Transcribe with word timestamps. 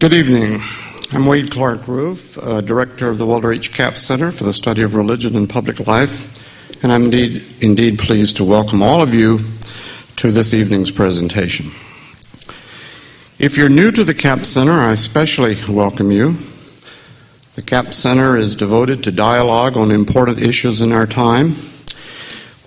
Good 0.00 0.12
evening. 0.12 0.60
I'm 1.12 1.26
Wade 1.26 1.50
Clark 1.50 1.88
Roof, 1.88 2.38
uh, 2.38 2.60
Director 2.60 3.08
of 3.08 3.18
the 3.18 3.26
Walter 3.26 3.52
H. 3.52 3.72
Capps 3.72 4.00
Center 4.00 4.30
for 4.30 4.44
the 4.44 4.52
Study 4.52 4.82
of 4.82 4.94
Religion 4.94 5.34
and 5.34 5.50
Public 5.50 5.88
Life, 5.88 6.84
and 6.84 6.92
I'm 6.92 7.06
indeed, 7.06 7.42
indeed 7.60 7.98
pleased 7.98 8.36
to 8.36 8.44
welcome 8.44 8.80
all 8.80 9.02
of 9.02 9.12
you 9.12 9.40
to 10.14 10.30
this 10.30 10.54
evening's 10.54 10.92
presentation. 10.92 11.72
If 13.40 13.56
you're 13.56 13.68
new 13.68 13.90
to 13.90 14.04
the 14.04 14.14
Capps 14.14 14.50
Center, 14.50 14.70
I 14.70 14.92
especially 14.92 15.56
welcome 15.68 16.12
you. 16.12 16.36
The 17.56 17.62
Capps 17.62 17.96
Center 17.96 18.36
is 18.36 18.54
devoted 18.54 19.02
to 19.02 19.10
dialogue 19.10 19.76
on 19.76 19.90
important 19.90 20.38
issues 20.38 20.80
in 20.80 20.92
our 20.92 21.08
time. 21.08 21.56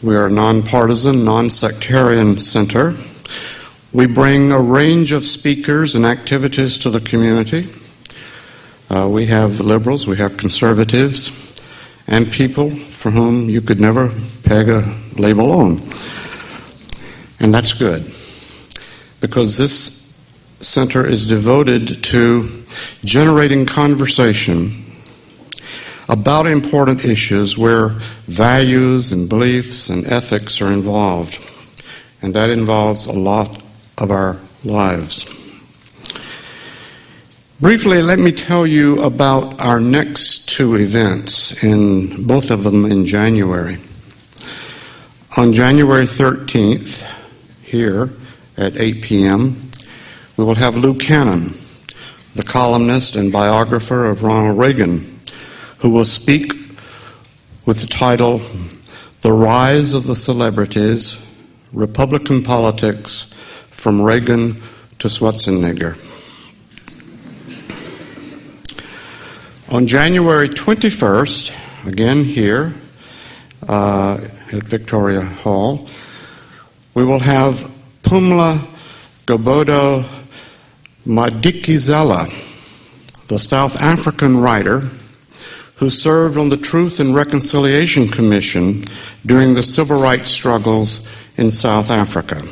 We 0.03 0.17
are 0.17 0.25
a 0.25 0.29
nonpartisan, 0.29 1.23
non 1.23 1.49
sectarian 1.49 2.39
center 2.39 2.93
we 3.93 4.07
bring 4.07 4.51
a 4.51 4.59
range 4.59 5.11
of 5.11 5.25
speakers 5.25 5.95
and 5.95 6.05
activities 6.05 6.77
to 6.77 6.89
the 6.89 7.01
community. 7.01 7.67
Uh, 8.89 9.07
we 9.09 9.25
have 9.25 9.59
liberals, 9.59 10.07
we 10.07 10.17
have 10.17 10.37
conservatives, 10.37 11.61
and 12.07 12.31
people 12.31 12.69
for 12.69 13.11
whom 13.11 13.49
you 13.49 13.61
could 13.61 13.79
never 13.79 14.11
peg 14.43 14.69
a 14.69 14.95
label 15.17 15.51
on. 15.51 15.81
And 17.39 17.53
that's 17.53 17.73
good, 17.73 18.03
because 19.19 19.57
this 19.57 20.15
center 20.61 21.05
is 21.05 21.25
devoted 21.25 22.03
to 22.03 22.49
generating 23.03 23.65
conversation 23.65 24.85
about 26.07 26.45
important 26.45 27.03
issues 27.03 27.57
where 27.57 27.89
values 28.27 29.11
and 29.11 29.27
beliefs 29.27 29.89
and 29.89 30.05
ethics 30.05 30.61
are 30.61 30.71
involved. 30.71 31.39
And 32.21 32.33
that 32.35 32.49
involves 32.49 33.05
a 33.05 33.13
lot 33.13 33.63
of 33.97 34.11
our 34.11 34.37
lives. 34.63 35.37
Briefly, 37.59 38.01
let 38.01 38.17
me 38.17 38.31
tell 38.31 38.65
you 38.65 39.03
about 39.03 39.61
our 39.61 39.79
next 39.79 40.49
two 40.49 40.75
events, 40.77 41.63
in 41.63 42.25
both 42.25 42.49
of 42.49 42.63
them 42.63 42.85
in 42.85 43.05
January. 43.05 43.77
On 45.37 45.53
January 45.53 46.05
13th, 46.05 47.07
here 47.61 48.09
at 48.57 48.75
8 48.75 49.03
p.m., 49.03 49.55
we 50.37 50.43
will 50.43 50.55
have 50.55 50.75
Lou 50.75 50.95
Cannon, 50.95 51.53
the 52.33 52.43
columnist 52.43 53.15
and 53.15 53.31
biographer 53.31 54.07
of 54.07 54.23
Ronald 54.23 54.57
Reagan, 54.57 55.19
who 55.79 55.91
will 55.91 56.05
speak 56.05 56.53
with 57.67 57.81
the 57.81 57.87
title 57.87 58.41
The 59.21 59.31
Rise 59.31 59.93
of 59.93 60.07
the 60.07 60.15
Celebrities 60.15 61.27
Republican 61.71 62.43
Politics 62.43 63.30
from 63.81 63.99
Reagan 63.99 64.61
to 64.99 65.07
Schwarzenegger. 65.07 65.97
On 69.73 69.87
January 69.87 70.49
21st, 70.49 71.87
again 71.87 72.23
here 72.23 72.75
uh, 73.67 74.19
at 74.53 74.61
Victoria 74.61 75.23
Hall, 75.23 75.89
we 76.93 77.03
will 77.03 77.21
have 77.21 77.55
Pumla 78.03 78.59
Gobodo 79.25 80.03
Madikizela, 81.07 82.27
the 83.29 83.39
South 83.39 83.81
African 83.81 84.37
writer 84.37 84.81
who 85.77 85.89
served 85.89 86.37
on 86.37 86.49
the 86.49 86.57
Truth 86.57 86.99
and 86.99 87.15
Reconciliation 87.15 88.07
Commission 88.07 88.83
during 89.25 89.55
the 89.55 89.63
civil 89.63 89.99
rights 89.99 90.29
struggles 90.29 91.11
in 91.35 91.49
South 91.49 91.89
Africa. 91.89 92.43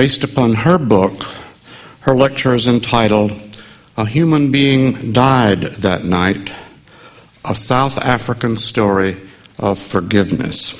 Based 0.00 0.24
upon 0.24 0.54
her 0.54 0.78
book, 0.78 1.24
her 2.00 2.14
lecture 2.14 2.54
is 2.54 2.66
entitled 2.66 3.32
A 3.98 4.06
Human 4.06 4.50
Being 4.50 5.12
Died 5.12 5.60
That 5.60 6.06
Night 6.06 6.50
A 7.44 7.54
South 7.54 7.98
African 7.98 8.56
Story 8.56 9.18
of 9.58 9.78
Forgiveness. 9.78 10.72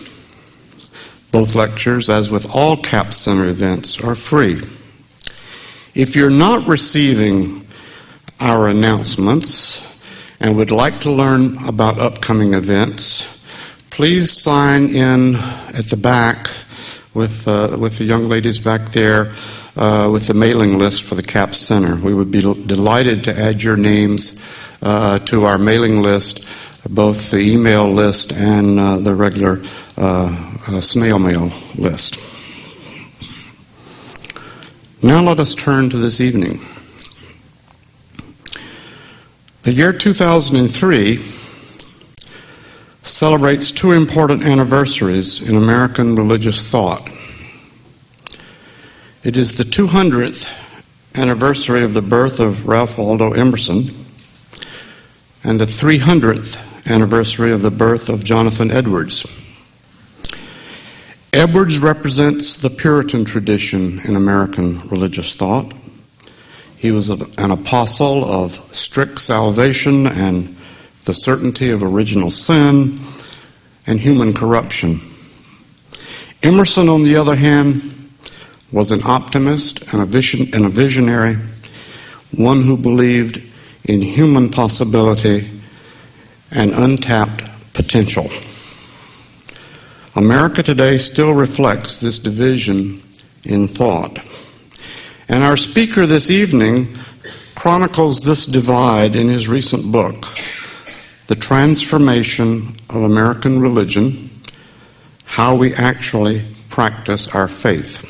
Both 1.33 1.55
lectures, 1.55 2.09
as 2.09 2.31
with 2.31 2.47
all 2.57 2.79
Capps 2.79 3.19
Center 3.19 3.47
events, 3.47 4.03
are 4.03 4.15
free. 4.15 4.63
If 5.95 6.17
you're 6.17 6.31
not 6.31 6.67
receiving 6.67 7.67
our 8.41 8.71
announcements 8.71 10.03
and 10.41 10.57
would 10.57 10.71
like 10.71 10.99
to 11.03 11.13
learn 11.13 11.63
about 11.69 11.99
upcoming 11.99 12.55
events, 12.55 13.39
please 13.91 14.31
sign 14.31 14.89
in 14.89 15.35
at 15.37 15.91
the 15.91 15.99
back 15.99 16.49
with, 17.15 17.49
uh, 17.49 17.77
with 17.79 17.99
the 17.99 18.05
young 18.05 18.29
ladies 18.29 18.59
back 18.59 18.91
there 18.91 19.33
uh, 19.77 20.09
with 20.13 20.27
the 20.27 20.35
mailing 20.35 20.79
list 20.79 21.05
for 21.05 21.15
the 21.15 21.23
Capps 21.23 21.59
Center. 21.59 21.97
We 21.97 22.15
would 22.15 22.31
be 22.31 22.41
delighted 22.41 23.25
to 23.25 23.39
add 23.39 23.63
your 23.63 23.77
names 23.77 24.45
uh, 24.83 25.19
to 25.21 25.45
our 25.45 25.59
mailing 25.59 26.03
list, 26.03 26.49
both 26.89 27.31
the 27.31 27.39
email 27.39 27.91
list 27.91 28.33
and 28.33 28.79
uh, 28.79 28.97
the 28.99 29.15
regular 29.15 29.61
uh, 29.97 30.59
uh, 30.69 30.81
snail 30.81 31.19
mail 31.19 31.51
list. 31.77 32.19
Now 35.03 35.23
let 35.23 35.41
us 35.41 35.55
turn 35.55 35.89
to 35.91 35.97
this 35.97 36.21
evening. 36.21 36.61
The 39.63 39.75
year 39.75 39.93
2003 39.93 41.40
celebrates 43.11 43.71
two 43.71 43.93
important 43.93 44.45
anniversaries 44.45 45.43
in 45.43 45.57
American 45.57 46.15
religious 46.15 46.69
thought. 46.69 47.07
It 49.23 49.37
is 49.37 49.59
the 49.59 49.65
200th 49.65 50.49
anniversary 51.15 51.83
of 51.83 51.95
the 51.95 52.03
birth 52.03 52.41
of 52.41 52.67
Ralph 52.67 52.97
Waldo 52.97 53.33
Emerson 53.33 53.91
and 55.43 55.61
the 55.61 55.67
300th 55.67 56.91
anniversary 56.91 57.53
of 57.53 57.63
the 57.63 57.71
birth 57.71 58.09
of 58.09 58.25
Jonathan 58.25 58.71
Edwards. 58.71 59.27
Edwards 61.33 61.79
represents 61.79 62.57
the 62.57 62.71
Puritan 62.71 63.25
tradition 63.25 64.01
in 64.01 64.17
American 64.17 64.79
religious 64.89 65.35
thought. 65.35 65.73
He 66.77 66.91
was 66.91 67.09
an 67.09 67.51
apostle 67.51 68.25
of 68.25 68.53
strict 68.75 69.19
salvation 69.21 70.07
and 70.07 70.57
the 71.05 71.15
certainty 71.15 71.71
of 71.71 71.83
original 71.83 72.31
sin, 72.31 73.01
and 73.87 74.01
human 74.01 74.33
corruption. 74.33 75.01
Emerson, 76.43 76.89
on 76.89 77.03
the 77.03 77.17
other 77.17 77.37
hand, 77.37 77.83
was 78.73 78.91
an 78.91 79.01
optimist 79.05 79.93
and 79.93 80.03
a, 80.03 80.07
vision, 80.07 80.49
and 80.55 80.65
a 80.65 80.69
visionary, 80.69 81.37
one 82.37 82.63
who 82.63 82.77
believed 82.77 83.43
in 83.85 84.01
human 84.01 84.49
possibility 84.49 85.51
and 86.51 86.73
untapped 86.73 87.43
potential. 87.73 88.29
America 90.17 90.63
today 90.63 90.99
still 90.99 91.33
reflects 91.33 91.97
this 91.97 92.19
division 92.19 93.03
in 93.45 93.67
thought. 93.67 94.19
And 95.29 95.45
our 95.45 95.57
speaker 95.57 96.07
this 96.07 96.31
evening 96.31 96.89
chronicles 97.55 98.23
this 98.23 98.47
divide 98.47 99.15
in 99.15 99.29
his 99.29 99.49
recent 99.49 99.91
book, 99.93 100.27
the 101.31 101.37
transformation 101.37 102.75
of 102.89 103.05
American 103.05 103.61
religion, 103.61 104.29
how 105.27 105.55
we 105.55 105.73
actually 105.75 106.43
practice 106.71 107.33
our 107.37 107.47
faith. 107.47 108.03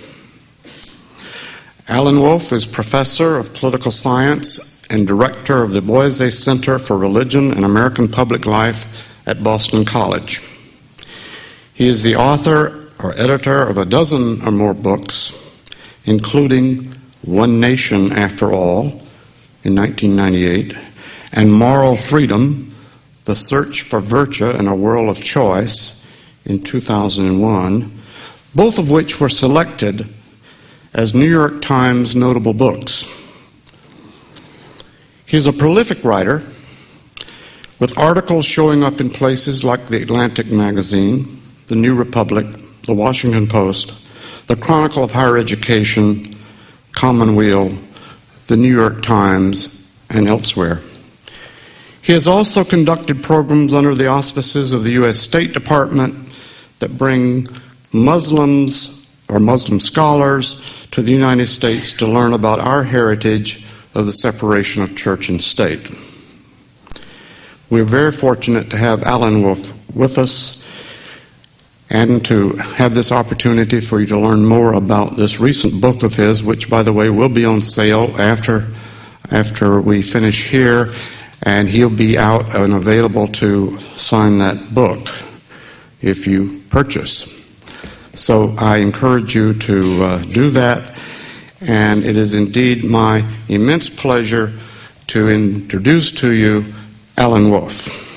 Alan 1.87 2.19
Wolfe 2.19 2.51
is 2.51 2.65
professor 2.65 3.37
of 3.37 3.53
political 3.53 3.91
science 3.91 4.83
and 4.89 5.07
director 5.07 5.63
of 5.63 5.73
the 5.73 5.83
Boisi 5.83 6.33
Center 6.33 6.79
for 6.79 6.97
Religion 6.97 7.53
and 7.53 7.63
American 7.63 8.09
Public 8.09 8.47
Life 8.47 9.07
at 9.27 9.43
Boston 9.43 9.85
College. 9.85 10.41
He 11.75 11.89
is 11.89 12.03
the 12.03 12.17
author 12.17 12.89
or 12.99 13.13
editor 13.19 13.69
of 13.69 13.77
a 13.77 13.85
dozen 13.85 14.41
or 14.47 14.51
more 14.51 14.73
books, 14.73 15.37
including 16.07 16.95
One 17.21 17.61
Nation 17.61 18.13
After 18.13 18.51
All 18.51 18.85
in 19.63 19.77
1998 19.77 20.75
and 21.35 21.53
Moral 21.53 21.97
Freedom 21.97 22.70
the 23.31 23.37
Search 23.37 23.83
for 23.83 24.01
Virtue 24.01 24.51
in 24.51 24.67
a 24.67 24.75
World 24.75 25.09
of 25.09 25.23
Choice 25.23 26.05
in 26.45 26.61
2001, 26.65 27.89
both 28.57 28.77
of 28.77 28.91
which 28.91 29.21
were 29.21 29.29
selected 29.29 30.13
as 30.93 31.15
New 31.15 31.31
York 31.31 31.63
Times 31.63 32.17
notable 32.17 32.55
books. 32.55 33.05
He's 35.27 35.47
a 35.47 35.53
prolific 35.53 36.03
writer 36.03 36.43
with 37.79 37.97
articles 37.97 38.47
showing 38.47 38.83
up 38.83 39.01
in 39.01 39.11
places 39.11 39.63
like 39.63 39.87
the 39.87 40.03
Atlantic 40.03 40.49
Magazine, 40.49 41.41
the 41.69 41.77
New 41.77 41.95
Republic, 41.95 42.49
the 42.89 42.95
Washington 42.95 43.47
Post, 43.47 44.09
the 44.49 44.57
Chronicle 44.57 45.05
of 45.05 45.13
Higher 45.13 45.39
Education, 45.39 46.35
Commonweal, 46.97 47.79
the 48.49 48.57
New 48.57 48.75
York 48.75 49.03
Times, 49.03 49.89
and 50.11 50.27
elsewhere. 50.27 50.81
He 52.03 52.13
has 52.13 52.27
also 52.27 52.65
conducted 52.65 53.23
programs 53.23 53.75
under 53.75 53.95
the 53.95 54.07
auspices 54.07 54.73
of 54.73 54.85
the 54.85 54.93
U.S. 54.93 55.19
State 55.19 55.53
Department 55.53 56.39
that 56.79 56.97
bring 56.97 57.47
Muslims 57.93 59.09
or 59.29 59.39
Muslim 59.39 59.81
scholars 59.81 60.89
to 60.91 61.03
the 61.03 61.13
United 61.13 61.47
States 61.47 61.93
to 61.95 62.07
learn 62.07 62.33
about 62.33 62.59
our 62.59 62.85
heritage 62.85 63.67
of 63.95 64.07
the 64.07 64.13
separation 64.13 64.83
of 64.83 64.97
church 64.97 65.29
and 65.29 65.43
state. 65.43 65.89
We're 67.69 67.85
very 67.85 68.13
fortunate 68.13 68.71
to 68.71 68.77
have 68.77 69.05
Alan 69.05 69.43
Wolfe 69.43 69.95
with 69.95 70.19
us 70.19 70.65
and 71.91 72.25
to 72.25 72.57
have 72.57 72.95
this 72.95 73.13
opportunity 73.13 73.81
for 73.81 74.01
you 74.01 74.07
to 74.07 74.19
learn 74.19 74.45
more 74.45 74.75
about 74.75 75.17
this 75.17 75.41
recent 75.41 75.81
book 75.81 76.03
of 76.03 76.15
his, 76.15 76.43
which, 76.43 76.71
by 76.71 76.83
the 76.83 76.93
way, 76.93 77.11
will 77.11 77.29
be 77.29 77.45
on 77.45 77.61
sale 77.61 78.15
after, 78.19 78.69
after 79.31 79.81
we 79.81 80.03
finish 80.03 80.51
here, 80.51 80.93
and 81.43 81.69
he'll 81.69 81.95
be 81.95 82.19
out 82.19 82.55
and 82.55 82.75
available 82.75 83.27
to 83.27 83.79
sign 83.79 84.39
that 84.39 84.75
book 84.75 85.07
if 86.03 86.27
you 86.27 86.63
purchase. 86.71 87.37
So 88.15 88.55
I 88.59 88.79
encourage 88.79 89.35
you 89.35 89.55
to 89.55 90.03
uh, 90.03 90.23
do 90.25 90.51
that, 90.51 90.99
and 91.61 92.05
it 92.05 92.17
is 92.17 92.35
indeed 92.35 92.85
my 92.85 93.25
immense 93.49 93.89
pleasure 93.89 94.53
to 95.09 95.29
introduce 95.29 96.11
to 96.13 96.33
you 96.33 96.65
Alan 97.17 97.49
Wolfe. 97.49 98.10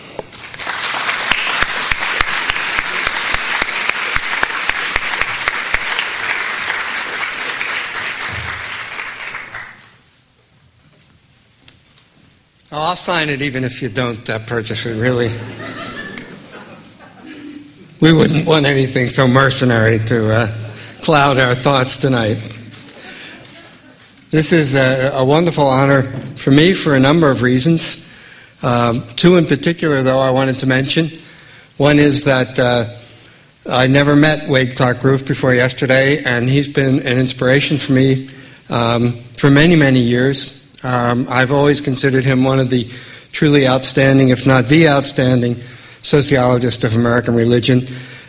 I'll 12.94 12.98
sign 12.98 13.30
it 13.30 13.42
even 13.42 13.64
if 13.64 13.82
you 13.82 13.90
don't 13.90 14.30
uh, 14.30 14.38
purchase 14.38 14.86
it, 14.86 15.02
really. 15.02 15.30
we 18.00 18.14
wouldn't 18.14 18.46
want 18.46 18.68
anything 18.68 19.10
so 19.10 19.28
mercenary 19.28 19.98
to 19.98 20.32
uh, 20.32 20.70
cloud 21.02 21.40
our 21.40 21.56
thoughts 21.56 21.98
tonight. 21.98 22.38
This 24.30 24.52
is 24.52 24.76
a, 24.76 25.10
a, 25.16 25.26
wonderful 25.26 25.66
honor 25.66 26.04
for 26.36 26.52
me 26.52 26.76
for 26.76 26.96
a 26.96 27.00
number 27.00 27.32
of 27.32 27.42
reasons. 27.42 28.08
Um, 28.62 29.04
two 29.16 29.38
in 29.38 29.48
particular, 29.48 30.04
though, 30.04 30.20
I 30.20 30.30
wanted 30.30 30.60
to 30.60 30.68
mention. 30.68 31.08
One 31.78 31.98
is 31.98 32.26
that 32.26 32.60
uh, 32.60 32.96
I 33.68 33.88
never 33.88 34.16
met 34.16 34.48
Wade 34.48 34.76
Clark 34.76 35.04
Roof 35.04 35.28
before 35.28 35.56
yesterday, 35.56 36.24
and 36.24 36.48
he's 36.48 36.70
been 36.70 37.00
an 37.00 37.18
inspiration 37.18 37.80
for 37.80 37.94
me 37.94 38.30
um, 38.70 39.14
for 39.36 39.50
many, 39.50 39.76
many 39.76 40.00
years. 40.00 40.63
Um, 40.84 41.28
I've 41.30 41.52
always 41.52 41.82
considered 41.82 42.26
him 42.26 42.44
one 42.44 42.60
of 42.60 42.70
the 42.70 42.90
truly 43.32 43.68
outstanding, 43.68 44.30
if 44.30 44.46
not 44.46 44.66
the 44.66 44.90
outstanding, 44.90 45.56
sociologist 46.02 46.84
of 46.84 46.96
American 46.96 47.36
religion. 47.36 47.82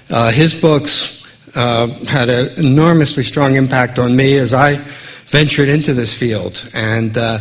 Uh, 0.08 0.30
his 0.30 0.54
books 0.54 1.24
uh, 1.56 1.88
had 2.04 2.28
an 2.28 2.64
enormously 2.64 3.24
strong 3.24 3.56
impact 3.56 3.98
on 3.98 4.14
me 4.14 4.38
as 4.38 4.54
I 4.54 4.76
ventured 5.26 5.68
into 5.68 5.94
this 5.94 6.16
field. 6.16 6.70
And 6.74 7.16
uh, 7.18 7.38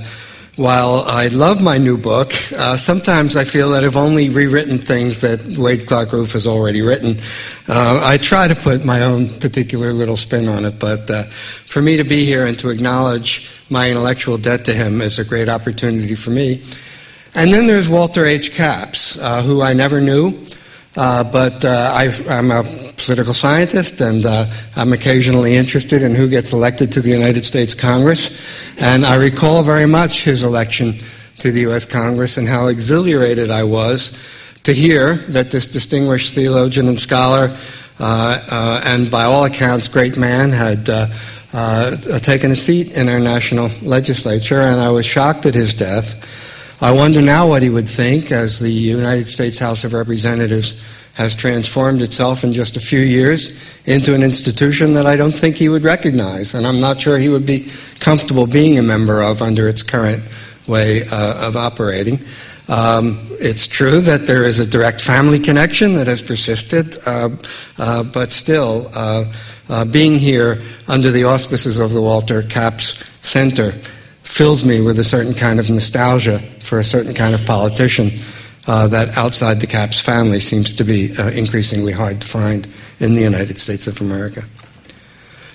while 0.55 1.03
I 1.07 1.29
love 1.29 1.63
my 1.63 1.79
new 1.79 1.97
book, 1.97 2.31
uh, 2.53 2.77
sometimes 2.77 3.35
I 3.35 3.43
feel 3.43 3.71
that 3.71 3.83
I've 3.83 3.97
only 3.97 4.29
rewritten 4.29 4.77
things 4.77 5.21
that 5.21 5.57
Wade 5.57 5.87
Clark 5.87 6.13
Roof 6.13 6.33
has 6.33 6.45
already 6.45 6.83
written. 6.83 7.17
Uh, 7.67 8.01
I 8.03 8.17
try 8.17 8.47
to 8.47 8.53
put 8.53 8.85
my 8.85 9.01
own 9.01 9.29
particular 9.39 9.91
little 9.91 10.17
spin 10.17 10.47
on 10.47 10.65
it, 10.65 10.77
but 10.77 11.09
uh, 11.09 11.23
for 11.23 11.81
me 11.81 11.97
to 11.97 12.03
be 12.03 12.25
here 12.25 12.45
and 12.45 12.57
to 12.59 12.69
acknowledge 12.69 13.49
my 13.71 13.89
intellectual 13.89 14.37
debt 14.37 14.65
to 14.65 14.73
him 14.73 15.01
is 15.01 15.17
a 15.17 15.25
great 15.25 15.49
opportunity 15.49 16.13
for 16.13 16.29
me. 16.29 16.63
And 17.33 17.51
then 17.51 17.65
there's 17.65 17.89
Walter 17.89 18.23
H. 18.23 18.53
Capps, 18.53 19.17
uh, 19.17 19.41
who 19.41 19.63
I 19.63 19.73
never 19.73 19.99
knew, 19.99 20.39
uh, 20.95 21.23
but 21.31 21.65
uh, 21.65 21.91
i 21.95 22.13
am 22.27 22.51
a 22.51 22.92
political 23.05 23.33
scientist 23.33 24.01
and 24.01 24.25
uh, 24.25 24.45
I'm 24.75 24.93
occasionally 24.93 25.55
interested 25.55 26.01
in 26.03 26.15
who 26.15 26.29
gets 26.29 26.53
elected 26.53 26.91
to 26.93 27.01
the 27.01 27.09
United 27.09 27.43
States 27.43 27.75
Congress. 27.75 28.81
And 28.81 29.05
I 29.05 29.15
recall 29.15 29.63
very 29.63 29.85
much 29.85 30.23
his 30.23 30.43
election 30.43 30.95
to 31.37 31.51
the 31.51 31.61
U.S. 31.61 31.85
Congress 31.85 32.37
and 32.37 32.47
how 32.47 32.67
exhilarated 32.67 33.51
I 33.51 33.63
was 33.63 34.19
to 34.63 34.73
hear 34.73 35.15
that 35.15 35.51
this 35.51 35.67
distinguished 35.67 36.33
theologian 36.33 36.87
and 36.87 36.99
scholar, 36.99 37.55
uh, 37.99 38.39
uh, 38.49 38.81
and 38.85 39.11
by 39.11 39.23
all 39.23 39.45
accounts, 39.45 39.87
great 39.87 40.17
man, 40.17 40.51
had 40.51 40.89
uh, 40.89 41.97
taken 42.19 42.51
a 42.51 42.55
seat 42.55 42.95
in 42.95 43.09
our 43.09 43.19
national 43.19 43.69
legislature, 43.81 44.61
and 44.61 44.79
I 44.79 44.89
was 44.89 45.05
shocked 45.05 45.45
at 45.45 45.53
his 45.53 45.73
death. 45.73 46.81
I 46.81 46.91
wonder 46.91 47.21
now 47.21 47.47
what 47.47 47.61
he 47.61 47.69
would 47.69 47.87
think 47.87 48.31
as 48.31 48.59
the 48.59 48.71
United 48.71 49.27
States 49.27 49.59
House 49.59 49.83
of 49.83 49.93
Representatives 49.93 51.02
has 51.13 51.35
transformed 51.35 52.01
itself 52.01 52.43
in 52.43 52.53
just 52.53 52.75
a 52.75 52.79
few 52.79 52.99
years 52.99 53.77
into 53.85 54.15
an 54.15 54.23
institution 54.23 54.93
that 54.93 55.05
I 55.05 55.15
don't 55.15 55.31
think 55.31 55.57
he 55.57 55.69
would 55.69 55.83
recognize, 55.83 56.55
and 56.55 56.65
I'm 56.65 56.79
not 56.79 56.99
sure 56.99 57.17
he 57.17 57.29
would 57.29 57.45
be 57.45 57.69
comfortable 57.99 58.47
being 58.47 58.79
a 58.79 58.83
member 58.83 59.21
of 59.21 59.41
under 59.41 59.67
its 59.67 59.83
current 59.83 60.23
way 60.67 61.03
uh, 61.11 61.47
of 61.47 61.55
operating. 61.55 62.19
Um, 62.67 63.19
it's 63.31 63.67
true 63.67 63.99
that 64.01 64.25
there 64.25 64.43
is 64.43 64.59
a 64.59 64.65
direct 64.65 65.01
family 65.01 65.39
connection 65.39 65.95
that 65.95 66.07
has 66.07 66.21
persisted, 66.21 66.95
uh, 67.05 67.29
uh, 67.77 68.03
but 68.03 68.31
still, 68.31 68.89
uh, 68.95 69.31
uh, 69.69 69.85
being 69.85 70.17
here 70.17 70.61
under 70.87 71.11
the 71.11 71.25
auspices 71.25 71.79
of 71.79 71.91
the 71.91 72.01
Walter 72.01 72.41
Capps 72.43 73.03
Center 73.21 73.71
fills 74.23 74.65
me 74.65 74.81
with 74.81 74.97
a 74.97 75.03
certain 75.03 75.33
kind 75.33 75.59
of 75.59 75.69
nostalgia 75.69 76.39
for 76.61 76.79
a 76.79 76.83
certain 76.83 77.13
kind 77.13 77.35
of 77.35 77.45
politician 77.45 78.09
uh, 78.67 78.87
that 78.87 79.17
outside 79.17 79.59
the 79.59 79.67
Capps 79.67 79.99
family 79.99 80.39
seems 80.39 80.73
to 80.73 80.83
be 80.83 81.13
uh, 81.17 81.29
increasingly 81.29 81.93
hard 81.93 82.21
to 82.21 82.27
find 82.27 82.67
in 82.99 83.13
the 83.13 83.21
United 83.21 83.57
States 83.57 83.87
of 83.87 83.99
America. 84.01 84.43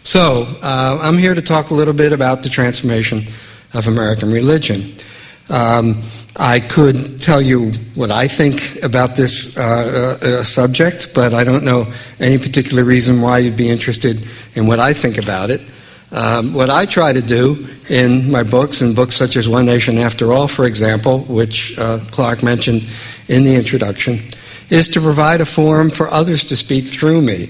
So, 0.04 0.46
uh, 0.62 0.98
I'm 1.00 1.18
here 1.18 1.34
to 1.34 1.42
talk 1.42 1.70
a 1.70 1.74
little 1.74 1.94
bit 1.94 2.12
about 2.12 2.42
the 2.42 2.48
transformation 2.48 3.24
of 3.74 3.88
American 3.88 4.32
religion. 4.32 4.94
Um, 5.50 6.02
I 6.36 6.60
could 6.60 7.20
tell 7.20 7.40
you 7.40 7.72
what 7.94 8.10
I 8.10 8.28
think 8.28 8.82
about 8.82 9.16
this 9.16 9.56
uh, 9.58 10.18
uh, 10.20 10.44
subject, 10.44 11.14
but 11.14 11.34
I 11.34 11.42
don't 11.42 11.64
know 11.64 11.92
any 12.20 12.38
particular 12.38 12.84
reason 12.84 13.20
why 13.20 13.38
you'd 13.38 13.56
be 13.56 13.68
interested 13.68 14.26
in 14.54 14.66
what 14.66 14.78
I 14.78 14.92
think 14.92 15.18
about 15.18 15.50
it. 15.50 15.60
Um, 16.10 16.54
what 16.54 16.70
I 16.70 16.86
try 16.86 17.12
to 17.12 17.20
do 17.20 17.66
in 17.88 18.30
my 18.30 18.42
books, 18.42 18.80
and 18.80 18.96
books 18.96 19.14
such 19.14 19.36
as 19.36 19.48
One 19.48 19.66
Nation 19.66 19.98
After 19.98 20.32
All, 20.32 20.48
for 20.48 20.64
example, 20.64 21.20
which 21.20 21.78
uh, 21.78 21.98
Clark 22.10 22.42
mentioned 22.42 22.88
in 23.28 23.44
the 23.44 23.54
introduction, 23.54 24.20
is 24.70 24.88
to 24.88 25.00
provide 25.00 25.40
a 25.40 25.46
forum 25.46 25.90
for 25.90 26.08
others 26.08 26.44
to 26.44 26.56
speak 26.56 26.86
through 26.86 27.22
me. 27.22 27.48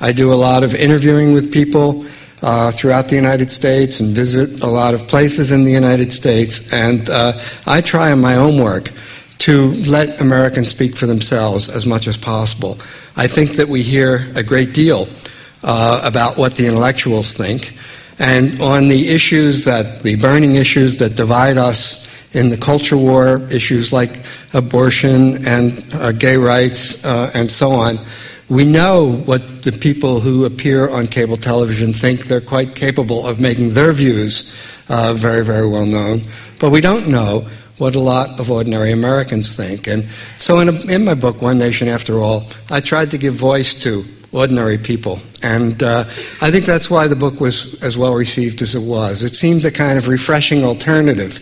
I 0.00 0.12
do 0.12 0.32
a 0.32 0.34
lot 0.34 0.64
of 0.64 0.74
interviewing 0.74 1.34
with 1.34 1.52
people 1.52 2.06
uh, 2.42 2.70
throughout 2.72 3.08
the 3.08 3.16
United 3.16 3.50
States 3.50 4.00
and 4.00 4.14
visit 4.14 4.62
a 4.62 4.66
lot 4.66 4.94
of 4.94 5.06
places 5.06 5.52
in 5.52 5.64
the 5.64 5.70
United 5.70 6.12
States. 6.12 6.72
And 6.72 7.08
uh, 7.10 7.38
I 7.66 7.80
try 7.80 8.10
in 8.12 8.20
my 8.20 8.36
own 8.36 8.62
work 8.62 8.90
to 9.38 9.72
let 9.72 10.20
Americans 10.20 10.68
speak 10.68 10.96
for 10.96 11.06
themselves 11.06 11.68
as 11.68 11.86
much 11.86 12.06
as 12.06 12.16
possible. 12.16 12.78
I 13.16 13.26
think 13.26 13.52
that 13.52 13.68
we 13.68 13.82
hear 13.82 14.30
a 14.34 14.42
great 14.42 14.72
deal 14.72 15.08
uh, 15.62 16.00
about 16.04 16.36
what 16.36 16.56
the 16.56 16.66
intellectuals 16.66 17.34
think. 17.34 17.76
And 18.20 18.60
on 18.60 18.88
the 18.88 19.08
issues 19.08 19.64
that, 19.64 20.02
the 20.02 20.16
burning 20.16 20.54
issues 20.54 20.98
that 20.98 21.16
divide 21.16 21.56
us 21.56 22.06
in 22.34 22.50
the 22.50 22.56
culture 22.58 22.96
war, 22.96 23.40
issues 23.50 23.94
like 23.94 24.20
abortion 24.52 25.46
and 25.46 25.82
uh, 25.94 26.12
gay 26.12 26.36
rights 26.36 27.02
uh, 27.02 27.30
and 27.34 27.50
so 27.50 27.72
on, 27.72 27.98
we 28.50 28.64
know 28.64 29.10
what 29.10 29.62
the 29.62 29.72
people 29.72 30.20
who 30.20 30.44
appear 30.44 30.90
on 30.90 31.06
cable 31.06 31.38
television 31.38 31.94
think. 31.94 32.26
They're 32.26 32.42
quite 32.42 32.74
capable 32.74 33.26
of 33.26 33.40
making 33.40 33.72
their 33.72 33.92
views 33.92 34.54
uh, 34.90 35.14
very, 35.14 35.42
very 35.42 35.66
well 35.66 35.86
known. 35.86 36.20
But 36.58 36.70
we 36.70 36.82
don't 36.82 37.08
know 37.08 37.48
what 37.78 37.94
a 37.94 38.00
lot 38.00 38.38
of 38.38 38.50
ordinary 38.50 38.92
Americans 38.92 39.56
think. 39.56 39.86
And 39.86 40.06
so, 40.36 40.58
in, 40.58 40.68
a, 40.68 40.72
in 40.92 41.06
my 41.06 41.14
book, 41.14 41.40
One 41.40 41.56
Nation 41.56 41.88
After 41.88 42.18
All, 42.18 42.44
I 42.68 42.80
tried 42.80 43.12
to 43.12 43.18
give 43.18 43.34
voice 43.34 43.72
to 43.82 44.04
ordinary 44.32 44.78
people. 44.78 45.20
And 45.42 45.82
uh, 45.82 46.04
I 46.40 46.50
think 46.50 46.64
that's 46.64 46.90
why 46.90 47.06
the 47.06 47.16
book 47.16 47.40
was 47.40 47.82
as 47.82 47.96
well 47.96 48.14
received 48.14 48.62
as 48.62 48.74
it 48.74 48.82
was. 48.82 49.22
It 49.22 49.34
seemed 49.34 49.64
a 49.64 49.70
kind 49.70 49.98
of 49.98 50.08
refreshing 50.08 50.64
alternative 50.64 51.40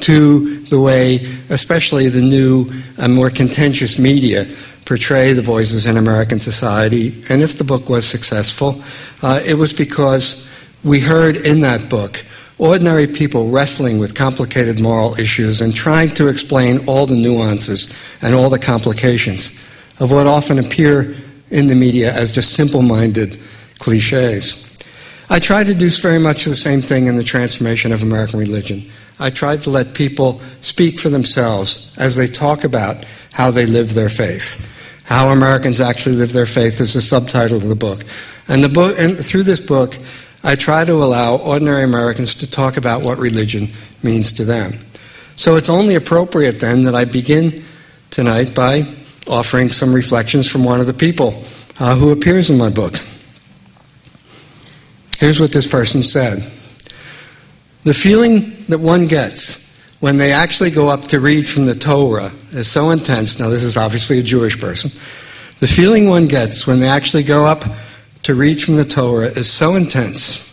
to 0.00 0.60
the 0.64 0.80
way, 0.80 1.20
especially 1.50 2.08
the 2.08 2.22
new 2.22 2.70
and 2.98 3.14
more 3.14 3.30
contentious 3.30 3.98
media, 3.98 4.46
portray 4.84 5.32
the 5.32 5.42
voices 5.42 5.86
in 5.86 5.96
American 5.96 6.40
society. 6.40 7.22
And 7.28 7.42
if 7.42 7.58
the 7.58 7.64
book 7.64 7.88
was 7.88 8.06
successful, 8.06 8.82
uh, 9.22 9.40
it 9.44 9.54
was 9.54 9.72
because 9.72 10.50
we 10.82 11.00
heard 11.00 11.36
in 11.36 11.60
that 11.60 11.88
book 11.88 12.24
ordinary 12.58 13.06
people 13.06 13.50
wrestling 13.50 13.98
with 13.98 14.14
complicated 14.14 14.80
moral 14.80 15.18
issues 15.18 15.60
and 15.60 15.74
trying 15.74 16.08
to 16.08 16.28
explain 16.28 16.86
all 16.86 17.06
the 17.06 17.16
nuances 17.16 17.98
and 18.22 18.34
all 18.34 18.48
the 18.48 18.58
complications 18.58 19.50
of 20.00 20.10
what 20.12 20.26
often 20.26 20.58
appear 20.58 21.14
in 21.54 21.68
the 21.68 21.74
media 21.74 22.12
as 22.12 22.32
just 22.32 22.54
simple 22.54 22.82
minded 22.82 23.38
cliches. 23.78 24.60
I 25.30 25.38
tried 25.38 25.68
to 25.68 25.74
do 25.74 25.88
very 25.88 26.18
much 26.18 26.44
the 26.44 26.56
same 26.56 26.82
thing 26.82 27.06
in 27.06 27.16
the 27.16 27.22
transformation 27.22 27.92
of 27.92 28.02
American 28.02 28.40
religion. 28.40 28.82
I 29.20 29.30
tried 29.30 29.60
to 29.62 29.70
let 29.70 29.94
people 29.94 30.40
speak 30.60 30.98
for 30.98 31.08
themselves 31.08 31.94
as 31.96 32.16
they 32.16 32.26
talk 32.26 32.64
about 32.64 33.04
how 33.32 33.52
they 33.52 33.66
live 33.66 33.94
their 33.94 34.08
faith. 34.08 34.68
How 35.04 35.28
Americans 35.28 35.80
Actually 35.80 36.16
Live 36.16 36.32
Their 36.32 36.46
Faith 36.46 36.80
is 36.80 36.94
the 36.94 37.02
subtitle 37.02 37.56
of 37.56 37.68
the 37.68 37.76
book. 37.76 38.04
And, 38.48 38.64
the 38.64 38.68
book, 38.68 38.98
and 38.98 39.16
through 39.16 39.44
this 39.44 39.60
book, 39.60 39.96
I 40.42 40.56
try 40.56 40.84
to 40.84 40.94
allow 40.94 41.36
ordinary 41.36 41.84
Americans 41.84 42.34
to 42.36 42.50
talk 42.50 42.76
about 42.76 43.02
what 43.02 43.18
religion 43.18 43.68
means 44.02 44.32
to 44.34 44.44
them. 44.44 44.72
So 45.36 45.54
it's 45.56 45.70
only 45.70 45.94
appropriate 45.94 46.58
then 46.58 46.84
that 46.84 46.94
I 46.94 47.04
begin 47.04 47.62
tonight 48.10 48.54
by 48.54 48.86
offering 49.26 49.70
some 49.70 49.92
reflections 49.92 50.48
from 50.48 50.64
one 50.64 50.80
of 50.80 50.86
the 50.86 50.94
people 50.94 51.44
uh, 51.78 51.96
who 51.96 52.10
appears 52.10 52.50
in 52.50 52.58
my 52.58 52.70
book. 52.70 52.94
Here's 55.18 55.40
what 55.40 55.52
this 55.52 55.66
person 55.66 56.02
said 56.02 56.38
The 57.84 57.94
feeling 57.94 58.52
that 58.68 58.78
one 58.78 59.06
gets 59.06 59.64
when 60.00 60.18
they 60.18 60.32
actually 60.32 60.70
go 60.70 60.90
up 60.90 61.02
to 61.02 61.20
read 61.20 61.48
from 61.48 61.66
the 61.66 61.74
Torah 61.74 62.30
is 62.52 62.70
so 62.70 62.90
intense. 62.90 63.40
Now, 63.40 63.48
this 63.48 63.62
is 63.62 63.76
obviously 63.76 64.18
a 64.18 64.22
Jewish 64.22 64.60
person. 64.60 64.90
The 65.60 65.68
feeling 65.68 66.08
one 66.08 66.28
gets 66.28 66.66
when 66.66 66.80
they 66.80 66.88
actually 66.88 67.22
go 67.22 67.46
up 67.46 67.64
to 68.24 68.34
read 68.34 68.60
from 68.60 68.76
the 68.76 68.84
Torah 68.84 69.28
is 69.28 69.50
so 69.50 69.76
intense. 69.76 70.44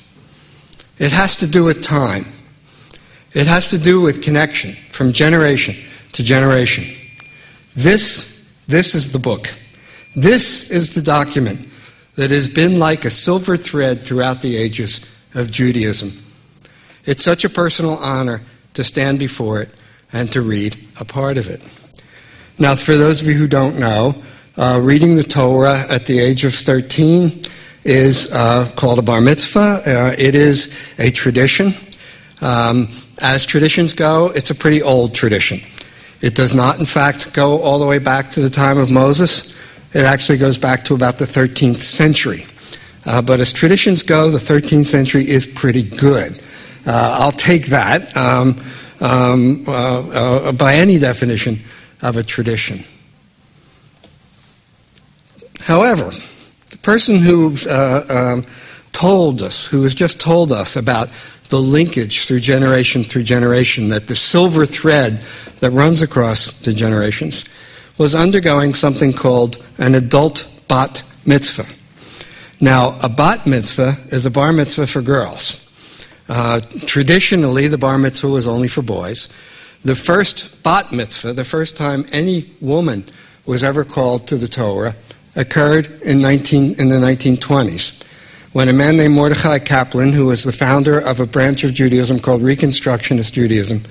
It 0.99 1.11
has 1.11 1.35
to 1.37 1.47
do 1.47 1.63
with 1.63 1.83
time. 1.83 2.25
It 3.33 3.47
has 3.47 3.67
to 3.69 3.77
do 3.77 3.99
with 3.99 4.21
connection 4.21 4.73
from 4.89 5.13
generation 5.13 5.75
to 6.13 6.23
generation. 6.23 6.83
This, 7.75 8.30
this 8.71 8.95
is 8.95 9.11
the 9.11 9.19
book. 9.19 9.53
This 10.15 10.71
is 10.71 10.95
the 10.95 11.01
document 11.01 11.67
that 12.15 12.31
has 12.31 12.49
been 12.49 12.79
like 12.79 13.05
a 13.05 13.09
silver 13.09 13.57
thread 13.57 14.01
throughout 14.01 14.41
the 14.41 14.55
ages 14.55 15.05
of 15.35 15.51
Judaism. 15.51 16.11
It's 17.05 17.23
such 17.23 17.43
a 17.43 17.49
personal 17.49 17.97
honor 17.97 18.41
to 18.73 18.83
stand 18.83 19.19
before 19.19 19.61
it 19.61 19.69
and 20.13 20.31
to 20.31 20.41
read 20.41 20.77
a 20.99 21.05
part 21.05 21.37
of 21.37 21.49
it. 21.49 21.61
Now, 22.59 22.75
for 22.75 22.95
those 22.95 23.21
of 23.21 23.27
you 23.27 23.33
who 23.33 23.47
don't 23.47 23.79
know, 23.79 24.21
uh, 24.57 24.79
reading 24.81 25.15
the 25.15 25.23
Torah 25.23 25.85
at 25.89 26.05
the 26.05 26.19
age 26.19 26.43
of 26.43 26.53
13 26.53 27.41
is 27.83 28.31
uh, 28.31 28.71
called 28.75 28.99
a 28.99 29.01
bar 29.01 29.21
mitzvah. 29.21 29.81
Uh, 29.85 30.13
it 30.17 30.35
is 30.35 30.93
a 30.99 31.11
tradition. 31.11 31.73
Um, 32.41 32.89
as 33.19 33.45
traditions 33.45 33.93
go, 33.93 34.29
it's 34.29 34.49
a 34.49 34.55
pretty 34.55 34.81
old 34.81 35.13
tradition. 35.13 35.59
It 36.21 36.35
does 36.35 36.53
not, 36.53 36.79
in 36.79 36.85
fact, 36.85 37.33
go 37.33 37.61
all 37.61 37.79
the 37.79 37.87
way 37.87 37.99
back 37.99 38.31
to 38.31 38.41
the 38.41 38.49
time 38.49 38.77
of 38.77 38.91
Moses. 38.91 39.57
It 39.93 40.03
actually 40.03 40.37
goes 40.37 40.57
back 40.57 40.83
to 40.85 40.95
about 40.95 41.17
the 41.17 41.25
13th 41.25 41.77
century. 41.77 42.45
Uh, 43.05 43.21
but 43.21 43.39
as 43.39 43.51
traditions 43.51 44.03
go, 44.03 44.29
the 44.29 44.37
13th 44.37 44.85
century 44.85 45.27
is 45.27 45.45
pretty 45.45 45.83
good. 45.83 46.39
Uh, 46.85 47.17
I'll 47.19 47.31
take 47.31 47.67
that 47.67 48.15
um, 48.15 48.63
um, 48.99 49.65
uh, 49.67 49.71
uh 49.71 50.51
by 50.51 50.75
any 50.75 50.99
definition 50.99 51.59
of 52.01 52.17
a 52.17 52.23
tradition. 52.23 52.83
However, 55.59 56.11
the 56.69 56.77
person 56.77 57.17
who 57.17 57.55
uh, 57.67 58.03
um, 58.09 58.45
told 58.91 59.41
us, 59.41 59.65
who 59.65 59.83
has 59.83 59.95
just 59.95 60.19
told 60.19 60.51
us 60.51 60.75
about 60.75 61.09
the 61.51 61.61
linkage 61.61 62.25
through 62.25 62.39
generation 62.39 63.03
through 63.03 63.23
generation, 63.23 63.89
that 63.89 64.07
the 64.07 64.15
silver 64.15 64.65
thread 64.65 65.21
that 65.59 65.69
runs 65.71 66.01
across 66.01 66.59
the 66.61 66.73
generations, 66.73 67.45
was 67.97 68.15
undergoing 68.15 68.73
something 68.73 69.13
called 69.13 69.63
an 69.77 69.93
adult 69.93 70.47
bat 70.67 71.03
mitzvah. 71.25 71.67
Now, 72.61 72.97
a 73.03 73.09
bat 73.09 73.45
mitzvah 73.45 73.97
is 74.07 74.25
a 74.25 74.31
bar 74.31 74.53
mitzvah 74.53 74.87
for 74.87 75.01
girls. 75.01 75.59
Uh, 76.29 76.61
traditionally, 76.85 77.67
the 77.67 77.77
bar 77.77 77.97
mitzvah 77.97 78.29
was 78.29 78.47
only 78.47 78.69
for 78.69 78.81
boys. 78.81 79.27
The 79.83 79.95
first 79.95 80.63
bat 80.63 80.91
mitzvah, 80.91 81.33
the 81.33 81.43
first 81.43 81.75
time 81.75 82.05
any 82.11 82.49
woman 82.61 83.03
was 83.45 83.63
ever 83.63 83.83
called 83.83 84.27
to 84.29 84.37
the 84.37 84.47
Torah, 84.47 84.95
occurred 85.35 86.01
in, 86.01 86.21
19, 86.21 86.79
in 86.79 86.89
the 86.89 86.95
1920s 86.95 88.00
when 88.53 88.67
a 88.67 88.73
man 88.73 88.97
named 88.97 89.13
Mordechai 89.13 89.59
Kaplan, 89.59 90.11
who 90.11 90.25
was 90.25 90.43
the 90.43 90.51
founder 90.51 90.99
of 90.99 91.19
a 91.19 91.25
branch 91.25 91.63
of 91.63 91.73
Judaism 91.73 92.19
called 92.19 92.41
Reconstructionist 92.41 93.31
Judaism, 93.31 93.81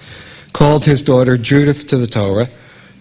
called 0.52 0.84
his 0.84 1.02
daughter 1.02 1.38
Judith 1.38 1.86
to 1.88 1.96
the 1.96 2.06
Torah. 2.06 2.48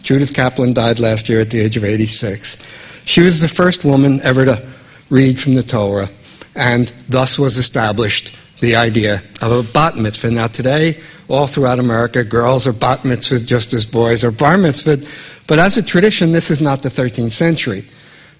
Judith 0.02 0.34
Kaplan 0.34 0.74
died 0.74 1.00
last 1.00 1.28
year 1.28 1.42
at 1.42 1.50
the 1.50 1.60
age 1.60 1.76
of 1.76 1.84
86. 1.84 2.58
She 3.04 3.22
was 3.22 3.42
the 3.42 3.50
first 3.50 3.84
woman 3.84 4.22
ever 4.22 4.46
to 4.46 4.66
read 5.10 5.38
from 5.38 5.56
the 5.56 5.64
Torah, 5.64 6.10
and 6.56 6.94
thus 7.10 7.38
was 7.38 7.58
established 7.58 8.38
the 8.62 8.76
idea 8.78 9.22
of 9.42 9.52
a 9.52 9.64
bat 9.64 9.98
mitzvah. 9.98 10.32
Now, 10.32 10.48
today, 10.48 11.00
all 11.28 11.48
throughout 11.48 11.80
America, 11.80 12.24
girls 12.24 12.68
are 12.68 12.74
bat 12.74 13.04
mitzvah 13.04 13.40
just 13.40 13.74
as 13.74 13.86
boys 13.86 14.24
are 14.24 14.32
bar 14.32 14.58
mitzvah, 14.58 15.06
but 15.48 15.60
as 15.60 15.76
a 15.76 15.82
tradition, 15.82 16.32
this 16.32 16.52
is 16.52 16.62
not 16.62 16.84
the 16.84 16.90
13th 16.90 17.32
century. 17.32 17.86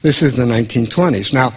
This 0.02 0.22
is 0.22 0.38
the 0.38 0.46
1920s. 0.46 1.34
Now, 1.34 1.54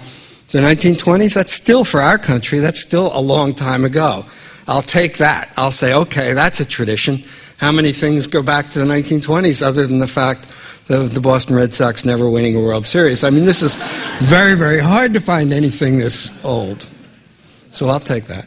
the 0.52 0.60
1920s, 0.60 1.34
that's 1.34 1.52
still 1.52 1.82
for 1.82 2.00
our 2.00 2.18
country, 2.18 2.58
that's 2.58 2.78
still 2.78 3.10
a 3.16 3.20
long 3.20 3.54
time 3.54 3.84
ago. 3.84 4.26
I'll 4.68 4.82
take 4.82 5.16
that. 5.16 5.50
I'll 5.56 5.72
say, 5.72 5.94
okay, 5.94 6.34
that's 6.34 6.60
a 6.60 6.64
tradition. 6.66 7.22
How 7.56 7.72
many 7.72 7.92
things 7.92 8.26
go 8.26 8.42
back 8.42 8.70
to 8.70 8.78
the 8.78 8.84
1920s 8.84 9.62
other 9.62 9.86
than 9.86 9.98
the 9.98 10.06
fact 10.06 10.44
of 10.90 11.14
the 11.14 11.20
Boston 11.20 11.56
Red 11.56 11.72
Sox 11.72 12.04
never 12.04 12.28
winning 12.28 12.54
a 12.54 12.60
World 12.60 12.86
Series? 12.86 13.24
I 13.24 13.30
mean, 13.30 13.46
this 13.46 13.62
is 13.62 13.74
very, 14.24 14.54
very 14.54 14.78
hard 14.78 15.14
to 15.14 15.20
find 15.20 15.54
anything 15.54 15.98
this 15.98 16.30
old. 16.44 16.86
So 17.72 17.88
I'll 17.88 17.98
take 17.98 18.24
that. 18.24 18.46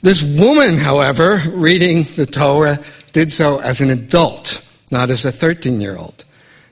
This 0.00 0.22
woman, 0.22 0.78
however, 0.78 1.42
reading 1.48 2.04
the 2.16 2.26
Torah, 2.26 2.80
did 3.12 3.30
so 3.30 3.60
as 3.60 3.82
an 3.82 3.90
adult, 3.90 4.66
not 4.90 5.10
as 5.10 5.26
a 5.26 5.32
13 5.32 5.82
year 5.82 5.96
old. 5.96 6.24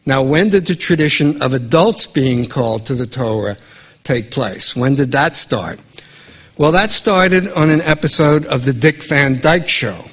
Now, 0.07 0.23
when 0.23 0.49
did 0.49 0.66
the 0.66 0.75
tradition 0.75 1.42
of 1.42 1.52
adults 1.52 2.07
being 2.07 2.47
called 2.47 2.87
to 2.87 2.95
the 2.95 3.07
Torah 3.07 3.57
take 4.04 4.30
place? 4.30 4.75
When 4.75 4.95
did 4.95 5.12
that 5.12 5.37
start? 5.37 5.80
Well, 6.57 6.73
that 6.73 6.90
started 6.90 7.50
on 7.52 7.71
an 7.71 7.80
episode 7.80 8.45
of 8.47 8.64
the 8.64 8.73
Dick 8.73 9.02
Van 9.04 9.40
Dyke 9.40 9.69
Show. 9.69 10.04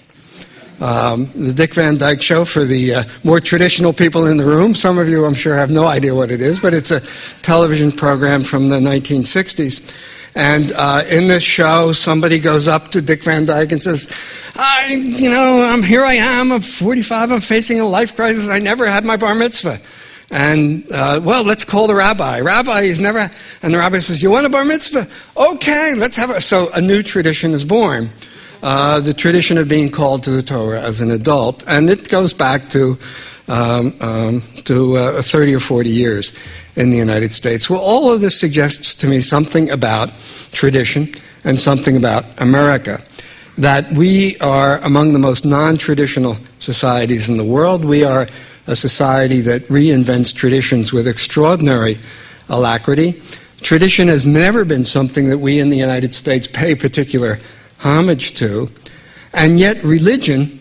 Um, 0.80 1.30
the 1.36 1.54
Dick 1.54 1.74
Van 1.74 1.98
Dyke 1.98 2.22
Show, 2.22 2.46
for 2.46 2.64
the 2.64 2.96
uh, 2.96 3.04
more 3.24 3.40
traditional 3.40 3.94
people 3.94 4.28
in 4.28 4.38
the 4.38 4.46
room, 4.46 4.76
some 4.76 5.00
of 5.00 5.10
you 5.10 5.26
I'm 5.26 5.34
sure 5.34 5.56
have 5.56 5.72
no 5.72 5.88
idea 5.88 6.14
what 6.14 6.30
it 6.30 6.40
is, 6.40 6.60
but 6.60 6.74
it's 6.74 6.92
a 6.92 7.02
television 7.42 7.92
program 7.92 8.44
from 8.44 8.70
the 8.70 8.80
1960s. 8.80 10.16
And 10.36 10.72
uh, 10.74 11.04
in 11.10 11.28
this 11.28 11.44
show, 11.44 11.94
somebody 11.94 12.38
goes 12.38 12.68
up 12.68 12.90
to 12.92 13.02
Dick 13.02 13.24
Van 13.24 13.46
Dyke 13.46 13.72
and 13.72 13.82
says, 13.82 14.14
I, 14.56 14.94
you 14.94 15.32
know, 15.32 15.64
I'm 15.64 15.82
here 15.82 16.04
I 16.04 16.14
am, 16.14 16.52
I'm 16.52 16.62
45, 16.62 17.32
I'm 17.32 17.42
facing 17.42 17.80
a 17.80 17.86
life 17.86 18.16
crisis, 18.16 18.48
I 18.48 18.60
never 18.60 18.86
had 18.86 19.04
my 19.04 19.18
bar 19.18 19.34
mitzvah. 19.34 19.80
And, 20.30 20.86
uh, 20.92 21.22
well, 21.24 21.46
let's 21.46 21.64
call 21.64 21.88
the 21.88 21.96
rabbi. 21.96 22.42
Rabbi 22.42 22.82
is 22.82 23.00
never, 23.00 23.32
and 23.62 23.74
the 23.74 23.78
rabbi 23.78 24.00
says, 24.00 24.22
You 24.22 24.32
want 24.32 24.46
a 24.46 24.50
bar 24.50 24.66
mitzvah? 24.66 25.08
Okay, 25.38 25.94
let's 25.96 26.18
have 26.18 26.32
it. 26.32 26.42
So 26.42 26.70
a 26.74 26.82
new 26.82 27.02
tradition 27.02 27.54
is 27.54 27.64
born. 27.64 28.10
Uh, 28.62 29.00
the 29.00 29.14
tradition 29.14 29.58
of 29.58 29.70
being 29.70 29.90
called 29.90 30.24
to 30.24 30.32
the 30.32 30.42
Torah 30.42 30.82
as 30.82 31.00
an 31.00 31.12
adult. 31.12 31.64
And 31.68 31.90
it 31.90 32.10
goes 32.10 32.34
back 32.34 32.68
to, 32.70 32.98
um, 33.48 33.96
um, 34.02 34.42
to 34.66 34.98
uh, 34.98 35.22
30 35.22 35.56
or 35.56 35.60
40 35.60 35.90
years 35.90 36.34
in 36.76 36.90
the 36.90 36.98
United 36.98 37.32
States. 37.32 37.70
Well, 37.70 37.80
all 37.80 38.12
of 38.12 38.20
this 38.20 38.38
suggests 38.38 38.94
to 38.96 39.08
me 39.08 39.22
something 39.22 39.70
about 39.70 40.10
tradition 40.52 41.14
and 41.44 41.62
something 41.62 41.96
about 41.96 42.26
America. 42.42 43.02
That 43.60 43.92
we 43.92 44.38
are 44.40 44.80
among 44.80 45.14
the 45.14 45.20
most 45.20 45.46
non 45.46 45.78
traditional 45.78 46.38
societies 46.60 47.30
in 47.30 47.38
the 47.38 47.44
world. 47.44 47.86
We 47.86 48.04
are 48.04 48.28
a 48.68 48.76
society 48.76 49.42
that 49.42 49.64
reinvents 49.64 50.36
traditions 50.36 50.94
with 50.94 51.08
extraordinary 51.08 51.98
alacrity. 52.50 53.22
Tradition 53.62 54.08
has 54.08 54.28
never 54.28 54.66
been 54.66 54.86
something 54.86 55.30
that 55.30 55.40
we 55.40 55.60
in 55.60 55.70
the 55.70 55.78
United 55.78 56.14
States 56.14 56.48
pay 56.48 56.76
particular 56.76 57.40
homage 57.80 58.36
to. 58.36 58.70
And 59.34 59.60
yet, 59.60 59.84
religion 59.84 60.60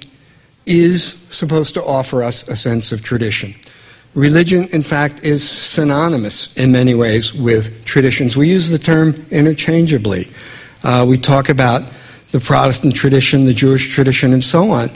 is 0.65 1.25
supposed 1.31 1.75
to 1.75 1.85
offer 1.85 2.23
us 2.23 2.49
a 2.49 2.57
sense 2.57 2.93
of 2.93 3.03
tradition. 3.03 3.55
Religion, 4.15 4.67
in 4.69 4.83
fact, 4.83 5.25
is 5.25 5.47
synonymous 5.49 6.55
in 6.57 6.73
many 6.73 6.95
ways 6.95 7.35
with 7.35 7.85
traditions. 7.85 8.37
We 8.37 8.49
use 8.49 8.71
the 8.71 8.79
term 8.79 9.27
interchangeably. 9.31 10.29
Uh, 10.83 11.05
we 11.07 11.19
talk 11.19 11.49
about 11.49 11.83
the 12.33 12.41
Protestant 12.41 12.95
tradition, 12.95 13.45
the 13.45 13.55
Jewish 13.55 13.95
tradition, 13.95 14.33
and 14.33 14.45
so 14.45 14.71
on. 14.71 14.91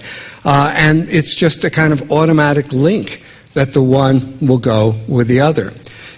Uh, 0.45 0.73
and 0.75 1.09
it's 1.09 1.35
just 1.35 1.65
a 1.65 1.71
kind 1.71 1.93
of 1.93 2.11
automatic 2.13 2.73
link 2.73 3.23
that 3.55 3.73
the 3.73 3.83
one 3.83 4.39
will 4.41 4.59
go 4.59 4.95
with 5.09 5.29
the 5.29 5.41
other. 5.41 5.73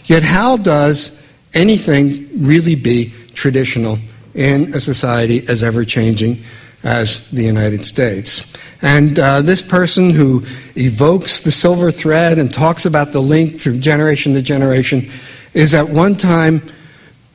Yet, 0.05 0.23
how 0.23 0.57
does 0.57 1.25
anything 1.55 2.29
really 2.45 2.75
be 2.75 3.13
traditional 3.35 3.99
in 4.35 4.75
a 4.75 4.81
society 4.81 5.47
as 5.49 5.63
ever 5.63 5.85
changing 5.85 6.43
as 6.83 7.31
the 7.31 7.43
United 7.43 7.85
States? 7.85 8.53
And 8.83 9.19
uh, 9.19 9.43
this 9.43 9.63
person 9.63 10.11
who 10.11 10.43
evokes 10.77 11.43
the 11.43 11.53
silver 11.53 11.93
thread 11.93 12.39
and 12.39 12.53
talks 12.53 12.85
about 12.85 13.13
the 13.13 13.21
link 13.21 13.61
through 13.61 13.79
generation 13.79 14.35
to 14.35 14.43
generation 14.43 15.09
is 15.55 15.73
at 15.73 15.89
one 15.89 16.17
time 16.17 16.63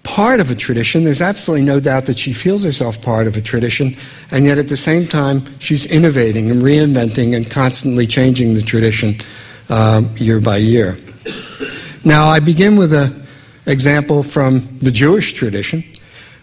part 0.08 0.40
of 0.40 0.50
a 0.50 0.56
tradition. 0.56 1.04
There's 1.04 1.22
absolutely 1.22 1.66
no 1.66 1.82
doubt 1.82 2.06
that 2.06 2.18
she 2.18 2.32
feels 2.32 2.64
herself 2.64 3.02
part 3.02 3.28
of 3.28 3.36
a 3.36 3.42
tradition, 3.42 3.98
and 4.32 4.46
yet 4.46 4.58
at 4.58 4.70
the 4.70 4.78
same 4.78 5.06
time, 5.06 5.44
she's 5.60 5.86
innovating 5.86 6.50
and 6.50 6.62
reinventing 6.62 7.36
and 7.36 7.52
constantly 7.52 8.08
changing 8.08 8.54
the 8.54 8.62
tradition 8.62 9.18
um, 9.70 10.10
year 10.16 10.40
by 10.40 10.58
year. 10.58 10.98
Now, 12.06 12.30
I 12.30 12.40
begin 12.40 12.78
with 12.78 12.94
an 12.94 13.28
example 13.66 14.24
from 14.24 14.62
the 14.80 14.92
Jewish 14.92 15.34
tradition. 15.34 15.84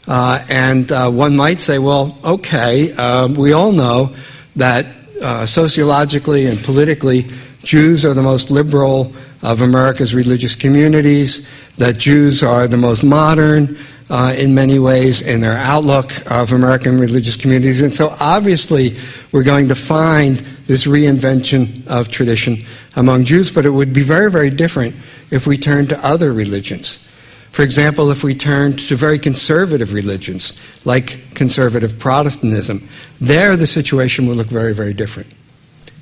Uh, 0.06 0.44
and 0.50 0.92
uh, 0.92 1.11
one 1.11 1.35
might 1.35 1.59
say, 1.59 1.78
well, 1.78 2.18
okay, 2.23 2.92
uh, 2.92 3.28
we 3.28 3.54
all 3.54 3.73
know 3.73 4.14
that 4.56 4.85
uh, 5.23 5.47
sociologically 5.47 6.44
and 6.44 6.62
politically, 6.62 7.30
Jews 7.62 8.04
are 8.04 8.12
the 8.12 8.23
most 8.23 8.50
liberal 8.50 9.14
of 9.44 9.60
America's 9.60 10.14
religious 10.14 10.56
communities, 10.56 11.48
that 11.76 11.98
Jews 11.98 12.42
are 12.42 12.66
the 12.66 12.78
most 12.78 13.04
modern 13.04 13.76
uh, 14.10 14.34
in 14.36 14.54
many 14.54 14.78
ways 14.78 15.20
in 15.20 15.40
their 15.40 15.56
outlook 15.58 16.10
of 16.30 16.52
American 16.52 16.98
religious 16.98 17.36
communities. 17.36 17.82
And 17.82 17.94
so 17.94 18.16
obviously, 18.20 18.96
we're 19.32 19.42
going 19.44 19.68
to 19.68 19.74
find 19.74 20.38
this 20.66 20.86
reinvention 20.86 21.86
of 21.86 22.08
tradition 22.08 22.64
among 22.96 23.24
Jews, 23.24 23.52
but 23.52 23.66
it 23.66 23.70
would 23.70 23.92
be 23.92 24.02
very, 24.02 24.30
very 24.30 24.50
different 24.50 24.96
if 25.30 25.46
we 25.46 25.58
turned 25.58 25.90
to 25.90 26.06
other 26.06 26.32
religions. 26.32 27.06
For 27.50 27.62
example, 27.62 28.10
if 28.10 28.24
we 28.24 28.34
turn 28.34 28.76
to 28.78 28.96
very 28.96 29.18
conservative 29.18 29.92
religions, 29.92 30.58
like 30.84 31.34
conservative 31.34 31.98
Protestantism, 31.98 32.88
there 33.20 33.56
the 33.56 33.66
situation 33.66 34.26
would 34.26 34.38
look 34.38 34.48
very, 34.48 34.74
very 34.74 34.94
different. 34.94 35.28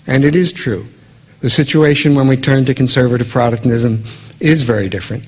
And 0.06 0.24
it 0.24 0.34
is 0.34 0.52
true. 0.52 0.86
The 1.42 1.50
situation 1.50 2.14
when 2.14 2.28
we 2.28 2.36
turn 2.36 2.64
to 2.66 2.74
conservative 2.74 3.28
Protestantism 3.28 4.04
is 4.40 4.62
very 4.62 4.88
different. 4.88 5.24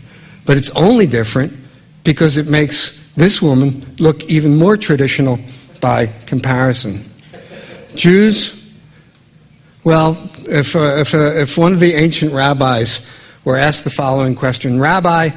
But 0.47 0.57
it's 0.57 0.71
only 0.71 1.07
different 1.07 1.53
because 2.05 2.37
it 2.37 2.47
makes 2.47 3.01
this 3.17 3.43
woman 3.43 3.85
look 3.99 4.25
even 4.25 4.57
more 4.57 4.77
traditional 4.77 5.39
by 5.81 6.07
comparison. 6.27 7.05
Jews, 7.95 8.61
well, 9.83 10.13
if, 10.49 10.75
uh, 10.75 10.97
if, 10.99 11.15
uh, 11.15 11.19
if 11.35 11.59
one 11.59 11.73
of 11.73 11.81
the 11.81 11.95
ancient 11.95 12.33
rabbis 12.33 13.07
were 13.45 13.57
asked 13.57 13.85
the 13.85 13.91
following 13.91 14.35
question 14.35 14.81
Rabbi, 14.81 15.31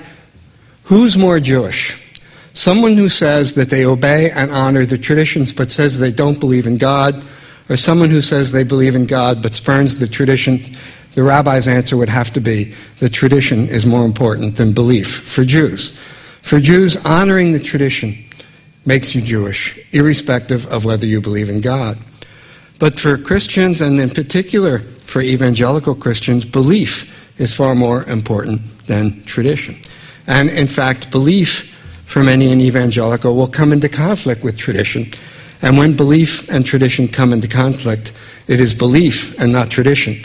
Who's 0.84 1.18
more 1.18 1.40
Jewish? 1.42 2.16
Someone 2.54 2.96
who 2.96 3.10
says 3.10 3.56
that 3.56 3.70
they 3.70 3.86
obey 3.86 4.32
and 4.32 4.52
honor 4.52 4.86
the 4.86 4.98
traditions 4.98 5.52
but 5.52 5.70
says 5.70 6.00
they 6.00 6.14
don't 6.14 6.40
believe 6.40 6.66
in 6.66 6.78
God, 6.78 7.26
or 7.70 7.78
someone 7.78 8.10
who 8.10 8.22
says 8.22 8.52
they 8.52 8.64
believe 8.64 8.96
in 8.96 9.06
God 9.06 9.42
but 9.42 9.54
spurns 9.54 10.00
the 10.00 10.08
tradition? 10.08 10.60
The 11.14 11.24
rabbi's 11.24 11.68
answer 11.68 11.98
would 11.98 12.10
have 12.10 12.32
to 12.34 12.40
be 12.40 12.76
the 13.00 13.10
tradition 13.10 13.68
is 13.70 13.86
more 13.86 14.06
important 14.06 14.56
than 14.56 14.74
belief 14.74 15.28
for 15.28 15.44
Jews. 15.44 15.98
For 16.42 16.60
Jews, 16.60 16.96
honoring 17.06 17.52
the 17.52 17.60
tradition 17.60 18.16
makes 18.86 19.14
you 19.14 19.22
Jewish, 19.22 19.78
irrespective 19.94 20.66
of 20.68 20.86
whether 20.86 21.06
you 21.06 21.20
believe 21.20 21.50
in 21.50 21.60
God. 21.60 21.98
But 22.80 23.00
for 23.00 23.18
Christians, 23.18 23.82
and 23.82 24.00
in 24.00 24.10
particular 24.12 24.80
for 24.80 25.22
evangelical 25.22 25.96
Christians, 25.96 26.46
belief 26.46 27.14
is 27.40 27.54
far 27.54 27.76
more 27.76 28.04
important 28.04 28.62
than 28.88 29.24
tradition. 29.24 29.76
And 30.28 30.50
in 30.50 30.68
fact, 30.68 31.12
belief 31.12 31.74
for 32.06 32.24
many 32.24 32.52
in 32.52 32.62
evangelical 32.62 33.36
will 33.36 33.48
come 33.48 33.74
into 33.74 33.90
conflict 33.90 34.44
with 34.44 34.58
tradition. 34.58 35.12
And 35.62 35.78
when 35.78 35.96
belief 35.96 36.50
and 36.50 36.66
tradition 36.66 37.08
come 37.08 37.34
into 37.34 37.48
conflict, 37.48 38.12
it 38.48 38.62
is 38.62 38.74
belief 38.74 39.40
and 39.40 39.52
not 39.52 39.70
tradition 39.70 40.18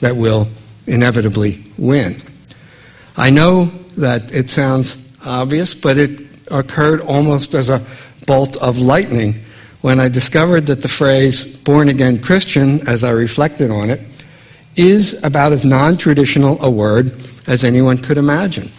that 0.00 0.16
will 0.16 0.48
inevitably 0.86 1.64
win. 1.76 2.20
I 3.16 3.30
know 3.30 3.66
that 3.96 4.32
it 4.32 4.50
sounds 4.50 4.96
obvious, 5.24 5.74
but 5.74 5.96
it 5.98 6.20
occurred 6.50 7.00
almost 7.00 7.54
as 7.54 7.70
a 7.70 7.84
bolt 8.26 8.56
of 8.58 8.78
lightning 8.78 9.34
when 9.80 10.00
I 10.00 10.08
discovered 10.08 10.66
that 10.66 10.82
the 10.82 10.88
phrase 10.88 11.44
born 11.44 11.88
again 11.88 12.20
Christian, 12.20 12.86
as 12.88 13.04
I 13.04 13.10
reflected 13.10 13.70
on 13.70 13.90
it, 13.90 14.00
is 14.76 15.22
about 15.24 15.52
as 15.52 15.64
non 15.64 15.96
traditional 15.96 16.62
a 16.62 16.70
word 16.70 17.18
as 17.46 17.64
anyone 17.64 17.98
could 17.98 18.18
imagine. 18.18 18.70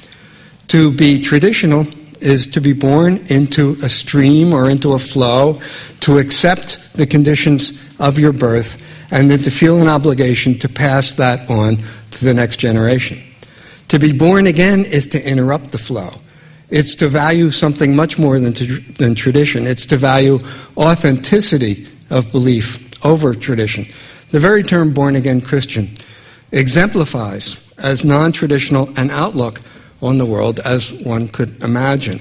To 0.70 0.92
be 0.92 1.22
traditional 1.22 1.88
is 2.22 2.48
to 2.48 2.62
be 2.62 2.74
born 2.74 3.18
into 3.30 3.78
a 3.84 3.90
stream 3.90 4.54
or 4.54 4.70
into 4.70 4.94
a 4.94 5.00
flow, 5.00 5.62
to 6.02 6.18
accept 6.18 6.94
the 6.94 7.06
conditions 7.06 7.84
of 8.00 8.20
your 8.20 8.34
birth, 8.34 8.84
and 9.12 9.32
then 9.32 9.42
to 9.44 9.52
feel 9.52 9.80
an 9.80 9.88
obligation 9.88 10.58
to 10.60 10.70
pass 10.70 11.14
that 11.14 11.50
on 11.50 11.78
to 12.12 12.26
the 12.26 12.34
next 12.34 12.58
generation. 12.58 13.22
To 13.90 14.00
be 14.00 14.12
born 14.12 14.48
again 14.48 14.84
is 14.86 15.08
to 15.08 15.30
interrupt 15.30 15.72
the 15.72 15.78
flow. 15.78 16.22
It's 16.70 16.96
to 16.96 17.08
value 17.08 17.52
something 17.52 17.96
much 17.96 18.20
more 18.20 18.40
than, 18.40 18.54
to, 18.54 18.80
than 18.94 19.16
tradition. 19.16 19.66
It's 19.66 19.86
to 19.88 19.98
value 19.98 20.40
authenticity 20.76 21.88
of 22.10 22.32
belief 22.32 22.84
over 23.06 23.34
tradition. 23.34 23.86
The 24.32 24.40
very 24.40 24.64
term 24.64 24.94
born 24.94 25.16
again 25.16 25.40
Christian 25.40 25.96
exemplifies 26.52 27.66
as 27.78 28.04
non 28.04 28.34
traditional 28.34 28.90
an 29.00 29.10
outlook 29.12 29.62
on 30.02 30.18
the 30.18 30.26
world 30.26 30.60
as 30.60 30.94
one 30.94 31.28
could 31.28 31.62
imagine. 31.64 32.20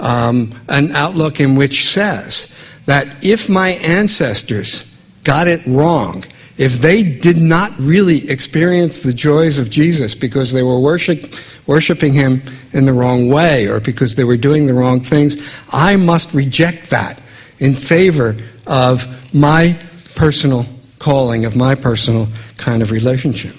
Um, 0.00 0.52
an 0.68 0.92
outlook 0.92 1.40
in 1.40 1.56
which 1.56 1.88
says 1.88 2.52
that 2.86 3.24
if 3.24 3.48
my 3.48 3.70
ancestors 3.70 4.90
got 5.22 5.46
it 5.46 5.64
wrong, 5.66 6.24
if 6.56 6.74
they 6.74 7.02
did 7.02 7.36
not 7.36 7.72
really 7.78 8.30
experience 8.30 9.00
the 9.00 9.12
joys 9.12 9.58
of 9.58 9.70
Jesus 9.70 10.14
because 10.14 10.52
they 10.52 10.62
were 10.62 10.78
worship, 10.78 11.34
worshiping 11.66 12.12
him 12.12 12.42
in 12.72 12.84
the 12.84 12.92
wrong 12.92 13.28
way 13.28 13.68
or 13.68 13.80
because 13.80 14.14
they 14.14 14.24
were 14.24 14.36
doing 14.36 14.66
the 14.66 14.74
wrong 14.74 15.00
things, 15.00 15.60
I 15.72 15.96
must 15.96 16.32
reject 16.32 16.90
that 16.90 17.20
in 17.58 17.74
favor 17.74 18.36
of 18.66 19.34
my 19.34 19.76
personal 20.14 20.66
calling, 20.98 21.44
of 21.44 21.56
my 21.56 21.74
personal 21.74 22.28
kind 22.56 22.82
of 22.82 22.90
relationship 22.90 23.54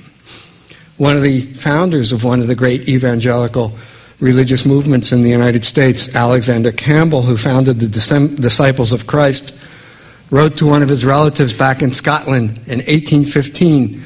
one 0.97 1.15
of 1.15 1.21
the 1.21 1.41
founders 1.41 2.11
of 2.11 2.23
one 2.23 2.39
of 2.39 2.47
the 2.47 2.55
great 2.55 2.87
evangelical 2.87 3.73
religious 4.19 4.65
movements 4.65 5.11
in 5.11 5.21
the 5.21 5.29
United 5.29 5.65
States, 5.65 6.15
Alexander 6.15 6.71
Campbell, 6.71 7.23
who 7.23 7.35
founded 7.35 7.79
the 7.79 7.87
Disciples 7.87 8.93
of 8.93 9.05
Christ, 9.05 9.57
wrote 10.31 10.57
to 10.57 10.65
one 10.65 10.81
of 10.81 10.89
his 10.89 11.03
relatives 11.03 11.53
back 11.53 11.81
in 11.81 11.91
Scotland 11.91 12.57
in 12.65 12.79
1815, 12.79 14.01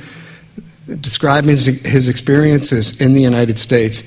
describing 0.99 1.51
his, 1.51 1.65
his 1.65 2.09
experiences 2.09 2.99
in 2.99 3.13
the 3.13 3.21
United 3.21 3.59
States. 3.59 4.01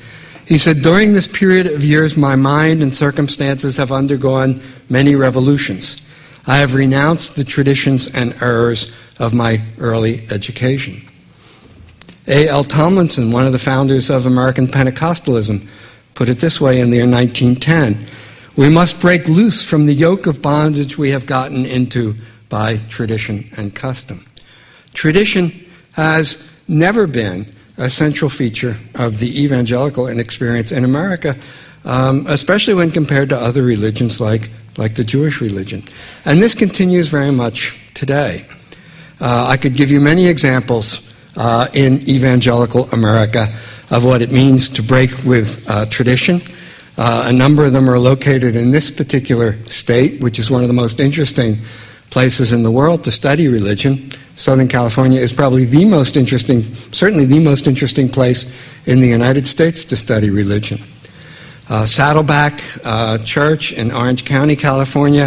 He 0.46 0.58
said, 0.58 0.82
During 0.82 1.14
this 1.14 1.28
period 1.28 1.68
of 1.68 1.84
years, 1.84 2.16
my 2.16 2.34
mind 2.34 2.82
and 2.82 2.92
circumstances 2.92 3.76
have 3.76 3.92
undergone 3.92 4.60
many 4.90 5.14
revolutions. 5.14 6.02
I 6.46 6.58
have 6.58 6.74
renounced 6.74 7.36
the 7.36 7.44
traditions 7.44 8.12
and 8.12 8.34
errors 8.42 8.90
of 9.20 9.32
my 9.32 9.62
early 9.78 10.26
education. 10.30 11.08
A.J. 12.28 12.68
Tomlinson, 12.68 13.32
one 13.32 13.46
of 13.46 13.52
the 13.52 13.58
founders 13.58 14.08
of 14.08 14.26
American 14.26 14.68
Pentecostalism, 14.68 15.68
put 16.14 16.28
it 16.28 16.38
this 16.38 16.60
way 16.60 16.78
in 16.78 16.90
the 16.90 16.98
year 16.98 17.10
1910 17.10 18.06
We 18.56 18.68
must 18.68 19.00
break 19.00 19.26
loose 19.26 19.64
from 19.64 19.86
the 19.86 19.94
yoke 19.94 20.26
of 20.26 20.40
bondage 20.40 20.96
we 20.96 21.10
have 21.10 21.26
gotten 21.26 21.66
into 21.66 22.14
by 22.48 22.76
tradition 22.88 23.50
and 23.56 23.74
custom. 23.74 24.24
Tradition 24.94 25.52
has 25.92 26.48
never 26.68 27.08
been 27.08 27.46
a 27.76 27.90
central 27.90 28.30
feature 28.30 28.76
of 28.94 29.18
the 29.18 29.42
evangelical 29.42 30.06
experience 30.06 30.70
in 30.70 30.84
America, 30.84 31.34
um, 31.84 32.26
especially 32.28 32.74
when 32.74 32.92
compared 32.92 33.30
to 33.30 33.36
other 33.36 33.62
religions 33.62 34.20
like, 34.20 34.50
like 34.76 34.94
the 34.94 35.04
Jewish 35.04 35.40
religion. 35.40 35.82
And 36.24 36.40
this 36.40 36.54
continues 36.54 37.08
very 37.08 37.32
much 37.32 37.76
today. 37.94 38.44
Uh, 39.20 39.46
I 39.48 39.56
could 39.56 39.74
give 39.74 39.90
you 39.90 40.00
many 40.00 40.26
examples 40.26 41.11
uh, 41.36 41.68
in 41.72 42.08
evangelical 42.08 42.88
America 42.90 43.52
of 43.90 44.04
what 44.04 44.22
it 44.22 44.32
means 44.32 44.68
to 44.70 44.82
break 44.82 45.10
with 45.24 45.68
uh, 45.68 45.86
tradition. 45.86 46.40
Uh, 46.96 47.24
a 47.28 47.32
number 47.32 47.64
of 47.64 47.72
them 47.72 47.88
are 47.88 47.98
located 47.98 48.56
in 48.56 48.70
this 48.70 48.90
particular 48.90 49.56
state, 49.66 50.20
which 50.20 50.38
is 50.38 50.50
one 50.50 50.62
of 50.62 50.68
the 50.68 50.74
most 50.74 51.00
interesting 51.00 51.58
places 52.10 52.52
in 52.52 52.62
the 52.62 52.70
world 52.70 53.04
to 53.04 53.10
study 53.10 53.48
religion. 53.48 54.10
Southern 54.36 54.68
California 54.68 55.20
is 55.20 55.32
probably 55.32 55.64
the 55.64 55.84
most 55.84 56.16
interesting, 56.16 56.62
certainly 56.92 57.24
the 57.24 57.40
most 57.40 57.66
interesting 57.66 58.08
place 58.08 58.46
in 58.86 59.00
the 59.00 59.06
United 59.06 59.46
States 59.46 59.84
to 59.84 59.96
study 59.96 60.30
religion. 60.30 60.78
Uh, 61.68 61.86
Saddleback 61.86 62.62
uh, 62.84 63.18
Church 63.18 63.72
in 63.72 63.92
Orange 63.92 64.24
County, 64.24 64.56
California, 64.56 65.26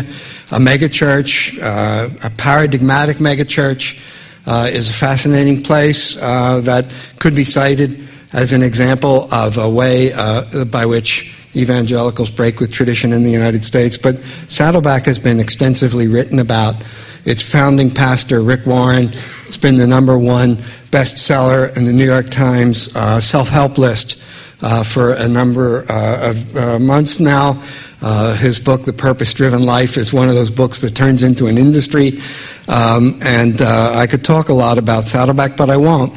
a 0.51 0.59
megachurch, 0.59 1.59
uh, 1.61 2.09
a 2.23 2.29
paradigmatic 2.29 3.17
megachurch 3.17 3.99
is 4.47 4.89
a 4.89 4.93
fascinating 4.93 5.63
place 5.63 6.17
uh, 6.21 6.61
that 6.61 6.93
could 7.19 7.35
be 7.35 7.45
cited 7.45 8.07
as 8.33 8.51
an 8.51 8.61
example 8.61 9.33
of 9.33 9.57
a 9.57 9.69
way 9.69 10.11
uh, 10.11 10.65
by 10.65 10.85
which 10.85 11.33
evangelicals 11.55 12.29
break 12.29 12.59
with 12.59 12.71
tradition 12.71 13.13
in 13.13 13.23
the 13.23 13.31
United 13.31 13.63
States. 13.63 13.97
But 13.97 14.17
Saddleback 14.47 15.05
has 15.05 15.19
been 15.19 15.39
extensively 15.39 16.07
written 16.07 16.39
about. 16.39 16.75
Its 17.23 17.41
founding 17.41 17.89
pastor, 17.89 18.41
Rick 18.41 18.65
Warren, 18.67 19.07
has 19.47 19.57
been 19.57 19.77
the 19.77 19.87
number 19.87 20.17
one 20.17 20.57
bestseller 20.91 21.75
in 21.75 21.85
the 21.85 21.93
New 21.93 22.05
York 22.05 22.29
Times 22.29 22.95
uh, 22.95 23.19
self 23.19 23.49
help 23.49 23.77
list 23.77 24.21
uh, 24.61 24.83
for 24.83 25.13
a 25.13 25.27
number 25.27 25.91
uh, 25.91 26.29
of 26.29 26.57
uh, 26.57 26.79
months 26.79 27.19
now. 27.19 27.63
Uh, 28.01 28.35
his 28.35 28.59
book, 28.59 28.83
The 28.83 28.93
Purpose 28.93 29.33
Driven 29.33 29.63
Life, 29.63 29.97
is 29.97 30.13
one 30.13 30.29
of 30.29 30.35
those 30.35 30.51
books 30.51 30.81
that 30.81 30.95
turns 30.95 31.23
into 31.23 31.47
an 31.47 31.57
industry. 31.57 32.19
Um, 32.67 33.19
and 33.21 33.61
uh, 33.61 33.93
I 33.95 34.07
could 34.07 34.23
talk 34.23 34.49
a 34.49 34.53
lot 34.53 34.77
about 34.77 35.03
Saddleback, 35.03 35.55
but 35.55 35.69
I 35.69 35.77
won't. 35.77 36.13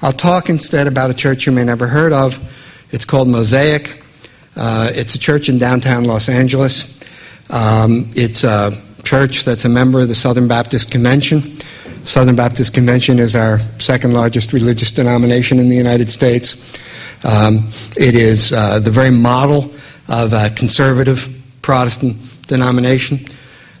I'll 0.00 0.12
talk 0.12 0.48
instead 0.48 0.86
about 0.86 1.10
a 1.10 1.14
church 1.14 1.46
you 1.46 1.52
may 1.52 1.64
never 1.64 1.86
heard 1.86 2.12
of. 2.12 2.38
It's 2.90 3.04
called 3.04 3.28
Mosaic. 3.28 4.02
Uh, 4.56 4.90
it's 4.92 5.14
a 5.14 5.18
church 5.18 5.48
in 5.48 5.58
downtown 5.58 6.04
Los 6.04 6.28
Angeles. 6.28 7.02
Um, 7.50 8.10
it's 8.14 8.44
a 8.44 8.72
church 9.04 9.44
that's 9.44 9.64
a 9.64 9.68
member 9.68 10.00
of 10.00 10.08
the 10.08 10.14
Southern 10.14 10.48
Baptist 10.48 10.90
Convention. 10.90 11.58
Southern 12.04 12.36
Baptist 12.36 12.74
Convention 12.74 13.18
is 13.18 13.36
our 13.36 13.60
second 13.78 14.12
largest 14.12 14.52
religious 14.52 14.90
denomination 14.90 15.58
in 15.58 15.68
the 15.68 15.76
United 15.76 16.10
States. 16.10 16.76
Um, 17.24 17.70
it 17.96 18.16
is 18.16 18.52
uh, 18.52 18.80
the 18.80 18.90
very 18.90 19.10
model 19.10 19.72
of 20.08 20.32
a 20.32 20.50
conservative 20.50 21.28
Protestant 21.62 22.16
denomination. 22.48 23.20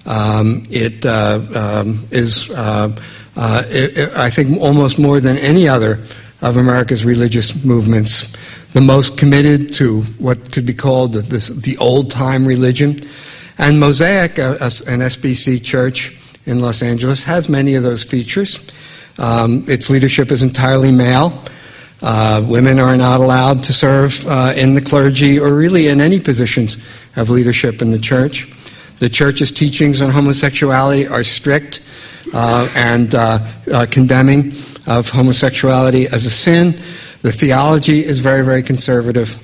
Um, 0.06 0.64
it 0.70 1.06
uh, 1.06 1.40
um, 1.54 2.06
is, 2.10 2.50
uh, 2.50 2.96
uh, 3.36 3.62
it, 3.66 3.98
it, 3.98 4.16
I 4.16 4.30
think, 4.30 4.60
almost 4.60 4.98
more 4.98 5.20
than 5.20 5.36
any 5.38 5.68
other 5.68 6.00
of 6.40 6.56
America's 6.56 7.04
religious 7.04 7.64
movements, 7.64 8.36
the 8.72 8.80
most 8.80 9.16
committed 9.16 9.72
to 9.74 10.02
what 10.18 10.50
could 10.50 10.66
be 10.66 10.74
called 10.74 11.12
the, 11.12 11.22
this, 11.22 11.48
the 11.48 11.76
old 11.78 12.10
time 12.10 12.44
religion. 12.44 12.98
And 13.58 13.78
Mosaic, 13.78 14.38
an 14.38 14.56
SBC 14.56 15.62
church 15.62 16.18
in 16.46 16.58
Los 16.58 16.82
Angeles, 16.82 17.22
has 17.24 17.48
many 17.48 17.76
of 17.76 17.84
those 17.84 18.02
features. 18.02 18.58
Um, 19.18 19.64
its 19.68 19.88
leadership 19.88 20.32
is 20.32 20.42
entirely 20.42 20.90
male. 20.90 21.40
Uh, 22.00 22.44
women 22.44 22.80
are 22.80 22.96
not 22.96 23.20
allowed 23.20 23.62
to 23.64 23.72
serve 23.72 24.26
uh, 24.26 24.52
in 24.56 24.74
the 24.74 24.80
clergy 24.80 25.38
or 25.38 25.54
really 25.54 25.86
in 25.86 26.00
any 26.00 26.18
positions 26.18 26.84
of 27.14 27.30
leadership 27.30 27.80
in 27.80 27.90
the 27.90 27.98
church. 27.98 28.50
The 29.02 29.10
church's 29.10 29.50
teachings 29.50 30.00
on 30.00 30.10
homosexuality 30.10 31.08
are 31.08 31.24
strict 31.24 31.82
uh, 32.32 32.72
and 32.76 33.12
uh, 33.12 33.40
uh, 33.72 33.86
condemning 33.90 34.52
of 34.86 35.10
homosexuality 35.10 36.06
as 36.06 36.24
a 36.24 36.30
sin. 36.30 36.80
The 37.22 37.32
theology 37.32 38.04
is 38.04 38.20
very, 38.20 38.44
very 38.44 38.62
conservative. 38.62 39.36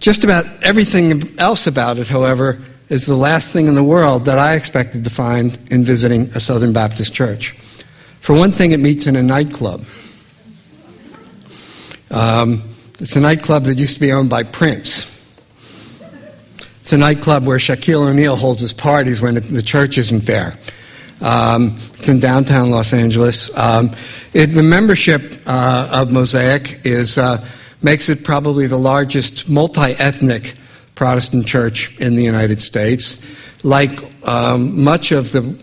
Just 0.00 0.24
about 0.24 0.46
everything 0.64 1.38
else 1.38 1.68
about 1.68 2.00
it, 2.00 2.08
however, 2.08 2.60
is 2.88 3.06
the 3.06 3.14
last 3.14 3.52
thing 3.52 3.68
in 3.68 3.76
the 3.76 3.84
world 3.84 4.24
that 4.24 4.40
I 4.40 4.56
expected 4.56 5.04
to 5.04 5.10
find 5.10 5.56
in 5.70 5.84
visiting 5.84 6.22
a 6.34 6.40
Southern 6.40 6.72
Baptist 6.72 7.14
church. 7.14 7.52
For 8.20 8.34
one 8.34 8.50
thing, 8.50 8.72
it 8.72 8.80
meets 8.80 9.06
in 9.06 9.14
a 9.14 9.22
nightclub. 9.22 9.84
Um, 12.10 12.64
it's 12.98 13.14
a 13.14 13.20
nightclub 13.20 13.62
that 13.66 13.78
used 13.78 13.94
to 13.94 14.00
be 14.00 14.12
owned 14.12 14.28
by 14.28 14.42
Prince. 14.42 15.15
It's 16.86 16.92
a 16.92 16.98
nightclub 16.98 17.44
where 17.44 17.58
Shaquille 17.58 18.08
O'Neal 18.08 18.36
holds 18.36 18.60
his 18.60 18.72
parties 18.72 19.20
when 19.20 19.34
the 19.34 19.60
church 19.60 19.98
isn't 19.98 20.24
there. 20.24 20.56
Um, 21.20 21.78
it's 21.94 22.08
in 22.08 22.20
downtown 22.20 22.70
Los 22.70 22.92
Angeles. 22.92 23.50
Um, 23.58 23.90
it, 24.32 24.46
the 24.46 24.62
membership 24.62 25.42
uh, 25.46 25.88
of 25.90 26.12
Mosaic 26.12 26.86
is 26.86 27.18
uh, 27.18 27.44
makes 27.82 28.08
it 28.08 28.22
probably 28.22 28.68
the 28.68 28.78
largest 28.78 29.48
multi-ethnic 29.48 30.54
Protestant 30.94 31.48
church 31.48 31.98
in 31.98 32.14
the 32.14 32.22
United 32.22 32.62
States. 32.62 33.26
Like 33.64 33.90
um, 34.24 34.84
much 34.84 35.10
of 35.10 35.32
the 35.32 35.58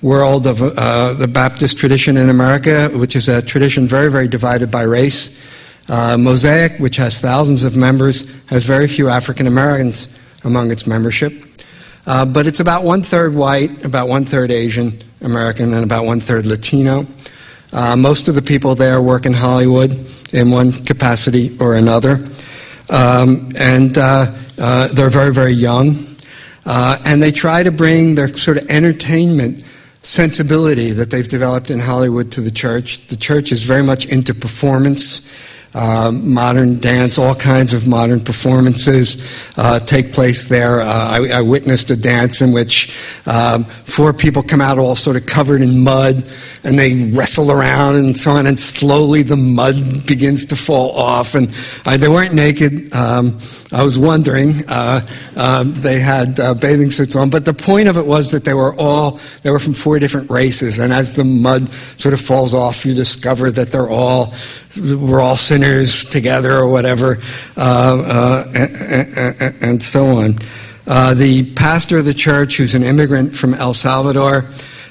world 0.00 0.46
of 0.46 0.62
uh, 0.62 1.12
the 1.12 1.28
Baptist 1.28 1.76
tradition 1.76 2.16
in 2.16 2.30
America, 2.30 2.88
which 2.88 3.16
is 3.16 3.28
a 3.28 3.42
tradition 3.42 3.86
very, 3.86 4.10
very 4.10 4.28
divided 4.28 4.70
by 4.70 4.84
race, 4.84 5.46
uh, 5.90 6.16
Mosaic, 6.16 6.78
which 6.78 6.96
has 6.96 7.20
thousands 7.20 7.64
of 7.64 7.76
members, 7.76 8.32
has 8.46 8.64
very 8.64 8.88
few 8.88 9.10
African 9.10 9.46
Americans 9.46 10.08
among 10.44 10.70
its 10.70 10.86
membership. 10.86 11.32
Uh, 12.06 12.24
but 12.24 12.46
it's 12.46 12.60
about 12.60 12.84
one 12.84 13.02
third 13.02 13.34
white, 13.34 13.84
about 13.84 14.08
one 14.08 14.24
third 14.24 14.50
Asian 14.50 14.98
American, 15.22 15.72
and 15.72 15.84
about 15.84 16.04
one 16.04 16.20
third 16.20 16.46
Latino. 16.46 17.06
Uh, 17.72 17.96
most 17.96 18.28
of 18.28 18.34
the 18.34 18.42
people 18.42 18.74
there 18.74 19.00
work 19.00 19.26
in 19.26 19.32
Hollywood 19.32 20.08
in 20.32 20.50
one 20.50 20.72
capacity 20.72 21.56
or 21.58 21.74
another. 21.74 22.24
Um, 22.88 23.52
and 23.56 23.96
uh, 23.96 24.32
uh 24.58 24.88
they're 24.88 25.10
very, 25.10 25.32
very 25.32 25.52
young. 25.52 25.96
Uh, 26.66 26.98
and 27.04 27.22
they 27.22 27.32
try 27.32 27.62
to 27.62 27.70
bring 27.70 28.14
their 28.14 28.34
sort 28.34 28.58
of 28.58 28.70
entertainment 28.70 29.62
sensibility 30.02 30.92
that 30.92 31.10
they've 31.10 31.28
developed 31.28 31.70
in 31.70 31.78
Hollywood 31.78 32.32
to 32.32 32.40
the 32.40 32.50
church. 32.50 33.06
The 33.08 33.16
church 33.16 33.52
is 33.52 33.64
very 33.64 33.82
much 33.82 34.06
into 34.06 34.34
performance 34.34 35.28
uh, 35.74 36.12
modern 36.12 36.78
dance, 36.78 37.18
all 37.18 37.34
kinds 37.34 37.74
of 37.74 37.86
modern 37.86 38.22
performances 38.22 39.28
uh, 39.56 39.80
take 39.80 40.12
place 40.12 40.48
there. 40.48 40.80
Uh, 40.80 40.86
I, 40.86 41.28
I, 41.38 41.40
witnessed 41.40 41.90
a 41.90 41.96
dance 41.96 42.40
in 42.40 42.52
which 42.52 42.96
um, 43.26 43.64
four 43.64 44.12
people 44.12 44.42
come 44.42 44.60
out 44.60 44.78
all 44.78 44.94
sort 44.94 45.16
of 45.16 45.26
covered 45.26 45.62
in 45.62 45.82
mud 45.82 46.24
and 46.64 46.78
they 46.78 47.10
wrestle 47.10 47.50
around 47.50 47.96
and 47.96 48.16
so 48.16 48.32
on, 48.32 48.46
and 48.46 48.58
slowly 48.58 49.22
the 49.22 49.36
mud 49.36 50.06
begins 50.06 50.46
to 50.46 50.56
fall 50.56 50.96
off. 50.96 51.34
And 51.34 51.48
they 51.48 52.08
weren't 52.08 52.34
naked. 52.34 52.94
Um, 52.94 53.38
I 53.70 53.82
was 53.82 53.98
wondering. 53.98 54.54
Uh, 54.66 55.06
um, 55.36 55.74
they 55.74 55.98
had 55.98 56.40
uh, 56.40 56.54
bathing 56.54 56.90
suits 56.90 57.16
on, 57.16 57.28
but 57.28 57.44
the 57.44 57.52
point 57.52 57.88
of 57.88 57.98
it 57.98 58.06
was 58.06 58.30
that 58.30 58.44
they 58.44 58.54
were 58.54 58.74
all 58.76 59.20
they 59.42 59.50
were 59.50 59.58
from 59.58 59.74
four 59.74 59.98
different 59.98 60.30
races, 60.30 60.78
and 60.78 60.92
as 60.92 61.12
the 61.12 61.24
mud 61.24 61.68
sort 61.98 62.14
of 62.14 62.20
falls 62.20 62.54
off, 62.54 62.86
you 62.86 62.94
discover 62.94 63.50
that 63.50 63.70
they're 63.70 63.90
all 63.90 64.32
we're 64.76 65.20
all 65.20 65.36
sinners 65.36 66.04
together 66.04 66.56
or 66.56 66.68
whatever, 66.68 67.18
uh, 67.56 68.44
uh, 68.46 68.52
and, 68.54 69.62
and, 69.62 69.82
so 69.82 70.06
on. 70.06 70.36
Uh, 70.86 71.14
the 71.14 71.54
pastor 71.54 71.98
of 71.98 72.04
the 72.04 72.14
church, 72.14 72.56
who's 72.56 72.74
an 72.74 72.82
immigrant 72.82 73.34
from 73.34 73.54
El 73.54 73.74
Salvador, 73.74 74.46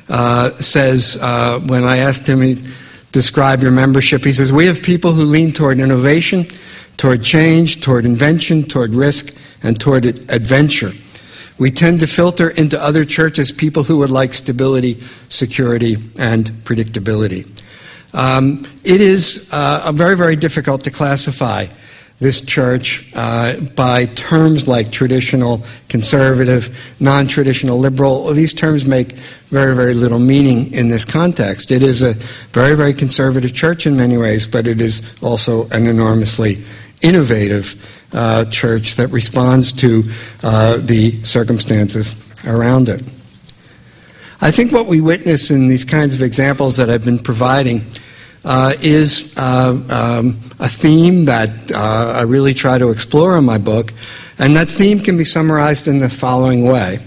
uh, 0.10 0.52
says, 0.58 1.18
uh, 1.22 1.60
when 1.60 1.84
I 1.84 1.98
asked 1.98 2.28
him 2.28 2.40
to 2.42 2.72
describe 3.12 3.62
your 3.62 3.72
membership, 3.72 4.24
he 4.24 4.34
says, 4.34 4.52
We 4.52 4.66
have 4.66 4.82
people 4.82 5.14
who 5.14 5.24
lean 5.24 5.52
toward 5.54 5.80
innovation, 5.80 6.46
toward 6.98 7.24
change, 7.24 7.82
toward 7.82 8.06
invention, 8.06 8.64
toward 8.64 8.96
risk, 8.96 9.36
and 9.62 9.80
toward 9.80 10.06
adventure. 10.06 10.92
We 11.58 11.72
tend 11.72 12.00
to 12.00 12.08
filter 12.08 12.50
into 12.50 12.82
other 12.82 13.06
churches 13.06 13.52
people 13.52 13.84
who 13.84 14.00
would 14.00 14.10
like 14.10 14.34
stability, 14.34 15.00
security, 15.30 15.98
and 16.18 16.48
predictability. 16.64 17.48
Um, 18.14 18.66
it 18.84 19.02
is 19.02 19.50
uh, 19.52 19.92
very, 19.94 20.16
very 20.16 20.36
difficult 20.36 20.84
to 20.84 20.92
classify 20.92 21.66
this 22.20 22.42
church 22.42 23.12
uh, 23.16 23.60
by 23.60 24.06
terms 24.06 24.68
like 24.68 24.92
traditional, 24.92 25.64
conservative, 25.90 26.96
non 27.00 27.28
traditional, 27.28 27.78
liberal. 27.78 28.32
These 28.34 28.54
terms 28.54 28.86
make 28.86 29.12
very, 29.50 29.76
very 29.76 29.94
little 29.94 30.20
meaning 30.20 30.74
in 30.74 30.90
this 30.90 31.06
context. 31.06 31.72
It 31.72 31.84
is 31.84 32.02
a 32.02 32.14
very, 32.54 32.76
very 32.76 32.94
conservative 32.94 33.54
church 33.54 33.86
in 33.86 33.98
many 33.98 34.18
ways, 34.18 34.48
but 34.48 34.68
it 34.68 34.80
is 34.80 35.02
also 35.22 35.68
an 35.70 35.88
enormously 35.88 36.64
innovative 37.02 37.76
uh, 38.14 38.46
church 38.46 38.96
that 38.96 39.08
responds 39.08 39.72
to 39.74 40.04
uh, 40.44 40.78
the 40.78 41.24
circumstances 41.24 42.16
around 42.46 42.90
it. 42.90 43.02
I 44.40 44.52
think 44.52 44.72
what 44.72 44.88
we 44.88 45.02
witness 45.02 45.52
in 45.52 45.68
these 45.68 45.86
kinds 45.86 46.16
of 46.16 46.22
examples 46.22 46.78
that 46.78 46.90
I've 46.90 47.04
been 47.04 47.20
providing 47.20 47.86
uh, 48.46 48.74
is 48.82 49.34
uh, 49.38 49.80
um, 49.90 50.40
a 50.60 50.68
theme 50.68 51.26
that 51.26 51.72
uh, 51.72 52.14
I 52.18 52.22
really 52.24 52.54
try 52.54 52.78
to 52.78 52.90
explore 52.90 53.38
in 53.38 53.46
my 53.46 53.58
book, 53.58 53.94
and 54.38 54.56
that 54.56 54.70
theme 54.70 55.00
can 55.00 55.18
be 55.18 55.24
summarized 55.24 55.88
in 55.88 56.00
the 56.00 56.10
following 56.10 56.66
way 56.66 57.00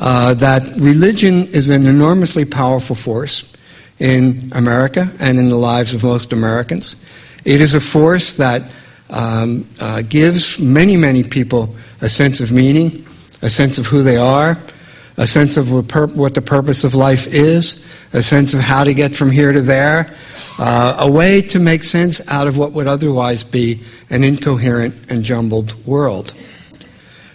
uh, 0.00 0.34
that 0.34 0.62
religion 0.76 1.46
is 1.48 1.70
an 1.70 1.86
enormously 1.86 2.44
powerful 2.44 2.96
force 2.96 3.54
in 3.98 4.50
America 4.54 5.08
and 5.20 5.38
in 5.38 5.50
the 5.50 5.56
lives 5.56 5.92
of 5.92 6.02
most 6.02 6.32
Americans. 6.32 6.96
It 7.44 7.60
is 7.60 7.74
a 7.74 7.80
force 7.80 8.32
that 8.34 8.62
um, 9.10 9.68
uh, 9.78 10.02
gives 10.02 10.58
many, 10.58 10.96
many 10.96 11.22
people 11.22 11.76
a 12.00 12.08
sense 12.08 12.40
of 12.40 12.50
meaning, 12.50 13.06
a 13.42 13.50
sense 13.50 13.76
of 13.76 13.86
who 13.86 14.02
they 14.02 14.16
are, 14.16 14.58
a 15.18 15.26
sense 15.26 15.58
of 15.58 15.70
what 15.70 16.34
the 16.34 16.42
purpose 16.42 16.82
of 16.82 16.94
life 16.94 17.26
is, 17.26 17.84
a 18.12 18.22
sense 18.22 18.54
of 18.54 18.60
how 18.60 18.84
to 18.84 18.94
get 18.94 19.14
from 19.14 19.30
here 19.30 19.52
to 19.52 19.62
there, 19.62 20.12
uh, 20.58 20.96
a 20.98 21.10
way 21.10 21.40
to 21.40 21.58
make 21.58 21.84
sense 21.84 22.20
out 22.28 22.46
of 22.46 22.58
what 22.58 22.72
would 22.72 22.86
otherwise 22.86 23.44
be 23.44 23.82
an 24.10 24.24
incoherent 24.24 24.94
and 25.10 25.22
jumbled 25.22 25.74
world. 25.86 26.34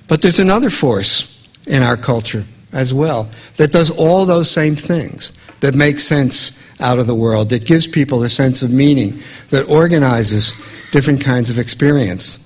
But 0.08 0.22
there's 0.22 0.40
another 0.40 0.70
force 0.70 1.32
in 1.66 1.82
our 1.82 1.98
culture 1.98 2.44
as 2.74 2.94
well 2.94 3.30
that 3.58 3.72
does 3.72 3.90
all 3.90 4.26
those 4.26 4.52
same 4.52 4.76
things, 4.76 5.32
that 5.62 5.74
makes 5.74 6.04
sense 6.04 6.62
out 6.80 7.00
of 7.00 7.08
the 7.08 7.16
world, 7.16 7.50
that 7.50 7.66
gives 7.66 7.88
people 7.88 8.22
a 8.24 8.30
sense 8.30 8.62
of 8.62 8.72
meaning, 8.72 9.20
that 9.50 9.68
organizes 9.70 10.54
different 10.92 11.22
kinds 11.22 11.50
of 11.50 11.58
experience. 11.58 12.42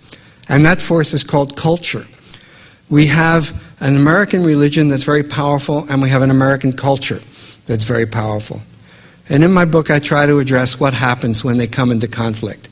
And 0.47 0.65
that 0.65 0.81
force 0.81 1.13
is 1.13 1.23
called 1.23 1.57
culture. 1.57 2.05
We 2.89 3.07
have 3.07 3.59
an 3.79 3.95
American 3.95 4.43
religion 4.43 4.87
that's 4.87 5.03
very 5.03 5.23
powerful, 5.23 5.85
and 5.89 6.01
we 6.01 6.09
have 6.09 6.21
an 6.21 6.31
American 6.31 6.73
culture 6.73 7.21
that's 7.69 7.83
very 7.83 8.07
powerful. 8.07 8.61
And 9.29 9.43
in 9.43 9.53
my 9.53 9.65
book, 9.65 9.91
I 9.91 9.99
try 9.99 10.25
to 10.25 10.39
address 10.39 10.79
what 10.79 10.91
happens 10.91 11.43
when 11.43 11.57
they 11.57 11.67
come 11.67 11.91
into 11.91 12.07
conflict. 12.07 12.67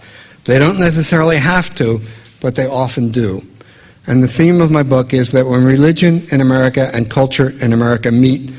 They 0.45 0.57
don't 0.57 0.79
necessarily 0.79 1.37
have 1.37 1.73
to, 1.75 2.01
but 2.41 2.55
they 2.55 2.65
often 2.65 3.09
do. 3.09 3.45
And 4.07 4.23
the 4.23 4.27
theme 4.27 4.59
of 4.59 4.71
my 4.71 4.81
book 4.81 5.13
is 5.13 5.33
that 5.33 5.45
when 5.45 5.63
religion 5.63 6.23
in 6.31 6.41
America 6.41 6.89
and 6.95 7.11
culture 7.11 7.51
in 7.61 7.73
America 7.73 8.11
meet, 8.11 8.51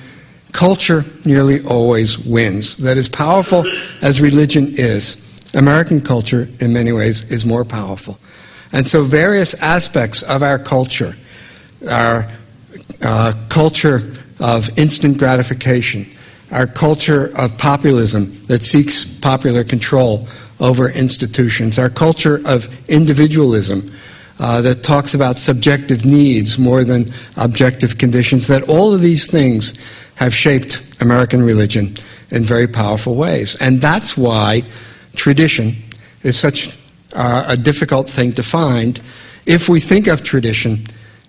culture 0.52 1.04
nearly 1.24 1.60
always 1.64 2.16
wins. 2.20 2.76
That 2.76 2.96
as 2.98 3.08
powerful 3.08 3.64
as 4.00 4.20
religion 4.20 4.74
is, 4.76 5.16
American 5.54 6.00
culture, 6.00 6.48
in 6.60 6.72
many 6.72 6.92
ways, 6.92 7.28
is 7.32 7.44
more 7.44 7.64
powerful. 7.64 8.16
And 8.70 8.86
so 8.86 9.02
various 9.02 9.60
aspects 9.60 10.22
of 10.22 10.44
our 10.44 10.60
culture, 10.60 11.16
our 11.90 12.30
uh, 13.02 13.32
culture 13.48 14.14
of 14.38 14.78
instant 14.78 15.18
gratification, 15.18 16.06
our 16.50 16.66
culture 16.66 17.36
of 17.36 17.56
populism 17.58 18.44
that 18.46 18.62
seeks 18.62 19.04
popular 19.04 19.64
control 19.64 20.26
over 20.60 20.88
institutions, 20.90 21.78
our 21.78 21.90
culture 21.90 22.40
of 22.46 22.68
individualism 22.88 23.90
uh, 24.40 24.60
that 24.60 24.82
talks 24.82 25.14
about 25.14 25.36
subjective 25.36 26.04
needs 26.04 26.58
more 26.58 26.84
than 26.84 27.06
objective 27.36 27.98
conditions, 27.98 28.46
that 28.46 28.68
all 28.68 28.94
of 28.94 29.00
these 29.00 29.30
things 29.30 29.74
have 30.16 30.34
shaped 30.34 30.96
American 31.00 31.42
religion 31.42 31.94
in 32.30 32.44
very 32.44 32.66
powerful 32.66 33.14
ways. 33.14 33.56
And 33.56 33.80
that's 33.80 34.16
why 34.16 34.62
tradition 35.16 35.76
is 36.22 36.38
such 36.38 36.76
uh, 37.14 37.46
a 37.48 37.56
difficult 37.56 38.08
thing 38.08 38.32
to 38.32 38.42
find 38.42 39.00
if 39.46 39.68
we 39.68 39.80
think 39.80 40.06
of 40.06 40.22
tradition 40.22 40.86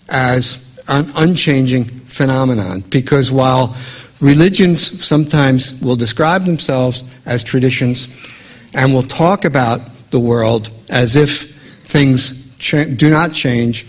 as 0.10 0.66
an 0.88 1.10
unchanging 1.16 1.86
phenomenon. 1.86 2.82
Because 2.82 3.32
while 3.32 3.76
religions 4.20 5.06
sometimes 5.06 5.80
will 5.82 5.96
describe 5.96 6.44
themselves 6.44 7.04
as 7.26 7.44
traditions 7.44 8.08
and 8.74 8.94
will 8.94 9.04
talk 9.04 9.46
about 9.46 9.82
the 10.12 10.20
world 10.20 10.72
as 10.90 11.16
if 11.16 11.56
things 11.86 12.56
cha- 12.58 12.84
do 12.84 13.10
not 13.10 13.34
change, 13.34 13.86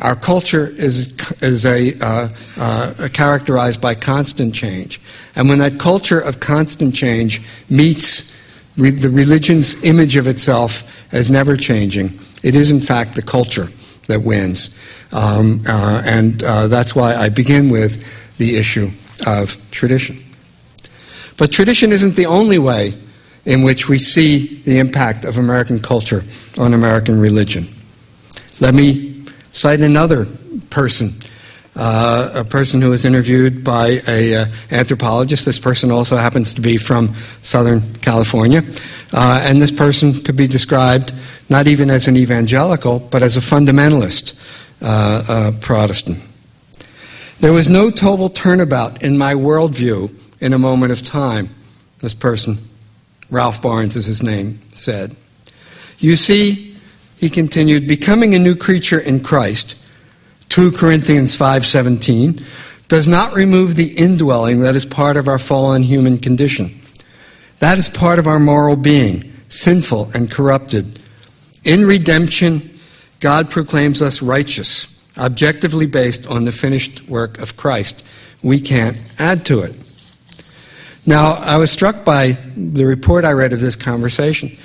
our 0.00 0.14
culture 0.14 0.66
is, 0.66 1.12
is 1.40 1.66
a, 1.66 1.98
uh, 2.00 2.28
uh, 2.56 3.08
characterized 3.12 3.80
by 3.80 3.94
constant 3.94 4.54
change. 4.54 5.00
And 5.34 5.48
when 5.48 5.58
that 5.58 5.78
culture 5.78 6.20
of 6.20 6.40
constant 6.40 6.94
change 6.94 7.42
meets 7.68 8.36
re- 8.76 8.90
the 8.90 9.10
religion's 9.10 9.82
image 9.82 10.16
of 10.16 10.26
itself 10.26 11.12
as 11.12 11.30
never 11.30 11.56
changing, 11.56 12.18
it 12.42 12.54
is 12.54 12.70
in 12.70 12.80
fact 12.80 13.14
the 13.14 13.22
culture 13.22 13.68
that 14.06 14.22
wins. 14.22 14.78
Um, 15.12 15.64
uh, 15.66 16.02
and 16.04 16.42
uh, 16.42 16.68
that's 16.68 16.94
why 16.94 17.14
I 17.14 17.28
begin 17.28 17.70
with 17.70 18.36
the 18.38 18.56
issue 18.56 18.90
of 19.26 19.56
tradition. 19.70 20.22
But 21.36 21.52
tradition 21.52 21.92
isn't 21.92 22.16
the 22.16 22.26
only 22.26 22.58
way 22.58 22.94
in 23.44 23.62
which 23.62 23.88
we 23.88 23.98
see 23.98 24.60
the 24.64 24.78
impact 24.78 25.24
of 25.24 25.38
American 25.38 25.78
culture 25.78 26.22
on 26.58 26.74
American 26.74 27.18
religion. 27.18 27.66
Let 28.60 28.74
me 28.74 29.24
cite 29.52 29.80
another 29.80 30.26
person, 30.68 31.12
uh, 31.76 32.30
a 32.34 32.44
person 32.44 32.82
who 32.82 32.90
was 32.90 33.04
interviewed 33.04 33.64
by 33.64 34.02
an 34.06 34.34
uh, 34.34 34.52
anthropologist. 34.70 35.46
This 35.46 35.58
person 35.58 35.90
also 35.90 36.16
happens 36.16 36.54
to 36.54 36.60
be 36.60 36.76
from 36.76 37.14
Southern 37.42 37.94
California. 37.94 38.62
Uh, 39.12 39.40
and 39.42 39.62
this 39.62 39.72
person 39.72 40.22
could 40.22 40.36
be 40.36 40.46
described 40.46 41.14
not 41.48 41.66
even 41.66 41.88
as 41.88 42.08
an 42.08 42.16
evangelical, 42.16 42.98
but 42.98 43.22
as 43.22 43.36
a 43.36 43.40
fundamentalist 43.40 44.38
uh, 44.82 45.24
uh, 45.28 45.52
Protestant. 45.60 46.27
There 47.40 47.52
was 47.52 47.70
no 47.70 47.90
total 47.92 48.30
turnabout 48.30 49.02
in 49.04 49.16
my 49.16 49.34
worldview 49.34 50.12
in 50.40 50.52
a 50.52 50.58
moment 50.58 50.90
of 50.90 51.04
time, 51.04 51.50
this 52.00 52.12
person, 52.12 52.58
Ralph 53.30 53.62
Barnes 53.62 53.96
is 53.96 54.06
his 54.06 54.22
name, 54.22 54.60
said. 54.72 55.14
You 55.98 56.16
see, 56.16 56.76
he 57.16 57.30
continued, 57.30 57.86
becoming 57.86 58.34
a 58.34 58.40
new 58.40 58.56
creature 58.56 58.98
in 58.98 59.20
Christ, 59.20 59.76
2 60.48 60.72
Corinthians 60.72 61.36
5:17, 61.36 62.44
does 62.88 63.06
not 63.06 63.34
remove 63.34 63.76
the 63.76 63.96
indwelling 63.96 64.60
that 64.60 64.74
is 64.74 64.84
part 64.84 65.16
of 65.16 65.28
our 65.28 65.38
fallen 65.38 65.84
human 65.84 66.18
condition. 66.18 66.80
That 67.60 67.78
is 67.78 67.88
part 67.88 68.18
of 68.18 68.26
our 68.26 68.40
moral 68.40 68.74
being, 68.76 69.32
sinful 69.48 70.10
and 70.12 70.28
corrupted. 70.28 70.98
In 71.62 71.86
redemption, 71.86 72.80
God 73.20 73.48
proclaims 73.48 74.02
us 74.02 74.22
righteous, 74.22 74.88
objectively 75.18 75.86
based 75.86 76.26
on 76.26 76.44
the 76.44 76.52
finished 76.52 77.08
work 77.08 77.38
of 77.38 77.56
Christ. 77.56 78.04
We 78.42 78.60
can't 78.60 78.96
add 79.18 79.44
to 79.46 79.60
it. 79.60 79.74
Now, 81.06 81.32
I 81.34 81.56
was 81.56 81.70
struck 81.70 82.04
by 82.04 82.36
the 82.56 82.84
report 82.84 83.24
I 83.24 83.32
read 83.32 83.52
of 83.52 83.60
this 83.60 83.76
conversation 83.76 84.56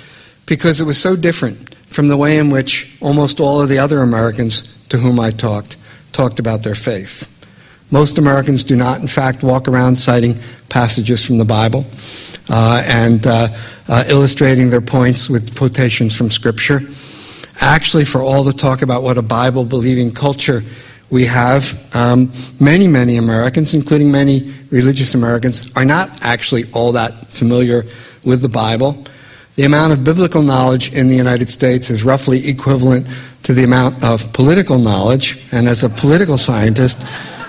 because 0.46 0.80
it 0.80 0.84
was 0.84 0.98
so 0.98 1.16
different 1.16 1.74
from 1.86 2.08
the 2.08 2.16
way 2.16 2.38
in 2.38 2.50
which 2.50 2.96
almost 3.00 3.40
all 3.40 3.60
of 3.60 3.68
the 3.68 3.78
other 3.78 4.00
Americans 4.00 4.62
to 4.88 4.98
whom 4.98 5.18
I 5.18 5.30
talked 5.30 5.76
talked 6.12 6.38
about 6.38 6.62
their 6.62 6.74
faith. 6.74 7.30
Most 7.90 8.18
Americans 8.18 8.64
do 8.64 8.76
not, 8.76 9.00
in 9.00 9.06
fact, 9.06 9.42
walk 9.42 9.68
around 9.68 9.96
citing 9.96 10.38
passages 10.68 11.24
from 11.24 11.38
the 11.38 11.44
Bible 11.44 11.84
uh, 12.48 12.82
and 12.86 13.26
uh, 13.26 13.48
uh, 13.88 14.04
illustrating 14.08 14.70
their 14.70 14.80
points 14.80 15.28
with 15.28 15.56
quotations 15.56 16.14
from 16.16 16.30
Scripture. 16.30 16.80
Actually, 17.60 18.04
for 18.04 18.20
all 18.22 18.42
the 18.42 18.52
talk 18.52 18.82
about 18.82 19.02
what 19.02 19.16
a 19.16 19.22
Bible 19.22 19.64
believing 19.64 20.12
culture 20.12 20.62
we 21.10 21.26
have, 21.26 21.94
um, 21.94 22.32
many, 22.58 22.88
many 22.88 23.16
Americans, 23.16 23.74
including 23.74 24.10
many 24.10 24.52
religious 24.70 25.14
Americans, 25.14 25.70
are 25.76 25.84
not 25.84 26.10
actually 26.22 26.64
all 26.72 26.92
that 26.92 27.28
familiar 27.28 27.84
with 28.24 28.42
the 28.42 28.48
Bible. 28.48 29.04
The 29.56 29.64
amount 29.64 29.92
of 29.92 30.02
biblical 30.02 30.42
knowledge 30.42 30.92
in 30.92 31.06
the 31.06 31.14
United 31.14 31.48
States 31.48 31.90
is 31.90 32.02
roughly 32.02 32.48
equivalent 32.48 33.06
to 33.44 33.54
the 33.54 33.62
amount 33.62 34.02
of 34.02 34.32
political 34.32 34.78
knowledge, 34.78 35.40
and 35.52 35.68
as 35.68 35.84
a 35.84 35.88
political 35.88 36.36
scientist, 36.36 36.98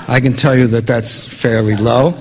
I 0.07 0.19
can 0.19 0.33
tell 0.33 0.55
you 0.55 0.67
that 0.67 0.85
that's 0.85 1.23
fairly 1.23 1.75
low. 1.75 2.13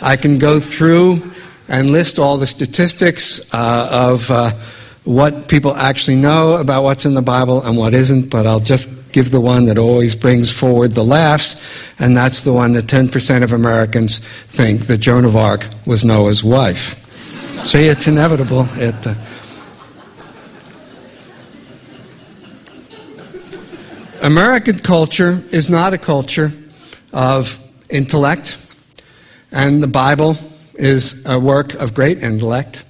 I 0.00 0.16
can 0.16 0.38
go 0.38 0.60
through 0.60 1.32
and 1.68 1.90
list 1.90 2.18
all 2.18 2.36
the 2.36 2.46
statistics 2.46 3.52
uh, 3.52 3.88
of 3.90 4.30
uh, 4.30 4.52
what 5.04 5.48
people 5.48 5.74
actually 5.74 6.16
know 6.16 6.56
about 6.56 6.82
what's 6.82 7.06
in 7.06 7.14
the 7.14 7.22
Bible 7.22 7.62
and 7.62 7.76
what 7.76 7.94
isn't, 7.94 8.30
but 8.30 8.46
I'll 8.46 8.60
just 8.60 8.88
give 9.12 9.30
the 9.30 9.40
one 9.40 9.64
that 9.64 9.78
always 9.78 10.14
brings 10.14 10.52
forward 10.52 10.92
the 10.92 11.04
laughs, 11.04 11.60
and 11.98 12.16
that's 12.16 12.42
the 12.42 12.52
one 12.52 12.74
that 12.74 12.86
10% 12.86 13.42
of 13.42 13.52
Americans 13.52 14.18
think 14.18 14.82
that 14.82 14.98
Joan 14.98 15.24
of 15.24 15.36
Arc 15.36 15.68
was 15.86 16.04
Noah's 16.04 16.44
wife. 16.44 16.96
See, 17.66 17.84
it's 17.84 18.06
inevitable. 18.06 18.66
It, 18.74 19.06
uh, 19.06 19.14
American 24.22 24.78
culture 24.80 25.42
is 25.50 25.70
not 25.70 25.94
a 25.94 25.98
culture 25.98 26.52
of 27.12 27.58
intellect, 27.88 28.56
and 29.50 29.82
the 29.82 29.88
Bible 29.88 30.36
is 30.74 31.24
a 31.26 31.38
work 31.38 31.74
of 31.74 31.94
great 31.94 32.22
intellect. 32.22 32.84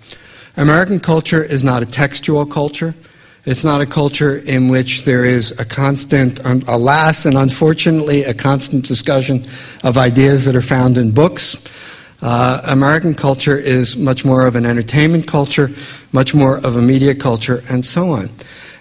American 0.60 1.00
culture 1.00 1.42
is 1.42 1.64
not 1.64 1.82
a 1.82 1.86
textual 1.86 2.44
culture. 2.44 2.94
It's 3.46 3.64
not 3.64 3.80
a 3.80 3.86
culture 3.86 4.36
in 4.36 4.68
which 4.68 5.06
there 5.06 5.24
is 5.24 5.58
a 5.58 5.64
constant, 5.64 6.38
alas 6.44 7.24
and 7.24 7.38
unfortunately, 7.38 8.24
a 8.24 8.34
constant 8.34 8.86
discussion 8.86 9.46
of 9.82 9.96
ideas 9.96 10.44
that 10.44 10.54
are 10.54 10.60
found 10.60 10.98
in 10.98 11.12
books. 11.12 11.64
Uh, 12.20 12.60
American 12.66 13.14
culture 13.14 13.56
is 13.56 13.96
much 13.96 14.26
more 14.26 14.46
of 14.46 14.54
an 14.54 14.66
entertainment 14.66 15.26
culture, 15.26 15.70
much 16.12 16.34
more 16.34 16.58
of 16.58 16.76
a 16.76 16.82
media 16.82 17.14
culture, 17.14 17.62
and 17.70 17.86
so 17.86 18.10
on. 18.10 18.28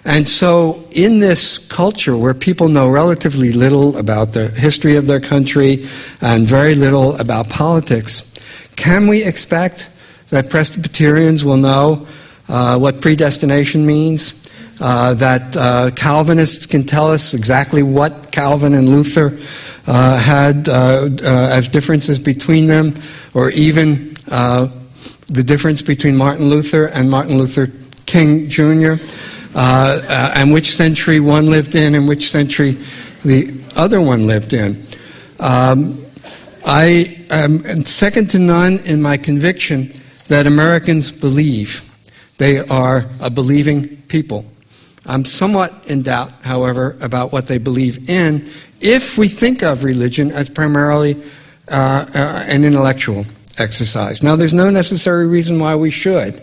And 0.04 0.28
so, 0.28 0.86
in 0.90 1.18
this 1.20 1.66
culture 1.68 2.14
where 2.14 2.34
people 2.34 2.68
know 2.68 2.90
relatively 2.90 3.54
little 3.54 3.96
about 3.96 4.34
the 4.34 4.48
history 4.48 4.96
of 4.96 5.06
their 5.06 5.20
country 5.20 5.86
and 6.20 6.46
very 6.46 6.74
little 6.74 7.16
about 7.18 7.48
politics, 7.48 8.34
can 8.76 9.06
we 9.06 9.24
expect 9.24 9.88
that 10.30 10.48
Presbyterians 10.50 11.44
will 11.44 11.56
know 11.56 12.06
uh, 12.48 12.78
what 12.78 13.00
predestination 13.00 13.86
means? 13.86 14.36
Uh, 14.80 15.12
that 15.12 15.54
uh, 15.56 15.90
Calvinists 15.94 16.64
can 16.64 16.84
tell 16.84 17.08
us 17.08 17.34
exactly 17.34 17.82
what 17.82 18.32
Calvin 18.32 18.72
and 18.72 18.88
Luther 18.88 19.38
uh, 19.86 20.16
had 20.16 20.68
uh, 20.68 20.72
uh, 20.72 21.48
as 21.52 21.68
differences 21.68 22.18
between 22.18 22.66
them, 22.66 22.94
or 23.34 23.50
even 23.50 24.14
the 24.24 25.42
difference 25.44 25.82
between 25.82 26.16
Martin 26.16 26.48
Luther 26.48 26.86
and 26.86 27.10
Martin 27.10 27.36
Luther 27.36 27.70
King 28.06 28.48
Jr., 28.48 28.94
and 29.54 30.52
which 30.52 30.74
century 30.74 31.20
one 31.20 31.46
lived 31.50 31.74
in 31.74 31.94
and 31.94 32.08
which 32.08 32.30
century 32.30 32.78
the 33.24 33.52
other 33.76 34.00
one 34.00 34.26
lived 34.26 34.54
in. 34.54 34.86
Um, 35.38 36.02
I 36.64 37.26
am 37.30 37.84
second 37.84 38.30
to 38.30 38.38
none 38.38 38.78
in 38.80 39.02
my 39.02 39.18
conviction 39.18 39.92
that 40.30 40.46
Americans 40.46 41.10
believe. 41.10 41.86
They 42.38 42.60
are 42.60 43.04
a 43.20 43.30
believing 43.30 43.96
people. 44.02 44.46
I'm 45.04 45.24
somewhat 45.24 45.90
in 45.90 46.02
doubt, 46.02 46.30
however, 46.44 46.96
about 47.00 47.32
what 47.32 47.46
they 47.46 47.58
believe 47.58 48.08
in 48.08 48.48
if 48.80 49.18
we 49.18 49.26
think 49.26 49.64
of 49.64 49.82
religion 49.82 50.30
as 50.30 50.48
primarily 50.48 51.20
uh, 51.68 52.06
uh, 52.14 52.44
an 52.46 52.64
intellectual 52.64 53.26
exercise. 53.58 54.22
Now, 54.22 54.36
there's 54.36 54.54
no 54.54 54.70
necessary 54.70 55.26
reason 55.26 55.58
why 55.58 55.74
we 55.74 55.90
should. 55.90 56.40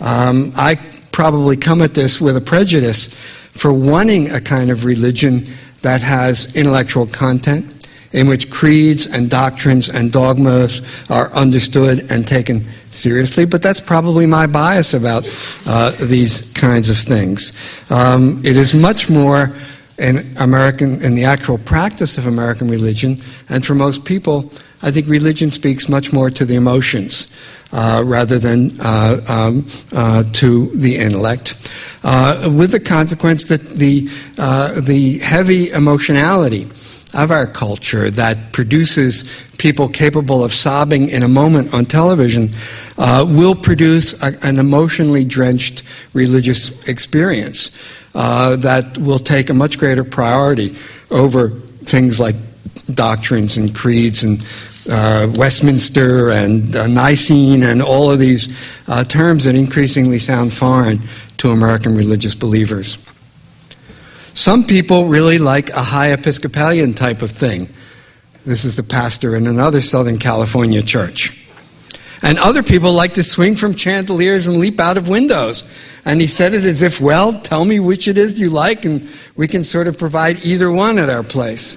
Um, 0.00 0.52
I 0.56 0.76
probably 1.10 1.56
come 1.56 1.82
at 1.82 1.92
this 1.92 2.20
with 2.20 2.36
a 2.36 2.40
prejudice 2.40 3.12
for 3.50 3.72
wanting 3.72 4.30
a 4.30 4.40
kind 4.40 4.70
of 4.70 4.84
religion 4.84 5.44
that 5.82 6.02
has 6.02 6.54
intellectual 6.54 7.06
content, 7.06 7.83
in 8.14 8.28
which 8.28 8.48
creeds 8.48 9.06
and 9.06 9.28
doctrines 9.28 9.88
and 9.88 10.12
dogmas 10.12 10.80
are 11.10 11.30
understood 11.32 12.10
and 12.12 12.26
taken 12.26 12.64
seriously, 12.90 13.44
but 13.44 13.60
that's 13.60 13.80
probably 13.80 14.24
my 14.24 14.46
bias 14.46 14.94
about 14.94 15.28
uh, 15.66 15.90
these 16.00 16.40
kinds 16.52 16.88
of 16.88 16.96
things. 16.96 17.52
Um, 17.90 18.40
it 18.44 18.56
is 18.56 18.72
much 18.72 19.10
more 19.10 19.50
in 19.98 20.36
American 20.38 21.02
in 21.02 21.16
the 21.16 21.24
actual 21.24 21.58
practice 21.58 22.16
of 22.16 22.26
American 22.26 22.68
religion, 22.68 23.20
and 23.48 23.66
for 23.66 23.74
most 23.74 24.04
people, 24.04 24.50
I 24.80 24.92
think 24.92 25.08
religion 25.08 25.50
speaks 25.50 25.88
much 25.88 26.12
more 26.12 26.30
to 26.30 26.44
the 26.44 26.54
emotions 26.54 27.36
uh, 27.72 28.02
rather 28.04 28.38
than 28.38 28.80
uh, 28.80 29.20
um, 29.28 29.66
uh, 29.92 30.22
to 30.34 30.66
the 30.74 30.96
intellect, 30.96 31.56
uh, 32.04 32.48
with 32.52 32.70
the 32.70 32.80
consequence 32.80 33.48
that 33.48 33.60
the 33.60 34.08
uh, 34.38 34.80
the 34.80 35.18
heavy 35.18 35.70
emotionality 35.70 36.68
of 37.14 37.30
our 37.30 37.46
culture 37.46 38.10
that 38.10 38.52
produces 38.52 39.24
people 39.58 39.88
capable 39.88 40.44
of 40.44 40.52
sobbing 40.52 41.08
in 41.08 41.22
a 41.22 41.28
moment 41.28 41.72
on 41.72 41.84
television 41.84 42.50
uh, 42.98 43.24
will 43.28 43.54
produce 43.54 44.20
a, 44.22 44.36
an 44.42 44.58
emotionally 44.58 45.24
drenched 45.24 45.82
religious 46.12 46.86
experience 46.88 47.70
uh, 48.14 48.56
that 48.56 48.98
will 48.98 49.18
take 49.18 49.50
a 49.50 49.54
much 49.54 49.78
greater 49.78 50.04
priority 50.04 50.76
over 51.10 51.50
things 51.50 52.18
like 52.20 52.36
doctrines 52.92 53.56
and 53.56 53.74
creeds 53.74 54.22
and 54.22 54.44
uh, 54.90 55.30
Westminster 55.34 56.30
and 56.30 56.76
uh, 56.76 56.86
Nicene 56.86 57.62
and 57.62 57.80
all 57.80 58.10
of 58.10 58.18
these 58.18 58.54
uh, 58.86 59.02
terms 59.04 59.44
that 59.44 59.54
increasingly 59.54 60.18
sound 60.18 60.52
foreign 60.52 61.00
to 61.38 61.50
American 61.50 61.96
religious 61.96 62.34
believers. 62.34 62.98
Some 64.34 64.64
people 64.64 65.06
really 65.06 65.38
like 65.38 65.70
a 65.70 65.82
high 65.82 66.12
Episcopalian 66.12 66.94
type 66.94 67.22
of 67.22 67.30
thing. 67.30 67.68
This 68.44 68.64
is 68.64 68.76
the 68.76 68.82
pastor 68.82 69.36
in 69.36 69.46
another 69.46 69.80
Southern 69.80 70.18
California 70.18 70.82
church. 70.82 71.40
And 72.20 72.38
other 72.38 72.62
people 72.62 72.92
like 72.92 73.14
to 73.14 73.22
swing 73.22 73.54
from 73.54 73.76
chandeliers 73.76 74.46
and 74.46 74.56
leap 74.56 74.80
out 74.80 74.96
of 74.96 75.08
windows. 75.08 75.62
And 76.04 76.20
he 76.20 76.26
said 76.26 76.52
it 76.52 76.64
as 76.64 76.82
if, 76.82 77.00
well, 77.00 77.40
tell 77.40 77.64
me 77.64 77.78
which 77.80 78.08
it 78.08 78.18
is 78.18 78.40
you 78.40 78.50
like, 78.50 78.84
and 78.84 79.08
we 79.36 79.46
can 79.46 79.62
sort 79.62 79.86
of 79.86 79.98
provide 79.98 80.44
either 80.44 80.70
one 80.70 80.98
at 80.98 81.10
our 81.10 81.22
place. 81.22 81.76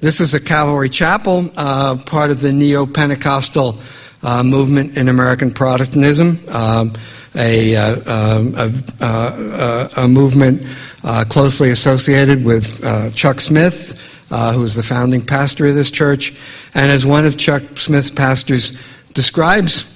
This 0.00 0.20
is 0.20 0.34
a 0.34 0.40
Calvary 0.40 0.90
Chapel, 0.90 1.50
uh, 1.56 1.96
part 1.96 2.30
of 2.30 2.40
the 2.40 2.52
neo 2.52 2.84
Pentecostal 2.84 3.78
uh, 4.22 4.42
movement 4.42 4.98
in 4.98 5.08
American 5.08 5.50
Protestantism, 5.50 6.40
um, 6.48 6.92
a, 7.34 7.76
uh, 7.76 8.36
um, 8.36 8.54
a, 8.56 8.72
uh, 9.00 9.88
a, 9.96 10.08
movement 10.08 10.62
uh, 11.02 11.24
closely 11.28 11.70
associated 11.70 12.44
with 12.44 12.84
uh, 12.84 13.10
Chuck 13.10 13.40
Smith, 13.40 14.00
who 14.28 14.60
was 14.60 14.74
the 14.74 14.82
founding 14.82 15.24
pastor 15.24 15.66
of 15.66 15.74
this 15.74 15.90
church. 15.90 16.36
And 16.74 16.90
as 16.90 17.04
one 17.04 17.26
of 17.26 17.36
Chuck 17.36 17.62
Smith's 17.76 18.10
pastors 18.10 18.78
describes 19.12 19.90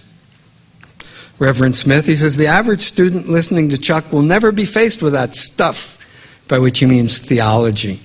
Reverend 1.38 1.77
Smith, 1.77 2.07
he 2.07 2.16
says, 2.16 2.37
The 2.37 2.46
average 2.46 2.83
student 2.83 3.29
listening 3.29 3.70
to 3.70 3.79
Chuck 3.79 4.12
will 4.12 4.22
never 4.22 4.53
be 4.53 4.64
faced 4.64 5.03
with 5.03 5.12
that 5.12 5.35
stuff, 5.35 5.96
by 6.48 6.59
which 6.59 6.81
he 6.81 6.87
means 6.87 7.18
theology. 7.18 8.01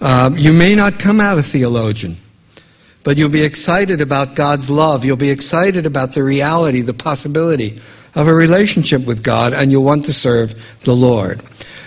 Um, 0.00 0.36
you 0.36 0.52
may 0.52 0.74
not 0.74 0.98
come 0.98 1.20
out 1.20 1.38
a 1.38 1.42
theologian, 1.42 2.18
but 3.04 3.16
you'll 3.16 3.30
be 3.30 3.42
excited 3.42 4.02
about 4.02 4.34
God's 4.34 4.68
love. 4.68 5.04
You'll 5.04 5.16
be 5.16 5.30
excited 5.30 5.86
about 5.86 6.14
the 6.14 6.22
reality, 6.22 6.82
the 6.82 6.92
possibility 6.92 7.80
of 8.14 8.28
a 8.28 8.34
relationship 8.34 9.06
with 9.06 9.22
God, 9.22 9.52
and 9.52 9.70
you'll 9.70 9.84
want 9.84 10.04
to 10.06 10.12
serve 10.12 10.54
the 10.84 10.94
Lord. 10.94 11.40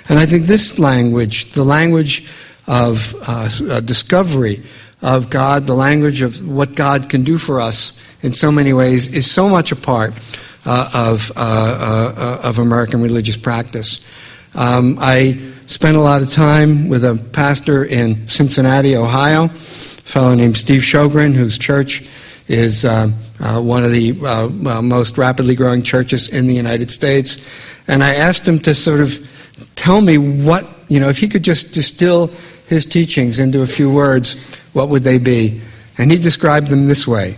And 0.10 0.20
I 0.20 0.26
think 0.26 0.46
this 0.46 0.80
language, 0.80 1.52
the 1.52 1.64
language 1.64 2.30
of 2.68 3.16
uh, 3.28 3.50
uh, 3.70 3.80
discovery 3.82 4.64
of 5.02 5.30
God, 5.30 5.68
the 5.68 5.76
language 5.76 6.22
of 6.22 6.46
what 6.48 6.76
God 6.76 7.10
can 7.10 7.24
do 7.24 7.38
for 7.38 7.62
us 7.62 8.00
in 8.22 8.34
so 8.34 8.52
many 8.52 8.74
ways, 8.74 9.08
is 9.14 9.30
so 9.30 9.48
much 9.48 9.72
a 9.72 9.76
part 9.76 10.14
uh, 10.66 10.90
of, 10.94 11.32
uh, 11.36 11.40
uh, 11.40 12.42
of 12.44 12.60
American 12.60 13.02
religious 13.02 13.38
practice. 13.38 14.06
Um, 14.56 14.98
I 15.00 15.54
Spent 15.68 15.98
a 15.98 16.00
lot 16.00 16.22
of 16.22 16.32
time 16.32 16.88
with 16.88 17.04
a 17.04 17.16
pastor 17.34 17.84
in 17.84 18.30
Cincinnati, 18.30 18.96
Ohio, 18.96 19.44
a 19.44 19.50
fellow 19.50 20.34
named 20.34 20.56
Steve 20.56 20.80
Sjogren, 20.80 21.34
whose 21.34 21.58
church 21.58 22.08
is 22.48 22.86
uh, 22.86 23.12
uh, 23.40 23.60
one 23.60 23.84
of 23.84 23.92
the 23.92 24.18
uh, 24.26 24.82
most 24.82 25.18
rapidly 25.18 25.56
growing 25.56 25.84
churches 25.84 26.28
in 26.28 26.48
the 26.48 26.54
United 26.54 26.92
States. 26.92 27.38
And 27.88 28.04
I 28.04 28.16
asked 28.16 28.48
him 28.48 28.60
to 28.60 28.74
sort 28.74 29.02
of 29.02 29.28
tell 29.76 30.02
me 30.02 30.18
what, 30.18 30.68
you 30.88 31.00
know, 31.00 31.10
if 31.10 31.18
he 31.18 31.28
could 31.28 31.44
just 31.44 31.74
distill 31.74 32.28
his 32.68 32.86
teachings 32.86 33.40
into 33.40 33.62
a 33.62 33.68
few 33.68 33.92
words, 33.92 34.56
what 34.74 34.90
would 34.90 35.04
they 35.04 35.18
be? 35.18 35.62
And 35.98 36.12
he 36.12 36.18
described 36.18 36.68
them 36.68 36.88
this 36.88 37.08
way. 37.08 37.38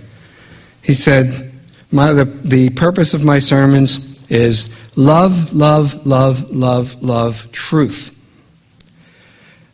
He 0.83 0.93
said, 0.93 1.51
the, 1.91 2.39
the 2.43 2.69
purpose 2.71 3.13
of 3.13 3.23
my 3.23 3.39
sermons 3.39 4.27
is 4.29 4.75
love, 4.97 5.53
love, 5.53 6.05
love, 6.05 6.51
love, 6.51 7.01
love, 7.01 7.51
truth. 7.51 8.15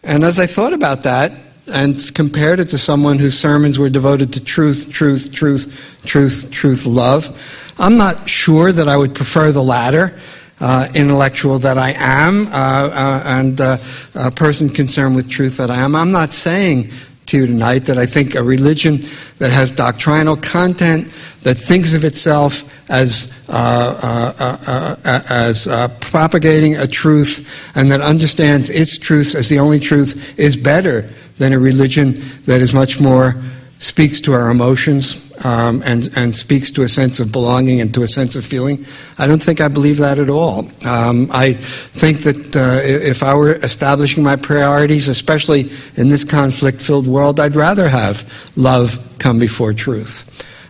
And 0.04 0.24
as 0.24 0.40
I 0.40 0.46
thought 0.46 0.74
about 0.74 1.04
that 1.04 1.32
and 1.68 2.14
compared 2.14 2.60
it 2.60 2.70
to 2.70 2.78
someone 2.78 3.18
whose 3.18 3.38
sermons 3.38 3.80
were 3.80 3.90
devoted 3.90 4.34
to 4.34 4.44
truth, 4.44 4.92
truth, 4.92 5.32
truth, 5.32 6.00
truth, 6.06 6.52
truth, 6.52 6.86
love, 6.86 7.74
I'm 7.80 7.98
not 7.98 8.30
sure 8.30 8.72
that 8.72 8.88
I 8.88 8.96
would 8.96 9.16
prefer 9.16 9.52
the 9.52 9.64
latter. 9.64 10.18
Uh, 10.58 10.90
intellectual 10.96 11.60
that 11.60 11.78
I 11.78 11.94
am, 11.98 12.48
uh, 12.48 12.50
uh, 12.50 13.24
and 13.26 13.60
uh, 13.60 13.78
a 14.14 14.32
person 14.32 14.70
concerned 14.70 15.14
with 15.14 15.30
truth 15.30 15.58
that 15.58 15.70
I 15.70 15.80
am. 15.80 15.98
I'm 15.98 16.12
not 16.12 16.32
saying 16.32 16.92
to 17.26 17.38
you 17.40 17.48
tonight 17.48 17.80
that 17.88 17.98
I 17.98 18.06
think 18.06 18.36
a 18.36 18.42
religion 18.42 19.00
that 19.40 19.52
has 19.52 19.72
doctrinal 19.72 20.38
content, 20.38 21.14
that 21.44 21.56
thinks 21.56 21.94
of 21.94 22.06
itself 22.06 22.64
as, 22.90 23.34
uh, 23.50 24.32
uh, 24.40 25.22
as 25.30 25.68
propagating 26.00 26.78
a 26.78 26.88
truth, 26.88 27.46
and 27.76 27.92
that 27.92 28.00
understands 28.00 28.70
its 28.70 28.98
truth 28.98 29.36
as 29.36 29.50
the 29.50 29.60
only 29.60 29.82
truth, 29.82 30.40
is 30.40 30.56
better 30.56 31.10
than 31.38 31.54
a 31.54 31.60
religion 31.60 32.14
that 32.46 32.62
is 32.62 32.74
much 32.74 33.00
more 33.00 33.36
speaks 33.80 34.22
to 34.22 34.34
our 34.34 34.50
emotions 34.50 35.22
um, 35.44 35.84
and, 35.86 36.10
and 36.16 36.36
speaks 36.36 36.72
to 36.72 36.84
a 36.84 36.90
sense 36.90 37.20
of 37.20 37.32
belonging 37.32 37.82
and 37.82 37.94
to 37.94 38.04
a 38.04 38.08
sense 38.08 38.36
of 38.36 38.46
feeling. 38.46 38.86
I 39.18 39.28
don't 39.28 39.44
think 39.44 39.60
I 39.60 39.68
believe 39.68 39.98
that 39.98 40.18
at 40.18 40.30
all. 40.30 40.70
Um, 40.86 41.30
I 41.32 41.54
think 41.54 42.20
that 42.20 42.56
uh, 42.56 42.80
if 42.82 43.22
I 43.22 43.34
were 43.34 43.56
establishing 43.56 44.24
my 44.24 44.38
priorities, 44.38 45.08
especially 45.10 45.72
in 45.98 46.08
this 46.08 46.24
conflict 46.24 46.82
filled 46.82 47.08
world, 47.08 47.40
I'd 47.40 47.56
rather 47.56 47.90
have 47.90 48.24
love 48.56 48.98
come 49.20 49.40
before 49.40 49.74
truth. 49.74 50.24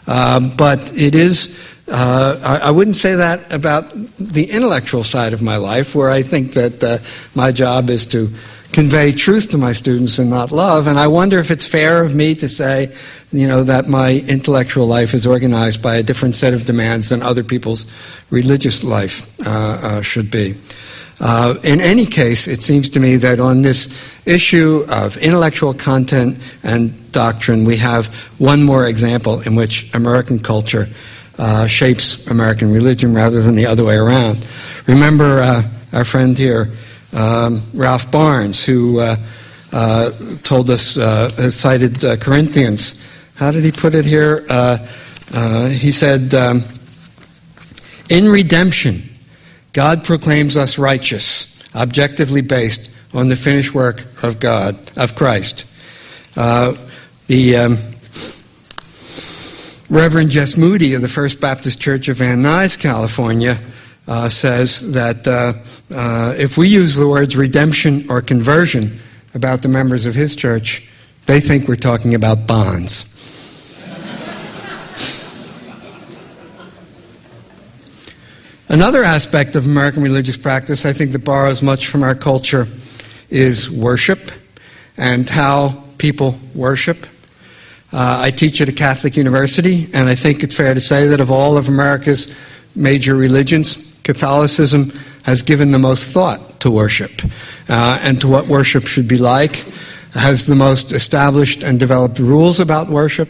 Uh, 0.08 0.40
but 0.40 0.92
it 0.98 1.16
is 1.16 1.60
uh, 1.88 2.40
I, 2.44 2.70
I, 2.70 2.72
wouldn't 2.72 2.96
say 2.96 3.14
that 3.14 3.54
about 3.54 3.92
the 4.18 4.50
intellectual 4.50 5.04
side 5.04 5.34
of 5.34 5.44
my 5.44 5.58
life, 5.58 5.94
where 5.94 6.10
I 6.10 6.24
think 6.24 6.54
that 6.54 6.84
uh, 6.84 6.98
my 7.36 7.52
job 7.52 7.92
is 7.92 8.08
to 8.08 8.34
convey 8.76 9.14
truth 9.14 9.52
to 9.52 9.58
my 9.58 9.72
students 9.72 10.20
and 10.20 10.30
not 10.30 10.52
love. 10.52 10.88
And 10.88 11.00
I 11.00 11.08
wonder 11.08 11.40
if 11.40 11.50
it's 11.50 11.66
fair 11.66 12.04
of 12.04 12.14
me 12.14 12.36
to 12.36 12.50
say, 12.50 12.94
you 13.32 13.48
know, 13.48 13.64
that 13.64 13.88
my 13.88 14.16
intellectual 14.28 14.86
life 14.86 15.14
is 15.14 15.26
organized 15.26 15.82
by 15.82 15.96
a 15.96 16.04
different 16.04 16.36
set 16.36 16.54
of 16.54 16.66
demands 16.66 17.08
than 17.08 17.22
other 17.22 17.42
people's 17.42 17.86
religious 18.30 18.84
life 18.84 19.26
uh, 19.48 19.50
uh, 19.50 20.02
should 20.02 20.30
be. 20.30 20.56
Uh, 21.22 21.56
in 21.64 21.80
any 21.80 22.06
case, 22.06 22.50
it 22.50 22.64
seems 22.64 22.90
to 22.90 23.00
me 23.00 23.16
that 23.16 23.40
on 23.40 23.62
this 23.62 23.98
issue 24.26 24.86
of 24.90 25.16
intellectual 25.18 25.74
content 25.74 26.38
and 26.62 27.14
doctrine, 27.14 27.64
we 27.64 27.78
have 27.78 28.08
one 28.40 28.62
more 28.62 28.86
example 28.86 29.40
in 29.40 29.56
which 29.56 29.90
American 29.96 30.38
culture 30.38 30.90
uh, 31.40 31.66
shapes 31.66 32.28
American 32.28 32.74
religion 32.74 33.14
rather 33.14 33.42
than 33.42 33.56
the 33.56 33.68
other 33.68 33.86
way 33.86 33.96
around. 33.96 34.46
Remember 34.86 35.40
uh, 35.40 35.64
our 35.94 36.04
friend 36.04 36.38
here, 36.38 36.74
um, 37.16 37.62
Ralph 37.74 38.12
Barnes, 38.12 38.64
who 38.64 39.00
uh, 39.00 39.16
uh, 39.72 40.12
told 40.44 40.70
us, 40.70 40.98
uh, 40.98 41.50
cited 41.50 42.04
uh, 42.04 42.18
Corinthians. 42.18 43.02
How 43.36 43.52
did 43.52 43.64
he 43.64 43.72
put 43.72 43.96
it 43.96 44.06
here? 44.06 44.46
Uh, 44.50 44.86
uh, 45.34 45.68
he 45.68 45.92
said, 45.92 46.34
um, 46.34 46.62
In 48.10 48.30
redemption, 48.30 49.10
God 49.74 50.04
proclaims 50.04 50.58
us 50.58 50.78
righteous, 50.78 51.62
objectively 51.74 52.42
based 52.42 52.92
on 53.14 53.30
the 53.30 53.36
finished 53.36 53.74
work 53.74 54.06
of 54.24 54.40
God, 54.40 54.78
of 54.98 55.16
Christ. 55.16 55.66
the 56.36 57.58
um, 57.58 57.78
Reverend 59.90 60.32
Jess 60.32 60.58
Moody 60.58 60.94
of 60.94 61.02
the 61.02 61.08
First 61.10 61.40
Baptist 61.40 61.80
Church 61.80 62.08
of 62.08 62.18
Van 62.18 62.42
Nuys, 62.44 62.78
California, 62.78 63.58
uh, 64.08 64.30
says 64.30 64.92
that 64.94 65.28
uh, 65.28 65.54
uh, 65.94 66.34
if 66.38 66.58
we 66.58 66.68
use 66.68 66.96
the 66.96 67.08
words 67.08 67.36
redemption 67.36 68.10
or 68.10 68.22
conversion 68.22 69.00
about 69.34 69.62
the 69.62 69.68
members 69.68 70.06
of 70.06 70.16
his 70.16 70.36
church, 70.36 70.90
they 71.26 71.40
think 71.40 71.68
we're 71.68 71.76
talking 71.76 72.14
about 72.14 72.48
bonds. 72.48 73.12
Another 78.68 79.04
aspect 79.04 79.56
of 79.56 79.68
American 79.68 80.02
religious 80.02 80.38
practice, 80.38 80.86
I 80.86 80.94
think, 80.94 81.12
that 81.12 81.24
borrows 81.24 81.62
much 81.62 81.88
from 81.88 82.02
our 82.02 82.16
culture 82.16 82.68
is 83.30 83.70
worship 83.70 84.32
and 84.98 85.30
how 85.30 85.84
people 85.98 86.38
worship. 86.54 87.06
Uh, 87.94 88.22
I 88.22 88.32
teach 88.32 88.62
at 88.62 88.70
a 88.70 88.74
Catholic 88.74 89.18
university, 89.18 89.88
and 89.94 90.10
I 90.10 90.16
think 90.16 90.44
it's 90.44 90.56
fair 90.56 90.74
to 90.74 90.82
say 90.82 91.08
that 91.08 91.20
of 91.20 91.32
all 91.32 91.58
of 91.58 91.68
America's 91.68 92.36
major 92.76 93.16
religions, 93.16 93.85
Catholicism 94.06 94.94
has 95.24 95.42
given 95.42 95.72
the 95.72 95.80
most 95.80 96.10
thought 96.10 96.60
to 96.60 96.70
worship 96.70 97.12
uh, 97.68 98.00
and 98.02 98.22
to 98.22 98.28
what 98.28 98.48
worship 98.48 98.86
should 98.86 99.08
be 99.08 99.18
like, 99.18 99.66
has 100.14 100.46
the 100.46 100.56
most 100.56 100.92
established 100.92 101.64
and 101.64 101.80
developed 101.80 102.20
rules 102.20 102.60
about 102.60 102.88
worship, 102.88 103.28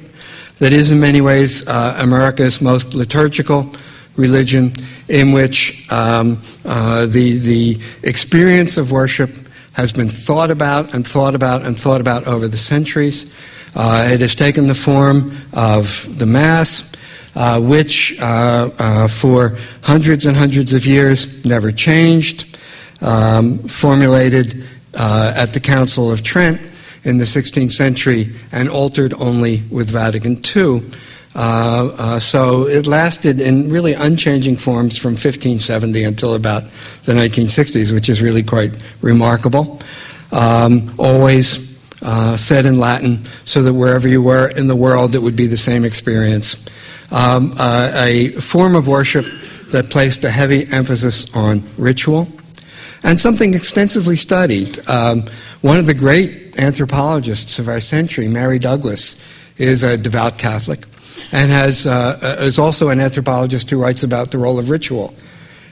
that 0.57 0.73
is 0.73 0.91
in 0.91 0.99
many 0.99 1.21
ways 1.21 1.65
uh, 1.67 1.95
America's 1.97 2.61
most 2.61 2.93
liturgical 2.93 3.73
religion, 4.17 4.73
in 5.07 5.32
which 5.32 5.89
um, 5.91 6.41
uh, 6.65 7.05
the, 7.05 7.38
the 7.38 7.80
experience 8.03 8.78
of 8.78 8.91
worship 8.91 9.32
has 9.73 9.93
been 9.93 10.09
thought 10.09 10.51
about 10.51 10.93
and 10.93 11.07
thought 11.07 11.36
about 11.36 11.65
and 11.65 11.80
thought 11.80 12.01
about 12.01 12.28
over 12.28 12.49
the 12.49 12.57
centuries. 12.57 13.34
Uh, 13.76 14.09
it 14.11 14.19
has 14.19 14.36
taken 14.36 14.67
the 14.67 14.76
form 14.76 15.38
of 15.53 16.17
the 16.19 16.26
Mass, 16.26 16.91
uh, 17.36 17.59
which 17.61 18.19
uh, 18.19 18.69
uh 18.79 19.07
for 19.07 19.57
hundreds 19.81 20.25
and 20.25 20.38
hundreds 20.38 20.73
of 20.73 20.86
years 20.86 21.45
never 21.45 21.71
changed, 21.71 22.57
um, 23.01 23.59
formulated 23.59 24.63
uh, 24.95 25.33
at 25.36 25.53
the 25.53 25.59
Council 25.59 26.11
of 26.11 26.23
Trent 26.23 26.59
in 27.03 27.17
the 27.19 27.25
16th 27.25 27.71
century 27.71 28.33
and 28.51 28.69
altered 28.69 29.13
only 29.13 29.61
with 29.69 29.89
Vatican 29.89 30.41
II. 30.55 30.81
Uh, 31.36 31.91
uh, 31.97 32.19
so 32.19 32.65
it 32.65 32.88
lasted 32.88 33.41
in 33.41 33.69
really 33.69 33.93
unchanging 33.93 34.55
forms 34.55 34.97
from 34.97 35.11
1570 35.11 36.03
until 36.03 36.33
about 36.33 36.63
the 37.03 37.13
1960s, 37.13 37.93
which 37.93 38.07
is 38.09 38.21
really 38.21 38.41
quite 38.41 38.71
remarkable. 39.01 39.81
Um, 40.31 40.93
always 40.97 41.77
uh, 42.01 42.38
said 42.38 42.65
in 42.65 42.79
Latin, 42.79 43.25
so 43.45 43.61
that 43.63 43.73
wherever 43.73 44.07
you 44.07 44.21
were 44.21 44.47
in 44.47 44.67
the 44.67 44.75
world, 44.75 45.13
it 45.13 45.19
would 45.19 45.36
be 45.36 45.47
the 45.47 45.57
same 45.57 45.83
experience. 45.83 46.65
Um, 47.12 47.53
uh, 47.58 47.91
a 47.93 48.32
form 48.32 48.76
of 48.76 48.88
worship 48.88 49.26
that 49.72 49.89
placed 49.89 50.24
a 50.24 50.30
heavy 50.30 50.68
emphasis 50.72 51.34
on 51.36 51.64
ritual 51.78 52.28
and 53.03 53.20
something 53.20 53.53
extensively 53.53 54.16
studied. 54.16 54.80
Um, 54.89 55.26
one 55.62 55.78
of 55.78 55.86
the 55.86 55.93
great 55.93 56.58
anthropologists 56.58 57.60
of 57.60 57.68
our 57.68 57.80
century, 57.80 58.28
Mary 58.28 58.58
Douglas, 58.58 59.22
is 59.58 59.84
a 59.84 59.97
devout 59.97 60.38
Catholic 60.38 60.86
and 61.32 61.51
has, 61.51 61.86
uh, 61.86 62.20
uh, 62.22 62.43
is 62.43 62.60
also 62.60 62.89
an 62.89 62.99
anthropologist 62.99 63.70
who 63.70 63.82
writes 63.82 64.03
about 64.03 64.32
the 64.32 64.38
role 64.38 64.60
of 64.60 64.70
ritual. 64.70 65.14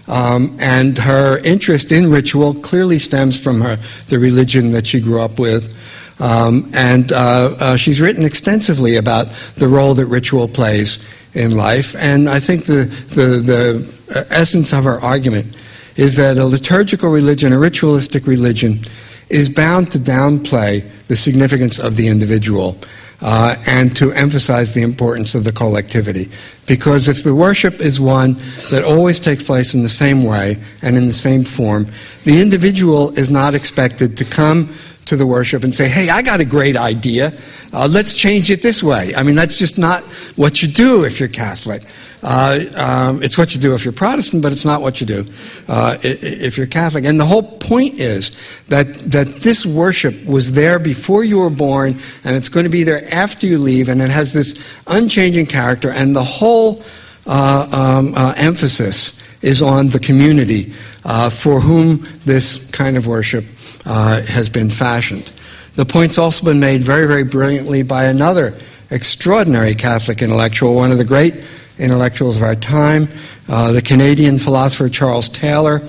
Um, 0.08 0.58
and 0.60 0.98
her 0.98 1.38
interest 1.40 1.92
in 1.92 2.12
ritual 2.12 2.54
clearly 2.56 3.00
stems 3.00 3.40
from 3.40 3.62
her, 3.62 3.78
the 4.10 4.20
religion 4.20 4.72
that 4.72 4.86
she 4.86 5.00
grew 5.00 5.22
up 5.22 5.40
with. 5.40 5.74
Um, 6.22 6.70
and 6.74 7.12
uh, 7.12 7.56
uh, 7.60 7.78
she's 7.78 8.00
written 8.00 8.26
extensively 8.26 8.98
about 8.98 9.28
the 9.56 9.68
role 9.68 9.94
that 9.96 10.06
ritual 10.06 10.48
plays 10.48 11.04
in 11.34 11.56
life. 11.56 11.96
And 11.96 12.30
I 12.30 12.40
think 12.40 12.66
the, 12.66 12.86
the, 13.10 13.40
the 13.40 13.94
uh, 14.16 14.24
essence 14.30 14.74
of 14.74 14.86
our 14.86 15.00
argument 15.00 15.56
is 15.96 16.16
that 16.18 16.38
a 16.38 16.46
liturgical 16.46 17.10
religion, 17.10 17.54
a 17.54 17.60
ritualistic 17.60 18.26
religion, 18.28 18.80
is 19.30 19.50
bound 19.50 19.92
to 19.92 20.00
downplay 20.00 20.88
the 21.08 21.16
significance 21.16 21.80
of 21.80 21.96
the 21.96 22.08
individual 22.08 22.78
uh, 23.22 23.56
and 23.68 23.96
to 23.96 24.12
emphasize 24.12 24.74
the 24.74 24.82
importance 24.82 25.34
of 25.34 25.44
the 25.44 25.52
collectivity. 25.52 26.30
Because 26.68 27.08
if 27.08 27.24
the 27.24 27.34
worship 27.34 27.80
is 27.80 28.00
one 28.00 28.34
that 28.70 28.84
always 28.84 29.20
takes 29.20 29.44
place 29.44 29.74
in 29.74 29.82
the 29.82 29.90
same 29.90 30.24
way 30.24 30.58
and 30.82 30.98
in 30.98 31.08
the 31.08 31.14
same 31.14 31.44
form, 31.44 31.88
the 32.26 32.42
individual 32.42 33.18
is 33.18 33.32
not 33.32 33.56
expected 33.56 34.18
to 34.18 34.26
come 34.26 34.74
to 35.06 35.16
the 35.16 35.26
worship 35.26 35.64
and 35.64 35.74
say, 35.74 35.88
hey, 35.88 36.10
I 36.10 36.22
got 36.22 36.39
a 36.39 36.45
great 36.45 36.78
idea. 36.78 37.34
Uh, 37.72 37.88
let's 37.91 38.14
change 38.14 38.49
it 38.49 38.62
this 38.62 38.82
way. 38.82 39.14
I 39.16 39.24
mean, 39.24 39.36
that's 39.36 39.58
just 39.58 39.78
not 39.78 40.04
what 40.36 40.62
you 40.62 40.68
do 40.68 41.04
if 41.04 41.20
you're 41.20 41.30
Catholic. 41.30 41.84
Uh, 42.22 42.60
um, 42.78 43.22
it's 43.22 43.38
what 43.38 43.54
you 43.54 43.60
do 43.60 43.76
if 43.76 43.84
you're 43.84 43.91
Protestant, 43.91 44.41
but 44.41 44.54
it's 44.54 44.64
not 44.64 44.82
what 44.82 45.01
you 45.01 45.08
do 45.08 45.26
uh, 45.68 45.97
if 46.01 46.58
you're 46.58 46.68
Catholic. 46.68 47.04
And 47.04 47.20
the 47.20 47.26
whole 47.26 47.43
point 47.43 47.99
is 47.99 48.32
that, 48.70 48.88
that 49.12 49.28
this 49.28 49.66
worship 49.66 50.26
was 50.26 50.54
there 50.54 50.80
before 50.80 51.26
you 51.26 51.39
were 51.39 51.49
born, 51.49 51.99
and 52.24 52.36
it's 52.36 52.47
going 52.47 52.64
to 52.64 52.70
be 52.70 52.84
there 52.84 53.14
after 53.14 53.45
you 53.45 53.58
leave, 53.58 53.89
and 53.89 54.01
it 54.01 54.10
has 54.10 54.32
this 54.32 54.80
unchanging 54.88 55.47
character, 55.47 55.91
and 55.91 56.16
the 56.16 56.24
whole 56.24 56.82
uh, 57.26 57.68
um, 57.72 58.14
uh, 58.16 58.34
emphasis 58.38 59.22
is 59.41 59.62
on 59.62 59.89
the 59.89 59.99
community 59.99 60.74
uh, 61.04 61.30
for 61.30 61.60
whom 61.60 62.06
this 62.26 62.70
kind 62.72 62.95
of 62.95 63.06
worship 63.06 63.43
uh, 63.86 64.21
has 64.21 64.49
been 64.49 64.69
fashioned. 64.69 65.32
The 65.76 65.86
point's 65.86 66.17
also 66.17 66.45
been 66.45 66.59
made 66.59 66.82
very, 66.82 67.07
very 67.07 67.24
brilliantly 67.24 67.84
by 67.84 68.05
another 68.05 68.53
extraordinary 68.91 69.74
Catholic 69.74 70.21
intellectual, 70.21 70.76
one 70.76 70.91
of 70.91 70.97
the 70.99 71.05
great 71.05 71.34
intellectuals 71.80 72.38
of 72.38 72.43
our 72.43 72.55
time, 72.55 73.07
uh, 73.49 73.71
the 73.71 73.82
Canadian 73.82 74.38
philosopher 74.38 74.88
Charles 74.88 75.30
Taylor, 75.30 75.82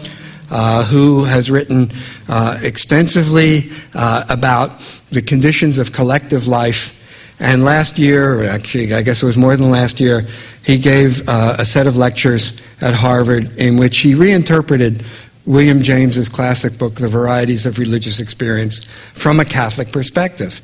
uh, 0.51 0.85
who 0.85 1.25
has 1.25 1.51
written 1.51 1.91
uh, 2.29 2.59
extensively 2.63 3.71
uh, 3.95 4.25
about 4.31 4.81
the 5.11 5.23
conditions 5.23 5.79
of 5.79 5.93
collective 5.93 6.47
life. 6.47 7.01
And 7.41 7.65
last 7.65 7.99
year, 7.99 8.45
actually, 8.45 8.95
I 8.95 9.03
guess 9.03 9.23
it 9.23 9.27
was 9.27 9.37
more 9.37 9.57
than 9.57 9.71
last 9.71 10.01
year, 10.01 10.27
he 10.63 10.79
gave 10.79 11.29
uh, 11.29 11.57
a 11.59 11.65
set 11.65 11.87
of 11.87 11.97
lectures 11.97 12.59
at 12.81 12.95
Harvard 12.95 13.59
in 13.59 13.77
which 13.77 13.99
he 13.99 14.15
reinterpreted 14.15 15.05
William 15.47 15.83
James's 15.83 16.29
classic 16.29 16.79
book, 16.79 16.95
The 16.95 17.09
Varieties 17.09 17.67
of 17.67 17.79
Religious 17.79 18.19
Experience, 18.19 18.85
from 18.85 19.41
a 19.41 19.45
Catholic 19.45 19.93
perspective. 19.93 20.63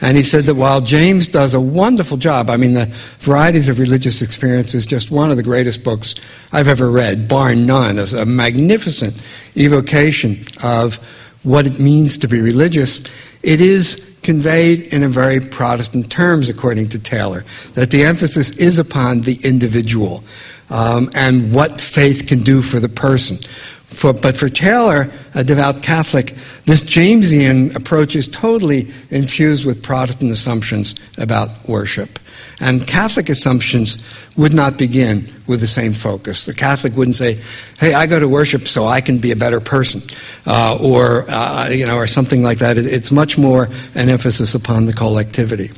And 0.00 0.16
he 0.16 0.22
said 0.22 0.44
that 0.44 0.54
while 0.54 0.80
James 0.80 1.28
does 1.28 1.52
a 1.52 1.60
wonderful 1.60 2.16
job, 2.16 2.48
I 2.48 2.56
mean, 2.56 2.72
the 2.72 2.86
Varieties 3.18 3.68
of 3.68 3.78
Religious 3.78 4.22
Experience 4.22 4.74
is 4.74 4.86
just 4.86 5.10
one 5.10 5.30
of 5.30 5.36
the 5.36 5.42
greatest 5.42 5.84
books 5.84 6.14
I've 6.52 6.68
ever 6.68 6.90
read, 6.90 7.28
bar 7.28 7.54
none. 7.54 7.98
It's 7.98 8.12
a 8.12 8.24
magnificent 8.24 9.22
evocation 9.56 10.44
of 10.62 10.96
what 11.42 11.66
it 11.66 11.78
means 11.78 12.16
to 12.18 12.28
be 12.28 12.40
religious. 12.40 13.04
It 13.42 13.60
is 13.60 14.06
conveyed 14.22 14.92
in 14.92 15.02
a 15.02 15.08
very 15.08 15.40
Protestant 15.40 16.10
terms, 16.10 16.48
according 16.48 16.88
to 16.90 16.98
Taylor, 16.98 17.44
that 17.74 17.90
the 17.90 18.04
emphasis 18.04 18.50
is 18.50 18.78
upon 18.78 19.22
the 19.22 19.38
individual 19.44 20.24
um, 20.70 21.10
and 21.14 21.52
what 21.52 21.80
faith 21.80 22.26
can 22.26 22.42
do 22.42 22.62
for 22.62 22.80
the 22.80 22.88
person. 22.88 23.36
For, 24.00 24.14
but 24.14 24.38
for 24.38 24.48
Taylor, 24.48 25.10
a 25.34 25.44
devout 25.44 25.82
Catholic, 25.82 26.34
this 26.64 26.82
Jamesian 26.82 27.76
approach 27.76 28.16
is 28.16 28.28
totally 28.28 28.90
infused 29.10 29.66
with 29.66 29.82
Protestant 29.82 30.30
assumptions 30.30 30.94
about 31.18 31.68
worship. 31.68 32.18
And 32.62 32.86
Catholic 32.86 33.28
assumptions 33.28 34.02
would 34.38 34.54
not 34.54 34.78
begin 34.78 35.26
with 35.46 35.60
the 35.60 35.66
same 35.66 35.92
focus. 35.92 36.46
The 36.46 36.54
Catholic 36.54 36.96
wouldn't 36.96 37.16
say, 37.16 37.40
"Hey, 37.78 37.92
I 37.92 38.06
go 38.06 38.18
to 38.18 38.26
worship 38.26 38.68
so 38.68 38.86
I 38.86 39.02
can 39.02 39.18
be 39.18 39.32
a 39.32 39.36
better 39.36 39.60
person," 39.60 40.00
uh, 40.46 40.78
or 40.80 41.30
uh, 41.30 41.68
you 41.68 41.84
know, 41.84 41.96
or 41.96 42.06
something 42.06 42.42
like 42.42 42.60
that. 42.60 42.78
It's 42.78 43.10
much 43.10 43.36
more 43.36 43.68
an 43.94 44.08
emphasis 44.08 44.54
upon 44.54 44.86
the 44.86 44.94
collectivity. 44.94 45.72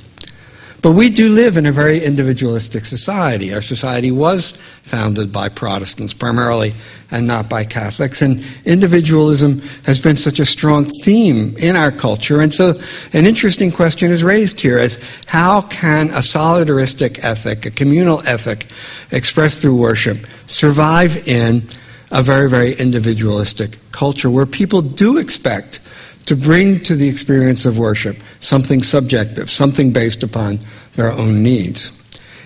But 0.83 0.93
we 0.93 1.11
do 1.11 1.29
live 1.29 1.57
in 1.57 1.65
a 1.65 1.71
very 1.71 2.05
individualistic 2.05 2.85
society. 2.87 3.55
Our 3.55 3.63
society 3.63 4.11
was 4.11 4.51
founded 4.83 5.31
by 5.31 5.49
Protestants 5.49 6.13
primarily 6.13 6.75
and 7.09 7.25
not 7.25 7.49
by 7.49 7.65
Catholics. 7.65 8.21
And 8.21 8.45
individualism 8.65 9.61
has 9.85 10.01
been 10.01 10.17
such 10.17 10.41
a 10.41 10.45
strong 10.45 10.87
theme 10.87 11.57
in 11.57 11.77
our 11.77 11.93
culture. 11.93 12.41
And 12.41 12.53
so 12.53 12.75
an 13.13 13.27
interesting 13.27 13.71
question 13.71 14.11
is 14.11 14.25
raised 14.25 14.59
here 14.59 14.77
as 14.77 15.01
how 15.27 15.63
can 15.63 16.11
a 16.11 16.19
solidaristic 16.19 17.23
ethic, 17.23 17.65
a 17.65 17.71
communal 17.71 18.21
ethic 18.27 18.67
expressed 19.13 19.63
through 19.63 19.77
worship, 19.77 20.27
survive 20.49 21.29
in 21.29 21.63
a 22.11 22.25
very, 22.25 22.51
very 22.51 22.75
individualistic 22.75 23.79
culture 23.93 24.31
where 24.31 24.47
people 24.47 24.83
do 24.83 25.17
expect 25.17 25.79
to 26.27 26.37
bring 26.37 26.81
to 26.81 26.95
the 26.95 27.09
experience 27.09 27.67
of 27.67 27.79
worship 27.79 28.17
something 28.41 28.83
subjective, 28.83 29.51
something 29.51 29.93
based 29.93 30.23
upon 30.23 30.59
their 30.95 31.13
own 31.13 31.43
needs. 31.43 31.93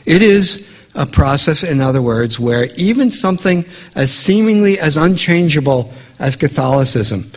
It 0.04 0.22
is 0.22 0.68
a 0.94 1.06
process, 1.06 1.62
in 1.62 1.80
other 1.80 2.00
words, 2.00 2.40
where 2.40 2.64
even 2.76 3.10
something 3.10 3.64
as 3.94 4.12
seemingly 4.12 4.78
as 4.78 4.96
unchangeable 4.96 5.92
as 6.18 6.36
Catholicism 6.36 7.30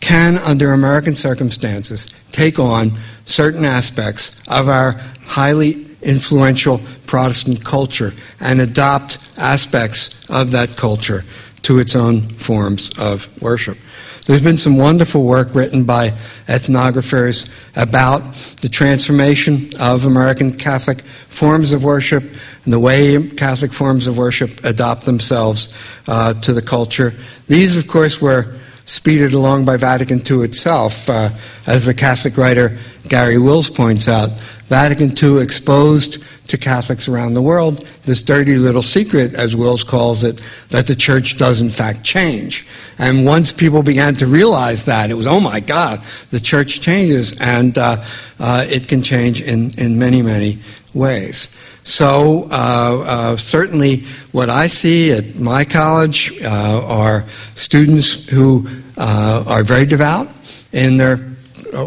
can, 0.00 0.38
under 0.38 0.72
American 0.72 1.14
circumstances, 1.14 2.06
take 2.32 2.58
on 2.58 2.98
certain 3.24 3.64
aspects 3.64 4.36
of 4.48 4.68
our 4.68 4.92
highly 5.24 5.86
influential 6.02 6.80
Protestant 7.06 7.64
culture 7.64 8.12
and 8.40 8.60
adopt 8.60 9.18
aspects 9.36 10.28
of 10.30 10.50
that 10.52 10.76
culture 10.76 11.24
to 11.62 11.78
its 11.78 11.94
own 11.94 12.22
forms 12.22 12.90
of 12.98 13.40
worship. 13.40 13.78
There's 14.24 14.40
been 14.40 14.56
some 14.56 14.76
wonderful 14.76 15.24
work 15.24 15.52
written 15.52 15.82
by 15.82 16.10
ethnographers 16.46 17.50
about 17.74 18.34
the 18.60 18.68
transformation 18.68 19.70
of 19.80 20.06
American 20.06 20.56
Catholic 20.56 21.00
forms 21.00 21.72
of 21.72 21.82
worship 21.82 22.22
and 22.62 22.72
the 22.72 22.78
way 22.78 23.30
Catholic 23.30 23.72
forms 23.72 24.06
of 24.06 24.16
worship 24.16 24.62
adopt 24.62 25.06
themselves 25.06 25.76
uh, 26.06 26.34
to 26.34 26.52
the 26.52 26.62
culture. 26.62 27.12
These, 27.48 27.74
of 27.74 27.88
course, 27.88 28.20
were 28.20 28.54
speeded 28.86 29.32
along 29.32 29.64
by 29.64 29.76
Vatican 29.76 30.22
II 30.24 30.44
itself. 30.44 31.10
Uh, 31.10 31.30
as 31.66 31.84
the 31.84 31.94
Catholic 31.94 32.36
writer 32.36 32.78
Garry 33.08 33.38
Wills 33.38 33.68
points 33.68 34.06
out, 34.06 34.30
Vatican 34.72 35.12
II 35.14 35.42
exposed 35.42 36.24
to 36.48 36.56
Catholics 36.56 37.06
around 37.06 37.34
the 37.34 37.42
world 37.42 37.84
this 38.04 38.22
dirty 38.22 38.56
little 38.56 38.80
secret, 38.80 39.34
as 39.34 39.54
Wills 39.54 39.84
calls 39.84 40.24
it, 40.24 40.40
that 40.70 40.86
the 40.86 40.96
church 40.96 41.36
does 41.36 41.60
in 41.60 41.68
fact 41.68 42.04
change. 42.04 42.66
And 42.98 43.26
once 43.26 43.52
people 43.52 43.82
began 43.82 44.14
to 44.14 44.26
realize 44.26 44.86
that, 44.86 45.10
it 45.10 45.14
was, 45.14 45.26
oh 45.26 45.40
my 45.40 45.60
God, 45.60 46.00
the 46.30 46.40
church 46.40 46.80
changes, 46.80 47.38
and 47.38 47.76
uh, 47.76 48.02
uh, 48.40 48.64
it 48.66 48.88
can 48.88 49.02
change 49.02 49.42
in, 49.42 49.78
in 49.78 49.98
many, 49.98 50.22
many 50.22 50.58
ways. 50.94 51.54
So, 51.84 52.44
uh, 52.44 52.54
uh, 52.54 53.36
certainly, 53.36 54.06
what 54.32 54.48
I 54.48 54.68
see 54.68 55.12
at 55.12 55.36
my 55.36 55.66
college 55.66 56.32
uh, 56.42 56.48
are 56.48 57.26
students 57.56 58.26
who 58.26 58.66
uh, 58.96 59.44
are 59.46 59.64
very 59.64 59.84
devout 59.84 60.28
in 60.72 60.96
their 60.96 61.18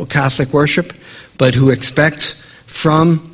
Catholic 0.10 0.54
worship, 0.54 0.94
but 1.40 1.56
who 1.56 1.72
expect 1.72 2.36
from 2.76 3.34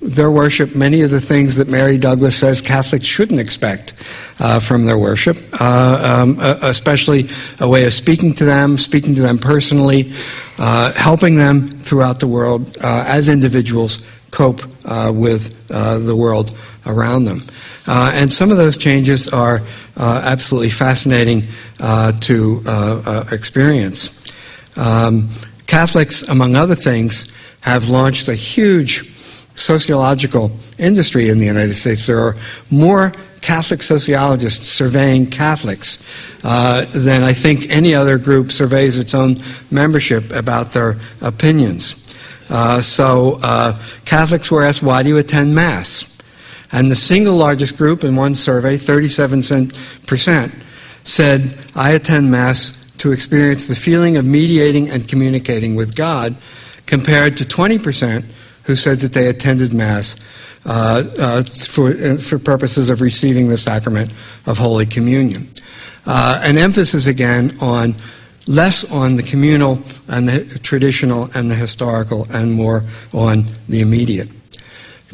their 0.00 0.30
worship 0.30 0.74
many 0.74 1.02
of 1.02 1.10
the 1.10 1.20
things 1.20 1.56
that 1.56 1.68
Mary 1.68 1.98
Douglas 1.98 2.36
says 2.36 2.62
Catholics 2.62 3.04
shouldn't 3.04 3.40
expect 3.40 3.94
uh, 4.38 4.60
from 4.60 4.84
their 4.84 4.96
worship, 4.96 5.36
um, 5.60 6.38
especially 6.40 7.28
a 7.60 7.68
way 7.68 7.84
of 7.84 7.92
speaking 7.92 8.32
to 8.34 8.44
them, 8.44 8.78
speaking 8.78 9.16
to 9.16 9.22
them 9.22 9.38
personally, 9.38 10.12
helping 10.56 11.36
them 11.36 11.68
throughout 11.68 12.20
the 12.20 12.28
world 12.28 12.76
as 12.80 13.28
individuals 13.28 13.98
cope 14.30 14.62
uh, 14.84 15.12
with 15.14 15.70
uh, 15.70 15.98
the 15.98 16.16
world 16.16 16.56
around 16.86 17.24
them. 17.24 17.42
Uh, 17.86 18.10
and 18.14 18.32
some 18.32 18.50
of 18.50 18.56
those 18.56 18.76
changes 18.76 19.28
are 19.28 19.62
uh, 19.96 20.22
absolutely 20.24 20.70
fascinating 20.70 21.44
uh, 21.80 22.12
to 22.20 22.62
uh, 22.66 23.24
experience. 23.32 24.32
Um, 24.76 25.30
Catholics, 25.68 26.22
among 26.22 26.56
other 26.56 26.74
things, 26.74 27.32
have 27.60 27.90
launched 27.90 28.26
a 28.26 28.34
huge 28.34 29.08
sociological 29.54 30.50
industry 30.78 31.28
in 31.28 31.38
the 31.38 31.46
United 31.46 31.74
States. 31.74 32.06
There 32.06 32.18
are 32.18 32.36
more 32.70 33.12
Catholic 33.42 33.82
sociologists 33.82 34.66
surveying 34.66 35.26
Catholics 35.26 36.02
uh, 36.42 36.86
than 36.86 37.22
I 37.22 37.34
think 37.34 37.68
any 37.68 37.94
other 37.94 38.18
group 38.18 38.50
surveys 38.50 38.98
its 38.98 39.14
own 39.14 39.36
membership 39.70 40.32
about 40.32 40.72
their 40.72 40.96
opinions. 41.20 41.94
Uh, 42.48 42.80
so 42.80 43.38
uh, 43.42 43.78
Catholics 44.06 44.50
were 44.50 44.64
asked, 44.64 44.82
why 44.82 45.02
do 45.02 45.10
you 45.10 45.18
attend 45.18 45.54
Mass? 45.54 46.16
And 46.72 46.90
the 46.90 46.96
single 46.96 47.36
largest 47.36 47.76
group 47.76 48.04
in 48.04 48.16
one 48.16 48.34
survey, 48.34 48.78
37%, 48.78 50.54
said, 51.04 51.58
I 51.74 51.92
attend 51.92 52.30
Mass 52.30 52.77
to 52.98 53.12
experience 53.12 53.66
the 53.66 53.76
feeling 53.76 54.16
of 54.16 54.24
mediating 54.24 54.90
and 54.90 55.08
communicating 55.08 55.74
with 55.74 55.96
God, 55.96 56.36
compared 56.86 57.36
to 57.36 57.44
20% 57.44 58.24
who 58.64 58.76
said 58.76 58.98
that 58.98 59.12
they 59.12 59.28
attended 59.28 59.72
Mass 59.72 60.16
uh, 60.66 61.04
uh, 61.18 61.42
for, 61.42 61.90
uh, 61.90 62.16
for 62.18 62.38
purposes 62.38 62.90
of 62.90 63.00
receiving 63.00 63.48
the 63.48 63.56
sacrament 63.56 64.10
of 64.46 64.58
Holy 64.58 64.86
Communion. 64.86 65.48
Uh, 66.04 66.40
an 66.42 66.58
emphasis 66.58 67.06
again 67.06 67.56
on 67.60 67.94
less 68.46 68.90
on 68.90 69.16
the 69.16 69.22
communal 69.22 69.82
and 70.08 70.28
the 70.28 70.58
traditional 70.58 71.30
and 71.34 71.50
the 71.50 71.54
historical 71.54 72.26
and 72.30 72.52
more 72.52 72.84
on 73.12 73.44
the 73.68 73.80
immediate. 73.80 74.28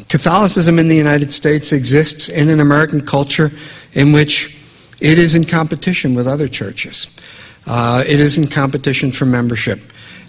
Catholicism 0.09 0.79
in 0.79 0.87
the 0.87 0.95
United 0.95 1.31
States 1.31 1.71
exists 1.71 2.27
in 2.27 2.49
an 2.49 2.59
American 2.59 3.05
culture 3.05 3.51
in 3.93 4.11
which 4.11 4.57
it 4.99 5.19
is 5.19 5.35
in 5.35 5.43
competition 5.43 6.15
with 6.15 6.27
other 6.27 6.47
churches. 6.47 7.07
Uh, 7.65 8.03
it 8.05 8.19
is 8.19 8.37
in 8.37 8.47
competition 8.47 9.11
for 9.11 9.25
membership. 9.25 9.79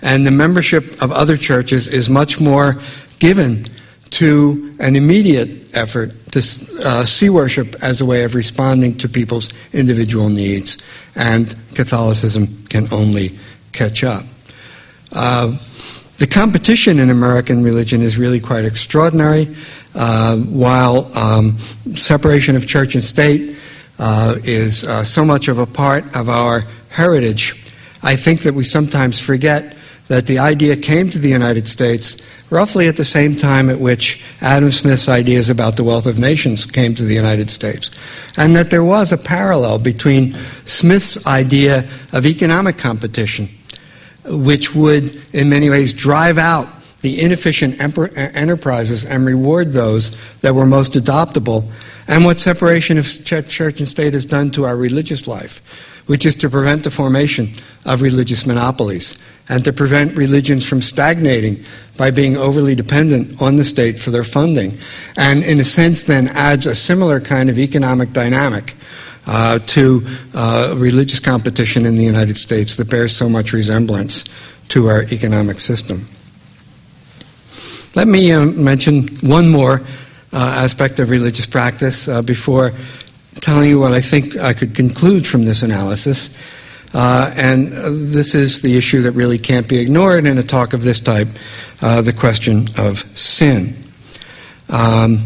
And 0.03 0.26
the 0.26 0.30
membership 0.30 1.03
of 1.03 1.12
other 1.12 1.37
churches 1.37 1.89
is 1.89 2.09
much 2.09 2.41
more 2.41 2.80
given 3.18 3.64
to 4.11 4.74
an 4.78 4.97
immediate 4.97 5.76
effort 5.76 6.12
to 6.32 6.39
uh, 6.84 7.05
see 7.05 7.28
worship 7.28 7.76
as 7.82 8.01
a 8.01 8.07
way 8.07 8.24
of 8.24 8.34
responding 8.34 8.97
to 8.99 9.09
people's 9.09 9.53
individual 9.72 10.28
needs, 10.28 10.78
and 11.14 11.55
Catholicism 11.74 12.64
can 12.68 12.93
only 12.93 13.39
catch 13.72 14.05
up. 14.05 14.24
Uh, 15.12 15.57
the 16.18 16.26
competition 16.26 16.99
in 16.99 17.11
American 17.11 17.62
religion 17.62 18.01
is 18.01 18.16
really 18.16 18.41
quite 18.41 18.64
extraordinary. 18.64 19.55
Uh, 19.95 20.37
while 20.37 21.11
um, 21.16 21.59
separation 21.95 22.55
of 22.55 22.66
church 22.66 22.95
and 22.95 23.03
state 23.03 23.57
uh, 23.99 24.37
is 24.45 24.84
uh, 24.84 25.03
so 25.03 25.24
much 25.24 25.49
of 25.49 25.59
a 25.59 25.66
part 25.66 26.14
of 26.14 26.28
our 26.28 26.64
heritage, 26.97 27.55
I 28.03 28.16
think 28.16 28.40
that 28.42 28.55
we 28.55 28.64
sometimes 28.64 29.20
forget 29.20 29.76
that 30.09 30.26
the 30.26 30.38
idea 30.38 30.76
came 30.76 31.11
to 31.11 31.18
the 31.18 31.28
United 31.28 31.68
States 31.68 32.16
roughly 32.49 32.88
at 32.88 32.97
the 32.97 33.05
same 33.05 33.36
time 33.36 33.68
at 33.68 33.80
which 33.80 34.24
Adam 34.40 34.70
Smith's 34.70 35.09
ideas 35.09 35.51
about 35.51 35.76
the 35.76 35.84
wealth 35.84 36.07
of 36.07 36.18
nations 36.18 36.64
came 36.64 36.94
to 36.94 37.03
the 37.03 37.14
United 37.14 37.51
States. 37.51 37.90
And 38.36 38.57
that 38.57 38.70
there 38.70 38.84
was 38.84 39.12
a 39.12 39.18
parallel 39.18 39.78
between 39.78 40.34
Smith's 40.64 41.26
idea 41.26 41.84
of 42.12 42.24
economic 42.24 42.78
competition, 42.78 43.49
which 44.24 44.74
would, 44.74 45.20
in 45.34 45.49
many 45.51 45.68
ways, 45.68 45.92
drive 45.92 46.38
out 46.38 46.68
the 47.03 47.20
inefficient 47.20 47.80
uh, 47.80 48.09
enterprises 48.16 49.05
and 49.05 49.26
reward 49.26 49.72
those 49.72 50.16
that 50.40 50.55
were 50.55 50.66
most 50.66 50.94
adoptable, 50.94 51.70
and 52.09 52.24
what 52.24 52.40
separation 52.40 52.97
of 52.97 53.07
church 53.24 53.80
and 53.80 53.88
state 53.88 54.14
has 54.14 54.24
done 54.24 54.51
to 54.53 54.64
our 54.64 54.76
religious 54.76 55.26
life, 55.26 55.95
which 56.07 56.25
is 56.25 56.37
to 56.37 56.49
prevent 56.49 56.85
the 56.85 56.91
formation 56.91 57.51
of 57.85 58.03
religious 58.03 58.47
monopolies 58.47 59.21
and 59.49 59.65
to 59.65 59.73
prevent 59.73 60.17
religions 60.17 60.67
from 60.67 60.81
stagnating 60.83 61.63
by 61.97 62.11
being 62.11 62.37
overly 62.37 62.75
dependent 62.75 63.41
on 63.41 63.57
the 63.57 63.65
state 63.65 63.99
for 63.99 64.11
their 64.11 64.25
funding. 64.25 64.77
And 65.17 65.45
in 65.45 65.61
a 65.61 65.65
sense, 65.65 66.03
then 66.03 66.29
adds 66.29 66.67
a 66.67 66.75
similar 66.75 67.21
kind 67.21 67.51
of 67.51 67.59
economic 67.59 68.13
dynamic 68.13 68.75
uh, 69.27 69.59
to 69.59 70.07
uh, 70.35 70.75
religious 70.77 71.21
competition 71.21 71.87
in 71.87 71.97
the 71.97 72.05
United 72.05 72.37
States 72.39 72.77
that 72.77 72.89
bears 72.89 73.15
so 73.15 73.29
much 73.29 73.53
resemblance 73.53 74.25
to 74.69 74.87
our 74.87 75.03
economic 75.05 75.61
system. 75.61 76.07
Let 77.95 78.09
me 78.09 78.31
uh, 78.33 78.45
mention 78.45 79.05
one 79.21 79.49
more 79.49 79.81
uh, 80.33 80.37
aspect 80.37 81.01
of 81.01 81.11
religious 81.11 81.47
practice 81.47 82.09
uh, 82.09 82.23
before 82.23 82.73
telling 83.41 83.68
you 83.68 83.78
what 83.78 83.93
I 83.93 84.01
think 84.01 84.37
I 84.37 84.53
could 84.53 84.74
conclude 84.74 85.26
from 85.26 85.45
this 85.45 85.62
analysis. 85.62 86.34
Uh, 86.95 87.32
and 87.37 87.68
this 87.68 88.34
is 88.34 88.62
the 88.62 88.76
issue 88.76 89.03
that 89.03 89.12
really 89.12 89.39
can't 89.39 89.68
be 89.68 89.78
ignored 89.78 90.26
in 90.26 90.39
a 90.39 90.43
talk 90.43 90.72
of 90.72 90.82
this 90.82 91.01
type 91.01 91.28
uh, 91.82 92.01
the 92.01 92.12
question 92.12 92.66
of 92.78 92.99
sin. 93.18 93.76
Um, 94.68 95.18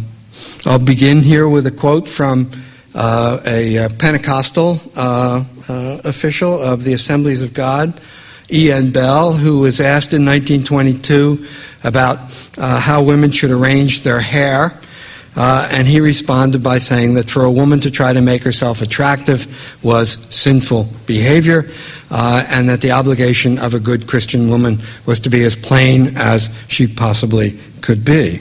I'll 0.66 0.78
begin 0.78 1.20
here 1.20 1.48
with 1.48 1.66
a 1.66 1.70
quote 1.70 2.08
from 2.08 2.50
uh, 2.94 3.40
a, 3.46 3.78
uh, 3.78 3.88
Pentecostal 3.98 4.80
uh, 4.96 5.44
uh, 5.68 6.00
official 6.04 6.60
of 6.60 6.82
the 6.82 6.92
Assemblies 6.92 7.42
of 7.42 7.54
God, 7.54 8.00
E.N. 8.52 8.90
Bell, 8.90 9.32
who 9.32 9.60
was 9.60 9.80
asked 9.80 10.12
in 10.12 10.24
1922 10.24 11.46
about 11.84 12.18
how 12.58 13.02
women 13.02 13.30
should 13.30 13.52
arrange 13.52 14.02
their 14.02 14.20
hair. 14.20 14.78
Uh, 15.36 15.68
and 15.70 15.86
he 15.86 16.00
responded 16.00 16.62
by 16.62 16.78
saying 16.78 17.14
that 17.14 17.30
for 17.30 17.44
a 17.44 17.50
woman 17.50 17.80
to 17.80 17.90
try 17.90 18.12
to 18.12 18.20
make 18.20 18.42
herself 18.42 18.82
attractive 18.82 19.46
was 19.82 20.12
sinful 20.34 20.88
behavior, 21.06 21.70
uh, 22.10 22.44
and 22.48 22.68
that 22.68 22.80
the 22.80 22.90
obligation 22.90 23.58
of 23.58 23.72
a 23.72 23.80
good 23.80 24.08
Christian 24.08 24.50
woman 24.50 24.80
was 25.06 25.20
to 25.20 25.30
be 25.30 25.44
as 25.44 25.54
plain 25.54 26.16
as 26.16 26.50
she 26.68 26.86
possibly 26.86 27.58
could 27.80 28.04
be. 28.04 28.40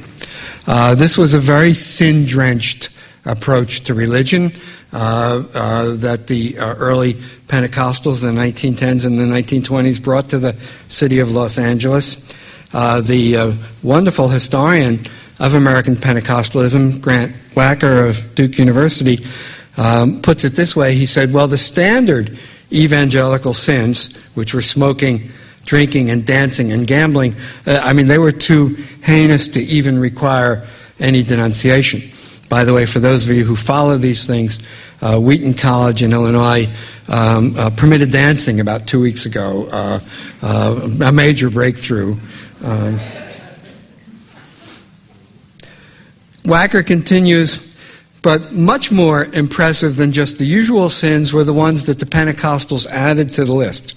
Uh, 0.65 0.95
this 0.95 1.17
was 1.17 1.33
a 1.33 1.39
very 1.39 1.73
sin 1.73 2.25
drenched 2.25 2.89
approach 3.25 3.81
to 3.81 3.93
religion 3.93 4.51
uh, 4.91 5.43
uh, 5.53 5.95
that 5.95 6.25
the 6.27 6.57
uh, 6.57 6.73
early 6.75 7.13
Pentecostals 7.47 8.27
in 8.27 8.35
the 8.35 8.41
1910s 8.41 9.05
and 9.05 9.19
the 9.19 9.25
1920s 9.25 10.01
brought 10.01 10.29
to 10.29 10.39
the 10.39 10.53
city 10.87 11.19
of 11.19 11.31
Los 11.31 11.59
Angeles. 11.59 12.15
the 12.71 13.55
wonderful 13.83 14.29
historian 14.29 15.05
of 15.39 15.53
American 15.53 15.95
Pentecostalism, 15.95 17.01
Grant 17.01 17.33
Wacker 17.55 18.09
of 18.09 18.35
Duke 18.35 18.57
University, 18.57 19.25
um, 19.77 20.21
puts 20.21 20.43
it 20.43 20.53
this 20.53 20.75
way. 20.75 20.95
He 20.95 21.05
said, 21.05 21.33
Well, 21.33 21.47
the 21.47 21.57
standard 21.57 22.37
evangelical 22.71 23.53
sins, 23.53 24.15
which 24.35 24.53
were 24.53 24.61
smoking, 24.61 25.29
drinking, 25.65 26.09
and 26.09 26.25
dancing 26.25 26.71
and 26.71 26.85
gambling, 26.85 27.35
uh, 27.65 27.79
I 27.81 27.93
mean, 27.93 28.07
they 28.07 28.17
were 28.17 28.31
too 28.31 28.77
heinous 29.01 29.47
to 29.49 29.61
even 29.61 29.97
require 29.97 30.67
any 30.99 31.23
denunciation. 31.23 32.01
By 32.49 32.65
the 32.65 32.73
way, 32.73 32.85
for 32.85 32.99
those 32.99 33.29
of 33.29 33.35
you 33.35 33.45
who 33.45 33.55
follow 33.55 33.97
these 33.97 34.25
things, 34.25 34.59
uh, 35.01 35.19
Wheaton 35.19 35.53
College 35.53 36.03
in 36.03 36.11
Illinois 36.11 36.67
um, 37.07 37.55
uh, 37.57 37.69
permitted 37.69 38.11
dancing 38.11 38.59
about 38.59 38.87
two 38.87 38.99
weeks 38.99 39.25
ago, 39.25 39.67
uh, 39.71 39.99
uh 40.41 40.89
a 41.05 41.11
major 41.11 41.49
breakthrough. 41.49 42.17
Um, 42.63 42.99
Wacker 46.49 46.83
continues, 46.83 47.77
but 48.23 48.51
much 48.51 48.91
more 48.91 49.25
impressive 49.25 49.97
than 49.97 50.11
just 50.11 50.39
the 50.39 50.45
usual 50.45 50.89
sins 50.89 51.31
were 51.31 51.43
the 51.43 51.53
ones 51.53 51.85
that 51.85 51.99
the 51.99 52.07
Pentecostals 52.07 52.87
added 52.87 53.33
to 53.33 53.45
the 53.45 53.53
list. 53.53 53.93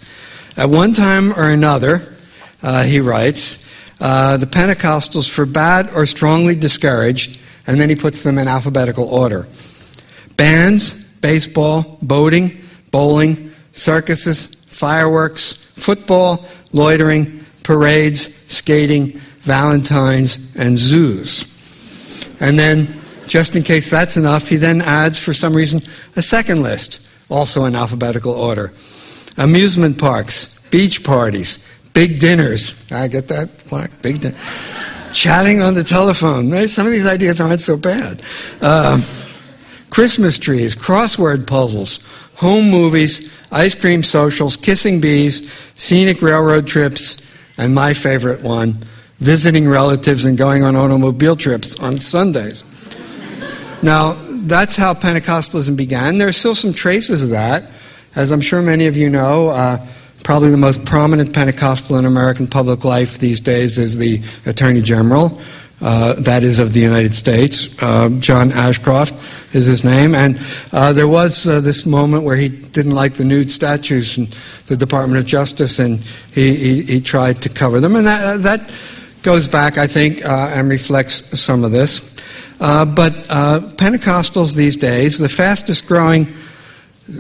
At 0.59 0.69
one 0.69 0.93
time 0.93 1.33
or 1.33 1.49
another, 1.49 2.15
uh, 2.63 2.83
he 2.83 3.01
writes, 3.01 3.67
uh, 4.03 4.37
the 4.37 4.47
Pentecostals 4.47 5.31
for 5.31 5.47
bad 5.47 5.89
or 5.95 6.05
strongly 6.05 6.55
discouraged, 6.55 7.41
and 7.67 7.81
then 7.81 7.89
he 7.89 7.97
puts 7.97 8.23
them 8.23 8.37
in 8.37 8.49
alphabetical 8.49 9.05
order. 9.05 9.47
Bands, 10.37 10.93
baseball, 10.93 11.97
boating, 12.03 12.61
bowling, 12.91 13.51
circuses, 13.73 14.55
fireworks, 14.67 15.53
football, 15.75 16.45
loitering, 16.73 17.47
parades, 17.63 18.35
skating, 18.53 19.13
Valentine's, 19.41 20.55
and 20.55 20.77
zoos. 20.77 21.52
And 22.41 22.59
then, 22.59 23.01
just 23.27 23.57
in 23.57 23.63
case 23.63 23.91
that's 23.91 24.17
enough, 24.17 24.49
he 24.49 24.57
then 24.57 24.83
adds, 24.83 25.19
for 25.19 25.35
some 25.35 25.55
reason, 25.55 25.81
a 26.17 26.23
second 26.23 26.63
list, 26.63 27.09
also 27.29 27.65
in 27.65 27.75
alphabetical 27.75 28.33
order. 28.33 28.73
Amusement 29.37 29.99
parks, 29.99 30.59
beach 30.71 31.05
parties, 31.05 31.67
big 31.95 32.21
dinners. 32.21 32.75
I 32.91 33.09
get 33.09 33.29
that, 33.29 33.49
Big 34.03 34.21
dinner. 34.21 34.37
Chatting 35.13 35.61
on 35.63 35.75
the 35.75 35.85
telephone. 35.85 36.69
Some 36.69 36.87
of 36.87 36.93
these 36.93 37.07
ideas 37.07 37.41
aren't 37.41 37.61
so 37.61 37.77
bad. 37.77 38.23
Um, 38.61 39.03
Christmas 39.91 40.39
trees, 40.39 40.75
crossword 40.75 41.47
puzzles, 41.47 42.01
home 42.37 42.71
movies, 42.71 43.33
ice 43.53 43.75
cream 43.75 44.03
socials, 44.03 44.57
kissing 44.57 45.01
bees, 45.01 45.53
scenic 45.77 46.23
railroad 46.23 46.67
trips, 46.67 47.25
and 47.59 47.75
my 47.75 47.93
favorite 47.93 48.41
one, 48.41 48.79
visiting 49.23 49.69
relatives 49.69 50.25
and 50.25 50.37
going 50.37 50.65
on 50.65 50.75
automobile 50.75 51.37
trips 51.37 51.79
on 51.79 51.97
Sundays. 51.97 52.65
now, 53.83 54.15
that's 54.45 54.77
how 54.77 54.95
Pentecostalism 54.95 55.77
began. 55.77 56.19
There 56.19 56.27
are 56.27 56.33
still 56.33 56.57
some 56.57 56.73
traces 56.73 57.23
of 57.23 57.31
that. 57.31 57.71
As 58.17 58.33
I'm 58.33 58.41
sure 58.41 58.61
many 58.61 58.89
of 58.89 58.97
you 58.97 59.09
know, 59.09 59.51
uh, 59.51 59.87
probably 60.25 60.51
the 60.51 60.57
most 60.57 60.85
prominent 60.85 61.33
Pentecostal 61.33 61.97
in 61.99 62.05
American 62.05 62.49
public 62.49 62.85
life 62.85 63.19
these 63.19 63.39
days 63.39 63.79
is 63.79 63.97
the 63.97 64.21
Attorney 64.45 64.83
General. 64.83 65.41
Uh, 65.81 66.15
that 66.15 66.43
is 66.45 66.59
of 66.59 66.73
the 66.73 66.81
United 66.81 67.15
States. 67.15 67.77
Uh, 67.83 68.09
John 68.21 68.53
Ashcroft 68.53 69.15
is 69.55 69.67
his 69.67 69.85
name. 69.85 70.15
And 70.15 70.41
uh, 70.73 70.93
there 70.93 71.09
was 71.09 71.47
uh, 71.47 71.61
this 71.61 71.87
moment 71.87 72.25
where 72.25 72.37
he 72.37 72.49
didn't 72.49 72.93
like 72.93 73.15
the 73.15 73.25
nude 73.25 73.51
statues 73.51 74.19
in 74.19 74.29
the 74.67 74.77
Department 74.77 75.19
of 75.19 75.27
Justice, 75.27 75.81
and 75.81 75.99
he, 76.33 76.55
he, 76.57 76.83
he 76.83 77.01
tried 77.01 77.43
to 77.43 77.49
cover 77.49 77.81
them. 77.81 77.97
And 77.97 78.07
that, 78.07 78.43
that 78.43 78.71
goes 79.23 79.49
back, 79.49 79.79
I 79.79 79.87
think, 79.87 80.25
uh, 80.25 80.51
and 80.53 80.69
reflects 80.69 81.41
some 81.41 81.65
of 81.65 81.73
this. 81.73 82.17
Uh, 82.61 82.85
but 82.85 83.13
uh, 83.29 83.61
Pentecostals 83.77 84.55
these 84.55 84.77
days, 84.77 85.19
the 85.19 85.29
fastest 85.29 85.87
growing 85.89 86.29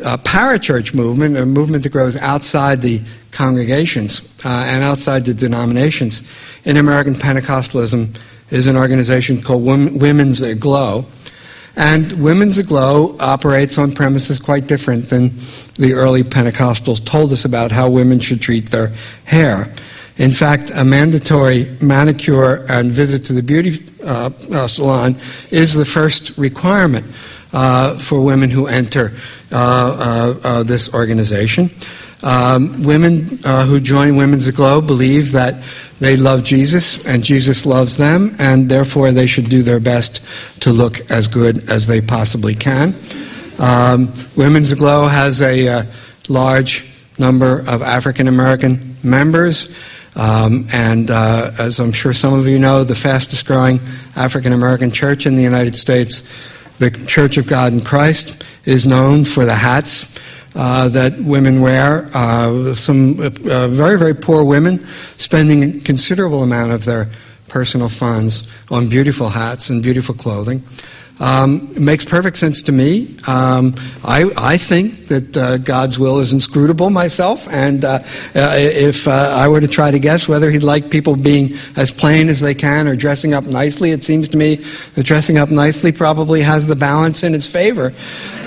uh, 0.05 0.16
parachurch 0.18 0.94
movement, 0.94 1.36
a 1.36 1.44
movement 1.44 1.82
that 1.82 1.90
grows 1.90 2.16
outside 2.18 2.80
the 2.80 3.00
congregations 3.32 4.28
and 4.44 4.84
outside 4.84 5.24
the 5.24 5.34
denominations 5.34 6.22
in 6.64 6.76
American 6.76 7.14
Pentecostalism, 7.14 8.16
is 8.50 8.66
an 8.66 8.76
organization 8.76 9.40
called 9.40 9.64
Women's 9.64 10.42
Aglow. 10.42 11.07
And 11.74 12.22
Women's 12.22 12.59
Aglow 12.59 13.16
operates 13.18 13.78
on 13.78 13.92
premises 13.92 14.38
quite 14.38 14.66
different 14.66 15.09
than 15.09 15.30
the 15.76 15.94
early 15.94 16.22
Pentecostals 16.22 17.03
told 17.03 17.32
us 17.32 17.46
about 17.46 17.72
how 17.72 17.88
women 17.88 18.20
should 18.20 18.42
treat 18.42 18.70
their 18.70 18.92
hair. 19.24 19.72
In 20.18 20.30
fact, 20.30 20.70
a 20.70 20.84
mandatory 20.84 21.70
manicure 21.80 22.66
and 22.68 22.90
visit 22.90 23.24
to 23.26 23.32
the 23.32 23.42
beauty 23.42 23.84
uh, 24.04 24.30
uh, 24.52 24.68
salon 24.68 25.16
is 25.50 25.74
the 25.74 25.84
first 25.84 26.36
requirement 26.36 27.06
uh, 27.52 27.98
for 27.98 28.20
women 28.20 28.50
who 28.50 28.66
enter 28.66 29.12
uh, 29.52 29.56
uh, 29.56 30.40
uh, 30.42 30.62
this 30.62 30.92
organization. 30.94 31.70
Um, 32.22 32.84
women 32.84 33.24
who 33.42 33.80
join 33.80 34.16
Women's 34.16 34.46
Aglow 34.46 34.80
believe 34.80 35.32
that 35.32 35.62
they 35.98 36.16
love 36.16 36.44
Jesus, 36.44 37.04
and 37.04 37.24
Jesus 37.24 37.66
loves 37.66 37.96
them, 37.96 38.36
and 38.38 38.68
therefore 38.68 39.10
they 39.10 39.26
should 39.26 39.48
do 39.48 39.62
their 39.62 39.80
best 39.80 40.24
to 40.60 40.70
look 40.70 41.10
as 41.10 41.26
good 41.26 41.68
as 41.68 41.86
they 41.86 42.00
possibly 42.00 42.54
can. 42.54 42.94
Um, 43.58 44.12
Women's 44.36 44.72
Glow 44.74 45.08
has 45.08 45.42
a 45.42 45.86
large 46.28 46.92
number 47.18 47.58
of 47.58 47.82
African 47.82 48.28
American 48.28 48.96
members, 49.02 49.76
um, 50.14 50.66
and 50.72 51.10
uh, 51.10 51.52
as 51.58 51.80
I'm 51.80 51.92
sure 51.92 52.12
some 52.12 52.34
of 52.34 52.46
you 52.46 52.58
know, 52.58 52.84
the 52.84 52.94
fastest 52.94 53.46
growing 53.46 53.80
African 54.16 54.52
American 54.52 54.90
church 54.90 55.26
in 55.26 55.36
the 55.36 55.42
United 55.42 55.74
States, 55.74 56.28
the 56.78 56.90
Church 56.90 57.38
of 57.38 57.46
God 57.46 57.72
in 57.72 57.80
Christ, 57.80 58.44
is 58.64 58.86
known 58.86 59.24
for 59.24 59.44
the 59.44 59.54
hats 59.54 60.18
uh, 60.54 60.88
that 60.90 61.18
women 61.18 61.60
wear. 61.60 62.10
Uh, 62.12 62.74
some 62.74 63.20
uh, 63.20 63.68
very, 63.68 63.98
very 63.98 64.14
poor 64.14 64.44
women 64.44 64.86
spending 65.16 65.62
a 65.62 65.80
considerable 65.80 66.42
amount 66.42 66.72
of 66.72 66.84
their 66.84 67.08
personal 67.48 67.88
funds 67.88 68.50
on 68.70 68.88
beautiful 68.88 69.30
hats 69.30 69.70
and 69.70 69.82
beautiful 69.82 70.14
clothing. 70.14 70.62
Um, 71.20 71.70
it 71.76 71.80
makes 71.80 72.04
perfect 72.04 72.36
sense 72.36 72.62
to 72.64 72.72
me. 72.72 73.16
Um, 73.26 73.74
I, 74.02 74.30
I, 74.36 74.56
think 74.56 75.08
that 75.08 75.36
uh, 75.36 75.58
God's 75.58 75.98
will 75.98 76.18
is 76.20 76.32
inscrutable 76.32 76.90
myself, 76.90 77.46
and 77.48 77.84
uh, 77.84 78.00
uh, 78.34 78.54
if 78.56 79.06
uh, 79.06 79.10
I 79.10 79.48
were 79.48 79.60
to 79.60 79.68
try 79.68 79.90
to 79.90 79.98
guess 79.98 80.26
whether 80.26 80.50
He'd 80.50 80.62
like 80.62 80.90
people 80.90 81.14
being 81.14 81.54
as 81.76 81.92
plain 81.92 82.28
as 82.28 82.40
they 82.40 82.54
can 82.54 82.88
or 82.88 82.96
dressing 82.96 83.34
up 83.34 83.44
nicely, 83.44 83.90
it 83.90 84.02
seems 84.02 84.28
to 84.30 84.36
me 84.36 84.56
that 84.94 85.04
dressing 85.04 85.38
up 85.38 85.50
nicely 85.50 85.92
probably 85.92 86.40
has 86.40 86.66
the 86.66 86.76
balance 86.76 87.22
in 87.22 87.34
its 87.34 87.46
favor. 87.46 87.92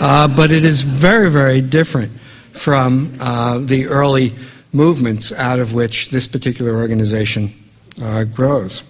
Uh, 0.01 0.27
but 0.27 0.51
it 0.51 0.65
is 0.65 0.81
very, 0.81 1.29
very 1.29 1.61
different 1.61 2.11
from 2.51 3.15
uh, 3.21 3.59
the 3.59 3.87
early 3.87 4.33
movements 4.73 5.31
out 5.31 5.59
of 5.59 5.73
which 5.73 6.09
this 6.09 6.27
particular 6.27 6.75
organization 6.75 7.53
grows. 8.33 8.83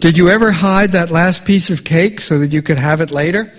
Did 0.00 0.16
you 0.16 0.28
ever 0.28 0.52
hide 0.52 0.92
that 0.92 1.10
last 1.10 1.44
piece 1.44 1.70
of 1.70 1.82
cake 1.82 2.20
so 2.20 2.38
that 2.38 2.52
you 2.52 2.62
could 2.62 2.78
have 2.78 3.00
it 3.00 3.10
later? 3.10 3.52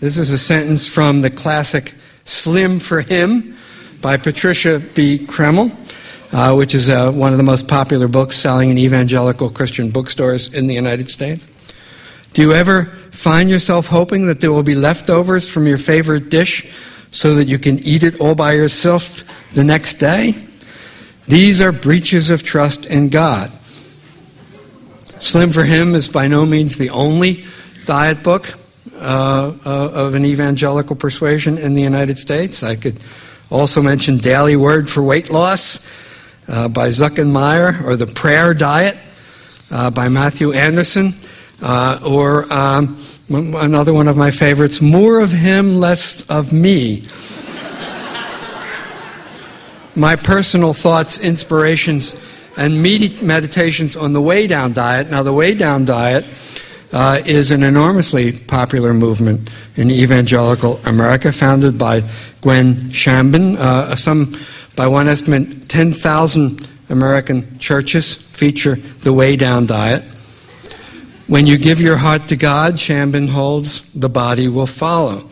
This 0.00 0.16
is 0.16 0.30
a 0.30 0.38
sentence 0.38 0.88
from 0.88 1.20
the 1.20 1.28
classic 1.28 1.94
Slim 2.24 2.80
for 2.80 3.02
Him 3.02 3.54
by 4.00 4.16
Patricia 4.16 4.78
B. 4.78 5.18
Kreml, 5.18 5.70
uh, 6.32 6.54
which 6.54 6.74
is 6.74 6.88
uh, 6.88 7.12
one 7.12 7.32
of 7.32 7.36
the 7.36 7.44
most 7.44 7.68
popular 7.68 8.08
books 8.08 8.38
selling 8.38 8.70
in 8.70 8.78
evangelical 8.78 9.50
Christian 9.50 9.90
bookstores 9.90 10.54
in 10.54 10.66
the 10.66 10.72
United 10.72 11.10
States. 11.10 11.46
Do 12.32 12.40
you 12.40 12.54
ever 12.54 12.86
find 13.12 13.50
yourself 13.50 13.88
hoping 13.88 14.28
that 14.28 14.40
there 14.40 14.52
will 14.52 14.62
be 14.62 14.74
leftovers 14.74 15.46
from 15.46 15.66
your 15.66 15.78
favorite 15.78 16.30
dish 16.30 16.72
so 17.10 17.34
that 17.34 17.48
you 17.48 17.58
can 17.58 17.80
eat 17.80 18.02
it 18.02 18.18
all 18.18 18.34
by 18.34 18.54
yourself 18.54 19.24
the 19.52 19.64
next 19.64 19.96
day? 19.96 20.34
These 21.28 21.60
are 21.60 21.70
breaches 21.70 22.30
of 22.30 22.42
trust 22.42 22.86
in 22.86 23.10
God. 23.10 23.52
Slim 25.20 25.50
for 25.50 25.64
Him 25.64 25.94
is 25.94 26.08
by 26.08 26.28
no 26.28 26.44
means 26.44 26.76
the 26.76 26.90
only 26.90 27.44
diet 27.86 28.22
book 28.22 28.52
uh, 28.94 29.52
uh, 29.64 29.90
of 29.92 30.14
an 30.14 30.24
evangelical 30.24 30.94
persuasion 30.94 31.56
in 31.58 31.74
the 31.74 31.82
United 31.82 32.18
States. 32.18 32.62
I 32.62 32.76
could 32.76 32.98
also 33.50 33.80
mention 33.80 34.18
Daily 34.18 34.56
Word 34.56 34.90
for 34.90 35.02
Weight 35.02 35.30
Loss 35.30 35.86
uh, 36.48 36.68
by 36.68 36.88
Zuckenmeyer, 36.88 37.82
or 37.84 37.96
The 37.96 38.06
Prayer 38.06 38.52
Diet 38.54 38.96
uh, 39.70 39.90
by 39.90 40.08
Matthew 40.08 40.52
Anderson, 40.52 41.12
uh, 41.62 41.98
or 42.06 42.52
um, 42.52 42.98
another 43.30 43.94
one 43.94 44.08
of 44.08 44.16
my 44.16 44.30
favorites, 44.30 44.80
More 44.80 45.20
of 45.20 45.32
Him, 45.32 45.78
Less 45.78 46.26
of 46.28 46.52
Me. 46.52 47.06
my 49.96 50.14
personal 50.14 50.74
thoughts, 50.74 51.18
inspirations, 51.18 52.14
and 52.56 52.82
meditations 52.82 53.96
on 53.96 54.12
the 54.12 54.20
Weigh 54.20 54.46
Down 54.46 54.72
diet. 54.72 55.10
Now, 55.10 55.22
the 55.22 55.32
Weigh 55.32 55.54
Down 55.54 55.84
diet 55.84 56.24
uh, 56.92 57.20
is 57.26 57.50
an 57.50 57.62
enormously 57.62 58.32
popular 58.32 58.94
movement 58.94 59.50
in 59.76 59.90
evangelical 59.90 60.80
America, 60.86 61.32
founded 61.32 61.78
by 61.78 62.02
Gwen 62.40 62.74
Shamblin. 62.90 63.56
Uh, 63.56 63.96
some, 63.96 64.34
by 64.74 64.86
one 64.86 65.08
estimate, 65.08 65.68
10,000 65.68 66.68
American 66.88 67.58
churches 67.58 68.14
feature 68.14 68.76
the 68.76 69.12
Weigh 69.12 69.36
Down 69.36 69.66
diet. 69.66 70.02
When 71.26 71.46
you 71.46 71.58
give 71.58 71.80
your 71.80 71.96
heart 71.96 72.28
to 72.28 72.36
God, 72.36 72.74
Shambin 72.74 73.28
holds, 73.28 73.90
the 73.92 74.08
body 74.08 74.46
will 74.46 74.66
follow. 74.66 75.28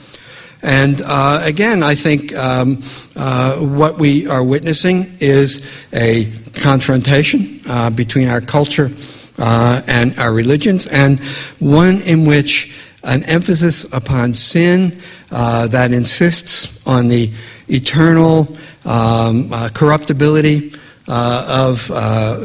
And 0.64 1.02
uh, 1.02 1.40
again, 1.42 1.82
I 1.82 1.94
think 1.94 2.34
um, 2.34 2.82
uh, 3.14 3.58
what 3.58 3.98
we 3.98 4.26
are 4.26 4.42
witnessing 4.42 5.18
is 5.20 5.62
a 5.92 6.32
confrontation 6.54 7.60
uh, 7.68 7.90
between 7.90 8.28
our 8.28 8.40
culture 8.40 8.90
uh, 9.38 9.82
and 9.86 10.18
our 10.18 10.32
religions, 10.32 10.86
and 10.86 11.20
one 11.58 12.00
in 12.00 12.24
which 12.24 12.74
an 13.02 13.24
emphasis 13.24 13.92
upon 13.92 14.32
sin 14.32 14.98
uh, 15.30 15.66
that 15.66 15.92
insists 15.92 16.84
on 16.86 17.08
the 17.08 17.30
eternal 17.68 18.56
um, 18.86 19.52
uh, 19.52 19.68
corruptibility 19.74 20.72
of 21.06 21.88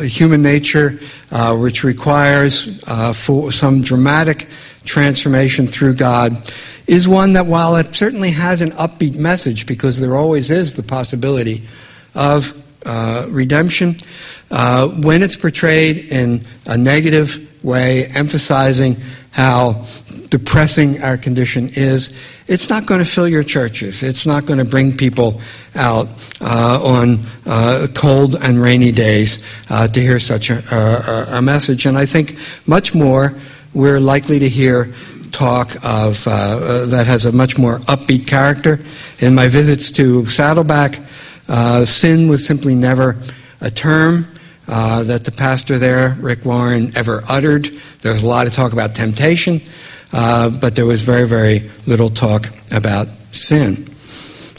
human 0.02 0.42
nature, 0.42 1.00
which 1.54 1.86
requires 1.86 2.84
for 3.16 3.50
some 3.54 3.82
dramatic 3.82 4.50
transformation 4.84 5.68
through 5.68 5.94
God 5.94 6.52
is 6.90 7.08
one 7.08 7.34
that, 7.34 7.46
while 7.46 7.76
it 7.76 7.94
certainly 7.94 8.32
has 8.32 8.62
an 8.62 8.72
upbeat 8.72 9.16
message, 9.16 9.68
because 9.68 10.00
there 10.00 10.18
always 10.18 10.50
is 10.50 10.74
the 10.74 10.82
possibility 10.82 11.64
of 12.16 12.52
uh, 12.84 13.28
redemption, 13.30 13.96
uh, 14.50 14.88
when 14.88 15.22
it's 15.22 15.36
portrayed 15.36 15.98
in 15.98 16.44
a 16.66 16.76
negative 16.76 17.64
way, 17.64 18.08
emphasizing 18.08 18.98
how 19.30 19.86
depressing 20.30 21.04
our 21.04 21.16
condition 21.16 21.70
is, 21.76 22.18
it's 22.48 22.72
not 22.72 22.88
going 22.88 23.04
to 23.04 23.06
fill 23.06 23.28
your 23.28 23.44
churches. 23.44 24.02
It's 24.02 24.26
not 24.26 24.48
going 24.48 24.58
to 24.58 24.66
bring 24.66 24.98
people 24.98 25.42
out 25.76 26.08
uh, 26.42 26.80
on 26.84 27.24
uh, 27.46 27.86
cold 27.94 28.36
and 28.36 28.60
rainy 28.60 28.92
days 28.92 29.44
uh, 29.70 29.88
to 29.88 30.02
hear 30.02 30.18
such 30.18 30.50
a, 30.50 31.36
a, 31.38 31.42
message. 31.42 31.86
And 31.86 32.00
I 32.00 32.08
think 32.08 32.36
much 32.66 32.96
more 32.96 33.36
we're 33.76 34.00
likely 34.00 34.40
to 34.40 34.50
hear 34.50 34.92
talk 35.32 35.76
of 35.84 36.28
uh, 36.28 36.32
uh, 36.32 36.86
that 36.88 37.08
has 37.08 37.26
a 37.26 37.32
much 37.32 37.58
more 37.58 37.80
upbeat 37.80 38.28
character. 38.28 38.80
In 39.20 39.36
my 39.36 39.48
visits 39.48 39.92
to 39.92 40.26
Saddleback, 40.28 41.00
uh, 41.48 41.86
sin 41.86 42.30
was 42.30 42.46
simply 42.46 42.76
never 42.76 43.18
a 43.62 43.72
term. 43.72 44.26
Uh, 44.72 45.02
that 45.02 45.26
the 45.26 45.32
pastor 45.32 45.80
there, 45.80 46.16
Rick 46.20 46.46
Warren, 46.46 46.96
ever 46.96 47.24
uttered. 47.28 47.72
There 48.02 48.14
was 48.14 48.22
a 48.22 48.28
lot 48.28 48.46
of 48.46 48.54
talk 48.54 48.72
about 48.72 48.94
temptation, 48.94 49.64
uh, 50.14 50.52
but 50.52 50.76
there 50.76 50.86
was 50.86 51.02
very, 51.02 51.28
very 51.28 51.72
little 51.88 52.12
talk 52.12 52.52
about 52.72 53.08
sin. 53.32 53.90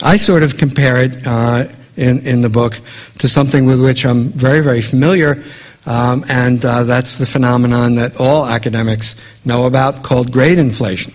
I 0.02 0.16
sort 0.16 0.42
of 0.42 0.56
compare 0.56 0.96
it 0.96 1.24
uh, 1.24 1.68
in, 1.96 2.26
in 2.26 2.42
the 2.42 2.48
book 2.48 2.80
to 3.18 3.28
something 3.28 3.66
with 3.66 3.80
which 3.80 4.04
I'm 4.04 4.30
very, 4.30 4.62
very 4.62 4.82
familiar, 4.82 5.44
um, 5.86 6.24
and 6.28 6.64
uh, 6.64 6.84
that's 6.84 7.18
the 7.18 7.26
phenomenon 7.26 7.94
that 7.96 8.20
all 8.20 8.46
academics 8.46 9.16
know 9.44 9.66
about 9.66 10.02
called 10.02 10.32
grade 10.32 10.58
inflation. 10.58 11.12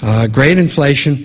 Uh, 0.00 0.26
grade 0.26 0.58
inflation, 0.58 1.24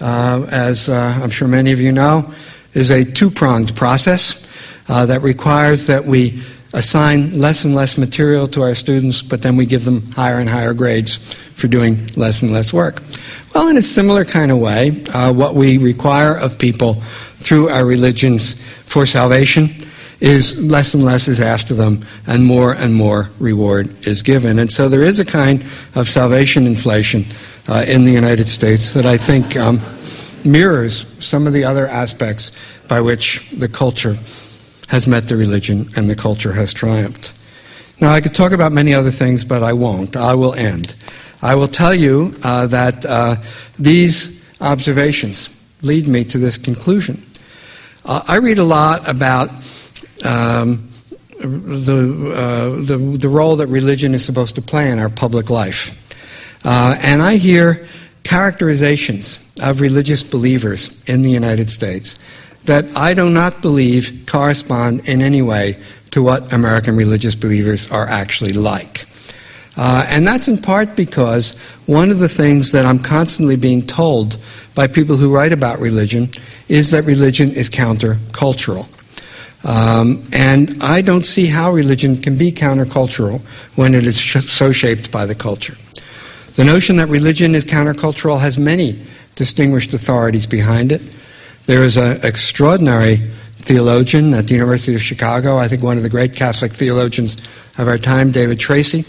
uh, 0.00 0.46
as 0.50 0.88
I'm 0.88 1.30
sure 1.30 1.48
many 1.48 1.72
of 1.72 1.80
you 1.80 1.92
know, 1.92 2.32
is 2.74 2.90
a 2.90 3.04
two 3.04 3.30
pronged 3.30 3.74
process 3.74 4.48
uh, 4.88 5.06
that 5.06 5.22
requires 5.22 5.86
that 5.86 6.04
we 6.04 6.42
assign 6.72 7.38
less 7.38 7.64
and 7.64 7.74
less 7.74 7.98
material 7.98 8.46
to 8.48 8.62
our 8.62 8.74
students, 8.74 9.22
but 9.22 9.42
then 9.42 9.56
we 9.56 9.66
give 9.66 9.84
them 9.84 10.12
higher 10.12 10.38
and 10.38 10.48
higher 10.48 10.74
grades 10.74 11.16
for 11.54 11.68
doing 11.68 12.06
less 12.16 12.42
and 12.42 12.52
less 12.52 12.72
work. 12.72 13.02
Well, 13.54 13.68
in 13.68 13.76
a 13.76 13.82
similar 13.82 14.24
kind 14.24 14.52
of 14.52 14.58
way, 14.58 15.04
uh, 15.12 15.32
what 15.32 15.54
we 15.54 15.78
require 15.78 16.36
of 16.36 16.58
people 16.58 16.94
through 17.40 17.68
our 17.68 17.84
religions 17.84 18.60
for 18.86 19.06
salvation 19.06 19.68
is 20.20 20.62
less 20.62 20.94
and 20.94 21.04
less 21.04 21.28
is 21.28 21.40
asked 21.40 21.70
of 21.70 21.76
them, 21.76 22.04
and 22.26 22.44
more 22.44 22.74
and 22.74 22.94
more 22.94 23.30
reward 23.38 24.06
is 24.06 24.22
given. 24.22 24.58
And 24.58 24.70
so 24.70 24.88
there 24.88 25.02
is 25.02 25.18
a 25.18 25.24
kind 25.24 25.64
of 25.94 26.08
salvation 26.08 26.66
inflation 26.66 27.24
uh, 27.68 27.84
in 27.86 28.04
the 28.04 28.10
United 28.10 28.48
States 28.48 28.92
that 28.92 29.06
I 29.06 29.16
think 29.16 29.56
um, 29.56 29.80
mirrors 30.44 31.06
some 31.24 31.46
of 31.46 31.52
the 31.52 31.64
other 31.64 31.86
aspects 31.86 32.52
by 32.88 33.00
which 33.00 33.48
the 33.50 33.68
culture 33.68 34.16
has 34.88 35.06
met 35.06 35.28
the 35.28 35.36
religion 35.36 35.88
and 35.96 36.10
the 36.10 36.16
culture 36.16 36.52
has 36.52 36.74
triumphed. 36.74 37.32
Now, 38.00 38.12
I 38.12 38.20
could 38.20 38.34
talk 38.34 38.52
about 38.52 38.72
many 38.72 38.94
other 38.94 39.10
things, 39.10 39.44
but 39.44 39.62
I 39.62 39.72
won't. 39.72 40.16
I 40.16 40.34
will 40.34 40.54
end. 40.54 40.94
I 41.42 41.54
will 41.54 41.68
tell 41.68 41.94
you 41.94 42.34
uh, 42.42 42.66
that 42.66 43.06
uh, 43.06 43.36
these 43.78 44.42
observations 44.60 45.56
lead 45.82 46.08
me 46.08 46.24
to 46.24 46.38
this 46.38 46.58
conclusion. 46.58 47.22
Uh, 48.04 48.22
I 48.26 48.36
read 48.36 48.58
a 48.58 48.64
lot 48.64 49.08
about 49.08 49.50
um, 50.24 50.88
the, 51.38 52.32
uh, 52.36 52.84
the, 52.84 52.96
the, 52.96 53.28
role 53.28 53.56
that 53.56 53.66
religion 53.68 54.14
is 54.14 54.24
supposed 54.24 54.54
to 54.56 54.62
play 54.62 54.90
in 54.90 54.98
our 54.98 55.08
public 55.08 55.48
life. 55.48 55.96
Uh, 56.64 56.96
and 57.00 57.22
I 57.22 57.36
hear 57.36 57.86
characterizations 58.24 59.50
of 59.62 59.80
religious 59.80 60.22
believers 60.22 61.02
in 61.08 61.22
the 61.22 61.30
United 61.30 61.70
States 61.70 62.18
that 62.64 62.84
I 62.94 63.14
do 63.14 63.30
not 63.30 63.62
believe 63.62 64.24
correspond 64.26 65.08
in 65.08 65.22
any 65.22 65.40
way 65.40 65.76
to 66.10 66.22
what 66.22 66.52
American 66.52 66.96
religious 66.96 67.34
believers 67.34 67.90
are 67.90 68.06
actually 68.06 68.52
like. 68.52 69.06
Uh, 69.76 70.04
and 70.08 70.26
that's 70.26 70.48
in 70.48 70.58
part 70.58 70.94
because 70.96 71.58
one 71.86 72.10
of 72.10 72.18
the 72.18 72.28
things 72.28 72.72
that 72.72 72.84
I'm 72.84 72.98
constantly 72.98 73.56
being 73.56 73.86
told 73.86 74.36
by 74.74 74.86
people 74.86 75.16
who 75.16 75.34
write 75.34 75.52
about 75.52 75.78
religion 75.78 76.28
is 76.68 76.90
that 76.90 77.04
religion 77.04 77.50
is 77.50 77.70
countercultural. 77.70 78.88
Um, 79.62 80.24
and 80.32 80.82
I 80.82 81.02
don't 81.02 81.26
see 81.26 81.46
how 81.46 81.72
religion 81.72 82.16
can 82.16 82.38
be 82.38 82.50
countercultural 82.50 83.40
when 83.76 83.94
it 83.94 84.06
is 84.06 84.18
sh- 84.18 84.46
so 84.46 84.72
shaped 84.72 85.10
by 85.10 85.26
the 85.26 85.34
culture. 85.34 85.76
The 86.54 86.64
notion 86.64 86.96
that 86.96 87.08
religion 87.08 87.54
is 87.54 87.64
countercultural 87.64 88.40
has 88.40 88.58
many 88.58 89.00
distinguished 89.34 89.92
authorities 89.92 90.46
behind 90.46 90.92
it. 90.92 91.02
There 91.66 91.84
is 91.84 91.96
an 91.96 92.20
extraordinary 92.24 93.16
theologian 93.58 94.34
at 94.34 94.48
the 94.48 94.54
University 94.54 94.94
of 94.94 95.02
Chicago, 95.02 95.58
I 95.58 95.68
think 95.68 95.82
one 95.82 95.96
of 95.96 96.02
the 96.02 96.08
great 96.08 96.34
Catholic 96.34 96.72
theologians 96.72 97.36
of 97.78 97.86
our 97.86 97.98
time, 97.98 98.32
David 98.32 98.58
Tracy, 98.58 99.04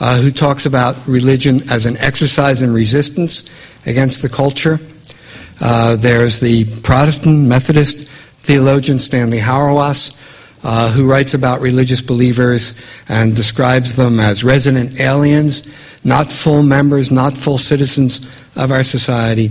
uh, 0.00 0.20
who 0.20 0.30
talks 0.30 0.66
about 0.66 1.08
religion 1.08 1.60
as 1.70 1.86
an 1.86 1.96
exercise 1.96 2.62
in 2.62 2.72
resistance 2.72 3.50
against 3.86 4.22
the 4.22 4.28
culture. 4.28 4.78
Uh, 5.60 5.96
there's 5.96 6.40
the 6.40 6.64
Protestant 6.82 7.48
Methodist 7.48 8.10
theologian 8.48 8.98
Stanley 8.98 9.40
Hauerwas, 9.40 10.18
uh, 10.64 10.90
who 10.90 11.04
writes 11.04 11.34
about 11.34 11.60
religious 11.60 12.00
believers 12.00 12.72
and 13.06 13.36
describes 13.36 13.94
them 13.94 14.18
as 14.18 14.42
resident 14.42 14.98
aliens, 14.98 15.66
not 16.02 16.32
full 16.32 16.62
members, 16.62 17.12
not 17.12 17.34
full 17.34 17.58
citizens 17.58 18.26
of 18.56 18.72
our 18.72 18.84
society. 18.84 19.50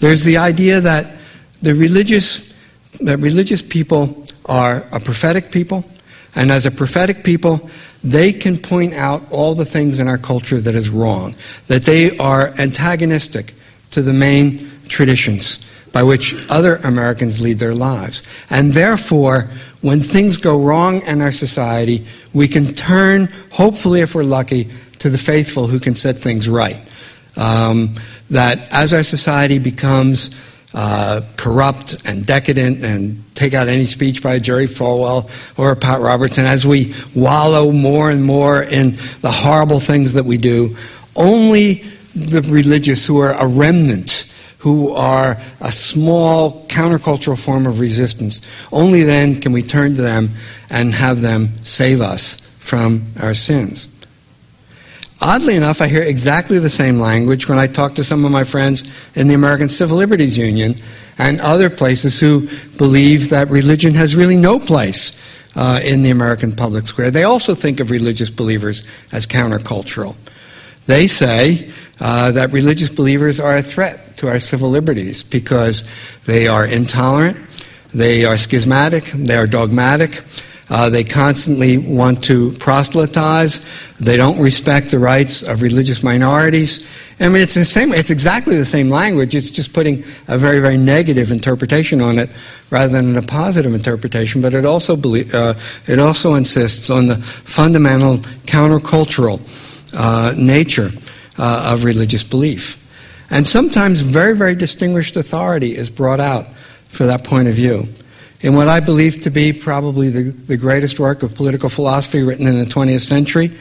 There's 0.00 0.24
the 0.24 0.38
idea 0.38 0.80
that 0.80 1.14
the 1.62 1.76
religious, 1.76 2.52
that 3.00 3.18
religious 3.18 3.62
people 3.62 4.26
are 4.46 4.84
a 4.90 4.98
prophetic 4.98 5.52
people, 5.52 5.84
and 6.34 6.50
as 6.50 6.66
a 6.66 6.72
prophetic 6.72 7.22
people, 7.22 7.70
they 8.02 8.32
can 8.32 8.56
point 8.58 8.94
out 8.94 9.22
all 9.30 9.54
the 9.54 9.64
things 9.64 10.00
in 10.00 10.08
our 10.08 10.18
culture 10.18 10.60
that 10.60 10.74
is 10.74 10.90
wrong, 10.90 11.36
that 11.68 11.84
they 11.84 12.18
are 12.18 12.52
antagonistic 12.58 13.54
to 13.92 14.02
the 14.02 14.12
main 14.12 14.68
traditions 14.88 15.64
by 15.92 16.02
which 16.02 16.34
other 16.50 16.76
Americans 16.76 17.40
lead 17.40 17.58
their 17.58 17.74
lives. 17.74 18.22
And 18.50 18.72
therefore, 18.72 19.50
when 19.82 20.00
things 20.00 20.38
go 20.38 20.60
wrong 20.60 21.02
in 21.02 21.20
our 21.20 21.32
society, 21.32 22.06
we 22.32 22.48
can 22.48 22.74
turn, 22.74 23.28
hopefully, 23.52 24.00
if 24.00 24.14
we're 24.14 24.22
lucky, 24.22 24.68
to 25.00 25.10
the 25.10 25.18
faithful 25.18 25.66
who 25.66 25.78
can 25.80 25.94
set 25.94 26.16
things 26.16 26.48
right. 26.48 26.80
Um, 27.36 27.94
that 28.30 28.68
as 28.70 28.94
our 28.94 29.02
society 29.02 29.58
becomes 29.58 30.30
uh, 30.74 31.20
corrupt 31.36 31.96
and 32.06 32.24
decadent 32.24 32.82
and 32.82 33.22
take 33.34 33.52
out 33.52 33.68
any 33.68 33.84
speech 33.84 34.22
by 34.22 34.38
Jerry 34.38 34.66
Falwell 34.66 35.30
or 35.58 35.76
Pat 35.76 36.00
Robertson, 36.00 36.46
as 36.46 36.66
we 36.66 36.94
wallow 37.14 37.72
more 37.72 38.10
and 38.10 38.24
more 38.24 38.62
in 38.62 38.92
the 39.20 39.30
horrible 39.30 39.80
things 39.80 40.14
that 40.14 40.24
we 40.24 40.38
do, 40.38 40.76
only 41.16 41.84
the 42.14 42.42
religious 42.42 43.04
who 43.04 43.18
are 43.18 43.32
a 43.32 43.46
remnant, 43.46 44.31
who 44.62 44.92
are 44.92 45.40
a 45.60 45.72
small 45.72 46.64
countercultural 46.68 47.36
form 47.36 47.66
of 47.66 47.80
resistance, 47.80 48.40
only 48.70 49.02
then 49.02 49.40
can 49.40 49.50
we 49.50 49.60
turn 49.60 49.96
to 49.96 50.02
them 50.02 50.30
and 50.70 50.94
have 50.94 51.20
them 51.20 51.48
save 51.64 52.00
us 52.00 52.36
from 52.60 53.04
our 53.20 53.34
sins. 53.34 53.88
Oddly 55.20 55.56
enough, 55.56 55.80
I 55.80 55.88
hear 55.88 56.02
exactly 56.02 56.60
the 56.60 56.70
same 56.70 57.00
language 57.00 57.48
when 57.48 57.58
I 57.58 57.66
talk 57.66 57.96
to 57.96 58.04
some 58.04 58.24
of 58.24 58.30
my 58.30 58.44
friends 58.44 58.84
in 59.16 59.26
the 59.26 59.34
American 59.34 59.68
Civil 59.68 59.96
Liberties 59.96 60.38
Union 60.38 60.76
and 61.18 61.40
other 61.40 61.68
places 61.68 62.20
who 62.20 62.48
believe 62.78 63.30
that 63.30 63.50
religion 63.50 63.94
has 63.94 64.14
really 64.14 64.36
no 64.36 64.60
place 64.60 65.20
uh, 65.56 65.80
in 65.82 66.02
the 66.02 66.10
American 66.10 66.52
public 66.52 66.86
square. 66.86 67.10
They 67.10 67.24
also 67.24 67.56
think 67.56 67.80
of 67.80 67.90
religious 67.90 68.30
believers 68.30 68.86
as 69.10 69.26
countercultural. 69.26 70.14
They 70.86 71.08
say 71.08 71.72
uh, 72.02 72.32
that 72.32 72.50
religious 72.50 72.90
believers 72.90 73.38
are 73.38 73.56
a 73.56 73.62
threat 73.62 74.16
to 74.16 74.28
our 74.28 74.40
civil 74.40 74.68
liberties 74.68 75.22
because 75.22 75.84
they 76.26 76.48
are 76.48 76.66
intolerant, 76.66 77.36
they 77.94 78.24
are 78.24 78.36
schismatic, 78.36 79.04
they 79.04 79.36
are 79.36 79.46
dogmatic, 79.46 80.20
uh, 80.68 80.88
they 80.88 81.04
constantly 81.04 81.78
want 81.78 82.24
to 82.24 82.50
proselytize. 82.52 83.64
They 84.00 84.16
don't 84.16 84.40
respect 84.40 84.90
the 84.90 84.98
rights 84.98 85.42
of 85.42 85.62
religious 85.62 86.02
minorities. 86.02 86.88
I 87.20 87.28
mean, 87.28 87.42
it's 87.42 87.54
the 87.54 87.64
same. 87.64 87.92
It's 87.92 88.10
exactly 88.10 88.56
the 88.56 88.64
same 88.64 88.88
language. 88.88 89.34
It's 89.34 89.50
just 89.50 89.72
putting 89.72 89.98
a 90.26 90.38
very, 90.38 90.60
very 90.60 90.78
negative 90.78 91.30
interpretation 91.30 92.00
on 92.00 92.18
it 92.18 92.30
rather 92.70 93.00
than 93.00 93.16
a 93.16 93.22
positive 93.22 93.74
interpretation. 93.74 94.40
But 94.40 94.54
it 94.54 94.64
also 94.64 94.96
uh, 94.96 95.54
it 95.86 95.98
also 95.98 96.34
insists 96.34 96.90
on 96.90 97.06
the 97.06 97.16
fundamental 97.16 98.18
countercultural 98.46 99.40
uh, 99.94 100.34
nature 100.36 100.90
uh, 101.38 101.72
of 101.72 101.84
religious 101.84 102.24
belief. 102.24 102.78
And 103.30 103.46
sometimes 103.46 104.00
very, 104.00 104.36
very 104.36 104.54
distinguished 104.54 105.16
authority 105.16 105.76
is 105.76 105.88
brought 105.88 106.20
out 106.20 106.46
for 106.88 107.06
that 107.06 107.24
point 107.24 107.48
of 107.48 107.54
view 107.54 107.88
in 108.42 108.56
what 108.56 108.68
I 108.68 108.80
believe 108.80 109.22
to 109.22 109.30
be 109.30 109.52
probably 109.52 110.10
the, 110.10 110.22
the 110.32 110.56
greatest 110.56 110.98
work 110.98 111.22
of 111.22 111.34
political 111.34 111.68
philosophy 111.68 112.22
written 112.22 112.46
in 112.46 112.58
the 112.58 112.66
20th 112.66 113.02
century. 113.02 113.56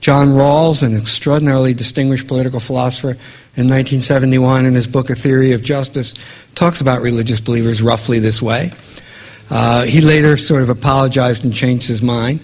John 0.00 0.28
Rawls, 0.30 0.82
an 0.82 0.96
extraordinarily 0.96 1.74
distinguished 1.74 2.26
political 2.26 2.58
philosopher 2.58 3.10
in 3.54 3.68
1971, 3.68 4.64
in 4.64 4.74
his 4.74 4.88
book 4.88 5.10
A 5.10 5.14
Theory 5.14 5.52
of 5.52 5.62
Justice, 5.62 6.14
talks 6.56 6.80
about 6.80 7.02
religious 7.02 7.40
believers 7.40 7.80
roughly 7.80 8.18
this 8.18 8.42
way. 8.42 8.72
Uh, 9.52 9.84
he 9.84 10.00
later 10.00 10.38
sort 10.38 10.62
of 10.62 10.70
apologized 10.70 11.44
and 11.44 11.52
changed 11.52 11.86
his 11.86 12.00
mind. 12.00 12.42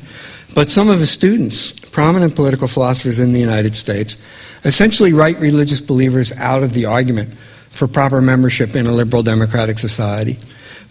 But 0.54 0.68
some 0.68 0.90
of 0.90 1.00
his 1.00 1.10
students, 1.10 1.72
prominent 1.72 2.36
political 2.36 2.68
philosophers 2.68 3.18
in 3.18 3.32
the 3.32 3.40
United 3.40 3.74
States, 3.74 4.18
essentially 4.62 5.14
write 5.14 5.38
religious 5.38 5.80
believers 5.80 6.32
out 6.32 6.62
of 6.62 6.74
the 6.74 6.84
argument 6.84 7.32
for 7.32 7.88
proper 7.88 8.20
membership 8.20 8.76
in 8.76 8.84
a 8.84 8.92
liberal 8.92 9.22
democratic 9.22 9.78
society 9.78 10.38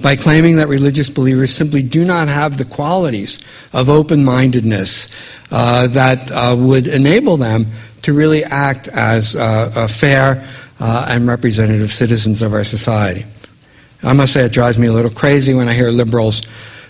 by 0.02 0.16
claiming 0.16 0.56
that 0.56 0.68
religious 0.68 1.10
believers 1.12 1.54
simply 1.54 1.84
do 1.84 2.04
not 2.04 2.28
have 2.28 2.58
the 2.58 2.66
qualities 2.66 3.40
of 3.72 3.88
open 3.88 4.26
mindedness 4.26 5.14
uh, 5.52 5.86
that 5.86 6.32
uh, 6.32 6.56
would 6.58 6.88
enable 6.88 7.38
them 7.38 7.68
to 8.02 8.14
really 8.14 8.44
act 8.44 8.88
as 8.88 9.36
uh, 9.36 9.88
fair 9.88 10.48
uh, 10.80 11.06
and 11.10 11.28
representative 11.28 11.92
citizens 11.92 12.42
of 12.42 12.54
our 12.54 12.64
society. 12.64 13.24
I 14.04 14.14
must 14.14 14.34
say, 14.34 14.46
it 14.46 14.52
drives 14.52 14.78
me 14.78 14.88
a 14.88 14.94
little 14.94 15.12
crazy 15.12 15.54
when 15.54 15.68
I 15.68 15.74
hear 15.74 15.90
liberals 15.90 16.42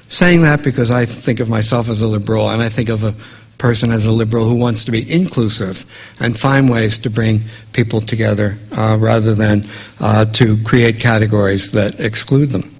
saying 0.07 0.41
that 0.43 0.63
because 0.63 0.91
I 0.91 1.05
think 1.05 1.39
of 1.39 1.49
myself 1.49 1.89
as 1.89 2.01
a 2.01 2.07
liberal 2.07 2.49
and 2.49 2.61
I 2.61 2.69
think 2.69 2.89
of 2.89 3.03
a 3.03 3.13
person 3.57 3.91
as 3.91 4.05
a 4.05 4.11
liberal 4.11 4.45
who 4.45 4.55
wants 4.55 4.85
to 4.85 4.91
be 4.91 5.11
inclusive 5.11 5.85
and 6.19 6.37
find 6.37 6.69
ways 6.69 6.97
to 6.99 7.09
bring 7.09 7.41
people 7.73 8.01
together 8.01 8.57
uh, 8.71 8.97
rather 8.99 9.33
than 9.33 9.63
uh, 9.99 10.25
to 10.25 10.61
create 10.63 10.99
categories 10.99 11.71
that 11.71 11.99
exclude 11.99 12.51
them. 12.51 12.76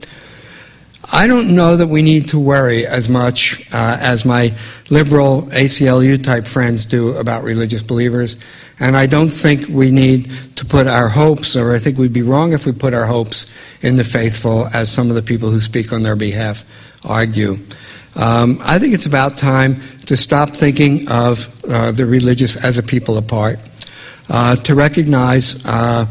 I 1.12 1.28
don't 1.28 1.56
know 1.56 1.78
that 1.78 1.88
we 1.88 2.02
need 2.02 2.30
to 2.30 2.40
worry 2.40 2.86
as 2.86 3.08
much 3.08 3.66
uh, 3.74 3.98
as 4.00 4.26
my 4.26 4.54
liberal 4.90 5.44
ACLU 5.44 6.22
type 6.22 6.46
friends 6.46 6.86
do 6.86 7.16
about 7.16 7.44
religious 7.44 7.82
believers, 7.82 8.36
and 8.80 8.98
I 8.98 9.06
don't 9.06 9.30
think 9.30 9.68
we 9.70 9.90
need 9.90 10.32
to 10.58 10.66
put 10.66 10.86
our 10.86 11.08
hopes, 11.08 11.56
or 11.56 11.74
I 11.74 11.80
think 11.80 11.98
we'd 11.98 12.12
be 12.12 12.24
wrong 12.24 12.52
if 12.52 12.66
we 12.66 12.74
put 12.74 12.94
our 12.94 13.06
hopes 13.06 13.52
in 13.82 13.96
the 13.96 14.04
faithful, 14.04 14.68
as 14.74 14.92
some 14.92 15.10
of 15.10 15.16
the 15.16 15.22
people 15.22 15.50
who 15.50 15.62
speak 15.62 15.94
on 15.94 16.02
their 16.02 16.18
behalf 16.18 16.66
argue. 17.06 17.58
Um, 18.16 18.60
I 18.62 18.78
think 18.78 18.94
it's 18.94 19.06
about 19.06 19.38
time 19.38 19.82
to 20.08 20.18
stop 20.18 20.50
thinking 20.50 21.08
of 21.10 21.64
uh, 21.66 21.92
the 21.92 22.06
religious 22.06 22.62
as 22.62 22.78
a 22.78 22.84
people 22.84 23.18
apart, 23.18 23.60
uh, 24.30 24.58
to 24.58 24.76
recognize 24.76 25.66
uh, 25.66 26.06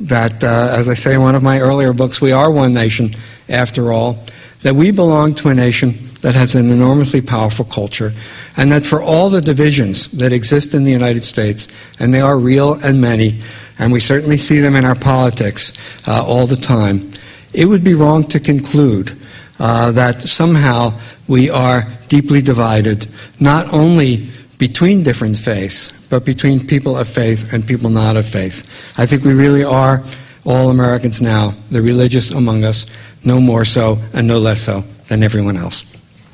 that, 0.00 0.42
uh, 0.42 0.68
as 0.72 0.88
I 0.88 0.94
say 0.94 1.14
in 1.14 1.22
one 1.22 1.34
of 1.34 1.42
my 1.42 1.60
earlier 1.60 1.92
books, 1.92 2.20
we 2.20 2.32
are 2.32 2.50
one 2.50 2.74
nation 2.74 3.10
after 3.48 3.92
all, 3.92 4.24
that 4.62 4.74
we 4.74 4.90
belong 4.90 5.34
to 5.36 5.48
a 5.50 5.54
nation 5.54 5.94
that 6.22 6.34
has 6.34 6.54
an 6.54 6.70
enormously 6.70 7.20
powerful 7.20 7.66
culture, 7.66 8.12
and 8.56 8.72
that 8.72 8.86
for 8.86 9.02
all 9.02 9.28
the 9.28 9.42
divisions 9.42 10.10
that 10.12 10.32
exist 10.32 10.72
in 10.74 10.84
the 10.84 10.90
United 10.90 11.22
States, 11.22 11.68
and 11.98 12.14
they 12.14 12.20
are 12.20 12.38
real 12.38 12.74
and 12.74 13.00
many, 13.00 13.42
and 13.78 13.92
we 13.92 14.00
certainly 14.00 14.38
see 14.38 14.60
them 14.60 14.74
in 14.74 14.84
our 14.84 14.94
politics 14.94 15.76
uh, 16.08 16.24
all 16.26 16.46
the 16.46 16.56
time, 16.56 17.12
it 17.52 17.66
would 17.66 17.84
be 17.84 17.94
wrong 17.94 18.24
to 18.24 18.40
conclude 18.40 19.16
uh, 19.58 19.92
that 19.92 20.22
somehow 20.22 20.98
we 21.28 21.50
are 21.50 21.86
deeply 22.08 22.40
divided, 22.40 23.06
not 23.38 23.72
only 23.72 24.30
between 24.58 25.02
different 25.02 25.36
faiths, 25.36 25.92
but 26.14 26.24
between 26.24 26.64
people 26.64 26.96
of 26.96 27.08
faith 27.08 27.52
and 27.52 27.66
people 27.66 27.90
not 27.90 28.16
of 28.16 28.24
faith. 28.24 28.94
I 28.96 29.04
think 29.04 29.24
we 29.24 29.34
really 29.34 29.64
are 29.64 30.00
all 30.44 30.70
Americans 30.70 31.20
now, 31.20 31.54
the 31.72 31.82
religious 31.82 32.30
among 32.30 32.62
us, 32.62 32.86
no 33.24 33.40
more 33.40 33.64
so 33.64 33.98
and 34.12 34.28
no 34.28 34.38
less 34.38 34.60
so 34.60 34.84
than 35.08 35.24
everyone 35.24 35.56
else. 35.56 35.82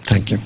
Thank 0.02 0.32
you. 0.32 0.36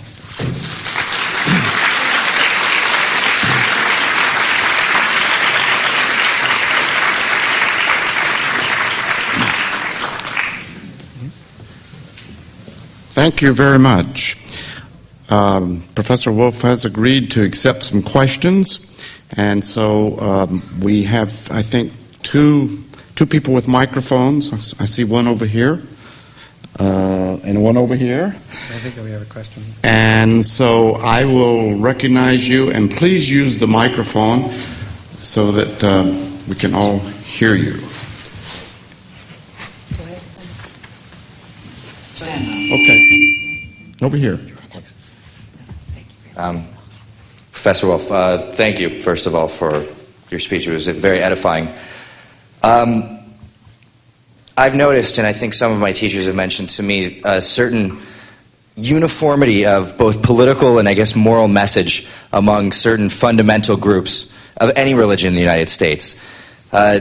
Thank 13.10 13.42
you 13.42 13.52
very 13.52 13.80
much. 13.80 14.36
Um, 15.28 15.82
Professor 15.96 16.30
Wolfe 16.30 16.62
has 16.62 16.84
agreed 16.84 17.32
to 17.32 17.42
accept 17.42 17.82
some 17.82 18.00
questions, 18.00 18.93
and 19.36 19.64
so 19.64 20.18
um, 20.20 20.62
we 20.80 21.04
have, 21.04 21.48
I 21.50 21.62
think, 21.62 21.92
two 22.22 22.82
two 23.14 23.26
people 23.26 23.54
with 23.54 23.68
microphones. 23.68 24.74
I 24.80 24.86
see 24.86 25.04
one 25.04 25.26
over 25.26 25.46
here. 25.46 25.82
Uh, 26.78 27.38
and 27.44 27.62
one 27.62 27.76
over 27.76 27.94
here. 27.94 28.34
I 28.34 28.78
think 28.78 28.96
we 28.96 29.12
have 29.12 29.22
a 29.22 29.26
question. 29.26 29.62
And 29.84 30.44
so 30.44 30.96
I 30.96 31.24
will 31.24 31.78
recognize 31.78 32.48
you, 32.48 32.72
and 32.72 32.90
please 32.90 33.30
use 33.30 33.58
the 33.58 33.68
microphone 33.68 34.50
so 35.20 35.52
that 35.52 35.84
uh, 35.84 36.04
we 36.48 36.56
can 36.56 36.74
all 36.74 36.98
hear 36.98 37.54
you. 37.54 37.74
Okay. 42.74 43.00
Over 44.02 44.16
here. 44.16 44.40
Um, 46.36 46.66
Professor 47.64 47.86
Wolfe, 47.86 48.12
uh, 48.12 48.52
thank 48.52 48.78
you, 48.78 48.90
first 48.90 49.26
of 49.26 49.34
all, 49.34 49.48
for 49.48 49.86
your 50.28 50.38
speech. 50.38 50.66
It 50.66 50.70
was 50.70 50.86
very 50.86 51.20
edifying. 51.20 51.70
Um, 52.62 53.20
I've 54.54 54.74
noticed, 54.74 55.16
and 55.16 55.26
I 55.26 55.32
think 55.32 55.54
some 55.54 55.72
of 55.72 55.78
my 55.78 55.92
teachers 55.92 56.26
have 56.26 56.34
mentioned 56.34 56.68
to 56.76 56.82
me, 56.82 57.22
a 57.24 57.40
certain 57.40 58.00
uniformity 58.76 59.64
of 59.64 59.96
both 59.96 60.22
political 60.22 60.78
and, 60.78 60.86
I 60.86 60.92
guess, 60.92 61.16
moral 61.16 61.48
message 61.48 62.06
among 62.34 62.72
certain 62.72 63.08
fundamental 63.08 63.78
groups 63.78 64.30
of 64.58 64.70
any 64.76 64.92
religion 64.92 65.28
in 65.28 65.34
the 65.34 65.40
United 65.40 65.70
States. 65.70 66.22
Uh, 66.70 67.00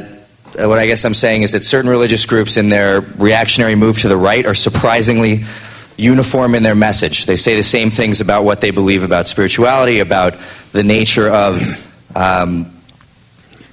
what 0.56 0.80
I 0.80 0.86
guess 0.86 1.04
I'm 1.04 1.14
saying 1.14 1.42
is 1.42 1.52
that 1.52 1.66
certain 1.66 1.92
religious 1.92 2.26
groups, 2.26 2.56
in 2.56 2.70
their 2.70 3.02
reactionary 3.02 3.76
move 3.76 3.98
to 3.98 4.08
the 4.08 4.16
right, 4.16 4.46
are 4.46 4.56
surprisingly 4.56 5.44
uniform 5.98 6.56
in 6.56 6.64
their 6.64 6.76
message. 6.76 7.26
They 7.26 7.36
say 7.36 7.56
the 7.56 7.64
same 7.64 7.90
things 7.90 8.22
about 8.22 8.44
what 8.44 8.62
they 8.62 8.72
believe 8.72 9.04
about 9.04 9.28
spirituality, 9.28 10.00
about 10.00 10.36
the 10.72 10.84
nature 10.84 11.30
of 11.30 11.62
um, 12.16 12.72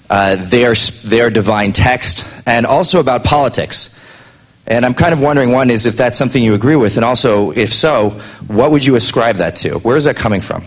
uh, 0.09 0.37
their, 0.37 0.75
their 1.05 1.31
divine 1.31 1.73
text, 1.73 2.27
and 2.47 2.67
also 2.67 3.01
about 3.01 3.25
politics. 3.25 3.99
And 4.67 4.85
I'm 4.85 4.95
kind 4.95 5.13
of 5.13 5.21
wondering 5.21 5.53
one 5.53 5.71
is 5.71 5.87
if 5.87 5.97
that's 5.97 6.17
something 6.17 6.43
you 6.43 6.55
agree 6.55 6.77
with, 6.77 6.97
and 6.97 7.05
also, 7.05 7.51
if 7.51 7.73
so, 7.73 8.11
what 8.47 8.71
would 8.71 8.85
you 8.85 8.95
ascribe 8.95 9.37
that 9.37 9.57
to? 9.57 9.79
Where 9.79 9.97
is 9.97 10.05
that 10.05 10.17
coming 10.17 10.41
from? 10.41 10.65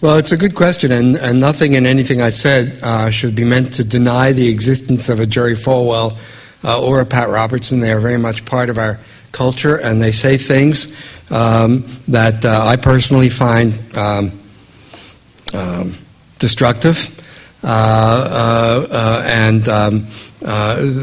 Well, 0.00 0.18
it's 0.18 0.30
a 0.30 0.36
good 0.36 0.54
question, 0.54 0.92
and, 0.92 1.16
and 1.16 1.40
nothing 1.40 1.74
in 1.74 1.84
anything 1.84 2.20
I 2.20 2.30
said 2.30 2.78
uh, 2.84 3.10
should 3.10 3.34
be 3.34 3.42
meant 3.42 3.72
to 3.74 3.84
deny 3.84 4.32
the 4.32 4.48
existence 4.48 5.08
of 5.08 5.18
a 5.18 5.26
Jerry 5.26 5.54
Falwell 5.54 6.16
uh, 6.62 6.80
or 6.80 7.00
a 7.00 7.06
Pat 7.06 7.28
Robertson. 7.28 7.80
They 7.80 7.92
are 7.92 7.98
very 7.98 8.18
much 8.18 8.44
part 8.44 8.70
of 8.70 8.78
our 8.78 9.00
culture, 9.32 9.76
and 9.76 10.02
they 10.02 10.12
say 10.12 10.38
things 10.38 10.94
um, 11.30 11.84
that 12.08 12.44
uh, 12.44 12.64
I 12.64 12.76
personally 12.76 13.28
find 13.28 13.96
um, 13.96 14.32
um, 15.54 15.94
destructive. 16.38 17.14
Uh, 17.64 17.66
uh, 17.66 18.86
uh, 18.88 19.22
and 19.26 19.68
um, 19.68 20.02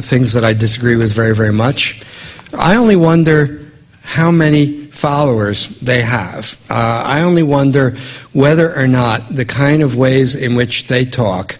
things 0.01 0.31
that 0.31 0.45
I 0.45 0.53
disagree 0.53 0.95
with 0.95 1.11
very, 1.11 1.35
very 1.35 1.51
much. 1.51 2.01
I 2.57 2.75
only 2.75 2.95
wonder 2.95 3.59
how 4.01 4.31
many 4.31 4.85
followers 4.85 5.67
they 5.79 6.01
have. 6.01 6.57
Uh, 6.69 7.03
I 7.05 7.21
only 7.21 7.43
wonder 7.43 7.97
whether 8.31 8.73
or 8.73 8.87
not 8.87 9.35
the 9.35 9.43
kind 9.43 9.81
of 9.81 9.97
ways 9.97 10.33
in 10.33 10.55
which 10.55 10.87
they 10.87 11.03
talk 11.03 11.57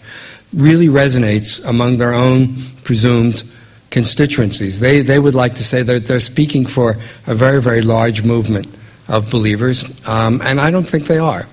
really 0.54 0.86
resonates 0.86 1.62
among 1.68 1.98
their 1.98 2.14
own 2.14 2.56
presumed 2.82 3.42
constituencies. 3.90 4.80
They, 4.80 5.02
they 5.02 5.18
would 5.18 5.34
like 5.34 5.54
to 5.56 5.64
say 5.64 5.82
that 5.82 6.06
they're 6.06 6.20
speaking 6.20 6.66
for 6.66 6.96
a 7.26 7.34
very, 7.34 7.60
very 7.62 7.82
large 7.82 8.24
movement 8.24 8.66
of 9.08 9.30
believers, 9.30 9.84
um, 10.06 10.40
and 10.42 10.60
I 10.60 10.70
don't 10.70 10.86
think 10.86 11.06
they 11.06 11.18
are. 11.18 11.46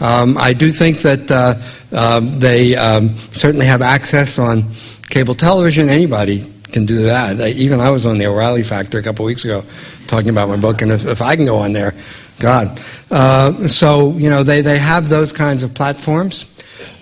Um, 0.00 0.38
I 0.38 0.54
do 0.54 0.70
think 0.70 0.98
that 0.98 1.30
uh, 1.30 1.54
um, 1.92 2.38
they 2.38 2.74
um, 2.74 3.16
certainly 3.34 3.66
have 3.66 3.82
access 3.82 4.38
on 4.38 4.64
cable 5.10 5.34
television. 5.34 5.88
Anybody 5.88 6.50
can 6.72 6.86
do 6.86 7.04
that. 7.04 7.40
I, 7.40 7.48
even 7.50 7.80
I 7.80 7.90
was 7.90 8.06
on 8.06 8.18
the 8.18 8.26
O'Reilly 8.26 8.62
Factor 8.62 8.98
a 8.98 9.02
couple 9.02 9.24
weeks 9.24 9.44
ago 9.44 9.62
talking 10.06 10.30
about 10.30 10.48
my 10.48 10.56
book, 10.56 10.82
and 10.82 10.90
if, 10.90 11.06
if 11.06 11.22
I 11.22 11.36
can 11.36 11.44
go 11.44 11.58
on 11.58 11.72
there, 11.72 11.94
God. 12.38 12.80
Uh, 13.10 13.68
so, 13.68 14.12
you 14.12 14.30
know, 14.30 14.42
they, 14.42 14.62
they 14.62 14.78
have 14.78 15.08
those 15.08 15.32
kinds 15.32 15.62
of 15.62 15.74
platforms. 15.74 16.46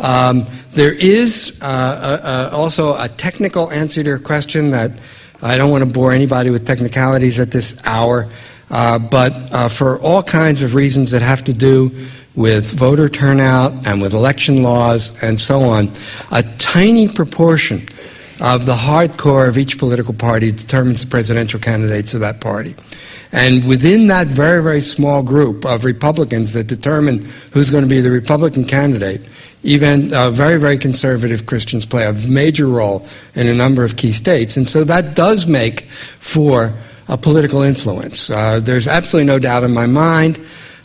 Um, 0.01 0.47
there 0.73 0.93
is 0.93 1.59
uh, 1.63 2.51
also 2.53 2.95
a 2.95 3.09
technical 3.09 3.71
answer 3.71 4.03
to 4.03 4.09
your 4.09 4.19
question 4.19 4.71
that 4.71 4.93
I 5.43 5.57
don't 5.57 5.71
want 5.71 5.85
to 5.85 5.91
bore 5.91 6.13
anybody 6.13 6.51
with 6.51 6.67
technicalities 6.67 7.39
at 7.39 7.51
this 7.51 7.85
hour, 7.87 8.29
uh, 8.71 8.99
but 8.99 9.33
uh, 9.53 9.69
for 9.69 9.99
all 10.01 10.23
kinds 10.23 10.63
of 10.63 10.75
reasons 10.75 11.13
that 11.13 11.23
have 11.23 11.45
to 11.45 11.53
do 11.53 11.91
with 12.35 12.73
voter 12.73 13.09
turnout 13.09 13.87
and 13.87 14.01
with 14.01 14.15
election 14.15 14.63
laws 14.63 15.23
and 15.23 15.41
so 15.41 15.61
on, 15.61 15.91
a 16.31 16.43
tiny 16.59 17.09
proportion 17.09 17.87
of 18.41 18.67
the 18.67 18.75
hardcore 18.75 19.49
of 19.49 19.59
each 19.59 19.79
political 19.79 20.15
party 20.15 20.53
determines 20.53 21.05
the 21.05 21.11
presidential 21.11 21.59
candidates 21.59 22.15
of 22.15 22.21
that 22.21 22.41
party. 22.41 22.75
And 23.33 23.67
within 23.67 24.07
that 24.07 24.27
very, 24.27 24.63
very 24.63 24.81
small 24.81 25.23
group 25.23 25.65
of 25.65 25.85
Republicans 25.85 26.53
that 26.55 26.67
determine 26.67 27.19
who's 27.53 27.71
going 27.71 27.85
to 27.85 27.91
be 27.91 28.01
the 28.01 28.11
Republican 28.11 28.65
candidate, 28.65 29.29
even 29.63 30.15
uh, 30.15 30.31
very, 30.31 30.59
very 30.59 30.79
conservative 30.79 31.47
Christians 31.47 31.85
play 31.85 32.07
a 32.07 32.13
major 32.13 32.67
role 32.67 33.07
in 33.35 33.47
a 33.47 33.55
number 33.55 33.85
of 33.85 33.97
key 33.97 34.13
states. 34.13 34.57
And 34.57 34.69
so 34.69 34.85
that 34.85 35.17
does 35.17 35.47
make 35.47 35.83
for 36.21 36.73
a 37.09 37.17
political 37.17 37.63
influence. 37.63 38.31
Uh, 38.31 38.61
there's 38.61 38.87
absolutely 38.87 39.27
no 39.27 39.39
doubt 39.39 39.65
in 39.65 39.73
my 39.73 39.87
mind 39.87 40.39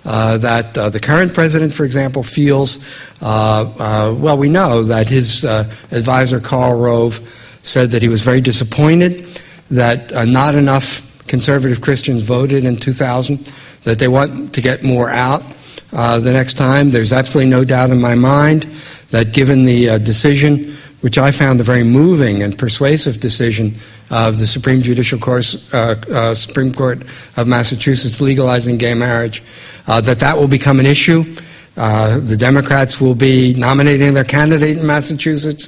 uh, 0.05 0.37
that 0.37 0.77
uh, 0.77 0.89
the 0.89 0.99
current 0.99 1.33
president, 1.33 1.73
for 1.73 1.85
example, 1.85 2.23
feels, 2.23 2.83
uh, 3.21 3.73
uh 3.79 4.13
well, 4.13 4.37
we 4.37 4.49
know 4.49 4.83
that 4.83 5.07
his 5.07 5.43
advisor, 5.43 6.39
Karl 6.39 6.77
Rove, 6.77 7.15
said 7.63 7.91
that 7.91 8.01
he 8.01 8.09
was 8.09 8.21
very 8.21 8.41
disappointed 8.41 9.39
that 9.71 10.11
not 10.27 10.55
enough 10.55 11.12
conservative 11.33 11.81
Christians 11.81 12.21
voted 12.21 12.63
in 12.63 12.77
2000, 12.77 13.51
that 13.85 13.97
they 13.97 14.07
want 14.07 14.53
to 14.53 14.61
get 14.61 14.83
more 14.83 15.09
out 15.09 15.41
the 15.89 16.31
next 16.31 16.53
time. 16.57 16.91
There's 16.91 17.11
absolutely 17.11 17.49
no 17.49 17.65
doubt 17.65 17.89
in 17.89 17.99
my 17.99 18.13
mind 18.13 18.67
that 19.09 19.33
given 19.33 19.65
the 19.65 19.97
decision, 19.97 20.77
which 21.01 21.17
I 21.17 21.31
found 21.31 21.59
a 21.59 21.63
very 21.63 21.83
moving 21.83 22.43
and 22.43 22.55
persuasive 22.55 23.19
decision 23.19 23.73
of 24.11 24.37
the 24.37 24.45
Supreme 24.45 24.83
Judicial 24.83 25.17
Court, 25.17 25.55
uh, 25.73 25.95
uh, 26.11 26.35
Supreme 26.35 26.71
Court 26.71 27.01
of 27.35 27.47
Massachusetts 27.47 28.21
legalizing 28.21 28.77
gay 28.77 28.93
marriage, 28.93 29.41
uh, 29.87 30.01
that 30.01 30.19
that 30.19 30.37
will 30.37 30.47
become 30.47 30.79
an 30.79 30.85
issue. 30.85 31.35
Uh, 31.75 32.19
the 32.19 32.37
Democrats 32.37 33.01
will 33.01 33.15
be 33.15 33.55
nominating 33.55 34.13
their 34.13 34.23
candidate 34.23 34.77
in 34.77 34.85
Massachusetts. 34.85 35.67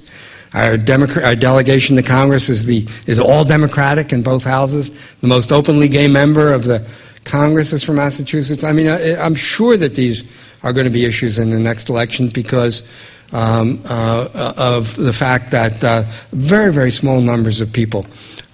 Our, 0.55 0.77
Democrat, 0.77 1.25
our, 1.25 1.35
delegation 1.35 1.97
to 1.97 2.01
Congress 2.01 2.47
is, 2.47 2.65
the, 2.65 2.87
is 3.07 3.19
all 3.19 3.43
Democratic 3.43 4.13
in 4.13 4.23
both 4.23 4.45
houses. 4.45 4.89
The 5.17 5.27
most 5.27 5.51
openly 5.51 5.89
gay 5.89 6.07
member 6.07 6.53
of 6.53 6.63
the 6.63 6.89
Congress 7.25 7.73
is 7.73 7.83
from 7.83 7.95
Massachusetts. 7.95 8.63
I 8.63 8.71
mean, 8.71 8.87
I, 8.87 9.17
I'm 9.17 9.35
sure 9.35 9.75
that 9.75 9.95
these 9.95 10.31
are 10.63 10.71
going 10.71 10.85
to 10.85 10.91
be 10.91 11.03
issues 11.03 11.37
in 11.37 11.49
the 11.49 11.59
next 11.59 11.89
election 11.89 12.29
because 12.29 12.89
um, 13.33 13.81
uh, 13.85 14.53
of 14.55 14.95
the 14.95 15.11
fact 15.11 15.51
that 15.51 15.83
uh, 15.83 16.03
very, 16.31 16.71
very 16.71 16.91
small 16.91 17.19
numbers 17.19 17.59
of 17.59 17.73
people 17.73 18.05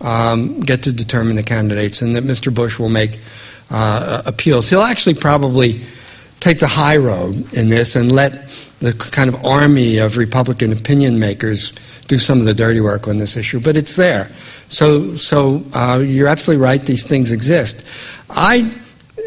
um, 0.01 0.61
get 0.61 0.83
to 0.83 0.91
determine 0.91 1.35
the 1.35 1.43
candidates, 1.43 2.01
and 2.01 2.15
that 2.15 2.23
Mr. 2.23 2.53
Bush 2.53 2.79
will 2.79 2.89
make 2.89 3.19
uh, 3.69 4.23
appeals. 4.25 4.69
He'll 4.69 4.81
actually 4.81 5.15
probably 5.15 5.81
take 6.39 6.59
the 6.59 6.67
high 6.67 6.97
road 6.97 7.53
in 7.53 7.69
this 7.69 7.95
and 7.95 8.11
let 8.11 8.49
the 8.81 8.93
kind 8.93 9.29
of 9.29 9.45
army 9.45 9.99
of 9.99 10.17
Republican 10.17 10.73
opinion 10.73 11.19
makers 11.19 11.71
do 12.07 12.17
some 12.17 12.39
of 12.39 12.45
the 12.45 12.53
dirty 12.53 12.81
work 12.81 13.07
on 13.07 13.19
this 13.19 13.37
issue. 13.37 13.59
But 13.59 13.77
it's 13.77 13.95
there. 13.95 14.29
So, 14.69 15.15
so 15.15 15.63
uh, 15.73 16.03
you're 16.05 16.27
absolutely 16.27 16.63
right, 16.63 16.81
these 16.81 17.03
things 17.03 17.31
exist. 17.31 17.85
I 18.29 18.71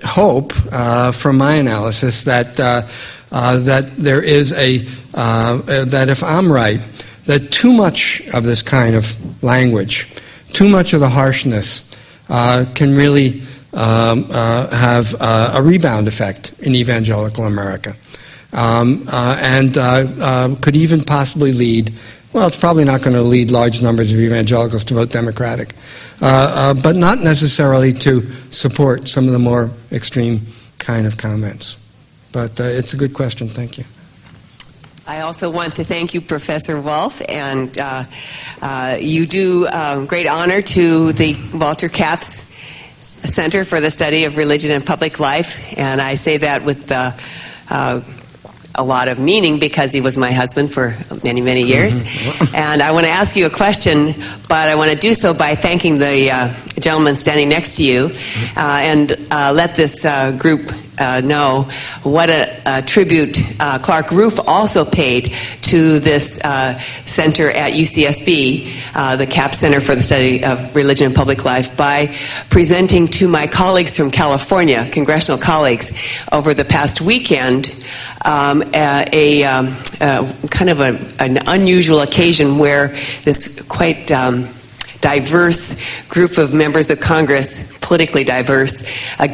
hope, 0.04 0.52
uh, 0.72 1.12
from 1.12 1.38
my 1.38 1.54
analysis, 1.54 2.24
that, 2.24 2.58
uh, 2.58 2.86
uh 3.30 3.58
that 3.60 3.96
there 3.96 4.22
is 4.22 4.52
a, 4.52 4.86
uh, 5.14 5.84
that 5.84 6.08
if 6.08 6.22
I'm 6.22 6.52
right, 6.52 6.80
that 7.26 7.52
too 7.52 7.72
much 7.72 8.22
of 8.34 8.44
this 8.44 8.62
kind 8.62 8.96
of 8.96 9.42
language, 9.42 10.12
too 10.52 10.68
much 10.68 10.92
of 10.92 11.00
the 11.00 11.08
harshness, 11.08 11.90
uh, 12.28 12.66
can 12.74 12.94
really 12.94 13.42
um, 13.72 14.26
uh, 14.30 14.68
have 14.68 15.14
uh, 15.20 15.52
a 15.54 15.62
rebound 15.62 16.08
effect 16.08 16.52
in 16.60 16.74
evangelical 16.74 17.44
America. 17.44 17.96
Um, 18.54 19.08
uh, 19.08 19.36
and 19.40 19.76
uh, 19.76 19.82
uh, 19.82 20.54
could 20.56 20.76
even 20.76 21.02
possibly 21.02 21.52
lead, 21.52 21.92
well, 22.32 22.46
it's 22.46 22.56
probably 22.56 22.84
not 22.84 23.02
going 23.02 23.16
to 23.16 23.22
lead 23.22 23.50
large 23.50 23.82
numbers 23.82 24.12
of 24.12 24.18
evangelicals 24.18 24.84
to 24.84 24.94
vote 24.94 25.10
Democratic, 25.10 25.74
but 26.20 26.94
not 26.94 27.18
necessarily 27.18 27.92
to 27.92 28.22
support 28.50 29.08
some 29.08 29.26
of 29.26 29.32
the 29.32 29.38
more 29.38 29.70
extreme 29.90 30.42
kind 30.78 31.06
of 31.06 31.16
comments. 31.16 31.80
But 32.32 32.58
it's 32.60 32.94
a 32.94 32.96
good 32.96 33.12
question. 33.12 33.48
Thank 33.48 33.78
you. 33.78 33.84
I 35.06 35.20
also 35.20 35.50
want 35.50 35.76
to 35.76 35.84
thank 35.84 36.14
you, 36.14 36.22
Professor 36.22 36.80
Wolfe, 36.80 37.20
and 37.28 37.76
uh, 37.76 38.04
uh, 38.62 38.96
you 38.98 39.26
do 39.26 39.66
um, 39.66 40.06
great 40.06 40.26
honor 40.26 40.62
to 40.62 41.12
the 41.12 41.36
Walter 41.52 41.90
Capps 41.90 42.42
Center 43.30 43.64
for 43.64 43.80
the 43.80 43.90
Study 43.90 44.24
of 44.24 44.38
Religion 44.38 44.70
and 44.70 44.84
Public 44.84 45.20
Life, 45.20 45.78
and 45.78 46.00
I 46.00 46.14
say 46.14 46.38
that 46.38 46.64
with 46.64 46.90
uh, 46.90 47.12
uh, 47.68 48.00
a 48.74 48.82
lot 48.82 49.08
of 49.08 49.18
meaning 49.18 49.58
because 49.58 49.92
he 49.92 50.00
was 50.00 50.18
my 50.18 50.32
husband 50.32 50.72
for 50.72 50.96
many, 51.22 51.40
many 51.40 51.62
years. 51.62 51.94
Mm-hmm. 51.94 52.54
and 52.54 52.82
I 52.82 52.92
want 52.92 53.06
to 53.06 53.12
ask 53.12 53.36
you 53.36 53.46
a 53.46 53.50
question, 53.50 54.14
but 54.48 54.68
I 54.68 54.74
want 54.74 54.90
to 54.90 54.96
do 54.96 55.14
so 55.14 55.32
by 55.34 55.54
thanking 55.54 55.98
the 55.98 56.30
uh, 56.30 56.54
gentleman 56.80 57.16
standing 57.16 57.48
next 57.48 57.76
to 57.76 57.84
you 57.84 58.10
uh, 58.56 58.80
and 58.82 59.12
uh, 59.30 59.52
let 59.54 59.76
this 59.76 60.04
uh, 60.04 60.32
group 60.32 60.70
uh, 60.98 61.20
know 61.24 61.68
what 62.02 62.30
a, 62.30 62.62
a 62.66 62.82
tribute 62.82 63.38
uh, 63.60 63.78
Clark 63.78 64.10
Roof 64.10 64.38
also 64.46 64.84
paid 64.84 65.34
to 65.62 65.98
this 65.98 66.40
uh, 66.44 66.78
center 67.04 67.50
at 67.50 67.72
UCSB, 67.72 68.72
uh, 68.94 69.16
the 69.16 69.26
Capps 69.26 69.58
Center 69.58 69.80
for 69.80 69.94
the 69.94 70.02
Study 70.02 70.44
of 70.44 70.74
Religion 70.74 71.06
and 71.06 71.16
Public 71.16 71.44
Life, 71.44 71.76
by 71.76 72.14
presenting 72.50 73.08
to 73.08 73.28
my 73.28 73.46
colleagues 73.46 73.96
from 73.96 74.10
California, 74.10 74.88
congressional 74.90 75.40
colleagues, 75.40 75.92
over 76.30 76.54
the 76.54 76.64
past 76.64 77.00
weekend, 77.00 77.84
um, 78.24 78.62
a, 78.74 79.04
a 79.12 79.44
um, 79.44 79.76
kind 80.50 80.70
of 80.70 80.80
a, 80.80 80.98
an 81.18 81.38
unusual 81.46 82.00
occasion 82.00 82.58
where 82.58 82.88
this 83.24 83.62
quite 83.68 84.10
um, 84.10 84.48
diverse 85.00 85.76
group 86.08 86.38
of 86.38 86.54
members 86.54 86.90
of 86.90 86.98
Congress, 86.98 87.70
politically 87.80 88.24
diverse, 88.24 88.82
uh, 89.18 89.28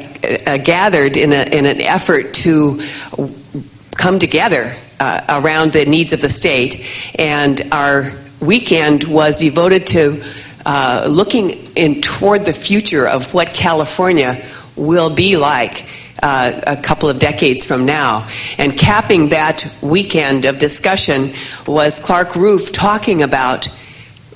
uh, 0.47 0.57
gathered 0.59 1.17
in, 1.17 1.33
a, 1.33 1.45
in 1.57 1.65
an 1.65 1.81
effort 1.81 2.35
to 2.35 2.83
come 3.97 4.19
together 4.19 4.75
uh, 4.99 5.43
around 5.43 5.73
the 5.73 5.85
needs 5.85 6.13
of 6.13 6.21
the 6.21 6.29
state. 6.29 6.85
And 7.19 7.61
our 7.71 8.13
weekend 8.41 9.05
was 9.05 9.39
devoted 9.39 9.87
to 9.89 10.25
uh, 10.67 11.07
looking 11.09 11.51
in 11.77 12.01
toward 12.01 12.45
the 12.45 12.53
future 12.53 13.07
of 13.07 13.33
what 13.33 13.55
California 13.55 14.43
will 14.77 15.15
be 15.15 15.37
like. 15.37 15.87
Uh, 16.23 16.61
a 16.67 16.77
couple 16.77 17.09
of 17.09 17.19
decades 17.19 17.65
from 17.65 17.87
now. 17.87 18.29
And 18.59 18.77
capping 18.77 19.31
that 19.31 19.67
weekend 19.81 20.45
of 20.45 20.59
discussion 20.59 21.33
was 21.67 21.99
Clark 21.99 22.37
Roof 22.37 22.73
talking 22.73 23.23
about 23.23 23.71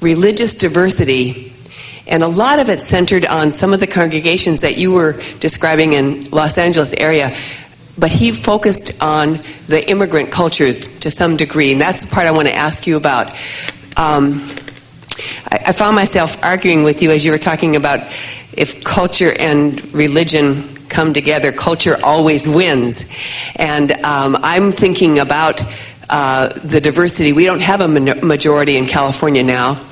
religious 0.01 0.55
diversity, 0.55 1.53
and 2.07 2.22
a 2.22 2.26
lot 2.26 2.59
of 2.59 2.70
it 2.70 2.80
centered 2.80 3.26
on 3.26 3.51
some 3.51 3.74
of 3.74 3.80
the 3.80 3.87
congregations 3.87 4.62
that 4.62 4.78
you 4.78 4.93
were 4.93 5.20
describing 5.41 5.93
in 5.93 6.24
Los 6.30 6.57
Angeles 6.57 6.95
area. 6.95 7.35
But 7.99 8.11
he 8.11 8.32
focused 8.32 9.03
on 9.03 9.41
the 9.66 9.87
immigrant 9.87 10.30
cultures 10.30 10.99
to 11.01 11.11
some 11.11 11.37
degree, 11.37 11.72
and 11.72 11.80
that's 11.80 12.07
the 12.07 12.11
part 12.11 12.26
I 12.26 12.30
want 12.30 12.49
to 12.49 12.55
ask 12.55 12.87
you 12.87 12.97
about. 12.97 13.28
Um, 13.99 14.41
I, 15.51 15.64
I 15.66 15.72
found 15.72 15.97
myself 15.97 16.43
arguing 16.43 16.82
with 16.82 17.03
you 17.03 17.11
as 17.11 17.26
you 17.26 17.30
were 17.30 17.39
talking 17.39 17.76
about 17.76 18.01
if 18.57 18.82
culture 18.85 19.35
and 19.39 19.93
religion 19.95 20.74
come 20.95 21.12
together, 21.12 21.53
culture 21.53 21.97
always 22.03 22.49
wins. 22.49 23.05
And 23.57 23.90
um, 24.05 24.36
I'm 24.40 24.72
thinking 24.72 25.18
about 25.18 25.62
uh, 26.09 26.49
the 26.49 26.80
diversity. 26.80 27.32
We 27.32 27.45
don't 27.45 27.62
have 27.62 27.80
a 27.80 27.88
majority 27.88 28.76
in 28.76 28.86
California 28.86 29.42
now. 29.42 29.84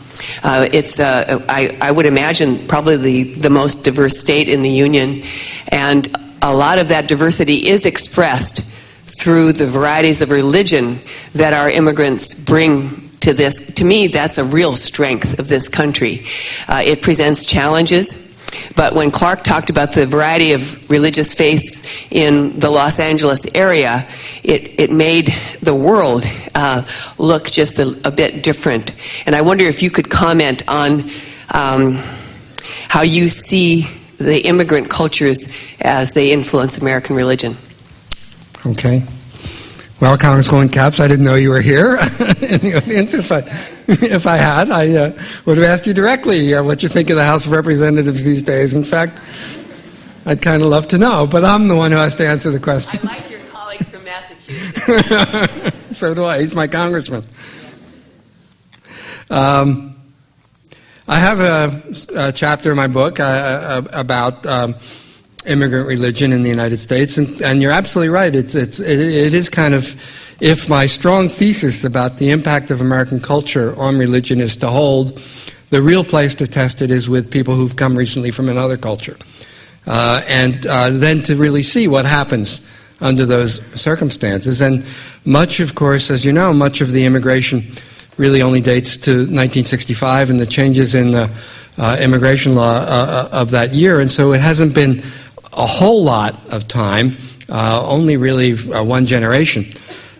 Uh, 0.42 0.68
it's, 0.72 1.00
uh, 1.00 1.44
I, 1.48 1.76
I, 1.80 1.90
would 1.90 2.07
imagine, 2.07 2.68
probably 2.68 2.96
the, 2.96 3.22
the 3.34 3.50
most 3.50 3.84
diverse 3.84 4.18
state 4.18 4.48
in 4.48 4.62
the 4.62 4.70
Union. 4.70 5.22
And 5.68 6.09
a 6.40 6.55
lot 6.55 6.78
of 6.78 6.88
that 6.88 7.09
diversity 7.09 7.66
is 7.68 7.86
expressed 7.86 8.62
through 9.05 9.55
the 9.55 9.66
varieties 9.66 10.22
of 10.22 10.30
religion 10.30 11.00
that 11.34 11.53
our 11.53 11.68
immigrants 11.68 12.34
bring 12.34 13.11
to 13.20 13.32
this. 13.32 13.74
To 13.74 13.84
me, 13.84 14.09
that's 14.09 14.38
a 14.38 14.44
real 14.44 14.76
strength 14.76 15.38
of 15.38 15.48
this 15.48 15.68
country. 15.68 16.26
Uh, 16.68 16.82
it 16.84 17.03
presents 17.03 17.46
challenges. 17.46 18.32
But 18.76 18.94
when 18.94 19.11
Clark 19.11 19.44
talked 19.44 19.70
about 19.70 19.92
the 19.92 20.07
variety 20.07 20.53
of 20.53 20.90
religious 20.90 21.34
faiths 21.34 21.82
in 22.11 22.59
the 22.59 22.70
Los 22.70 23.00
Angeles 23.00 23.46
area, 23.55 24.07
it, 24.42 24.80
it 24.80 24.90
made 24.90 25.34
the 25.61 25.74
world 25.74 26.24
uh, 26.55 26.84
look 27.18 27.50
just 27.50 27.78
a, 27.78 27.96
a, 28.05 28.11
bit 28.11 28.42
different. 28.42 28.92
And 29.26 29.34
I 29.34 29.42
wonder 29.42 29.64
if 29.64 29.82
you 29.82 29.90
could 29.90 30.11
comment 30.11 30.68
on 30.68 31.11
um, 31.50 31.94
how 32.88 33.03
you 33.03 33.28
see 33.28 33.86
the 34.18 34.40
immigrant 34.46 34.88
cultures 34.88 35.48
as 35.80 36.12
they 36.12 36.32
influence 36.32 36.78
American 36.78 37.16
religion. 37.16 37.57
Okay. 38.64 39.03
Well, 40.00 40.16
Congresswoman 40.16 40.72
Capps, 40.72 40.98
I 40.98 41.09
didn't 41.09 41.24
know 41.24 41.36
you 41.36 41.50
were 41.50 41.61
here 41.61 41.92
in 42.40 42.61
the 42.61 42.74
audience. 42.76 43.30
I, 43.30 43.42
if 43.89 44.26
I 44.26 44.37
had, 44.37 44.70
I 44.70 44.95
uh, 44.95 45.12
would 45.45 45.59
have 45.59 45.66
asked 45.66 45.87
you 45.87 45.95
directly 45.95 46.55
uh, 46.55 46.62
what 46.62 46.83
you 46.83 46.89
think 46.89 47.11
of 47.11 47.16
the 47.16 47.24
House 47.24 47.47
of 47.47 47.53
Representatives 47.53 48.22
these 48.22 48.43
days. 48.43 48.74
In 48.74 48.85
fact, 48.85 49.20
I'd 50.24 50.41
kind 50.41 50.62
of 50.62 50.68
love 50.68 50.87
to 50.89 50.99
know, 50.99 51.26
but 51.26 51.45
I'm 51.45 51.66
the 51.66 51.74
one 51.74 51.91
who 51.91 51.97
has 51.97 52.14
to 52.16 52.26
answer 52.26 52.51
the 52.51 52.61
question. 52.61 53.01
I 53.03 53.14
like 53.14 53.30
your 53.30 53.41
colleagues 53.51 53.89
from 53.89 54.05
Massachusetts. 54.05 55.76
so 55.99 56.14
do 56.14 56.24
I. 56.24 56.41
He's 56.41 56.55
my 56.55 56.68
congressman. 56.68 57.24
Um, 59.30 60.01
I 61.09 61.16
have 61.16 61.41
a, 61.41 62.28
a, 62.28 62.33
chapter 62.33 62.70
in 62.70 62.76
my 62.76 62.87
book 62.87 63.18
uh, 63.18 63.22
uh 63.22 63.83
about. 63.93 64.47
Um, 64.47 64.76
immigrant 65.45 65.89
religion 65.89 66.33
in 66.33 66.45
the 66.45 66.49
United 66.49 66.78
States, 66.78 67.18
and, 67.18 67.43
and 67.43 67.61
you're 67.61 67.72
absolutely 67.72 68.11
right. 68.11 68.33
It's, 68.33 68.55
it's, 68.55 68.78
it, 68.78 69.01
it 69.01 69.35
is 69.35 69.49
kind 69.49 69.74
of, 69.74 69.97
if 70.43 70.68
my 70.68 70.86
strong 70.86 71.28
thesis 71.28 71.84
about 71.84 72.18
the 72.18 72.30
impact 72.30 72.72
of 72.72 72.80
American 72.80 73.20
culture 73.20 73.78
on 73.78 73.97
religion 73.97 74.40
is 74.40 74.57
to 74.57 74.66
hold, 74.66 75.22
the 75.70 75.80
real 75.80 76.03
place 76.03 76.34
to 76.34 76.49
test 76.49 76.82
it 76.82 76.90
is 76.90 77.09
with 77.09 77.30
people 77.30 77.55
who've 77.55 77.76
come 77.76 77.97
recently 77.97 78.32
from 78.32 78.49
another 78.49 78.76
culture. 78.76 79.16
Uh, 79.86 80.20
and 80.26 80.66
uh, 80.66 80.90
then 80.90 81.22
to 81.22 81.36
really 81.36 81.62
see 81.62 81.86
what 81.86 82.05
happens 82.05 82.61
under 83.01 83.24
those 83.24 83.64
circumstances. 83.80 84.61
And 84.61 84.84
much, 85.24 85.61
of 85.61 85.76
course, 85.76 86.11
as 86.11 86.24
you 86.24 86.32
know, 86.32 86.53
much 86.53 86.80
of 86.80 86.90
the 86.90 87.05
immigration 87.05 87.64
really 88.16 88.43
only 88.43 88.61
dates 88.61 88.97
to 88.97 89.12
1965 89.12 90.28
and 90.28 90.40
the 90.40 90.47
changes 90.47 90.97
in 90.97 91.12
the 91.12 91.30
uh, 91.78 91.97
immigration 92.01 92.57
law 92.57 92.78
uh, 92.78 92.80
uh, 92.80 93.28
of 93.30 93.53
that 93.53 93.74
year. 93.74 94.01
And 94.01 94.11
so 94.11 94.32
it 94.32 94.40
hasn't 94.40 94.74
been 94.74 95.05
a 95.53 95.66
whole 95.66 96.03
lot 96.03 96.53
of 96.53 96.66
time, 96.66 97.16
uh, 97.49 97.86
only 97.86 98.16
really 98.16 98.57
one 98.57 99.07
generation. 99.07 99.66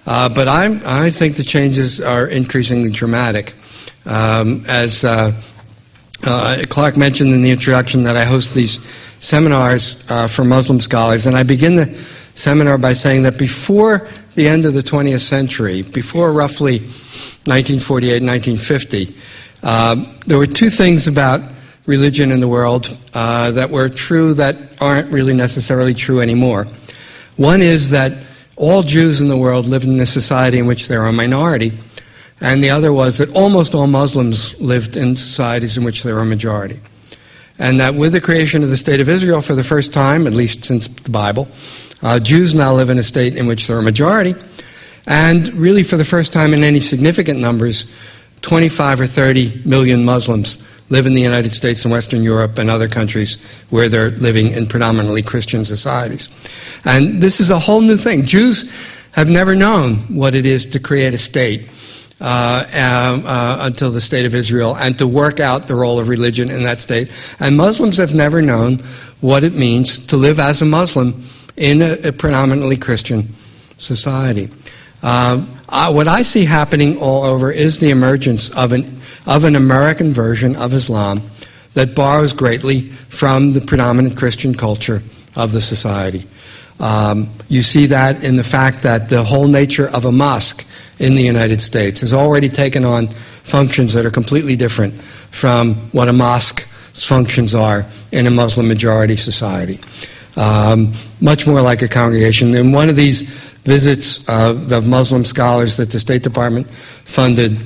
But 0.05 0.49
I'm, 0.49 0.83
I 0.85 1.11
think 1.11 1.37
the 1.37 1.45
changes 1.45 2.01
are 2.01 2.27
increasingly 2.27 2.91
dramatic. 2.91 3.55
Um, 4.07 4.65
as 4.67 5.03
Clark 5.03 6.97
mentioned 6.97 7.35
in 7.35 7.43
the 7.43 7.51
introduction, 7.51 8.05
that 8.05 8.17
I 8.17 8.25
host 8.25 8.55
these 8.55 8.81
seminars 9.23 10.05
uh, 10.11 10.27
for 10.27 10.45
Muslim 10.45 10.81
scholars. 10.81 11.27
And 11.27 11.37
I 11.37 11.45
begin 11.45 11.77
the 11.77 11.87
seminar 12.35 12.77
by 12.77 12.93
saying 12.93 13.23
that 13.23 13.39
before 13.39 14.09
the 14.35 14.49
end 14.49 14.65
of 14.65 14.75
the 14.75 14.83
20th 14.83 15.21
century, 15.21 15.83
before 15.83 16.33
roughly 16.33 16.81
1948, 16.81 18.23
1950, 18.23 19.15
uh, 19.63 20.05
there 20.27 20.39
were 20.39 20.47
two 20.47 20.71
things 20.71 21.07
about 21.07 21.41
religion 21.87 22.33
in 22.33 22.41
the 22.41 22.49
world 22.49 22.97
uh, 23.15 23.53
that 23.53 23.71
were 23.71 23.89
true 23.89 24.35
that 24.35 24.57
aren't 24.81 25.13
really 25.13 25.35
necessarily 25.35 25.95
true 25.95 26.21
anymore. 26.21 26.67
One 27.37 27.63
is 27.63 27.91
that 27.91 28.13
all 28.57 28.83
Jews 28.83 29.21
in 29.21 29.29
the 29.29 29.37
world 29.37 29.67
lived 29.67 29.87
in 29.87 30.01
a 30.01 30.07
society 30.07 30.59
in 30.59 30.67
which 30.67 30.89
they're 30.89 31.07
a 31.07 31.13
minority, 31.13 31.73
and 32.41 32.63
the 32.63 32.71
other 32.71 32.93
was 32.93 33.19
that 33.19 33.35
almost 33.35 33.75
all 33.75 33.87
Muslims 33.87 34.61
lived 34.61 34.97
in 34.97 35.17
societies 35.17 35.77
in 35.77 35.85
which 35.85 36.03
they 36.03 36.13
were 36.13 36.21
a 36.21 36.27
majority. 36.27 36.81
And 37.59 37.81
that 37.81 37.95
with 37.95 38.13
the 38.13 38.21
creation 38.21 38.63
of 38.63 38.71
the 38.71 38.77
State 38.77 39.01
of 39.01 39.09
Israel 39.09 39.43
for 39.43 39.55
the 39.55 39.63
first 39.63 39.93
time, 39.93 40.27
at 40.27 40.33
least 40.33 40.65
since 40.65 40.89
the 40.89 41.11
Bible, 41.11 41.49
uh, 42.03 42.19
Jews 42.19 42.55
now 42.55 42.75
live 42.75 42.91
in 42.91 42.99
a 42.99 43.03
state 43.03 43.37
in 43.37 43.47
which 43.47 43.67
they're 43.67 43.79
a 43.79 43.83
majority, 43.83 44.35
and 45.07 45.49
really 45.55 45.83
for 45.83 45.97
the 45.97 46.05
first 46.05 46.33
time 46.33 46.53
in 46.53 46.65
any 46.65 46.81
significant 46.81 47.41
numbers, 47.41 47.91
25 48.43 49.03
or 49.03 49.07
30 49.07 49.63
million 49.65 50.05
Muslims 50.05 50.63
live 50.93 51.07
in 51.07 51.15
the 51.15 51.23
United 51.23 51.51
States 51.51 51.85
and 51.85 51.93
Western 51.93 52.23
Europe 52.23 52.59
and 52.59 52.69
other 52.69 52.87
countries 52.87 53.43
where 53.71 53.89
they're 53.89 54.11
living 54.11 54.53
in 54.53 54.67
predominantly 54.67 55.23
Christian 55.23 55.65
societies. 55.65 56.29
And 56.85 57.23
this 57.23 57.41
is 57.41 57.49
a 57.49 57.59
whole 57.59 57.81
new 57.81 57.97
thing. 57.97 58.27
Jews 58.27 58.71
have 59.13 59.29
never 59.29 59.55
known 59.55 59.97
what 60.15 60.35
it 60.35 60.45
is 60.45 60.67
to 60.67 60.79
create 60.79 61.15
a 61.15 61.19
state 61.19 61.71
uh, 62.21 62.65
um, 62.75 63.27
uh, 63.27 63.57
until 63.61 63.91
the 63.91 64.03
state 64.03 64.27
of 64.27 64.35
Israel 64.35 64.77
and 64.77 64.99
to 64.99 65.07
work 65.07 65.41
out 65.41 65.67
the 65.67 65.75
role 65.75 65.99
of 65.99 66.09
religion 66.09 66.51
in 66.51 66.63
that 66.65 66.83
state. 66.83 67.11
And 67.41 67.57
Muslims 67.57 67.97
have 67.97 68.15
never 68.15 68.43
known 68.43 68.79
what 69.23 69.45
it 69.45 69.55
means 69.55 70.07
to 70.09 70.19
live 70.19 70.39
as 70.39 70.61
a 70.61 70.67
Muslim 70.67 71.25
in 71.57 71.81
a, 71.81 72.09
a 72.09 72.13
predominantly 72.13 72.77
Christian 72.77 73.33
society. 73.79 74.51
Um, 75.03 75.49
I, 75.69 75.89
what 75.89 76.07
I 76.07 76.23
see 76.23 76.45
happening 76.45 76.99
all 76.99 77.25
over 77.25 77.51
is 77.51 77.81
the 77.81 77.91
emergence 77.91 78.51
of 78.51 78.73
an, 78.73 79.01
of 79.27 79.45
an 79.45 79.57
American 79.57 80.13
version 80.13 80.57
of 80.57 80.75
Islam 80.75 81.23
that 81.75 81.95
borrows 81.95 82.33
greatly 82.33 82.91
from 82.91 83.53
the 83.53 83.61
predominant 83.61 84.17
Christian 84.17 84.55
culture 84.55 85.03
of 85.37 85.53
the 85.53 85.61
society. 85.61 86.25
Um, 86.81 87.31
you 87.49 87.63
see 87.63 87.87
that 87.87 88.25
in 88.25 88.37
the 88.37 88.45
fact 88.45 88.83
that 88.83 89.09
the 89.09 89.23
whole 89.23 89.47
nature 89.47 89.89
of 89.89 90.05
a 90.05 90.13
mosque 90.13 90.67
in 90.99 91.15
the 91.15 91.23
United 91.23 91.61
States 91.61 92.01
has 92.01 92.13
already 92.13 92.49
taken 92.49 92.85
on 92.85 93.09
functions 93.09 93.93
that 93.95 94.05
are 94.05 94.11
completely 94.11 94.57
different 94.57 94.95
from 94.95 95.75
what 95.93 96.09
a 96.09 96.13
mosque's 96.13 97.05
functions 97.05 97.55
are 97.55 97.87
in 98.11 98.27
a 98.27 98.31
Muslim 98.31 98.69
majority 98.69 99.17
society. 99.17 99.79
Um, 100.37 100.93
much 101.21 101.47
more 101.47 101.61
like 101.61 101.83
a 101.83 101.89
congregation. 101.89 102.55
In 102.55 102.73
one 102.73 102.89
of 102.89 102.97
these 102.97 103.23
visits 103.65 104.29
uh, 104.29 104.55
of 104.71 104.89
Muslim 104.89 105.25
scholars 105.25 105.77
that 105.77 105.91
the 105.91 106.01
State 106.01 106.23
Department 106.23 106.69
funded, 106.69 107.59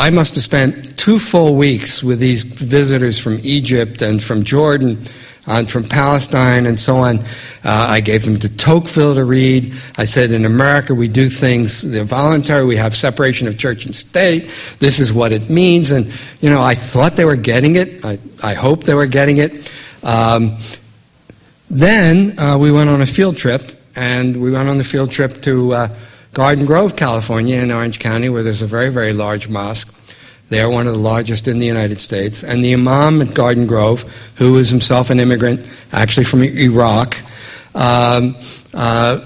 I 0.00 0.08
must 0.08 0.34
have 0.36 0.42
spent 0.42 0.98
two 0.98 1.18
full 1.18 1.56
weeks 1.56 2.02
with 2.02 2.20
these 2.20 2.42
visitors 2.42 3.18
from 3.18 3.38
Egypt 3.42 4.00
and 4.00 4.22
from 4.22 4.44
Jordan 4.44 4.98
and 5.46 5.70
from 5.70 5.84
Palestine 5.84 6.64
and 6.64 6.80
so 6.80 6.96
on. 6.96 7.18
Uh, 7.18 7.24
I 7.64 8.00
gave 8.00 8.24
them 8.24 8.38
to 8.38 8.48
Tocqueville 8.48 9.16
to 9.16 9.24
read. 9.26 9.74
I 9.98 10.06
said, 10.06 10.32
in 10.32 10.46
America, 10.46 10.94
we 10.94 11.06
do 11.08 11.28
things, 11.28 11.82
they're 11.82 12.04
voluntary, 12.04 12.64
we 12.64 12.76
have 12.76 12.96
separation 12.96 13.46
of 13.46 13.58
church 13.58 13.84
and 13.84 13.94
state. 13.94 14.44
This 14.78 15.00
is 15.00 15.12
what 15.12 15.32
it 15.32 15.50
means. 15.50 15.90
And, 15.90 16.10
you 16.40 16.48
know, 16.48 16.62
I 16.62 16.76
thought 16.76 17.16
they 17.16 17.26
were 17.26 17.36
getting 17.36 17.76
it. 17.76 18.02
I, 18.02 18.18
I 18.42 18.54
hope 18.54 18.84
they 18.84 18.94
were 18.94 19.04
getting 19.04 19.36
it. 19.36 19.70
Um, 20.02 20.56
then 21.68 22.38
uh, 22.38 22.56
we 22.56 22.72
went 22.72 22.88
on 22.88 23.02
a 23.02 23.06
field 23.06 23.36
trip, 23.36 23.78
and 23.94 24.40
we 24.40 24.50
went 24.50 24.66
on 24.66 24.78
the 24.78 24.84
field 24.84 25.10
trip 25.10 25.42
to 25.42 25.74
uh, 25.74 25.88
Garden 26.32 26.64
Grove, 26.64 26.94
California, 26.94 27.56
in 27.56 27.72
Orange 27.72 27.98
County, 27.98 28.28
where 28.28 28.42
there's 28.42 28.62
a 28.62 28.66
very, 28.66 28.88
very 28.88 29.12
large 29.12 29.48
mosque. 29.48 29.96
They 30.48 30.60
are 30.60 30.70
one 30.70 30.86
of 30.86 30.92
the 30.92 30.98
largest 30.98 31.48
in 31.48 31.58
the 31.58 31.66
United 31.66 32.00
States. 32.00 32.44
And 32.44 32.64
the 32.64 32.72
Imam 32.72 33.22
at 33.22 33.34
Garden 33.34 33.66
Grove, 33.66 34.02
who 34.36 34.56
is 34.58 34.68
himself 34.68 35.10
an 35.10 35.20
immigrant, 35.20 35.66
actually 35.92 36.24
from 36.24 36.42
Iraq, 36.42 37.16
um, 37.74 38.36
uh, 38.74 39.20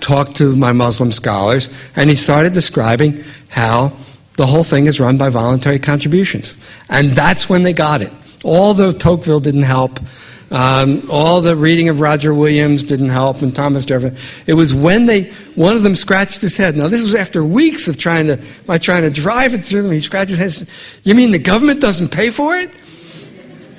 talked 0.00 0.36
to 0.36 0.54
my 0.56 0.72
Muslim 0.72 1.12
scholars, 1.12 1.70
and 1.96 2.10
he 2.10 2.16
started 2.16 2.52
describing 2.52 3.24
how 3.48 3.92
the 4.36 4.46
whole 4.46 4.64
thing 4.64 4.86
is 4.86 5.00
run 5.00 5.18
by 5.18 5.28
voluntary 5.30 5.78
contributions. 5.78 6.54
And 6.88 7.08
that's 7.10 7.48
when 7.48 7.62
they 7.62 7.72
got 7.72 8.02
it. 8.02 8.12
Although 8.44 8.92
Tocqueville 8.92 9.40
didn't 9.40 9.62
help, 9.62 10.00
um, 10.50 11.02
all 11.10 11.42
the 11.42 11.56
reading 11.56 11.88
of 11.88 12.00
Roger 12.00 12.32
Williams 12.32 12.82
didn't 12.82 13.10
help, 13.10 13.42
and 13.42 13.54
Thomas 13.54 13.84
Jefferson. 13.84 14.16
It 14.46 14.54
was 14.54 14.74
when 14.74 15.06
they, 15.06 15.24
one 15.54 15.76
of 15.76 15.82
them 15.82 15.94
scratched 15.94 16.40
his 16.40 16.56
head. 16.56 16.76
Now, 16.76 16.88
this 16.88 17.02
was 17.02 17.14
after 17.14 17.44
weeks 17.44 17.86
of 17.86 17.98
trying 17.98 18.28
to, 18.28 18.42
by 18.66 18.78
trying 18.78 19.02
to 19.02 19.10
drive 19.10 19.52
it 19.52 19.64
through 19.64 19.82
them. 19.82 19.92
He 19.92 20.00
scratched 20.00 20.30
his 20.30 20.60
head. 20.60 20.68
You 21.02 21.14
mean 21.14 21.32
the 21.32 21.38
government 21.38 21.80
doesn't 21.80 22.08
pay 22.08 22.30
for 22.30 22.54
it? 22.54 22.70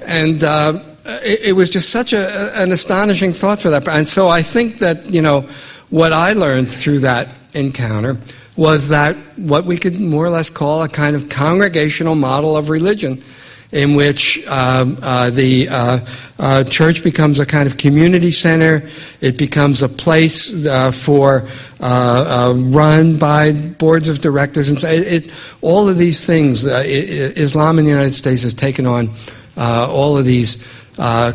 And 0.05 0.43
uh, 0.43 0.83
it, 1.05 1.39
it, 1.41 1.53
was 1.53 1.69
just 1.69 1.89
such 1.89 2.13
a, 2.13 2.61
an 2.61 2.71
astonishing 2.71 3.33
thought 3.33 3.61
for 3.61 3.71
that. 3.71 3.87
And 3.87 4.07
so 4.07 4.27
I 4.27 4.43
think 4.43 4.79
that 4.79 5.07
you 5.07 5.21
know 5.21 5.41
what 5.89 6.13
I 6.13 6.33
learned 6.33 6.69
through 6.69 6.99
that 6.99 7.29
encounter 7.53 8.17
was 8.55 8.89
that 8.89 9.15
what 9.37 9.65
we 9.65 9.77
could 9.77 9.99
more 9.99 10.25
or 10.25 10.29
less 10.29 10.49
call 10.49 10.83
a 10.83 10.89
kind 10.89 11.15
of 11.15 11.29
congregational 11.29 12.15
model 12.15 12.55
of 12.55 12.69
religion 12.69 13.23
in 13.71 13.95
which 13.95 14.45
um, 14.47 14.97
uh, 15.01 15.29
the 15.29 15.69
uh, 15.69 15.99
uh, 16.39 16.63
church 16.63 17.03
becomes 17.03 17.39
a 17.39 17.45
kind 17.45 17.67
of 17.67 17.77
community 17.77 18.31
center. 18.31 18.87
It 19.21 19.37
becomes 19.37 19.83
a 19.83 19.89
place 19.89 20.65
uh, 20.65 20.91
for 20.91 21.47
uh, 21.79 21.83
uh, 21.83 22.53
run 22.55 23.19
by 23.19 23.51
boards 23.51 24.09
of 24.09 24.21
directors, 24.21 24.69
and 24.69 24.79
so 24.79 24.89
it, 24.89 25.25
it, 25.25 25.31
all 25.61 25.87
of 25.87 25.97
these 25.97 26.25
things. 26.25 26.65
It, 26.65 27.37
Islam 27.37 27.77
in 27.77 27.85
the 27.85 27.91
United 27.91 28.13
States 28.13 28.43
has 28.43 28.53
taken 28.53 28.85
on 28.85 29.09
all 29.57 30.17
of 30.17 30.25
these. 30.25 30.57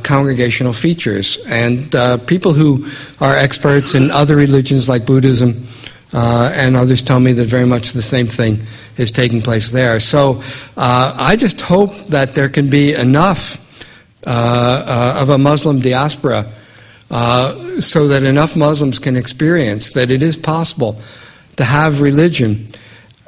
congregational 0.05 0.75
features 0.75 1.39
and 1.49 1.89
people 2.27 2.53
who 2.53 2.85
are 3.19 3.35
experts 3.35 3.95
in 3.95 4.11
other 4.11 4.37
religions 4.37 4.91
like 4.91 5.07
Buddhism 5.07 5.55
and 6.15 6.77
others 6.77 7.03
tell 7.03 7.19
me 7.19 7.33
that 7.33 7.47
very 7.47 7.67
much 7.67 7.93
the 7.93 8.03
same 8.03 8.27
thing 8.27 8.59
is 8.97 9.11
taking 9.11 9.43
place 9.43 9.71
there. 9.71 9.99
So 9.99 10.43
uh, 10.77 11.15
I 11.17 11.37
just 11.37 11.61
hope 11.61 12.07
that 12.09 12.35
there 12.35 12.49
can 12.49 12.71
be 12.71 12.95
enough 12.95 13.61
uh, 14.27 14.31
uh, 14.31 15.23
of 15.23 15.29
a 15.29 15.39
Muslim 15.39 15.81
diaspora 15.81 16.47
uh, 17.11 17.81
so 17.81 18.09
that 18.09 18.23
enough 18.23 18.57
Muslims 18.57 18.99
can 18.99 19.17
experience 19.17 19.93
that 19.93 20.11
it 20.11 20.23
is 20.23 20.37
possible 20.37 20.99
to 21.57 21.65
have 21.65 22.01
religion 22.01 22.69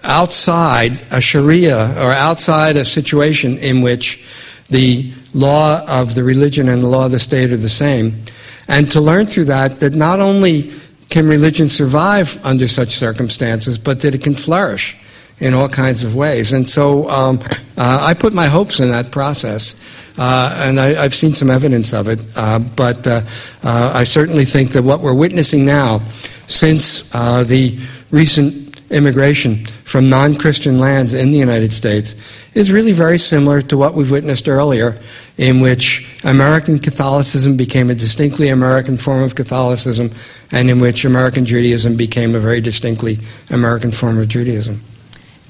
outside 0.03 1.03
a 1.11 1.21
Sharia 1.21 2.01
or 2.01 2.13
outside 2.13 2.77
a 2.77 2.85
situation 2.85 3.59
in 3.59 3.83
which 3.83 4.25
the 4.71 5.13
law 5.35 5.85
of 5.87 6.15
the 6.15 6.25
religion 6.25 6.69
and 6.69 6.83
the 6.83 6.89
law 6.89 7.07
of 7.07 7.13
the 7.13 7.21
state 7.21 7.53
are 7.53 7.57
the 7.57 7.69
same. 7.69 8.23
And 8.69 8.91
to 8.93 9.01
learn 9.01 9.27
through 9.27 9.47
that, 9.47 9.81
that 9.81 9.95
not 9.95 10.21
only 10.21 10.73
can 11.09 11.29
religion 11.29 11.69
survive 11.69 12.45
under 12.45 12.69
such 12.69 12.97
circumstances, 12.97 13.79
but 13.79 14.01
that 14.01 14.15
it 14.15 14.23
can 14.23 14.35
flourish 14.35 14.97
in 15.39 15.55
all 15.55 15.69
kinds 15.69 16.05
of 16.05 16.15
ways. 16.15 16.53
And 16.53 16.69
so 16.69 17.09
um, 17.11 17.41
uh, 17.77 18.01
I 18.03 18.15
put 18.15 18.33
my 18.33 18.47
hopes 18.47 18.81
in 18.81 18.91
that 18.91 19.11
process. 19.13 19.75
Uh, 20.19 20.55
and 20.57 20.81
I, 20.81 20.95
have 20.95 21.15
seen 21.15 21.35
some 21.35 21.51
evidence 21.51 21.93
of 21.93 22.09
it. 22.09 22.19
Uh, 22.35 22.59
but 22.59 23.07
uh, 23.07 23.21
uh, 23.63 23.93
I 23.95 24.05
certainly 24.05 24.47
think 24.47 24.71
that 24.71 24.83
what 24.83 25.01
we're 25.01 25.15
witnessing 25.15 25.67
now, 25.67 26.01
since 26.47 27.15
uh, 27.15 27.45
the 27.45 27.79
recent 28.11 28.66
immigration 28.91 29.65
from 29.85 30.09
non 30.09 30.37
Christian 30.37 30.79
lands 30.79 31.15
in 31.15 31.33
the 31.33 31.39
United 31.39 31.73
States, 31.73 32.15
is 32.55 32.73
really 32.73 32.93
very 32.93 33.19
similar 33.19 33.63
to 33.63 33.77
what 33.77 33.95
we've 33.95 34.11
witnessed 34.11 34.49
earlier, 34.49 34.99
in 35.39 35.61
which 35.61 36.19
American 36.25 36.79
Catholicism 36.79 37.57
became 37.57 37.91
a 37.91 37.95
distinctly 37.95 38.49
American 38.49 38.97
form 38.97 39.23
of 39.23 39.35
Catholicism, 39.35 40.11
and 40.51 40.71
in 40.71 40.81
which 40.81 41.05
American 41.05 41.45
Judaism 41.45 41.97
became 41.97 42.35
a 42.35 42.41
very 42.41 42.61
distinctly 42.61 43.19
American 43.51 43.91
form 43.91 44.19
of 44.19 44.29
Judaism. 44.29 44.81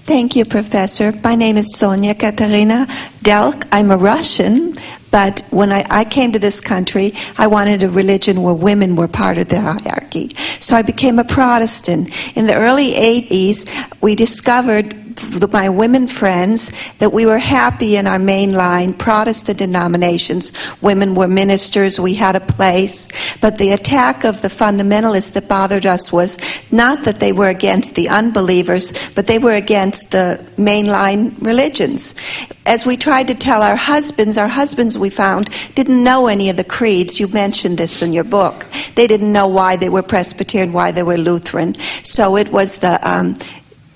Thank 0.04 0.36
you, 0.36 0.44
Professor. 0.44 1.12
My 1.24 1.34
name 1.34 1.56
is 1.56 1.76
Sonia 1.76 2.14
Katerina 2.14 2.86
Delk. 3.24 3.66
I'm 3.72 3.90
a 3.90 3.96
Russian, 3.96 4.76
but 5.16 5.40
when 5.48 5.72
I, 5.72 5.82
I, 5.88 6.04
came 6.04 6.32
to 6.32 6.38
this 6.38 6.60
country, 6.60 7.14
I 7.38 7.46
wanted 7.46 7.82
a 7.82 7.88
religion 7.88 8.42
where 8.42 8.52
women 8.52 8.96
were 8.96 9.08
part 9.08 9.38
of 9.38 9.48
the 9.48 9.58
hierarchy. 9.58 10.34
So 10.60 10.76
I 10.76 10.82
became 10.82 11.18
a 11.18 11.24
Protestant. 11.24 12.10
In 12.36 12.46
the 12.46 12.54
early 12.54 12.90
80s, 12.90 13.64
we 14.02 14.14
discovered 14.14 15.05
my 15.50 15.68
women 15.68 16.06
friends 16.06 16.70
that 16.98 17.12
we 17.12 17.26
were 17.26 17.38
happy 17.38 17.96
in 17.96 18.06
our 18.06 18.18
mainline 18.18 18.96
Protestant 18.96 19.58
denominations. 19.58 20.52
Women 20.82 21.14
were 21.14 21.28
ministers, 21.28 21.98
we 21.98 22.14
had 22.14 22.36
a 22.36 22.40
place. 22.40 23.08
But 23.40 23.58
the 23.58 23.72
attack 23.72 24.24
of 24.24 24.42
the 24.42 24.48
fundamentalists 24.48 25.32
that 25.32 25.48
bothered 25.48 25.86
us 25.86 26.12
was 26.12 26.36
not 26.70 27.04
that 27.04 27.20
they 27.20 27.32
were 27.32 27.48
against 27.48 27.94
the 27.94 28.08
unbelievers, 28.08 28.92
but 29.14 29.26
they 29.26 29.38
were 29.38 29.54
against 29.54 30.12
the 30.12 30.44
mainline 30.56 31.40
religions. 31.40 32.14
As 32.66 32.84
we 32.84 32.96
tried 32.96 33.28
to 33.28 33.34
tell 33.34 33.62
our 33.62 33.76
husbands, 33.76 34.36
our 34.36 34.48
husbands 34.48 34.98
we 34.98 35.08
found 35.08 35.50
didn't 35.74 36.02
know 36.02 36.26
any 36.26 36.50
of 36.50 36.56
the 36.56 36.64
creeds. 36.64 37.20
You 37.20 37.28
mentioned 37.28 37.78
this 37.78 38.02
in 38.02 38.12
your 38.12 38.24
book. 38.24 38.66
They 38.96 39.06
didn't 39.06 39.32
know 39.32 39.46
why 39.46 39.76
they 39.76 39.88
were 39.88 40.02
Presbyterian, 40.02 40.72
why 40.72 40.90
they 40.90 41.04
were 41.04 41.16
Lutheran. 41.16 41.74
So 42.02 42.36
it 42.36 42.50
was 42.50 42.78
the 42.78 42.98
um, 43.08 43.36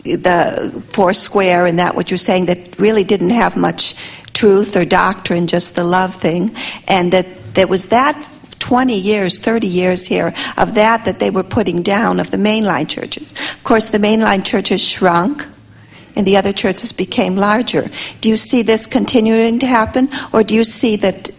the 0.04 0.84
four 0.88 1.12
square 1.12 1.66
and 1.66 1.78
that 1.78 1.94
what 1.94 2.10
you're 2.10 2.18
saying 2.18 2.46
that 2.46 2.78
really 2.78 3.04
didn't 3.04 3.30
have 3.30 3.56
much 3.56 3.94
truth 4.32 4.76
or 4.76 4.84
doctrine, 4.84 5.46
just 5.46 5.74
the 5.74 5.84
love 5.84 6.14
thing, 6.14 6.50
and 6.88 7.12
that 7.12 7.26
there 7.54 7.66
was 7.66 7.86
that 7.86 8.16
20 8.60 8.98
years, 8.98 9.38
30 9.38 9.66
years 9.66 10.06
here 10.06 10.32
of 10.56 10.74
that 10.74 11.04
that 11.04 11.18
they 11.18 11.30
were 11.30 11.42
putting 11.42 11.82
down 11.82 12.20
of 12.20 12.30
the 12.30 12.36
mainline 12.36 12.88
churches. 12.88 13.32
Of 13.32 13.64
course, 13.64 13.88
the 13.88 13.98
mainline 13.98 14.44
churches 14.44 14.80
shrunk 14.80 15.44
and 16.16 16.26
the 16.26 16.36
other 16.36 16.52
churches 16.52 16.92
became 16.92 17.36
larger. 17.36 17.90
Do 18.20 18.28
you 18.28 18.36
see 18.36 18.62
this 18.62 18.86
continuing 18.86 19.58
to 19.60 19.66
happen, 19.66 20.08
or 20.32 20.42
do 20.42 20.54
you 20.54 20.64
see 20.64 20.96
that, 20.96 21.30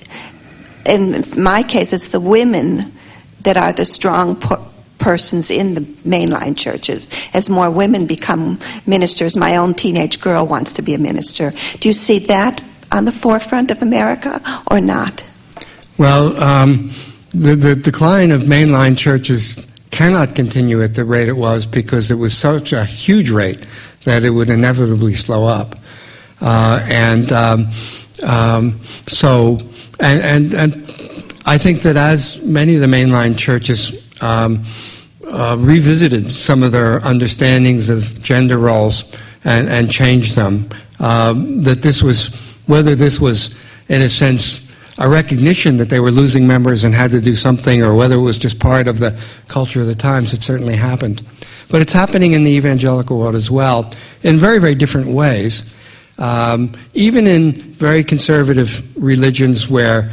in 0.85 1.23
my 1.38 1.63
case, 1.63 1.93
it's 1.93 2.09
the 2.09 2.19
women 2.19 2.91
that 3.41 3.57
are 3.57 3.73
the 3.73 3.85
strong 3.85 4.35
persons 5.02 5.52
in 5.52 5.73
the 5.73 5.82
mainline 5.82 6.56
churches. 6.56 7.07
As 7.34 7.49
more 7.49 7.69
women 7.69 8.06
become 8.06 8.60
ministers, 8.86 9.36
my 9.36 9.57
own 9.57 9.73
teenage 9.73 10.22
girl 10.22 10.48
wants 10.48 10.73
to 10.73 10.82
be 10.82 10.94
a 10.94 10.98
minister. 10.98 11.52
Do 11.80 11.90
you 11.90 11.94
see 11.94 12.19
that 12.19 12.64
on 12.91 13.06
the 13.06 13.11
forefront 13.11 13.72
of 13.72 13.82
America 13.82 14.41
or 14.69 14.80
not? 14.80 15.28
Well, 15.98 16.41
um, 16.41 16.91
the, 17.32 17.56
the 17.56 17.76
decline 17.76 18.32
of 18.32 18.41
mainline 18.41 18.98
churches 18.98 19.68
cannot 19.91 20.36
continue 20.36 20.82
at 20.82 20.95
the 20.95 21.03
rate 21.03 21.28
it 21.28 21.38
was 21.38 21.65
because 21.65 22.11
it 22.11 22.15
was 22.15 22.38
such 22.38 22.73
a 22.73 22.86
huge 22.86 23.30
rate 23.30 23.65
that 24.06 24.23
it 24.23 24.30
would 24.30 24.49
inevitably 24.49 25.15
slow 25.15 25.45
up. 25.45 25.76
Uh, 26.40 26.84
and 26.90 27.32
um, 27.32 27.68
um, 28.26 28.80
so, 29.07 29.60
and, 29.99 30.22
and, 30.22 30.53
and 30.53 30.73
I 31.45 31.57
think 31.57 31.82
that 31.82 31.98
as 31.98 32.44
many 32.44 32.76
of 32.76 32.82
the 32.82 32.88
mainline 32.88 33.38
churches 33.38 34.10
um, 34.22 34.64
uh, 35.27 35.56
revisited 35.60 36.31
some 36.31 36.64
of 36.64 36.72
their 36.72 36.99
understandings 37.06 37.89
of 37.89 38.22
gender 38.22 38.57
roles 38.57 39.15
and, 39.43 39.68
and 39.69 39.91
changed 39.91 40.35
them. 40.35 40.69
Um, 40.99 41.61
that 41.64 41.81
this 41.81 42.03
was, 42.03 42.34
whether 42.68 42.95
this 42.95 43.19
was, 43.19 43.57
in 43.89 44.02
a 44.02 44.10
sense, 44.10 44.72
a 44.98 45.10
recognition 45.10 45.77
that 45.77 45.89
they 45.89 45.99
were 45.99 46.11
losing 46.11 46.45
members 46.45 46.84
and 46.84 46.93
had 46.93 47.11
to 47.11 47.22
do 47.22 47.35
something, 47.35 47.81
or 47.81 47.95
whether 47.95 48.15
it 48.15 48.22
was 48.22 48.38
just 48.38 48.60
part 48.60 48.88
of 48.88 48.99
the 48.99 49.19
culture 49.48 49.81
of 49.81 49.88
the 49.88 49.95
times, 49.95 50.34
it 50.34 50.43
certainly 50.43 50.76
happened. 50.76 51.23
But 51.69 51.81
it's 51.81 51.93
happening 51.93 52.34
in 52.34 52.43
the 52.43 52.52
evangelical 52.52 53.18
world 53.18 53.35
as 53.35 53.49
well, 53.49 53.91
in 54.23 54.38
very, 54.38 54.60
very 54.60 54.76
different 54.76 55.07
ways. 55.07 55.73
Um, 56.18 56.73
even 56.93 57.26
in 57.26 57.53
very 57.53 58.03
conservative 58.03 58.84
religions 58.95 59.68
where 59.69 60.11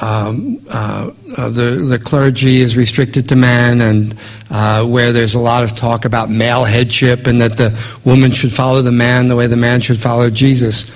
um, 0.00 0.58
uh, 0.70 1.10
uh, 1.38 1.48
the, 1.48 1.86
the 1.88 1.98
clergy 1.98 2.60
is 2.60 2.76
restricted 2.76 3.28
to 3.30 3.36
men, 3.36 3.80
and 3.80 4.14
uh, 4.50 4.84
where 4.84 5.12
there's 5.12 5.34
a 5.34 5.40
lot 5.40 5.64
of 5.64 5.74
talk 5.74 6.04
about 6.04 6.30
male 6.30 6.64
headship 6.64 7.26
and 7.26 7.40
that 7.40 7.56
the 7.56 7.78
woman 8.04 8.32
should 8.32 8.52
follow 8.52 8.82
the 8.82 8.92
man 8.92 9.28
the 9.28 9.36
way 9.36 9.46
the 9.46 9.56
man 9.56 9.80
should 9.80 10.00
follow 10.00 10.28
Jesus. 10.28 10.90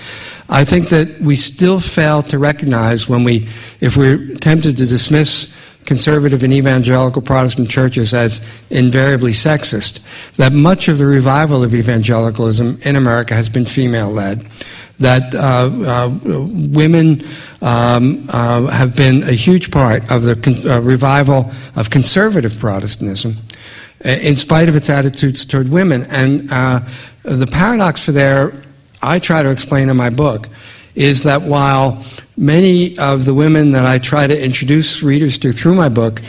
I 0.48 0.64
think 0.64 0.90
that 0.90 1.20
we 1.20 1.36
still 1.36 1.80
fail 1.80 2.22
to 2.24 2.38
recognize 2.38 3.08
when 3.08 3.24
we, 3.24 3.48
if 3.80 3.96
we're 3.96 4.34
tempted 4.36 4.76
to 4.76 4.86
dismiss 4.86 5.52
conservative 5.86 6.42
and 6.42 6.52
evangelical 6.52 7.22
Protestant 7.22 7.70
churches 7.70 8.12
as 8.12 8.46
invariably 8.70 9.32
sexist, 9.32 10.00
that 10.36 10.52
much 10.52 10.88
of 10.88 10.98
the 10.98 11.06
revival 11.06 11.64
of 11.64 11.74
evangelicalism 11.74 12.78
in 12.84 12.96
America 12.96 13.34
has 13.34 13.48
been 13.48 13.64
female 13.64 14.10
led 14.10 14.46
that 14.98 15.34
uh, 15.34 15.38
uh, 15.38 16.08
women 16.70 17.22
um, 17.60 18.26
uh, 18.30 18.66
have 18.66 18.96
been 18.96 19.22
a 19.24 19.32
huge 19.32 19.70
part 19.70 20.10
of 20.10 20.22
the 20.22 20.36
con- 20.36 20.84
revival 20.84 21.50
of 21.74 21.90
conservative 21.90 22.58
Protestantism, 22.58 23.36
in 24.04 24.36
spite 24.36 24.68
of 24.68 24.76
its 24.76 24.88
attitudes 24.88 25.44
toward 25.44 25.68
women. 25.68 26.04
And 26.04 26.50
uh, 26.50 26.80
the 27.22 27.46
paradox 27.46 28.04
for 28.04 28.12
there, 28.12 28.62
I 29.02 29.18
try 29.18 29.42
to 29.42 29.50
explain 29.50 29.88
in 29.88 29.96
my 29.96 30.10
book, 30.10 30.48
is 30.94 31.24
that 31.24 31.42
while 31.42 32.02
many 32.36 32.98
of 32.98 33.26
the 33.26 33.34
women 33.34 33.72
that 33.72 33.84
I 33.84 33.98
try 33.98 34.26
to 34.26 34.44
introduce 34.44 35.02
readers 35.02 35.36
to 35.38 35.52
through 35.52 35.74
my 35.74 35.90
book 35.90 36.22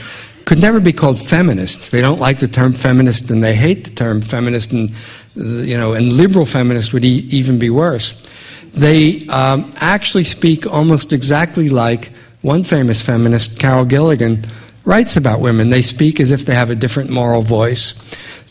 could 0.45 0.61
never 0.61 0.80
be 0.80 0.94
called 0.94 1.19
feminists. 1.19 1.89
They 1.89 1.99
don't 1.99 2.19
like 2.19 2.39
the 2.39 2.48
term 2.48 2.73
feminist 2.73 3.30
and 3.31 3.44
they 3.44 3.53
hate 3.53 3.85
the 3.85 3.95
term 3.95 4.22
feminist 4.22 4.72
and 4.72 4.91
you 5.35 5.77
know 5.77 5.94
and 5.94 6.14
liberal 6.14 6.45
feminist 6.45 6.94
would 6.94 7.03
e- 7.06 7.27
even 7.30 7.60
be 7.60 7.69
worse 7.69 8.30
they 8.77 9.27
um, 9.27 9.73
actually 9.77 10.23
speak 10.23 10.65
almost 10.65 11.13
exactly 11.13 11.69
like 11.69 12.11
one 12.41 12.63
famous 12.63 13.01
feminist, 13.01 13.59
Carol 13.59 13.85
Gilligan, 13.85 14.45
writes 14.85 15.17
about 15.17 15.41
women. 15.41 15.69
They 15.69 15.81
speak 15.81 16.19
as 16.19 16.31
if 16.31 16.45
they 16.45 16.53
have 16.53 16.69
a 16.69 16.75
different 16.75 17.09
moral 17.09 17.41
voice. 17.41 17.93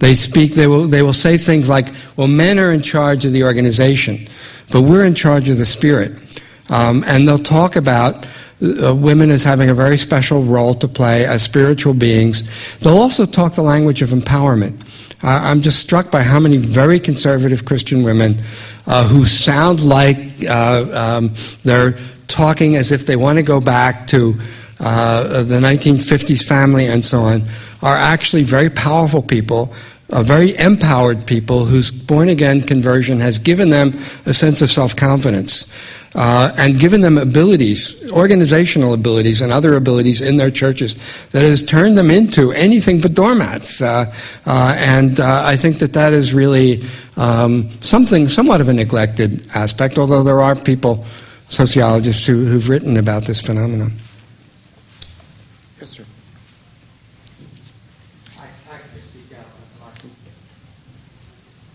They 0.01 0.15
speak, 0.15 0.53
they 0.53 0.67
will, 0.67 0.87
they 0.89 1.03
will 1.03 1.15
say 1.15 1.39
things 1.39 1.69
like, 1.69 1.89
well, 2.17 2.27
men 2.27 2.59
are 2.59 2.73
in 2.73 2.83
charge 2.83 3.25
of 3.25 3.33
the 3.33 3.45
organization, 3.45 4.29
but 4.71 4.83
we're 4.83 5.05
in 5.05 5.15
charge 5.15 5.49
of 5.49 5.57
the 5.57 5.65
spirit. 5.65 6.21
Um, 6.69 7.05
and 7.07 7.27
they'll 7.27 7.39
talk 7.39 7.77
about 7.77 8.27
uh, 8.61 8.95
women 8.95 9.31
as 9.31 9.45
having 9.45 9.71
a 9.71 9.75
very 9.75 9.97
special 9.97 10.43
role 10.43 10.75
to 10.75 10.89
play 10.89 11.25
as 11.25 11.43
spiritual 11.43 11.95
beings. 11.95 12.43
They'll 12.79 12.99
also 12.99 13.25
talk 13.25 13.55
the 13.55 13.63
language 13.63 14.03
of 14.03 14.11
empowerment. 14.11 14.83
Uh, 15.25 15.29
I'm 15.29 15.63
just 15.63 15.81
struck 15.81 16.11
by 16.11 16.23
how 16.23 16.41
many 16.41 16.57
very 16.59 17.01
conservative 17.01 17.65
Christian 17.65 18.03
women 18.03 18.43
uh, 18.87 19.07
who 19.09 19.25
sound 19.25 19.83
like 19.85 20.19
uh, 20.49 20.87
um, 20.93 21.35
they're 21.65 21.99
talking 22.29 22.77
as 22.77 22.93
if 22.93 23.07
they 23.07 23.17
want 23.17 23.39
to 23.39 23.43
go 23.43 23.61
back 23.61 24.07
to 24.09 24.39
uh, 24.81 25.43
the 25.43 25.59
1950s 25.59 26.45
family 26.45 26.87
and 26.87 27.05
so 27.05 27.19
on, 27.19 27.43
are 27.83 27.97
actually 27.97 28.43
very 28.43 28.71
powerful 28.71 29.23
people, 29.23 29.73
uh, 30.11 30.23
very 30.23 30.57
empowered 30.59 31.27
people 31.27 31.65
whose 31.65 31.91
born 31.91 32.29
again 32.29 32.61
conversion 32.61 33.21
has 33.21 33.39
given 33.39 33.71
them 33.71 33.95
a 34.27 34.35
sense 34.35 34.63
of 34.63 34.71
self 34.71 34.95
confidence 34.95 35.75
uh, 36.17 36.51
and 36.57 36.81
given 36.81 37.03
them 37.03 37.19
abilities, 37.19 38.11
organizational 38.11 38.95
abilities, 38.95 39.43
and 39.43 39.53
other 39.53 39.77
abilities 39.77 40.23
in 40.23 40.39
their 40.39 40.51
churches 40.51 40.97
that 41.33 41.45
has 41.45 41.63
turned 41.63 41.97
them 41.99 42.11
into 42.11 42.53
anything 42.53 43.01
but 43.01 43.15
doormats. 43.15 43.83
Uh, 43.83 44.11
uh, 44.47 44.75
and 44.79 45.21
uh, 45.21 45.43
I 45.45 45.57
think 45.57 45.79
that 45.79 45.93
that 45.93 46.15
is 46.15 46.33
really 46.33 46.83
um, 47.19 47.71
something, 47.83 48.29
somewhat 48.29 48.63
of 48.63 48.69
a 48.69 48.73
neglected 48.73 49.47
aspect, 49.55 49.99
although 49.99 50.23
there 50.23 50.41
are 50.41 50.57
people, 50.57 51.05
sociologists, 51.51 52.27
who, 52.27 52.47
who've 52.47 52.69
written 52.69 52.97
about 52.97 53.27
this 53.27 53.43
phenomenon. 53.43 53.93
Yes, 55.79 55.91
sir. 55.91 56.05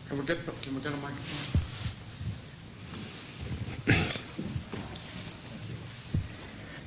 Can 0.09 0.18
we 0.18 0.26
get, 0.26 0.45
the, 0.45 0.51
can 0.63 0.76
we 0.76 0.81
get 0.81 0.91
a 0.91 0.97
microphone? 0.97 1.40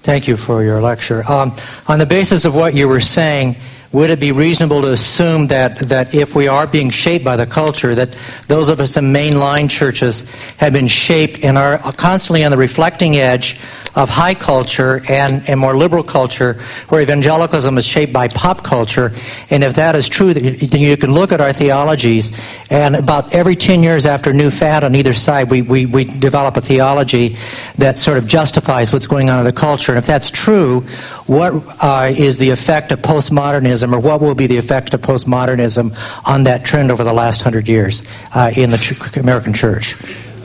Thank 0.04 0.28
you 0.28 0.36
for 0.36 0.62
your 0.62 0.82
lecture. 0.82 1.24
Um, 1.26 1.56
on 1.88 1.98
the 1.98 2.04
basis 2.04 2.44
of 2.44 2.54
what 2.54 2.74
you 2.74 2.88
were 2.88 3.00
saying, 3.00 3.56
would 3.94 4.10
it 4.10 4.18
be 4.18 4.32
reasonable 4.32 4.82
to 4.82 4.90
assume 4.90 5.46
that, 5.46 5.78
that 5.78 6.12
if 6.12 6.34
we 6.34 6.48
are 6.48 6.66
being 6.66 6.90
shaped 6.90 7.24
by 7.24 7.36
the 7.36 7.46
culture, 7.46 7.94
that 7.94 8.16
those 8.48 8.68
of 8.68 8.80
us 8.80 8.96
in 8.96 9.04
mainline 9.04 9.70
churches 9.70 10.28
have 10.56 10.72
been 10.72 10.88
shaped 10.88 11.44
and 11.44 11.56
are 11.56 11.78
constantly 11.92 12.44
on 12.44 12.50
the 12.50 12.56
reflecting 12.56 13.14
edge 13.14 13.56
of 13.94 14.08
high 14.08 14.34
culture 14.34 15.00
and, 15.08 15.48
and 15.48 15.60
more 15.60 15.76
liberal 15.76 16.02
culture, 16.02 16.54
where 16.88 17.00
evangelicalism 17.00 17.78
is 17.78 17.84
shaped 17.84 18.12
by 18.12 18.26
pop 18.26 18.64
culture. 18.64 19.12
And 19.50 19.62
if 19.62 19.74
that 19.74 19.94
is 19.94 20.08
true, 20.08 20.34
then 20.34 20.80
you 20.80 20.96
can 20.96 21.14
look 21.14 21.30
at 21.30 21.40
our 21.40 21.52
theologies, 21.52 22.36
and 22.70 22.96
about 22.96 23.32
every 23.32 23.54
10 23.54 23.84
years 23.84 24.06
after 24.06 24.32
new 24.32 24.50
fad 24.50 24.82
on 24.82 24.96
either 24.96 25.14
side, 25.14 25.50
we, 25.50 25.62
we, 25.62 25.86
we 25.86 26.04
develop 26.04 26.56
a 26.56 26.60
theology 26.60 27.36
that 27.78 27.96
sort 27.96 28.18
of 28.18 28.26
justifies 28.26 28.92
what's 28.92 29.06
going 29.06 29.30
on 29.30 29.38
in 29.38 29.44
the 29.44 29.52
culture. 29.52 29.92
And 29.92 29.98
if 29.98 30.06
that's 30.06 30.30
true, 30.30 30.84
what 31.26 31.52
uh, 31.82 32.10
is 32.14 32.38
the 32.38 32.50
effect 32.50 32.92
of 32.92 33.00
postmodernism, 33.00 33.92
or 33.92 33.98
what 33.98 34.20
will 34.20 34.34
be 34.34 34.46
the 34.46 34.58
effect 34.58 34.92
of 34.94 35.00
postmodernism 35.00 35.96
on 36.28 36.44
that 36.44 36.64
trend 36.64 36.90
over 36.90 37.02
the 37.04 37.12
last 37.14 37.42
hundred 37.42 37.68
years 37.68 38.02
uh, 38.34 38.50
in 38.54 38.70
the 38.70 38.78
ch- 38.78 39.16
American 39.16 39.52
church? 39.54 39.96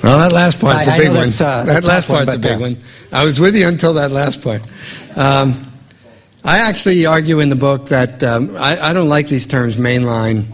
Well, 0.02 0.20
that 0.20 0.32
last 0.32 0.60
part's 0.60 0.88
I- 0.88 0.96
a 0.96 1.00
big 1.00 1.10
one. 1.10 1.28
uh, 1.28 1.64
that 1.66 1.84
last 1.84 2.08
tough 2.08 2.10
one, 2.16 2.26
part's 2.26 2.36
a 2.36 2.40
big 2.40 2.58
uh, 2.58 2.60
one. 2.60 2.78
I 3.12 3.26
was 3.26 3.40
with 3.40 3.56
you 3.56 3.68
until 3.68 3.94
that 3.96 4.12
last 4.12 4.42
part. 4.42 4.62
Um, 5.18 5.66
I 6.44 6.60
actually 6.60 7.06
argue 7.06 7.40
in 7.42 7.50
the 7.50 7.58
book 7.58 7.88
that 7.90 8.24
um, 8.24 8.56
I, 8.56 8.80
I 8.90 8.94
don't 8.94 9.10
like 9.10 9.28
these 9.28 9.46
terms 9.48 9.76
mainline 9.76 10.46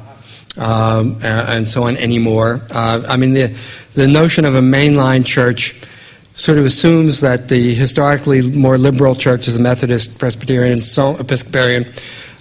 um, 0.57 1.19
and 1.23 1.69
so 1.69 1.83
on 1.83 1.97
anymore. 1.97 2.61
Uh, 2.71 3.03
I 3.07 3.17
mean, 3.17 3.33
the, 3.33 3.55
the 3.93 4.07
notion 4.07 4.45
of 4.45 4.55
a 4.55 4.61
mainline 4.61 5.23
church 5.25 5.79
sort 6.35 6.57
of 6.57 6.65
assumes 6.65 7.21
that 7.21 7.47
the 7.49 7.73
historically 7.73 8.51
more 8.51 8.77
liberal 8.77 9.15
churches, 9.15 9.55
the 9.55 9.63
Methodist, 9.63 10.19
Presbyterian, 10.19 10.81
so, 10.81 11.15
Episcopalian, 11.17 11.85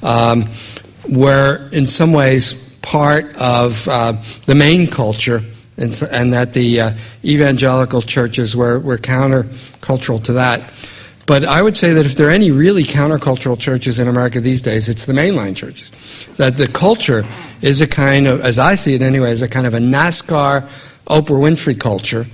um, 0.02 0.44
were 1.08 1.68
in 1.72 1.86
some 1.86 2.12
ways 2.12 2.54
part 2.82 3.34
of 3.36 3.88
uh, 3.88 4.12
the 4.46 4.54
main 4.54 4.86
culture, 4.86 5.42
and, 5.76 6.02
and 6.10 6.32
that 6.32 6.52
the 6.52 6.80
uh, 6.80 6.92
evangelical 7.24 8.02
churches 8.02 8.54
were, 8.54 8.78
were 8.78 8.98
countercultural 8.98 10.22
to 10.24 10.34
that. 10.34 10.72
But 11.26 11.44
I 11.44 11.62
would 11.62 11.76
say 11.76 11.94
that 11.94 12.04
if 12.04 12.16
there 12.16 12.28
are 12.28 12.32
any 12.32 12.50
really 12.50 12.84
countercultural 12.84 13.58
churches 13.58 13.98
in 13.98 14.08
America 14.08 14.40
these 14.40 14.60
days, 14.60 14.88
it's 14.88 15.06
the 15.06 15.14
mainline 15.14 15.56
churches. 15.56 15.90
That 16.36 16.58
the 16.58 16.68
culture 16.68 17.24
is 17.62 17.80
a 17.80 17.86
kind 17.86 18.26
of, 18.26 18.42
as 18.42 18.58
I 18.58 18.74
see 18.74 18.94
it 18.94 19.02
anyway, 19.02 19.30
is 19.30 19.40
a 19.40 19.48
kind 19.48 19.66
of 19.66 19.72
a 19.72 19.78
NASCAR 19.78 20.62
Oprah 21.06 21.40
Winfrey 21.40 21.78
culture. 21.80 22.26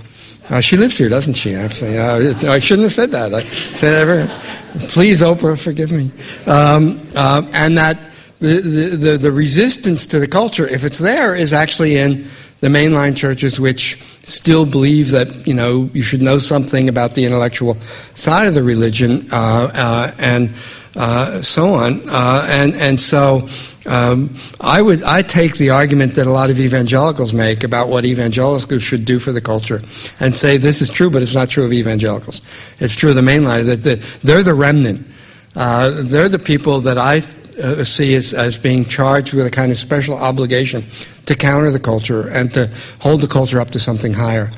Uh, 0.51 0.59
she 0.59 0.75
lives 0.75 0.97
here, 0.97 1.07
doesn't 1.07 1.35
she? 1.35 1.55
Actually, 1.55 1.97
uh, 1.97 2.51
I 2.51 2.59
shouldn't 2.59 2.83
have 2.83 2.93
said 2.93 3.11
that. 3.11 3.33
I 3.33 3.41
said 3.41 4.05
every, 4.05 4.87
please, 4.89 5.21
Oprah, 5.21 5.57
forgive 5.57 5.93
me. 5.93 6.11
Um, 6.45 7.07
uh, 7.15 7.43
and 7.53 7.77
that 7.77 7.97
the, 8.39 8.59
the, 8.59 8.97
the, 8.97 9.17
the 9.17 9.31
resistance 9.31 10.05
to 10.07 10.19
the 10.19 10.27
culture, 10.27 10.67
if 10.67 10.83
it's 10.83 10.97
there, 10.97 11.33
is 11.33 11.53
actually 11.53 11.95
in 11.95 12.27
the 12.59 12.67
mainline 12.67 13.15
churches, 13.15 13.61
which 13.61 14.01
still 14.23 14.65
believe 14.65 15.11
that 15.11 15.47
you 15.47 15.53
know 15.53 15.89
you 15.93 16.03
should 16.03 16.21
know 16.21 16.37
something 16.37 16.89
about 16.89 17.15
the 17.15 17.23
intellectual 17.23 17.75
side 18.13 18.47
of 18.47 18.53
the 18.53 18.61
religion, 18.61 19.27
uh, 19.31 19.71
uh, 19.73 20.11
and 20.19 20.49
uh, 20.95 21.41
so 21.41 21.73
on. 21.73 22.07
Uh, 22.09 22.45
and 22.49 22.75
and 22.75 22.99
so 22.99 23.47
um, 23.85 24.33
I 24.59 24.81
would 24.81 25.03
I 25.03 25.21
take 25.21 25.57
the 25.57 25.71
argument 25.71 26.15
that 26.15 26.27
a 26.27 26.31
lot 26.31 26.49
of 26.49 26.59
evangelicals 26.59 27.33
make 27.33 27.63
about 27.63 27.89
what 27.89 28.05
evangelicals 28.05 28.83
should 28.83 29.05
do 29.05 29.19
for 29.19 29.31
the 29.31 29.41
culture, 29.41 29.81
and 30.19 30.35
say 30.35 30.57
this 30.57 30.81
is 30.81 30.89
true, 30.89 31.09
but 31.09 31.21
it's 31.21 31.35
not 31.35 31.49
true 31.49 31.65
of 31.65 31.73
evangelicals. 31.73 32.41
It's 32.79 32.95
true 32.95 33.09
of 33.09 33.15
the 33.15 33.21
mainline 33.21 33.65
that 33.65 33.83
the, 33.83 33.95
they're 34.23 34.43
the 34.43 34.53
remnant. 34.53 35.07
Uh, 35.55 36.01
they're 36.03 36.29
the 36.29 36.39
people 36.39 36.81
that 36.81 36.97
I 36.97 37.21
uh, 37.61 37.83
see 37.83 38.15
as, 38.15 38.33
as 38.33 38.57
being 38.57 38.85
charged 38.85 39.33
with 39.33 39.45
a 39.45 39.51
kind 39.51 39.71
of 39.71 39.77
special 39.77 40.15
obligation 40.15 40.85
to 41.25 41.35
counter 41.35 41.71
the 41.71 41.79
culture 41.79 42.29
and 42.29 42.53
to 42.53 42.69
hold 42.99 43.21
the 43.21 43.27
culture 43.27 43.59
up 43.59 43.71
to 43.71 43.79
something 43.79 44.13
higher. 44.13 44.49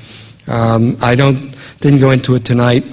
Um, 0.48 0.98
I 1.02 1.16
don't 1.16 1.56
didn't 1.80 2.00
go 2.00 2.12
into 2.12 2.36
it 2.36 2.46
tonight. 2.46 2.84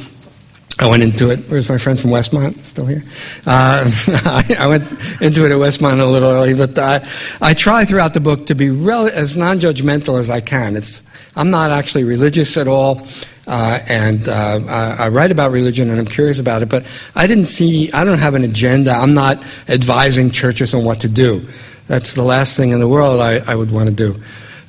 I 0.80 0.88
went 0.88 1.02
into 1.02 1.28
it. 1.28 1.40
Where's 1.48 1.68
my 1.68 1.76
friend 1.76 2.00
from 2.00 2.10
Westmont? 2.10 2.64
Still 2.64 2.86
here? 2.86 3.04
Uh, 3.46 3.90
I, 4.58 4.66
went 4.66 4.90
into 5.20 5.44
it 5.44 5.52
at 5.52 5.58
Westmont 5.58 6.00
a 6.00 6.06
little 6.06 6.30
early, 6.30 6.54
but 6.54 6.78
I, 6.78 7.06
I 7.40 7.52
try 7.52 7.84
throughout 7.84 8.14
the 8.14 8.20
book 8.20 8.46
to 8.46 8.54
be 8.54 8.70
rel- 8.70 9.06
as 9.06 9.36
non-judgmental 9.36 10.18
as 10.18 10.30
I 10.30 10.40
can. 10.40 10.76
It's 10.76 11.02
I'm 11.36 11.50
not 11.50 11.70
actually 11.70 12.04
religious 12.04 12.56
at 12.56 12.66
all. 12.66 13.06
Uh, 13.46 13.80
and 13.88 14.28
uh, 14.28 14.60
I, 14.68 15.04
I 15.04 15.08
write 15.08 15.32
about 15.32 15.50
religion 15.50 15.90
and 15.90 15.98
I'm 15.98 16.06
curious 16.06 16.38
about 16.38 16.62
it, 16.62 16.68
but 16.68 16.86
I 17.14 17.26
didn't 17.26 17.46
see, 17.46 17.90
I 17.92 18.04
don't 18.04 18.18
have 18.18 18.34
an 18.34 18.44
agenda. 18.44 18.92
I'm 18.92 19.14
not 19.14 19.44
advising 19.68 20.30
churches 20.30 20.72
on 20.72 20.84
what 20.84 21.00
to 21.00 21.08
do. 21.08 21.46
That's 21.88 22.14
the 22.14 22.22
last 22.22 22.56
thing 22.56 22.70
in 22.70 22.78
the 22.78 22.88
world 22.88 23.20
I, 23.20 23.40
I 23.50 23.56
would 23.56 23.72
want 23.72 23.88
to 23.88 23.94
do. 23.94 24.14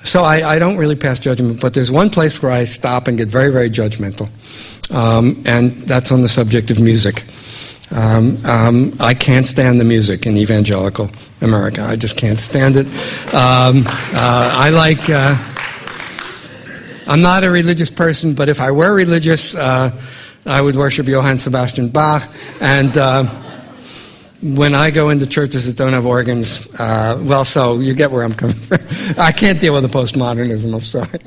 So 0.03 0.23
I, 0.23 0.55
I 0.55 0.59
don't 0.59 0.77
really 0.77 0.95
pass 0.95 1.19
judgment, 1.19 1.61
but 1.61 1.75
there's 1.75 1.91
one 1.91 2.09
place 2.09 2.41
where 2.41 2.51
I 2.51 2.65
stop 2.65 3.07
and 3.07 3.17
get 3.17 3.27
very, 3.27 3.51
very 3.51 3.69
judgmental, 3.69 4.29
um, 4.91 5.43
and 5.45 5.73
that's 5.83 6.11
on 6.11 6.21
the 6.21 6.29
subject 6.29 6.71
of 6.71 6.79
music. 6.79 7.23
Um, 7.91 8.37
um, 8.45 8.93
I 8.99 9.13
can't 9.13 9.45
stand 9.45 9.79
the 9.79 9.83
music 9.83 10.25
in 10.25 10.37
evangelical 10.37 11.11
America. 11.41 11.83
I 11.83 11.97
just 11.97 12.17
can't 12.17 12.39
stand 12.39 12.75
it. 12.77 12.87
Um, 13.33 13.83
uh, 13.85 14.53
I 14.55 14.69
like. 14.69 15.09
Uh, 15.09 15.35
I'm 17.07 17.21
not 17.21 17.43
a 17.43 17.51
religious 17.51 17.89
person, 17.89 18.35
but 18.35 18.47
if 18.47 18.61
I 18.61 18.71
were 18.71 18.93
religious, 18.93 19.55
uh, 19.55 19.91
I 20.45 20.61
would 20.61 20.75
worship 20.75 21.07
Johann 21.07 21.39
Sebastian 21.39 21.89
Bach. 21.89 22.29
And 22.61 22.97
uh, 22.97 23.25
when 24.41 24.73
I 24.73 24.91
go 24.91 25.09
into 25.09 25.27
churches 25.27 25.67
that 25.67 25.75
don't 25.75 25.93
have 25.93 26.05
organs, 26.05 26.67
uh, 26.79 27.19
well, 27.21 27.43
so 27.43 27.79
you 27.79 27.93
get 27.93 28.11
where 28.11 28.23
I'm 28.23 28.33
coming 28.33 28.55
from. 28.55 28.79
I 29.17 29.33
can't 29.33 29.59
deal 29.59 29.73
with 29.73 29.83
the 29.83 29.89
postmodernism. 29.89 30.73
I'm 30.73 30.81
sorry. 30.81 31.19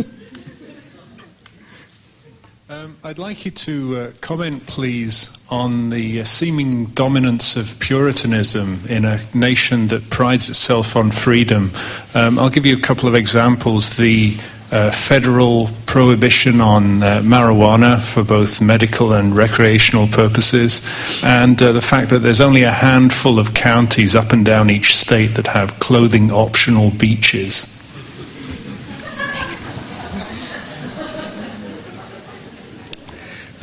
Um, 2.84 2.98
I'd 3.02 3.18
like 3.18 3.46
you 3.46 3.50
to 3.50 3.96
uh, 3.96 4.10
comment, 4.20 4.66
please, 4.66 5.38
on 5.48 5.88
the 5.88 6.20
uh, 6.20 6.24
seeming 6.24 6.86
dominance 6.86 7.56
of 7.56 7.80
Puritanism 7.80 8.80
in 8.90 9.06
a 9.06 9.20
nation 9.32 9.88
that 9.88 10.10
prides 10.10 10.50
itself 10.50 10.94
on 10.94 11.10
freedom. 11.10 11.70
Um, 12.14 12.38
I'll 12.38 12.50
give 12.50 12.66
you 12.66 12.76
a 12.76 12.80
couple 12.80 13.08
of 13.08 13.14
examples. 13.14 13.96
The 13.96 14.36
uh, 14.70 14.90
federal 14.90 15.68
prohibition 15.86 16.60
on 16.60 17.02
uh, 17.02 17.22
marijuana 17.22 18.02
for 18.02 18.22
both 18.22 18.60
medical 18.60 19.14
and 19.14 19.34
recreational 19.34 20.06
purposes, 20.08 20.86
and 21.24 21.62
uh, 21.62 21.72
the 21.72 21.80
fact 21.80 22.10
that 22.10 22.18
there's 22.18 22.42
only 22.42 22.64
a 22.64 22.72
handful 22.72 23.38
of 23.38 23.54
counties 23.54 24.14
up 24.14 24.30
and 24.34 24.44
down 24.44 24.68
each 24.68 24.94
state 24.94 25.34
that 25.36 25.46
have 25.46 25.80
clothing 25.80 26.30
optional 26.30 26.90
beaches. 26.90 27.73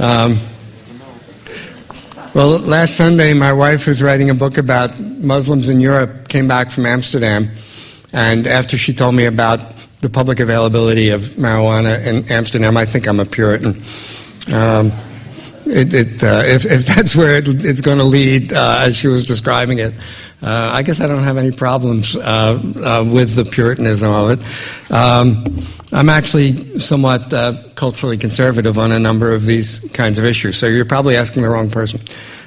Um, 0.02 0.40
well, 2.34 2.58
last 2.58 2.98
Sunday, 2.98 3.36
my 3.36 3.54
wife 3.54 3.84
who's 3.84 4.02
writing 4.02 4.32
a 4.32 4.34
book 4.34 4.58
about 4.58 5.00
Muslims 5.00 5.70
in 5.70 5.80
Europe, 5.80 6.28
came 6.28 6.48
back 6.48 6.72
from 6.72 6.88
Amsterdam, 6.88 7.52
and 8.12 8.48
after 8.48 8.78
she 8.78 8.96
told 8.96 9.14
me 9.14 9.26
about 9.26 9.60
the 10.02 10.10
public 10.10 10.40
availability 10.40 11.10
of 11.10 11.22
marijuana 11.36 12.04
in 12.04 12.32
Amsterdam, 12.32 12.78
I 12.78 12.86
think 12.88 13.08
I'm 13.08 13.20
a 13.20 13.26
Puritan. 13.26 13.80
Um, 14.52 14.92
it, 15.68 15.94
it, 15.94 16.24
uh, 16.24 16.42
if, 16.46 16.66
if 16.66 16.88
that's 16.88 17.16
where 17.16 17.36
it, 17.36 17.48
it's 17.48 17.82
going 17.82 18.00
to 18.00 18.04
lead, 18.04 18.54
uh, 18.54 18.78
as 18.80 18.98
she 18.98 19.08
was 19.08 19.28
describing 19.28 19.78
it, 19.78 19.94
uh, 20.42 20.72
I 20.74 20.82
guess 20.84 21.00
I 21.00 21.08
don't 21.08 21.24
have 21.24 21.38
any 21.38 21.52
problems 21.52 22.16
uh, 22.16 22.22
uh, 22.22 23.04
with 23.04 23.36
the 23.36 23.46
Puritanism 23.46 24.12
of 24.12 24.32
it. 24.32 24.92
Um, 24.92 25.46
I'm 25.92 26.10
actually 26.10 26.80
somewhat 26.80 27.34
uh, 27.34 27.62
culturally 27.76 28.18
conservative 28.18 28.78
on 28.78 28.92
a 28.92 29.00
number 29.00 29.34
of 29.34 29.46
these 29.46 29.90
kinds 29.94 30.18
of 30.18 30.26
issues, 30.26 30.58
so 30.58 30.68
you're 30.68 30.86
probably 30.86 31.16
asking 31.18 31.44
the 31.44 31.50
wrong 31.50 31.70
person. 31.70 32.00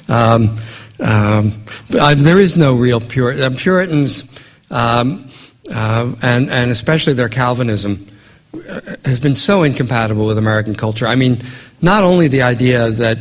Um, 0.08 0.58
um, 1.00 1.52
there 1.88 2.38
is 2.38 2.56
no 2.56 2.74
real 2.74 3.00
Pur- 3.00 3.32
uh, 3.32 3.50
Puritans, 3.56 4.30
um, 4.70 5.28
uh, 5.72 6.12
and, 6.22 6.50
and 6.50 6.70
especially 6.70 7.12
their 7.12 7.28
Calvinism, 7.28 8.06
uh, 8.54 8.80
has 9.04 9.20
been 9.20 9.34
so 9.34 9.62
incompatible 9.62 10.26
with 10.26 10.38
American 10.38 10.74
culture. 10.74 11.06
I 11.06 11.14
mean, 11.14 11.38
not 11.82 12.02
only 12.02 12.28
the 12.28 12.42
idea 12.42 12.90
that 12.90 13.18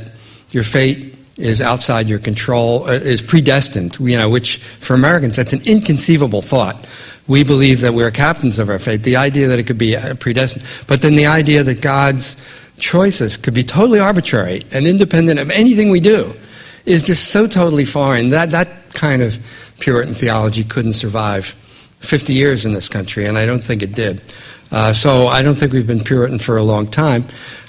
your 0.51 0.63
fate 0.63 1.12
is 1.37 1.61
outside 1.61 2.07
your 2.07 2.19
control, 2.19 2.83
uh, 2.83 2.93
is 2.93 3.21
predestined, 3.21 3.97
you 3.99 4.17
know, 4.17 4.29
which 4.29 4.57
for 4.57 4.93
Americans, 4.93 5.35
that's 5.35 5.53
an 5.53 5.61
inconceivable 5.65 6.41
thought. 6.41 6.87
We 7.27 7.43
believe 7.43 7.81
that 7.81 7.93
we're 7.93 8.11
captains 8.11 8.59
of 8.59 8.69
our 8.69 8.79
fate. 8.79 9.03
The 9.03 9.15
idea 9.15 9.47
that 9.47 9.57
it 9.57 9.65
could 9.65 9.77
be 9.77 9.95
uh, 9.95 10.15
predestined. 10.15 10.65
But 10.87 11.01
then 11.01 11.15
the 11.15 11.27
idea 11.27 11.63
that 11.63 11.81
God's 11.81 12.37
choices 12.77 13.37
could 13.37 13.53
be 13.53 13.63
totally 13.63 13.99
arbitrary 13.99 14.63
and 14.71 14.85
independent 14.85 15.39
of 15.39 15.49
anything 15.49 15.89
we 15.89 15.99
do 15.99 16.33
is 16.85 17.01
just 17.01 17.29
so 17.29 17.47
totally 17.47 17.85
foreign. 17.85 18.29
That, 18.31 18.51
that 18.51 18.93
kind 18.93 19.21
of 19.21 19.39
Puritan 19.79 20.13
theology 20.13 20.63
couldn't 20.63 20.93
survive 20.93 21.45
50 21.99 22.33
years 22.33 22.65
in 22.65 22.73
this 22.73 22.89
country, 22.89 23.25
and 23.25 23.37
I 23.37 23.45
don't 23.45 23.63
think 23.63 23.81
it 23.81 23.95
did. 23.95 24.21
Uh, 24.73 24.91
so 24.91 25.27
I 25.27 25.43
don't 25.43 25.53
think 25.53 25.71
we've 25.71 25.85
been 25.85 26.03
Puritan 26.03 26.39
for 26.39 26.57
a 26.57 26.63
long 26.63 26.87
time. 26.87 27.25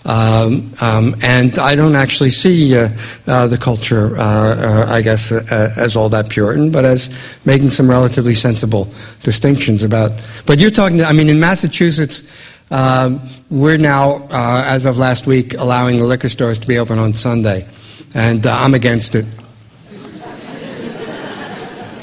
Um, 0.07 0.73
um, 0.81 1.15
and 1.23 1.59
I 1.59 1.75
don't 1.75 1.97
actually 1.97 2.31
see 2.31 2.77
uh, 2.77 2.89
uh, 3.27 3.47
the 3.47 3.59
culture, 3.59 4.17
uh, 4.17 4.23
uh, 4.23 4.87
I 4.89 5.03
guess, 5.03 5.31
uh, 5.31 5.75
as 5.77 5.97
all 5.97 6.09
that 6.11 6.31
Puritan, 6.31 6.71
but 6.71 6.87
as 6.87 7.39
making 7.45 7.71
some 7.71 7.89
relatively 7.89 8.35
sensible 8.35 8.89
distinctions 9.23 9.83
about. 9.83 10.13
But 10.47 10.61
you're 10.61 10.71
talking, 10.71 11.03
I 11.03 11.13
mean, 11.13 11.29
in 11.29 11.39
Massachusetts, 11.41 12.23
um, 12.71 13.21
we're 13.51 13.77
now, 13.77 14.27
uh, 14.31 14.65
as 14.67 14.87
of 14.87 14.97
last 14.97 15.27
week, 15.27 15.55
allowing 15.55 15.99
the 15.99 16.05
liquor 16.05 16.31
stores 16.31 16.59
to 16.61 16.67
be 16.67 16.79
open 16.79 16.99
on 16.99 17.13
Sunday. 17.13 17.67
And 18.15 18.47
uh, 18.47 18.57
I'm 18.59 18.73
against 18.73 19.15
it. 19.15 19.27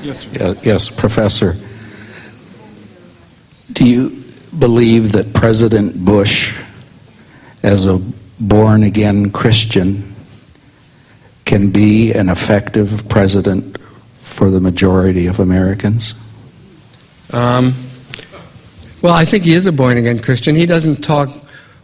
Yes, 0.03 0.27
Yes, 0.31 0.59
yes, 0.63 0.89
Professor. 0.89 1.55
Do 3.73 3.87
you 3.87 4.20
believe 4.57 5.13
that 5.13 5.33
President 5.33 6.03
Bush, 6.03 6.57
as 7.63 7.87
a 7.87 8.01
born 8.39 8.83
again 8.83 9.31
Christian, 9.31 10.15
can 11.45 11.69
be 11.69 12.11
an 12.11 12.29
effective 12.29 13.07
president 13.09 13.77
for 14.15 14.49
the 14.49 14.59
majority 14.59 15.27
of 15.27 15.39
Americans? 15.39 16.13
Um, 17.31 17.73
well, 19.01 19.13
I 19.13 19.25
think 19.25 19.45
he 19.45 19.53
is 19.53 19.65
a 19.65 19.71
born 19.71 19.97
again 19.97 20.19
Christian. 20.19 20.55
He 20.55 20.65
doesn't 20.65 21.03
talk 21.03 21.29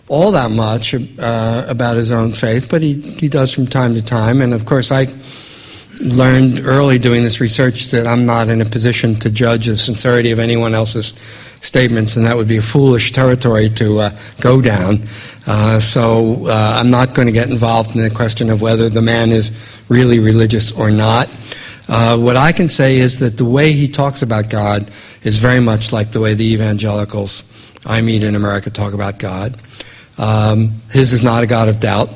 all 0.07 0.31
that 0.31 0.51
much 0.51 0.93
uh, 0.93 1.65
about 1.67 1.97
his 1.97 2.11
own 2.11 2.31
faith, 2.31 2.69
but 2.69 2.81
he, 2.81 3.01
he 3.01 3.27
does 3.27 3.53
from 3.53 3.67
time 3.67 3.93
to 3.95 4.01
time. 4.01 4.41
And 4.41 4.53
of 4.53 4.65
course, 4.65 4.91
I 4.91 5.07
learned 5.99 6.61
early 6.63 6.99
doing 6.99 7.23
this 7.23 7.41
research 7.41 7.87
that 7.91 8.07
I'm 8.07 8.25
not 8.25 8.49
in 8.49 8.61
a 8.61 8.65
position 8.65 9.15
to 9.15 9.29
judge 9.29 9.65
the 9.65 9.75
sincerity 9.75 10.31
of 10.31 10.39
anyone 10.39 10.75
else's 10.75 11.13
statements, 11.61 12.15
and 12.17 12.25
that 12.25 12.35
would 12.35 12.47
be 12.47 12.57
a 12.57 12.61
foolish 12.61 13.11
territory 13.11 13.69
to 13.69 13.99
uh, 13.99 14.17
go 14.41 14.61
down. 14.61 15.01
Uh, 15.45 15.79
so 15.79 16.47
uh, 16.47 16.77
I'm 16.79 16.89
not 16.89 17.15
going 17.15 17.27
to 17.27 17.31
get 17.31 17.49
involved 17.49 17.95
in 17.95 18.01
the 18.01 18.09
question 18.09 18.49
of 18.49 18.61
whether 18.61 18.89
the 18.89 19.01
man 19.01 19.31
is 19.31 19.51
really 19.89 20.19
religious 20.19 20.71
or 20.71 20.91
not. 20.91 21.29
Uh, 21.87 22.17
what 22.17 22.35
I 22.35 22.51
can 22.51 22.67
say 22.67 22.97
is 22.97 23.19
that 23.19 23.37
the 23.37 23.45
way 23.45 23.71
he 23.71 23.87
talks 23.87 24.21
about 24.21 24.49
God 24.49 24.91
is 25.23 25.39
very 25.39 25.61
much 25.61 25.93
like 25.93 26.11
the 26.11 26.19
way 26.19 26.33
the 26.33 26.45
evangelicals 26.53 27.43
I 27.85 28.01
meet 28.01 28.23
in 28.23 28.35
America 28.35 28.69
talk 28.69 28.93
about 28.93 29.19
God. 29.19 29.55
Um, 30.17 30.81
his 30.91 31.13
is 31.13 31.23
not 31.23 31.43
a 31.43 31.47
God 31.47 31.69
of 31.69 31.79
doubt. 31.79 32.09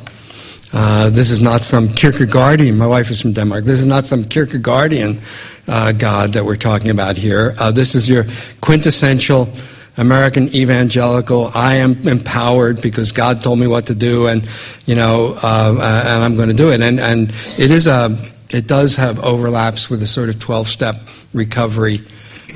Uh, 0.73 1.09
this 1.09 1.31
is 1.31 1.41
not 1.41 1.61
some 1.61 1.89
Kierkegaardian. 1.89 2.77
My 2.77 2.87
wife 2.87 3.11
is 3.11 3.21
from 3.21 3.33
Denmark. 3.33 3.65
This 3.65 3.79
is 3.79 3.85
not 3.85 4.05
some 4.05 4.23
Kierkegaardian 4.23 5.19
uh, 5.67 5.91
God 5.91 6.33
that 6.33 6.45
we're 6.45 6.55
talking 6.55 6.89
about 6.89 7.17
here. 7.17 7.53
Uh, 7.59 7.71
this 7.71 7.93
is 7.93 8.07
your 8.07 8.25
quintessential 8.61 9.49
American 9.97 10.47
evangelical. 10.55 11.51
I 11.53 11.75
am 11.75 12.07
empowered 12.07 12.81
because 12.81 13.11
God 13.11 13.41
told 13.41 13.59
me 13.59 13.67
what 13.67 13.87
to 13.87 13.95
do, 13.95 14.27
and 14.27 14.47
you 14.85 14.95
know, 14.95 15.35
uh, 15.43 15.71
and 16.05 16.23
I'm 16.23 16.35
going 16.35 16.47
to 16.47 16.55
do 16.55 16.71
it. 16.71 16.81
And 16.81 16.99
and 16.99 17.29
it 17.57 17.71
is 17.71 17.87
a 17.87 18.17
it 18.49 18.67
does 18.67 18.95
have 18.95 19.19
overlaps 19.19 19.89
with 19.89 19.99
the 19.99 20.07
sort 20.07 20.29
of 20.29 20.39
12 20.39 20.67
step 20.67 20.95
recovery 21.33 21.99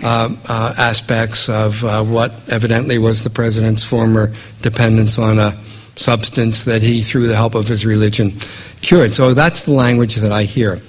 uh, 0.03 0.35
uh, 0.47 0.73
aspects 0.77 1.49
of 1.49 1.83
uh, 1.83 2.03
what 2.03 2.33
evidently 2.49 2.97
was 2.97 3.23
the 3.23 3.29
president's 3.29 3.83
former 3.83 4.33
dependence 4.61 5.17
on 5.17 5.39
a 5.39 5.57
substance 5.95 6.65
that 6.65 6.81
he, 6.81 7.01
through 7.01 7.27
the 7.27 7.35
help 7.35 7.55
of 7.55 7.67
his 7.67 7.85
religion, 7.85 8.31
cured. 8.81 9.13
So 9.13 9.33
that's 9.33 9.63
the 9.63 9.71
language 9.71 10.15
that 10.15 10.31
I 10.31 10.43
hear. 10.43 10.79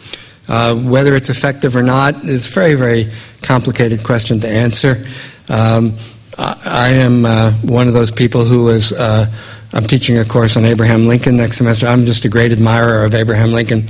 Uh, 0.48 0.76
whether 0.76 1.16
it's 1.16 1.28
effective 1.28 1.74
or 1.74 1.82
not 1.82 2.24
is 2.24 2.46
a 2.46 2.50
very, 2.50 2.74
very 2.74 3.10
complicated 3.42 4.04
question 4.04 4.40
to 4.40 4.48
answer. 4.48 5.04
Um, 5.48 5.96
I, 6.38 6.62
I, 6.64 6.88
am 6.90 7.24
uh, 7.24 7.52
one 7.62 7.88
of 7.88 7.94
those 7.94 8.10
people 8.10 8.44
who 8.44 8.68
is. 8.68 8.92
Uh, 8.92 9.30
I'm 9.72 9.84
teaching 9.84 10.16
a 10.18 10.24
course 10.24 10.56
on 10.56 10.64
Abraham 10.64 11.06
Lincoln 11.06 11.36
next 11.36 11.58
semester. 11.58 11.86
I'm 11.86 12.06
just 12.06 12.24
a 12.24 12.28
great 12.28 12.52
admirer 12.52 13.04
of 13.04 13.14
Abraham 13.14 13.52
Lincoln, 13.52 13.84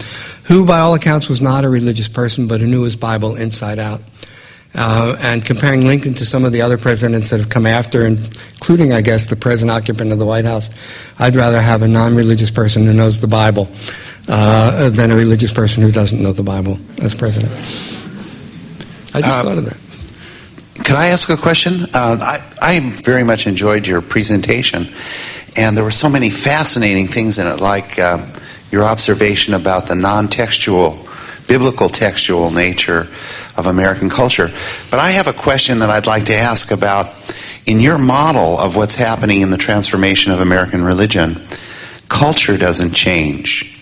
who, 0.44 0.64
by 0.64 0.78
all 0.80 0.94
accounts, 0.94 1.28
was 1.28 1.42
not 1.42 1.64
a 1.64 1.68
religious 1.68 2.08
person, 2.08 2.48
but 2.48 2.60
who 2.60 2.66
knew 2.66 2.82
his 2.82 2.96
Bible 2.96 3.36
inside 3.36 3.78
out. 3.78 4.00
Uh, 4.78 5.16
and 5.20 5.42
comparing 5.42 5.86
Lincoln 5.86 6.12
to 6.12 6.26
some 6.26 6.44
of 6.44 6.52
the 6.52 6.60
other 6.60 6.76
presidents 6.76 7.30
that 7.30 7.40
have 7.40 7.48
come 7.48 7.64
after, 7.64 8.04
including, 8.04 8.92
I 8.92 9.00
guess, 9.00 9.26
the 9.26 9.36
present 9.36 9.70
occupant 9.70 10.12
of 10.12 10.18
the 10.18 10.26
White 10.26 10.44
House, 10.44 10.68
I'd 11.18 11.34
rather 11.34 11.62
have 11.62 11.80
a 11.80 11.88
non 11.88 12.14
religious 12.14 12.50
person 12.50 12.84
who 12.84 12.92
knows 12.92 13.20
the 13.20 13.26
Bible 13.26 13.68
uh, 14.28 14.90
than 14.90 15.10
a 15.10 15.16
religious 15.16 15.52
person 15.52 15.82
who 15.82 15.90
doesn't 15.90 16.22
know 16.22 16.32
the 16.32 16.42
Bible 16.42 16.78
as 17.00 17.14
president. 17.14 17.52
I 19.14 19.22
just 19.22 19.38
uh, 19.38 19.42
thought 19.44 19.58
of 19.58 19.64
that. 19.64 20.84
Can 20.84 20.96
I 20.96 21.06
ask 21.06 21.30
a 21.30 21.38
question? 21.38 21.84
Uh, 21.94 22.18
I, 22.20 22.42
I 22.60 22.80
very 22.80 23.24
much 23.24 23.46
enjoyed 23.46 23.86
your 23.86 24.02
presentation, 24.02 24.86
and 25.56 25.74
there 25.74 25.84
were 25.84 25.90
so 25.90 26.08
many 26.08 26.28
fascinating 26.28 27.06
things 27.06 27.38
in 27.38 27.46
it, 27.46 27.60
like 27.60 27.98
uh, 27.98 28.24
your 28.70 28.84
observation 28.84 29.54
about 29.54 29.86
the 29.86 29.94
non 29.94 30.28
textual, 30.28 31.05
biblical 31.46 31.88
textual 31.88 32.50
nature 32.50 33.08
of 33.56 33.66
American 33.66 34.10
culture. 34.10 34.50
But 34.90 35.00
I 35.00 35.10
have 35.10 35.28
a 35.28 35.32
question 35.32 35.78
that 35.80 35.90
I'd 35.90 36.06
like 36.06 36.26
to 36.26 36.34
ask 36.34 36.70
about 36.70 37.14
in 37.66 37.80
your 37.80 37.98
model 37.98 38.58
of 38.58 38.76
what's 38.76 38.94
happening 38.94 39.40
in 39.40 39.50
the 39.50 39.58
transformation 39.58 40.32
of 40.32 40.40
American 40.40 40.84
religion, 40.84 41.40
culture 42.08 42.56
doesn't 42.56 42.92
change. 42.92 43.76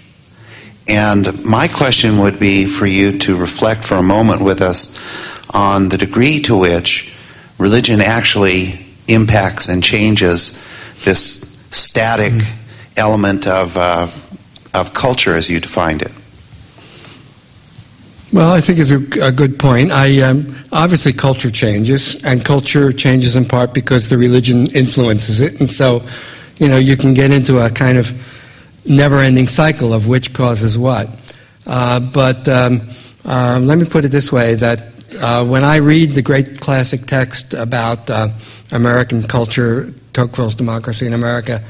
And 0.89 1.45
my 1.45 1.69
question 1.69 2.19
would 2.19 2.39
be 2.39 2.67
for 2.67 2.87
you 2.87 3.19
to 3.21 3.37
reflect 3.37 3.85
for 3.85 3.97
a 3.97 4.03
moment 4.03 4.43
with 4.43 4.61
us 4.61 4.99
on 5.51 5.89
the 5.89 5.99
degree 5.99 6.41
to 6.41 6.57
which 6.57 7.15
religion 7.59 8.01
actually 8.01 8.79
impacts 9.07 9.69
and 9.69 9.83
changes 9.83 10.67
this 11.05 11.59
static 11.71 12.33
mm-hmm. 12.33 12.95
element 12.97 13.47
of, 13.47 13.77
uh, 13.77 14.09
of 14.73 14.95
culture 14.95 15.37
as 15.37 15.49
you 15.49 15.61
defined 15.61 16.03
it. 16.03 16.13
Well, 18.35 18.51
I 18.51 18.61
think 18.61 18.81
it's 18.81 18.91
a, 18.91 19.29
a 19.29 19.31
good 19.31 19.61
point. 19.61 19.93
I 19.93 20.21
um, 20.23 20.57
obviously 20.73 21.13
culture 21.13 21.53
changes, 21.53 22.21
and 22.25 22.45
culture 22.45 22.93
changes 22.93 23.37
in 23.37 23.45
part 23.45 23.73
because 23.73 24.09
the 24.09 24.19
religion 24.19 24.67
influences 24.75 25.39
it, 25.39 25.61
and 25.61 25.71
so 25.71 26.03
you 26.57 26.67
know 26.67 26.77
you 26.77 26.97
can 26.97 27.15
get 27.15 27.31
into 27.31 27.65
a 27.65 27.71
kind 27.71 27.97
of 27.97 28.11
never-ending 28.87 29.47
cycle 29.47 29.95
of 29.95 30.09
which 30.09 30.35
causes 30.35 30.77
what. 30.77 31.09
Uh, 31.65 32.01
but 32.01 32.49
um, 32.49 32.91
uh, 33.25 33.61
let 33.63 33.79
me 33.79 33.85
put 33.85 34.05
it 34.05 34.09
this 34.09 34.33
way: 34.33 34.57
that 34.57 34.81
uh, 35.23 35.45
when 35.45 35.63
I 35.63 35.77
read 35.77 36.11
the 36.11 36.23
great 36.23 36.61
classic 36.61 37.07
text 37.07 37.55
about 37.55 38.11
uh, 38.11 38.31
American 38.73 39.23
culture, 39.23 39.95
Tocqueville's 40.13 40.57
Democracy 40.57 41.07
in 41.07 41.13
America, 41.13 41.63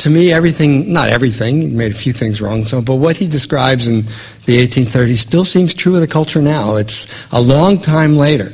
to 0.00 0.08
me, 0.08 0.32
everything, 0.32 0.92
not 0.92 1.10
everything, 1.10 1.60
he 1.60 1.68
made 1.68 1.92
a 1.92 1.94
few 1.94 2.14
things 2.14 2.40
wrong, 2.40 2.64
so, 2.64 2.80
but 2.80 2.96
what 2.96 3.18
he 3.18 3.28
describes 3.28 3.86
in 3.86 4.02
the 4.46 4.66
1830s 4.66 5.18
still 5.18 5.44
seems 5.44 5.74
true 5.74 5.94
of 5.94 6.00
the 6.00 6.06
culture 6.06 6.40
now. 6.40 6.76
It's 6.76 7.06
a 7.32 7.40
long 7.40 7.78
time 7.78 8.16
later. 8.16 8.50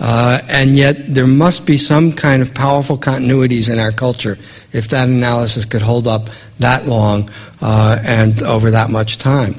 Uh, 0.00 0.40
and 0.48 0.74
yet, 0.76 1.14
there 1.14 1.26
must 1.26 1.66
be 1.66 1.76
some 1.76 2.12
kind 2.12 2.40
of 2.40 2.54
powerful 2.54 2.96
continuities 2.96 3.70
in 3.70 3.78
our 3.78 3.92
culture 3.92 4.38
if 4.72 4.88
that 4.88 5.06
analysis 5.06 5.66
could 5.66 5.82
hold 5.82 6.08
up 6.08 6.30
that 6.58 6.86
long 6.86 7.28
uh, 7.60 7.98
and 8.02 8.42
over 8.42 8.70
that 8.70 8.88
much 8.88 9.18
time. 9.18 9.54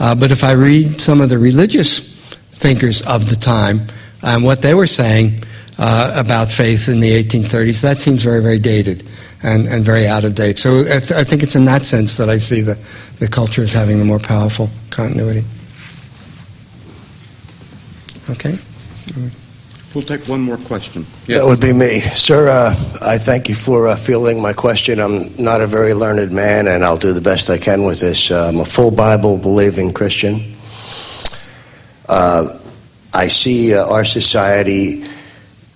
Uh, 0.00 0.16
but 0.16 0.32
if 0.32 0.42
I 0.42 0.52
read 0.52 1.00
some 1.00 1.20
of 1.20 1.28
the 1.28 1.38
religious 1.38 2.12
thinkers 2.50 3.02
of 3.02 3.30
the 3.30 3.36
time 3.36 3.86
and 4.22 4.42
what 4.42 4.62
they 4.62 4.74
were 4.74 4.88
saying 4.88 5.44
uh, 5.78 6.12
about 6.16 6.50
faith 6.50 6.88
in 6.88 6.98
the 6.98 7.22
1830s, 7.22 7.82
that 7.82 8.00
seems 8.00 8.24
very, 8.24 8.42
very 8.42 8.58
dated 8.58 9.08
and, 9.42 9.66
and 9.66 9.84
very 9.84 10.06
out 10.06 10.24
of 10.24 10.34
date. 10.34 10.58
So 10.58 10.80
I, 10.80 11.00
th- 11.00 11.12
I 11.12 11.24
think 11.24 11.42
it's 11.42 11.56
in 11.56 11.64
that 11.66 11.84
sense 11.84 12.16
that 12.16 12.28
I 12.28 12.38
see 12.38 12.60
the, 12.60 12.78
the 13.18 13.28
culture 13.28 13.62
as 13.62 13.72
having 13.72 14.00
a 14.00 14.04
more 14.04 14.18
powerful 14.18 14.70
continuity. 14.90 15.44
Okay? 18.30 18.56
We'll 19.94 20.02
take 20.02 20.28
one 20.28 20.40
more 20.40 20.58
question. 20.58 21.06
Yes. 21.26 21.38
That 21.38 21.46
would 21.46 21.60
be 21.60 21.72
me. 21.72 22.00
Sir, 22.00 22.48
uh, 22.50 22.74
I 23.00 23.16
thank 23.18 23.48
you 23.48 23.54
for 23.54 23.88
uh, 23.88 23.96
fielding 23.96 24.42
my 24.42 24.52
question. 24.52 25.00
I'm 25.00 25.34
not 25.42 25.60
a 25.62 25.66
very 25.66 25.94
learned 25.94 26.32
man, 26.32 26.66
and 26.66 26.84
I'll 26.84 26.98
do 26.98 27.12
the 27.14 27.20
best 27.22 27.48
I 27.48 27.56
can 27.56 27.82
with 27.82 28.00
this. 28.00 28.30
Uh, 28.30 28.48
I'm 28.48 28.60
a 28.60 28.64
full 28.64 28.90
Bible 28.90 29.38
believing 29.38 29.92
Christian. 29.94 30.54
Uh, 32.08 32.58
I 33.14 33.28
see 33.28 33.74
uh, 33.74 33.86
our 33.86 34.04
society 34.04 35.06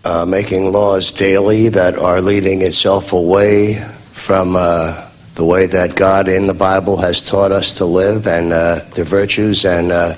uh, 0.04 0.24
making 0.24 0.72
laws 0.72 1.12
daily 1.12 1.68
that 1.68 1.96
are 1.96 2.20
leading 2.20 2.62
itself 2.62 3.12
away 3.12 3.74
from 4.12 4.56
uh, 4.56 5.08
the 5.34 5.44
way 5.44 5.66
that 5.66 5.94
God 5.94 6.28
in 6.28 6.46
the 6.46 6.54
Bible 6.54 6.96
has 6.98 7.22
taught 7.22 7.52
us 7.52 7.74
to 7.74 7.84
live 7.84 8.26
and 8.26 8.52
uh, 8.52 8.80
the 8.94 9.04
virtues 9.04 9.64
and 9.64 9.92
uh, 9.92 10.14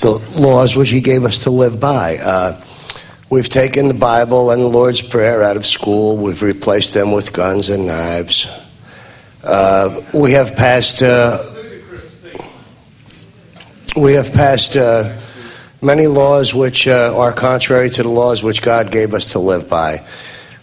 the 0.00 0.22
laws 0.34 0.76
which 0.76 0.90
He 0.90 1.00
gave 1.00 1.24
us 1.24 1.44
to 1.44 1.50
live 1.50 1.78
by. 1.78 2.16
Uh, 2.18 2.62
we've 3.28 3.48
taken 3.48 3.88
the 3.88 3.94
Bible 3.94 4.50
and 4.50 4.62
the 4.62 4.66
Lord's 4.66 5.02
Prayer 5.02 5.42
out 5.42 5.56
of 5.56 5.66
school, 5.66 6.16
we've 6.16 6.42
replaced 6.42 6.94
them 6.94 7.12
with 7.12 7.32
guns 7.32 7.68
and 7.68 7.86
knives. 7.86 8.48
Uh, 9.44 10.00
we 10.14 10.32
have 10.32 10.56
passed. 10.56 11.02
we 13.96 14.14
have 14.14 14.32
passed 14.32 14.76
many 15.82 16.06
laws 16.06 16.54
which 16.54 16.86
uh, 16.86 17.14
are 17.16 17.32
contrary 17.32 17.90
to 17.90 18.02
the 18.02 18.08
laws 18.08 18.42
which 18.42 18.62
God 18.62 18.90
gave 18.90 19.14
us 19.14 19.32
to 19.32 19.38
live 19.38 19.68
by. 19.68 20.04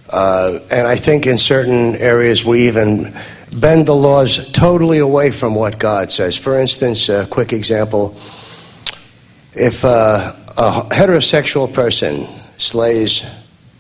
Uh, 0.10 0.60
and 0.72 0.88
I 0.88 0.96
think 0.96 1.26
in 1.26 1.38
certain 1.38 1.96
areas 1.96 2.46
we 2.46 2.68
even 2.68 3.14
bend 3.60 3.88
the 3.88 3.96
laws 3.96 4.50
totally 4.52 5.00
away 5.00 5.32
from 5.32 5.56
what 5.56 5.80
God 5.80 6.12
says. 6.12 6.38
For 6.38 6.60
instance, 6.60 7.10
a 7.10 7.26
quick 7.26 7.54
example 7.54 8.18
if 9.60 9.84
uh, 9.84 10.34
a 10.56 10.72
heterosexual 10.92 11.74
person 11.74 12.28
slays 12.58 13.24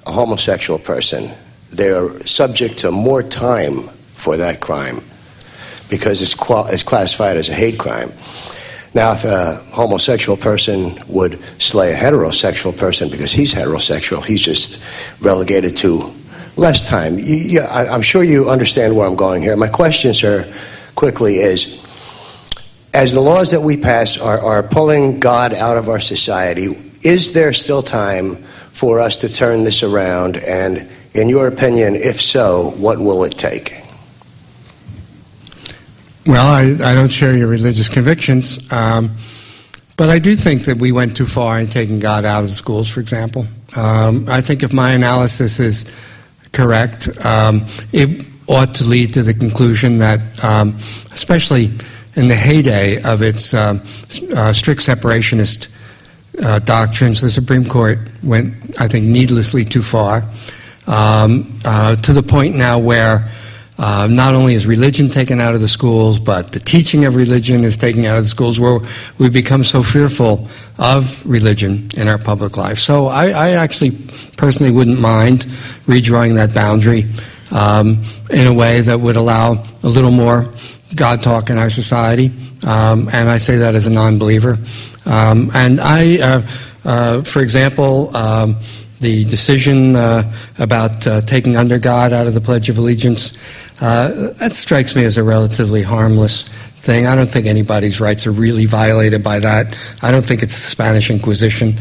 a 0.07 0.11
homosexual 0.11 0.79
person, 0.79 1.31
they're 1.71 2.25
subject 2.25 2.79
to 2.79 2.91
more 2.91 3.21
time 3.21 3.83
for 4.15 4.37
that 4.37 4.59
crime 4.59 5.01
because 5.89 6.21
it's, 6.21 6.33
qual- 6.33 6.65
it's 6.67 6.83
classified 6.83 7.37
as 7.37 7.49
a 7.49 7.53
hate 7.53 7.77
crime. 7.77 8.11
Now, 8.93 9.13
if 9.13 9.25
a 9.25 9.55
homosexual 9.71 10.37
person 10.37 10.97
would 11.07 11.39
slay 11.61 11.93
a 11.93 11.95
heterosexual 11.95 12.75
person 12.75 13.09
because 13.09 13.31
he's 13.31 13.53
heterosexual, 13.53 14.25
he's 14.25 14.41
just 14.41 14.83
relegated 15.21 15.77
to 15.77 16.13
less 16.55 16.87
time. 16.87 17.17
You, 17.19 17.35
yeah, 17.35 17.65
I, 17.65 17.87
I'm 17.87 18.01
sure 18.01 18.23
you 18.23 18.49
understand 18.49 18.95
where 18.95 19.07
I'm 19.07 19.15
going 19.15 19.41
here. 19.41 19.55
My 19.55 19.67
question, 19.67 20.13
sir, 20.13 20.51
quickly 20.95 21.37
is 21.37 21.83
as 22.93 23.13
the 23.13 23.21
laws 23.21 23.51
that 23.51 23.61
we 23.61 23.77
pass 23.77 24.17
are, 24.17 24.39
are 24.39 24.63
pulling 24.63 25.19
God 25.19 25.53
out 25.53 25.77
of 25.77 25.89
our 25.89 25.99
society, 25.99 26.75
is 27.03 27.33
there 27.33 27.53
still 27.53 27.83
time 27.83 28.37
for 28.71 28.99
us 28.99 29.17
to 29.17 29.29
turn 29.29 29.63
this 29.63 29.83
around? 29.83 30.37
And 30.37 30.89
in 31.13 31.29
your 31.29 31.47
opinion, 31.47 31.95
if 31.95 32.21
so, 32.21 32.71
what 32.71 32.99
will 32.99 33.23
it 33.23 33.33
take? 33.33 33.86
Well, 36.27 36.45
I, 36.45 36.63
I 36.63 36.93
don't 36.93 37.07
share 37.07 37.37
your 37.37 37.47
religious 37.47 37.87
convictions, 37.87 38.69
um, 38.73 39.11
but 39.95 40.09
I 40.09 40.19
do 40.19 40.35
think 40.35 40.65
that 40.65 40.75
we 40.75 40.91
went 40.91 41.15
too 41.15 41.25
far 41.25 41.57
in 41.57 41.67
taking 41.67 41.99
God 41.99 42.25
out 42.25 42.43
of 42.43 42.49
the 42.49 42.55
schools, 42.55 42.89
for 42.89 42.99
example. 42.99 43.47
Um, 43.77 44.25
I 44.27 44.41
think 44.41 44.61
if 44.61 44.73
my 44.73 44.91
analysis 44.91 45.61
is 45.61 45.95
correct, 46.51 47.07
um, 47.25 47.65
it 47.93 48.25
ought 48.49 48.75
to 48.75 48.83
lead 48.83 49.13
to 49.13 49.23
the 49.23 49.33
conclusion 49.33 49.99
that, 49.99 50.43
um, 50.43 50.75
especially 51.13 51.71
in 52.17 52.27
the 52.27 52.35
heyday 52.35 53.01
of 53.03 53.21
its 53.21 53.53
uh, 53.53 53.79
uh, 54.35 54.51
strict 54.51 54.81
separationist 54.81 55.69
uh, 56.43 56.59
doctrines, 56.59 57.21
the 57.21 57.29
Supreme 57.29 57.65
Court 57.65 57.99
went, 58.21 58.53
I 58.81 58.89
think, 58.89 59.05
needlessly 59.05 59.63
too 59.63 59.81
far, 59.81 60.23
um, 60.87 61.57
uh, 61.63 61.95
to 61.95 62.11
the 62.11 62.23
point 62.23 62.57
now 62.57 62.79
where 62.79 63.31
uh, 63.77 64.07
not 64.09 64.33
only 64.33 64.55
is 64.55 64.65
religion 64.65 65.09
taken 65.09 65.39
out 65.39 65.53
of 65.53 65.61
the 65.61 65.67
schools, 65.67 66.19
but 66.19 66.51
the 66.51 66.59
teaching 66.59 67.05
of 67.05 67.15
religion 67.15 67.63
is 67.63 67.77
taken 67.77 68.05
out 68.05 68.17
of 68.17 68.23
the 68.23 68.29
schools, 68.29 68.59
where 68.59 68.79
we 69.19 69.29
become 69.29 69.63
so 69.63 69.83
fearful 69.83 70.47
of 70.79 71.23
religion 71.25 71.89
in 71.95 72.07
our 72.07 72.17
public 72.17 72.57
life. 72.57 72.79
So 72.79 73.07
I, 73.07 73.29
I 73.29 73.49
actually 73.51 73.91
personally 74.35 74.71
wouldn't 74.71 74.99
mind 74.99 75.41
redrawing 75.85 76.35
that 76.35 76.53
boundary 76.53 77.05
um, 77.51 78.03
in 78.31 78.47
a 78.47 78.53
way 78.53 78.81
that 78.81 78.99
would 78.99 79.15
allow 79.15 79.63
a 79.83 79.87
little 79.87 80.11
more 80.11 80.51
God 80.95 81.21
talk 81.21 81.49
in 81.49 81.57
our 81.57 81.69
society. 81.69 82.31
Um, 82.65 83.09
and 83.13 83.29
I 83.29 83.37
say 83.37 83.57
that 83.57 83.75
as 83.75 83.87
a 83.87 83.91
non 83.91 84.17
believer. 84.17 84.57
Um, 85.05 85.49
and 85.53 85.79
I, 85.79 86.19
uh, 86.19 86.47
uh, 86.83 87.21
for 87.23 87.41
example, 87.41 88.15
um, 88.15 88.57
the 88.99 89.25
decision 89.25 89.95
uh, 89.95 90.33
about 90.57 91.05
uh, 91.05 91.21
taking 91.21 91.55
under 91.55 91.77
God 91.77 92.13
out 92.13 92.27
of 92.27 92.33
the 92.33 92.41
Pledge 92.41 92.69
of 92.69 92.77
Allegiance, 92.77 93.37
uh, 93.79 94.31
that 94.33 94.53
strikes 94.53 94.95
me 94.95 95.03
as 95.03 95.17
a 95.17 95.23
relatively 95.23 95.83
harmless 95.83 96.49
thing. 96.87 97.05
I 97.05 97.15
don't 97.15 97.29
think 97.29 97.47
anybody's 97.47 97.99
rights 97.99 98.25
are 98.25 98.31
really 98.31 98.65
violated 98.65 99.23
by 99.23 99.39
that. 99.39 99.77
I 100.01 100.11
don't 100.11 100.25
think 100.25 100.41
it's 100.41 100.55
the 100.55 100.61
Spanish 100.61 101.09
Inquisition 101.09 101.73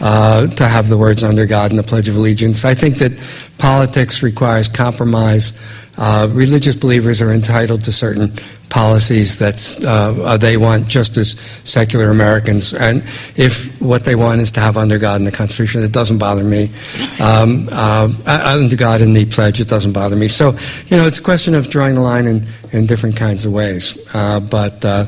uh, 0.00 0.46
to 0.46 0.68
have 0.68 0.88
the 0.88 0.96
words 0.96 1.22
under 1.22 1.46
God 1.46 1.70
in 1.70 1.76
the 1.76 1.82
Pledge 1.82 2.08
of 2.08 2.16
Allegiance. 2.16 2.64
I 2.64 2.74
think 2.74 2.98
that 2.98 3.12
politics 3.58 4.22
requires 4.22 4.68
compromise. 4.68 5.58
Uh, 5.98 6.28
religious 6.30 6.76
believers 6.76 7.20
are 7.20 7.32
entitled 7.32 7.84
to 7.84 7.92
certain 7.92 8.32
policies 8.72 9.38
that 9.38 9.84
uh, 9.86 10.38
they 10.38 10.56
want 10.56 10.88
just 10.88 11.18
as 11.18 11.38
secular 11.64 12.08
Americans. 12.08 12.72
And 12.72 13.02
if 13.36 13.80
what 13.82 14.04
they 14.04 14.14
want 14.14 14.40
is 14.40 14.50
to 14.52 14.60
have 14.60 14.78
under 14.78 14.98
God 14.98 15.16
in 15.16 15.24
the 15.24 15.30
Constitution, 15.30 15.82
it 15.82 15.92
doesn't 15.92 16.16
bother 16.16 16.42
me. 16.42 16.70
Um, 17.22 17.68
uh, 17.70 18.08
under 18.26 18.74
God 18.74 19.02
in 19.02 19.12
the 19.12 19.26
pledge, 19.26 19.60
it 19.60 19.68
doesn't 19.68 19.92
bother 19.92 20.16
me. 20.16 20.28
So, 20.28 20.52
you 20.86 20.96
know, 20.96 21.06
it's 21.06 21.18
a 21.18 21.22
question 21.22 21.54
of 21.54 21.68
drawing 21.68 21.96
the 21.96 22.00
line 22.00 22.26
in, 22.26 22.46
in 22.72 22.86
different 22.86 23.14
kinds 23.14 23.44
of 23.44 23.52
ways. 23.52 23.98
Uh, 24.14 24.40
but 24.40 24.82
uh, 24.84 25.04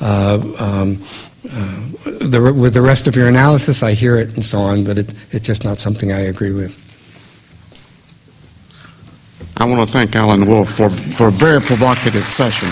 uh, 0.00 0.38
um, 0.60 1.02
uh, 1.50 1.88
the, 2.20 2.54
with 2.54 2.74
the 2.74 2.82
rest 2.82 3.06
of 3.06 3.16
your 3.16 3.28
analysis, 3.28 3.82
I 3.82 3.92
hear 3.92 4.16
it 4.16 4.34
and 4.34 4.44
so 4.44 4.58
on, 4.58 4.84
but 4.84 4.98
it, 4.98 5.14
it's 5.30 5.46
just 5.46 5.64
not 5.64 5.78
something 5.78 6.12
I 6.12 6.20
agree 6.20 6.52
with. 6.52 6.76
I 9.58 9.64
want 9.64 9.80
to 9.80 9.86
thank 9.90 10.14
Alan 10.14 10.46
Wolfe 10.46 10.70
for, 10.76 10.90
for 10.90 11.28
a 11.28 11.30
very 11.30 11.60
provocative 11.60 12.24
session. 12.24 12.68